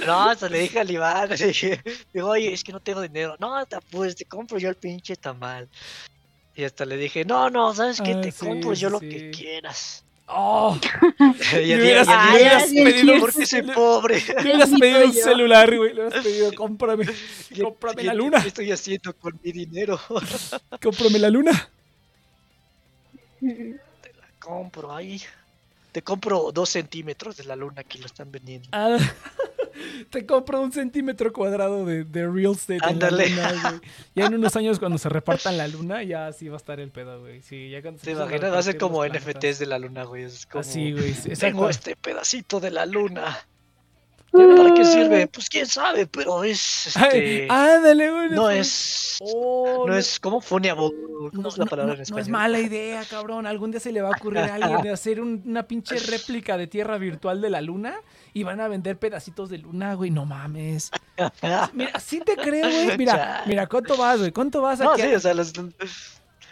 No, 0.07 0.31
hasta 0.31 0.49
le 0.49 0.61
dije 0.61 0.81
al 0.81 0.91
Iván, 0.91 1.29
le 1.29 1.37
dije, 1.37 1.81
digo, 2.13 2.29
oye, 2.31 2.53
es 2.53 2.65
que 2.65 2.73
no 2.73 2.81
tengo 2.81 3.01
dinero. 3.01 3.37
No, 3.39 3.65
te 3.67 3.77
apures, 3.77 4.17
te 4.17 4.25
compro 4.25 4.59
yo 4.59 4.69
el 4.69 4.77
pinche 4.77 5.17
tamal. 5.17 5.69
Y 6.55 6.65
hasta 6.65 6.85
le 6.85 6.97
dije, 6.97 7.25
no, 7.25 7.51
no, 7.51 7.73
¿sabes 7.75 8.01
qué? 8.01 8.15
Ah, 8.15 8.21
te 8.21 8.33
sí, 8.33 8.45
compro 8.47 8.73
yo 8.75 8.89
sí, 8.89 8.93
lo 8.93 9.01
que 9.01 9.31
quieras. 9.31 10.05
Oh, 10.33 10.79
hubieras, 11.53 12.07
Ah, 12.09 12.31
hubieras 12.35 12.63
ya, 12.63 12.67
sí, 12.69 12.85
pedido, 12.85 13.15
porque 13.19 13.47
soy 13.47 13.63
pobre. 13.63 14.23
le 14.27 14.41
hubieras 14.43 14.71
pedido 14.79 15.05
un 15.07 15.13
celular, 15.13 15.77
güey. 15.77 15.93
Le 15.95 16.03
hubieras 16.07 16.25
pedido, 16.25 16.53
cómprame, 16.55 17.05
la 18.05 18.15
luna, 18.15 18.41
¿Qué 18.43 18.49
estoy 18.49 18.71
haciendo 18.71 19.13
con 19.17 19.39
mi 19.43 19.51
dinero? 19.53 19.99
cómprame 20.81 21.19
la 21.19 21.31
luna. 21.31 21.71
Te 23.41 24.13
la 24.21 24.29
compro 24.39 24.95
ahí. 24.95 25.21
Te 25.93 26.03
compro 26.03 26.53
dos 26.53 26.69
centímetros 26.69 27.37
de 27.37 27.45
la 27.45 27.57
luna 27.57 27.83
que 27.83 27.99
lo 27.99 28.07
están 28.07 28.31
vendiendo. 28.31 28.69
Ah, 28.73 28.99
te 30.11 30.27
compro 30.27 30.61
un 30.61 30.73
centímetro 30.73 31.33
cuadrado 31.33 31.85
de, 31.85 32.05
de 32.05 32.29
real 32.29 32.53
estate 32.53 32.81
Ándale. 32.83 33.27
en 33.27 33.37
la 33.37 33.53
luna, 33.53 33.71
güey. 33.71 33.81
Ya 34.15 34.27
en 34.27 34.35
unos 34.35 34.57
años 34.57 34.79
cuando 34.79 34.99
se 34.99 35.09
repartan 35.09 35.57
la 35.57 35.69
luna, 35.69 36.03
ya 36.03 36.27
así 36.27 36.49
va 36.49 36.55
a 36.55 36.59
estar 36.59 36.81
el 36.81 36.91
pedo, 36.91 37.21
güey. 37.21 37.43
Sí, 37.43 37.71
ya 37.71 37.81
cuando 37.83 38.01
se 38.01 38.07
¿Te 38.07 38.13
imaginas? 38.13 38.53
Va 38.53 38.59
a 38.59 38.63
ser 38.63 38.79
como 38.79 39.05
NFTs 39.07 39.59
de 39.59 39.67
la 39.67 39.79
luna, 39.79 40.05
güey. 40.05 40.25
Es 40.25 40.47
como, 40.47 40.61
Así, 40.61 40.93
güey. 40.93 41.15
sí, 41.15 41.31
Tengo 41.31 41.69
este 41.69 41.97
pedacito 41.97 42.61
de 42.61 42.71
la 42.71 42.87
luna. 42.87 43.39
¿Para 44.33 44.75
qué 44.75 44.85
sirve? 44.85 45.27
Pues 45.27 45.49
quién 45.49 45.67
sabe, 45.67 46.07
pero 46.07 46.45
es 46.45 46.97
Ay, 46.97 47.09
este. 47.09 47.47
ándale, 47.51 48.11
güey. 48.11 48.31
no 48.31 48.49
es. 48.51 49.19
Oh, 49.21 49.85
No 49.87 49.97
es 49.97 50.21
como 50.21 50.41
funable. 50.41 50.91
¿Cómo 51.31 51.31
No, 51.33 51.49
es 51.49 51.59
la 51.59 51.65
no, 51.65 51.71
palabra 51.71 51.87
no, 51.89 51.93
en 51.95 51.99
no 51.99 52.03
español? 52.03 52.23
es 52.23 52.29
mala 52.29 52.61
idea, 52.61 53.03
cabrón. 53.11 53.47
Algún 53.47 53.71
día 53.73 53.81
se 53.81 53.93
le 53.93 54.01
va 54.03 54.09
a 54.09 54.13
ocurrir 54.13 54.39
a 54.39 54.55
alguien 54.55 54.81
de 54.83 54.91
hacer 54.91 55.21
un- 55.21 55.43
una 55.45 55.65
pinche 55.65 55.97
réplica 55.99 56.57
de 56.57 56.67
tierra 56.67 56.97
virtual 56.97 57.41
de 57.41 57.51
la 57.51 57.61
luna 57.61 57.97
y 58.33 58.43
van 58.45 58.61
a 58.61 58.69
vender 58.69 58.97
pedacitos 58.99 59.51
de 59.51 59.59
luna, 59.59 59.95
güey. 59.95 60.11
No 60.11 60.25
mames. 60.25 60.91
Mira, 61.75 61.99
sí 62.01 62.21
te 62.21 62.37
creo, 62.37 62.71
güey. 62.71 62.97
Mira, 62.99 63.43
mira, 63.47 63.67
¿cuánto 63.67 63.97
vas, 63.97 64.19
güey? 64.21 64.33
¿Cuánto 64.33 64.63
vas 64.63 64.81
a 64.81 64.85
No, 64.85 64.95
que, 64.95 65.03
sí, 65.03 65.15
o 65.15 65.21
sea, 65.21 65.35
los- 65.35 65.53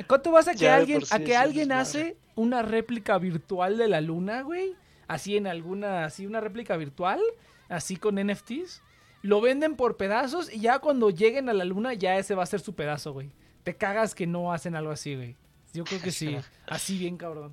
¿cuánto 0.06 0.32
vas 0.32 0.48
a 0.48 0.52
que 0.52 0.58
Ya 0.58 0.76
alguien, 0.76 1.00
sí 1.04 1.14
a 1.14 1.18
que 1.20 1.36
alguien 1.36 1.72
hace 1.72 2.16
una 2.34 2.62
réplica 2.62 3.16
virtual 3.18 3.78
de 3.78 3.88
la 3.88 4.00
luna, 4.00 4.42
güey? 4.42 4.74
Así 5.06 5.36
en 5.38 5.46
alguna, 5.46 6.04
así 6.04 6.26
una 6.26 6.40
réplica 6.40 6.76
virtual, 6.76 7.20
así 7.68 7.96
con 7.96 8.16
NFTs. 8.16 8.82
Lo 9.22 9.40
venden 9.40 9.74
por 9.76 9.96
pedazos 9.96 10.52
y 10.52 10.60
ya 10.60 10.78
cuando 10.78 11.10
lleguen 11.10 11.48
a 11.48 11.52
la 11.52 11.64
luna 11.64 11.92
ya 11.94 12.16
ese 12.18 12.34
va 12.34 12.42
a 12.44 12.46
ser 12.46 12.60
su 12.60 12.74
pedazo, 12.74 13.12
güey. 13.12 13.30
Te 13.64 13.74
cagas 13.74 14.14
que 14.14 14.26
no 14.26 14.52
hacen 14.52 14.76
algo 14.76 14.90
así, 14.92 15.14
güey. 15.16 15.36
Yo 15.74 15.84
creo 15.84 16.00
que 16.00 16.12
sí. 16.12 16.36
Así 16.66 16.98
bien 16.98 17.16
cabrón. 17.16 17.52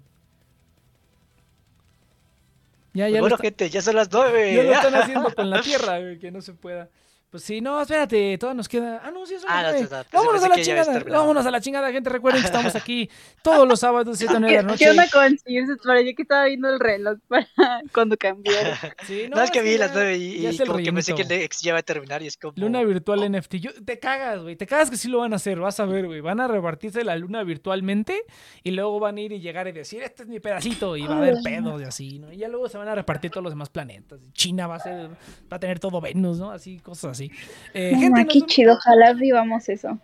Ya, 2.94 3.10
ya, 3.10 3.20
bueno, 3.20 3.30
lo, 3.30 3.36
está- 3.36 3.44
gente, 3.44 3.70
ya 3.70 3.82
son 3.82 3.96
las 3.96 4.10
nueve. 4.12 4.54
ya 4.56 4.64
lo 4.64 4.72
están 4.74 4.96
haciendo 5.02 5.34
con 5.36 5.50
la 5.50 5.62
tierra, 5.62 6.00
güey, 6.00 6.18
que 6.18 6.32
no 6.32 6.42
se 6.42 6.54
pueda. 6.54 6.88
Pues 7.36 7.44
sí, 7.44 7.60
no, 7.60 7.82
espérate, 7.82 8.38
todo 8.38 8.54
nos 8.54 8.70
queda. 8.70 9.02
Ah, 9.04 9.12
no, 9.12 9.26
sí, 9.26 9.34
eso 9.34 9.46
Ah, 9.50 9.62
no, 9.62 9.78
no, 9.78 10.06
Vámonos 10.14 10.42
a 10.42 10.48
la 10.48 10.56
chingada. 10.56 11.00
Vámonos 11.04 11.46
a 11.46 11.52
la 11.52 11.60
chingada, 11.60 11.92
gente. 11.92 12.10
Recuerden 12.10 12.42
que 12.42 12.46
estamos 12.46 12.74
aquí 12.78 13.10
todos 13.44 13.68
los 13.68 13.82
sábados, 13.82 14.18
7 14.18 14.38
a 14.38 14.40
9 14.40 14.56
de 14.56 14.64
la 14.64 14.68
¿Qué, 14.68 14.72
noche. 14.72 14.86
¿Qué 14.86 14.92
onda 14.92 15.10
con 15.12 15.38
Sears? 15.38 15.70
Parecía 15.84 16.14
que 16.14 16.22
estaba 16.22 16.46
viendo 16.46 16.70
el 16.70 16.80
reloj 16.80 17.20
para 17.28 17.46
cuando 17.94 18.16
cambiaron. 18.16 18.74
Sí, 19.06 19.26
No, 19.30 19.42
es 19.44 19.52
que 19.52 19.62
vi 19.62 19.78
las 19.78 19.94
nueve 19.94 20.16
y, 20.16 20.44
ya 20.44 20.52
y 20.52 20.58
como 20.60 20.78
que 20.78 20.94
pensé 20.94 21.14
que 21.14 21.24
el. 21.24 21.28
Next 21.28 21.62
ya 21.62 21.74
va 21.74 21.80
a 21.80 21.84
terminar 21.84 22.24
y 22.24 22.28
es 22.28 22.38
como. 22.38 22.54
Luna 22.56 22.82
virtual 22.84 23.30
NFT. 23.30 23.56
Yo- 23.56 23.84
te 23.84 24.00
cagas, 24.00 24.42
güey. 24.44 24.56
Te 24.56 24.66
cagas 24.66 24.90
que 24.90 24.96
sí 24.96 25.10
lo 25.10 25.18
van 25.20 25.34
a 25.34 25.36
hacer. 25.36 25.60
Vas 25.60 25.78
a 25.82 25.86
ver, 25.86 26.06
güey. 26.06 26.22
Van 26.22 26.40
a 26.40 26.48
repartirse 26.48 27.04
la 27.04 27.18
luna 27.18 27.44
virtualmente 27.44 28.24
y 28.64 28.72
luego 28.72 28.98
van 29.02 29.18
a 29.18 29.20
ir 29.20 29.34
y 29.34 29.42
llegar 29.42 29.68
y 29.68 29.74
decir, 29.74 30.02
este 30.04 30.24
es 30.24 30.30
mi 30.30 30.40
pedacito. 30.40 30.96
Y 30.96 31.06
va 31.06 31.16
a 31.16 31.18
haber 31.18 31.36
pedos 31.44 31.82
y 31.82 31.84
así, 31.84 32.20
¿no? 32.20 32.32
Y 32.32 32.38
ya 32.38 32.48
luego 32.48 32.70
se 32.70 32.78
van 32.78 32.88
a 32.88 32.96
repartir 32.96 33.30
todos 33.30 33.44
los 33.44 33.52
demás 33.52 33.68
planetas. 33.68 34.22
China 34.32 34.68
va 34.68 34.76
a 34.76 34.80
ser, 34.80 35.10
va 35.52 35.58
a 35.58 35.60
tener 35.60 35.82
todo 35.82 36.00
Venus, 36.00 36.40
¿no? 36.40 36.52
Así, 36.52 36.80
cosas 36.80 37.12
así. 37.12 37.25
Eh, 37.74 37.92
Ah, 37.96 38.00
gente, 38.00 38.28
qué 38.28 38.42
chido, 38.42 38.74
ojalá 38.74 39.14
vivamos 39.14 39.68
eso. 39.70 39.98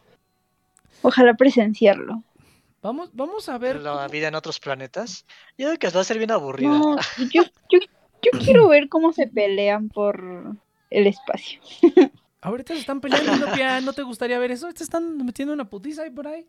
Ojalá 1.02 1.34
presenciarlo. 1.34 2.24
vamos, 2.82 3.10
vamos 3.14 3.50
a 3.50 3.58
ver. 3.58 3.78
La 3.82 4.08
vida 4.08 4.28
en 4.28 4.36
otros 4.36 4.60
planetas. 4.60 5.26
Yo 5.58 5.68
creo 5.68 5.80
que 5.80 5.90
va 5.90 6.02
a 6.02 6.04
ser 6.04 6.18
bien 6.18 6.32
aburrida. 6.32 6.70
No, 6.70 6.96
yo, 7.34 7.44
yo, 7.70 7.80
yo 8.22 8.32
quiero 8.40 8.68
ver 8.68 8.90
cómo 8.90 9.14
se 9.14 9.28
pelean 9.28 9.90
por 9.90 10.24
el 10.90 11.08
espacio. 11.08 11.60
Ahorita 12.42 12.74
se 12.74 12.80
están 12.80 13.02
peleando, 13.02 13.36
Inopia. 13.36 13.82
¿No 13.82 13.94
te 13.94 14.02
gustaría 14.02 14.40
ver 14.40 14.52
eso? 14.52 14.72
Te 14.74 14.84
están 14.84 15.24
metiendo 15.26 15.54
una 15.54 15.70
putiza 15.70 16.04
ahí 16.04 16.10
por 16.10 16.28
ahí. 16.28 16.46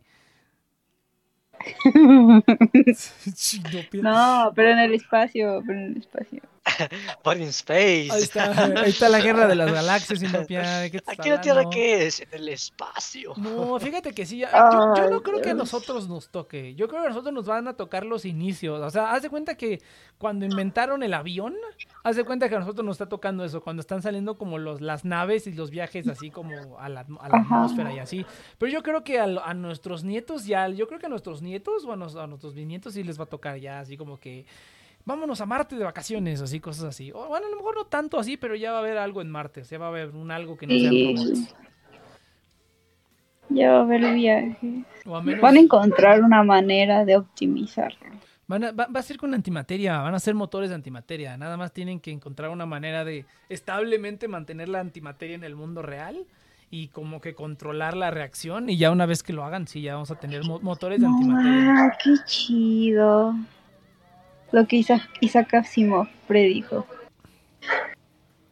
No, 3.93 4.51
pero 4.55 4.71
en 4.71 4.79
el 4.79 4.93
espacio, 4.93 5.63
pero 5.65 5.79
en 5.79 5.85
el 5.85 5.97
espacio. 5.97 6.41
But 7.23 7.37
in 7.37 7.49
space. 7.49 8.09
Ahí 8.11 8.23
está, 8.23 8.65
ahí 8.65 8.89
está 8.89 9.09
la 9.09 9.19
guerra 9.19 9.47
de 9.47 9.55
las 9.55 9.71
galaxias, 9.71 10.21
Inopia. 10.23 10.79
¿De 10.79 10.91
qué 10.91 11.01
Aquí 11.05 11.29
la 11.29 11.41
Tierra? 11.41 11.63
¿qué 11.69 12.05
es? 12.07 12.21
En 12.21 12.29
el 12.31 12.49
espacio. 12.49 13.33
No, 13.37 13.77
fíjate 13.79 14.13
que 14.13 14.25
sí. 14.25 14.39
yo, 14.39 14.47
yo 14.95 15.09
no 15.09 15.21
creo 15.21 15.41
que 15.41 15.49
a 15.49 15.53
nosotros 15.53 16.07
nos 16.07 16.29
toque. 16.29 16.73
Yo 16.75 16.87
creo 16.87 17.01
que 17.01 17.07
a 17.07 17.09
nosotros 17.09 17.33
nos 17.33 17.45
van 17.45 17.67
a 17.67 17.73
tocar 17.73 18.05
los 18.05 18.25
inicios. 18.25 18.79
O 18.81 18.89
sea, 18.89 19.11
haz 19.11 19.23
de 19.23 19.29
cuenta 19.29 19.55
que 19.55 19.81
cuando 20.17 20.45
inventaron 20.45 21.03
el 21.03 21.13
avión, 21.13 21.53
haz 22.03 22.15
de 22.15 22.23
cuenta 22.23 22.47
que 22.47 22.55
a 22.55 22.59
nosotros 22.59 22.85
nos 22.85 22.95
está 22.95 23.09
tocando 23.09 23.43
eso. 23.43 23.61
Cuando 23.61 23.81
están 23.81 24.01
saliendo 24.01 24.37
como 24.37 24.57
los, 24.57 24.79
las 24.79 25.03
naves 25.03 25.47
y 25.47 25.51
los 25.51 25.69
viajes 25.69 26.07
así 26.07 26.31
como 26.31 26.79
a 26.79 26.87
la, 26.87 27.01
a 27.19 27.29
la 27.29 27.37
atmósfera 27.39 27.93
y 27.93 27.99
así. 27.99 28.25
Pero 28.57 28.71
yo 28.71 28.83
creo 28.83 29.03
que 29.03 29.19
a, 29.19 29.53
nuestros 29.53 30.03
nietos 30.03 30.45
ya, 30.45 30.69
yo 30.69 30.87
creo 30.87 30.99
que 30.99 31.07
a 31.07 31.09
nuestros 31.09 31.41
nietos 31.41 31.83
o 31.85 31.91
a, 31.91 31.95
nos- 31.97 32.15
a 32.15 32.25
nuestros 32.27 32.53
bisnietos 32.53 32.93
sí 32.93 33.03
les 33.03 33.19
va 33.19 33.23
a 33.25 33.27
tocar 33.27 33.57
ya 33.57 33.79
así 33.81 33.97
como 33.97 34.17
que 34.17 34.45
vámonos 35.05 35.41
a 35.41 35.45
Marte 35.45 35.75
de 35.75 35.83
vacaciones, 35.83 36.41
así, 36.41 36.59
cosas 36.59 36.85
así. 36.85 37.11
O, 37.11 37.27
bueno, 37.27 37.47
a 37.47 37.49
lo 37.49 37.57
mejor 37.57 37.75
no 37.75 37.85
tanto 37.85 38.19
así, 38.19 38.37
pero 38.37 38.55
ya 38.55 38.71
va 38.71 38.77
a 38.77 38.81
haber 38.81 38.97
algo 38.97 39.21
en 39.21 39.29
Marte. 39.29 39.61
O 39.61 39.65
sea, 39.65 39.77
va 39.79 39.85
a 39.85 39.89
haber 39.89 40.09
un 40.09 40.31
algo 40.31 40.57
que 40.57 40.67
no 40.67 40.73
sean 40.73 40.91
Sí. 40.91 41.15
robots. 41.15 41.55
Ya 43.49 43.71
va 43.71 43.79
a 43.79 43.81
haber 43.81 44.13
viajes. 44.13 44.83
Menos... 45.05 45.41
Van 45.41 45.57
a 45.57 45.59
encontrar 45.59 46.21
una 46.21 46.43
manera 46.43 47.05
de 47.05 47.17
optimizarlo. 47.17 47.99
Van 48.47 48.63
a- 48.63 48.71
va, 48.71 48.87
va 48.87 48.99
a 48.99 49.03
ser 49.03 49.17
con 49.17 49.33
antimateria, 49.33 49.99
van 49.99 50.15
a 50.15 50.19
ser 50.19 50.33
motores 50.33 50.69
de 50.69 50.75
antimateria. 50.75 51.37
Nada 51.37 51.55
más 51.57 51.71
tienen 51.71 51.99
que 51.99 52.11
encontrar 52.11 52.49
una 52.49 52.65
manera 52.65 53.03
de 53.05 53.25
establemente 53.49 54.27
mantener 54.27 54.69
la 54.69 54.79
antimateria 54.79 55.35
en 55.35 55.43
el 55.43 55.55
mundo 55.55 55.81
real 55.81 56.25
y 56.71 56.87
como 56.87 57.21
que 57.21 57.35
controlar 57.35 57.95
la 57.95 58.09
reacción. 58.11 58.69
Y 58.69 58.77
ya 58.77 58.91
una 58.91 59.05
vez 59.05 59.21
que 59.23 59.33
lo 59.33 59.43
hagan, 59.43 59.67
sí, 59.67 59.81
ya 59.81 59.93
vamos 59.93 60.09
a 60.11 60.15
tener 60.15 60.43
mo- 60.43 60.59
motores 60.61 60.99
de 60.99 61.05
antimateria. 61.05 61.75
Ah, 61.85 61.97
qué 62.03 62.11
chido. 62.25 63.35
Lo 64.53 64.65
que 64.67 64.77
Isaac, 64.77 65.01
Isaac 65.19 65.53
Asimov 65.55 66.07
predijo. 66.27 66.85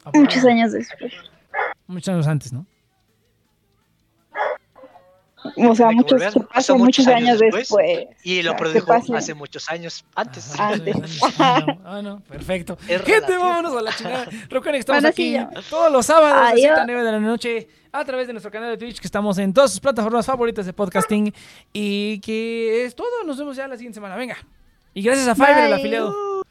¿A 0.02 0.06
poco? 0.12 0.18
Muchos 0.20 0.44
años 0.46 0.72
después. 0.74 1.14
Muchos 1.88 2.10
años 2.14 2.28
antes, 2.28 2.52
¿no? 2.52 2.66
O 5.58 5.74
sea, 5.76 5.90
muchos, 5.92 6.22
pasó 6.54 6.76
años 6.76 7.08
años 7.08 7.40
después, 7.40 7.68
después. 7.70 8.08
Y 8.24 8.44
lo 8.44 8.52
O 8.52 8.54
sea, 8.54 8.58
que 8.58 8.64
produjo 8.72 8.86
pase- 8.88 9.16
hace 9.16 9.34
muchos 9.34 9.70
años 9.70 10.06
antes. 10.16 10.54
Ajá, 10.54 10.74
Antes. 10.74 11.20
Ah, 11.40 11.64
no, 11.66 11.80
ah, 11.84 12.02
no, 12.02 12.20
perfecto. 12.22 12.78
Es 12.88 13.02
Gente, 13.02 13.12
relativo. 13.22 13.40
vámonos 13.46 13.76
a 13.78 13.82
la 13.82 13.92
chingada. 13.92 14.26
Recuerden 14.50 14.74
que 14.74 14.78
estamos 14.80 15.02
Bueno, 15.02 15.08
aquí 15.10 15.38
todos 15.70 15.92
los 15.92 16.06
sábados 16.06 16.52
7 16.54 16.68
a 16.70 16.74
Adiós. 16.74 16.84
9 16.88 17.04
de 17.04 17.12
la 17.12 17.20
noche 17.20 17.68
a 17.92 18.06
través 18.06 18.28
de 18.28 18.34
nuestro 18.34 18.52
canal 18.52 18.70
de 18.72 18.78
Twitch, 18.78 19.00
que 19.00 19.08
estamos 19.08 19.38
en 19.40 19.52
todas 19.54 19.72
sus 19.72 19.80
plataformas 19.80 20.26
favoritas 20.28 20.66
de 20.66 20.74
podcasting. 20.74 21.34
Y 21.74 22.20
que 22.20 22.86
es 22.86 22.96
todo. 22.96 23.24
Nos 23.26 23.38
vemos 23.38 23.56
ya 23.56 23.68
la 23.68 23.78
siguiente 23.78 23.96
semana. 23.96 24.16
Venga. 24.16 24.38
Y 24.94 25.02
gracias 25.02 25.28
a 25.28 25.36
Fiverr, 25.36 25.66
el 25.66 25.74
afiliado. 25.74 26.44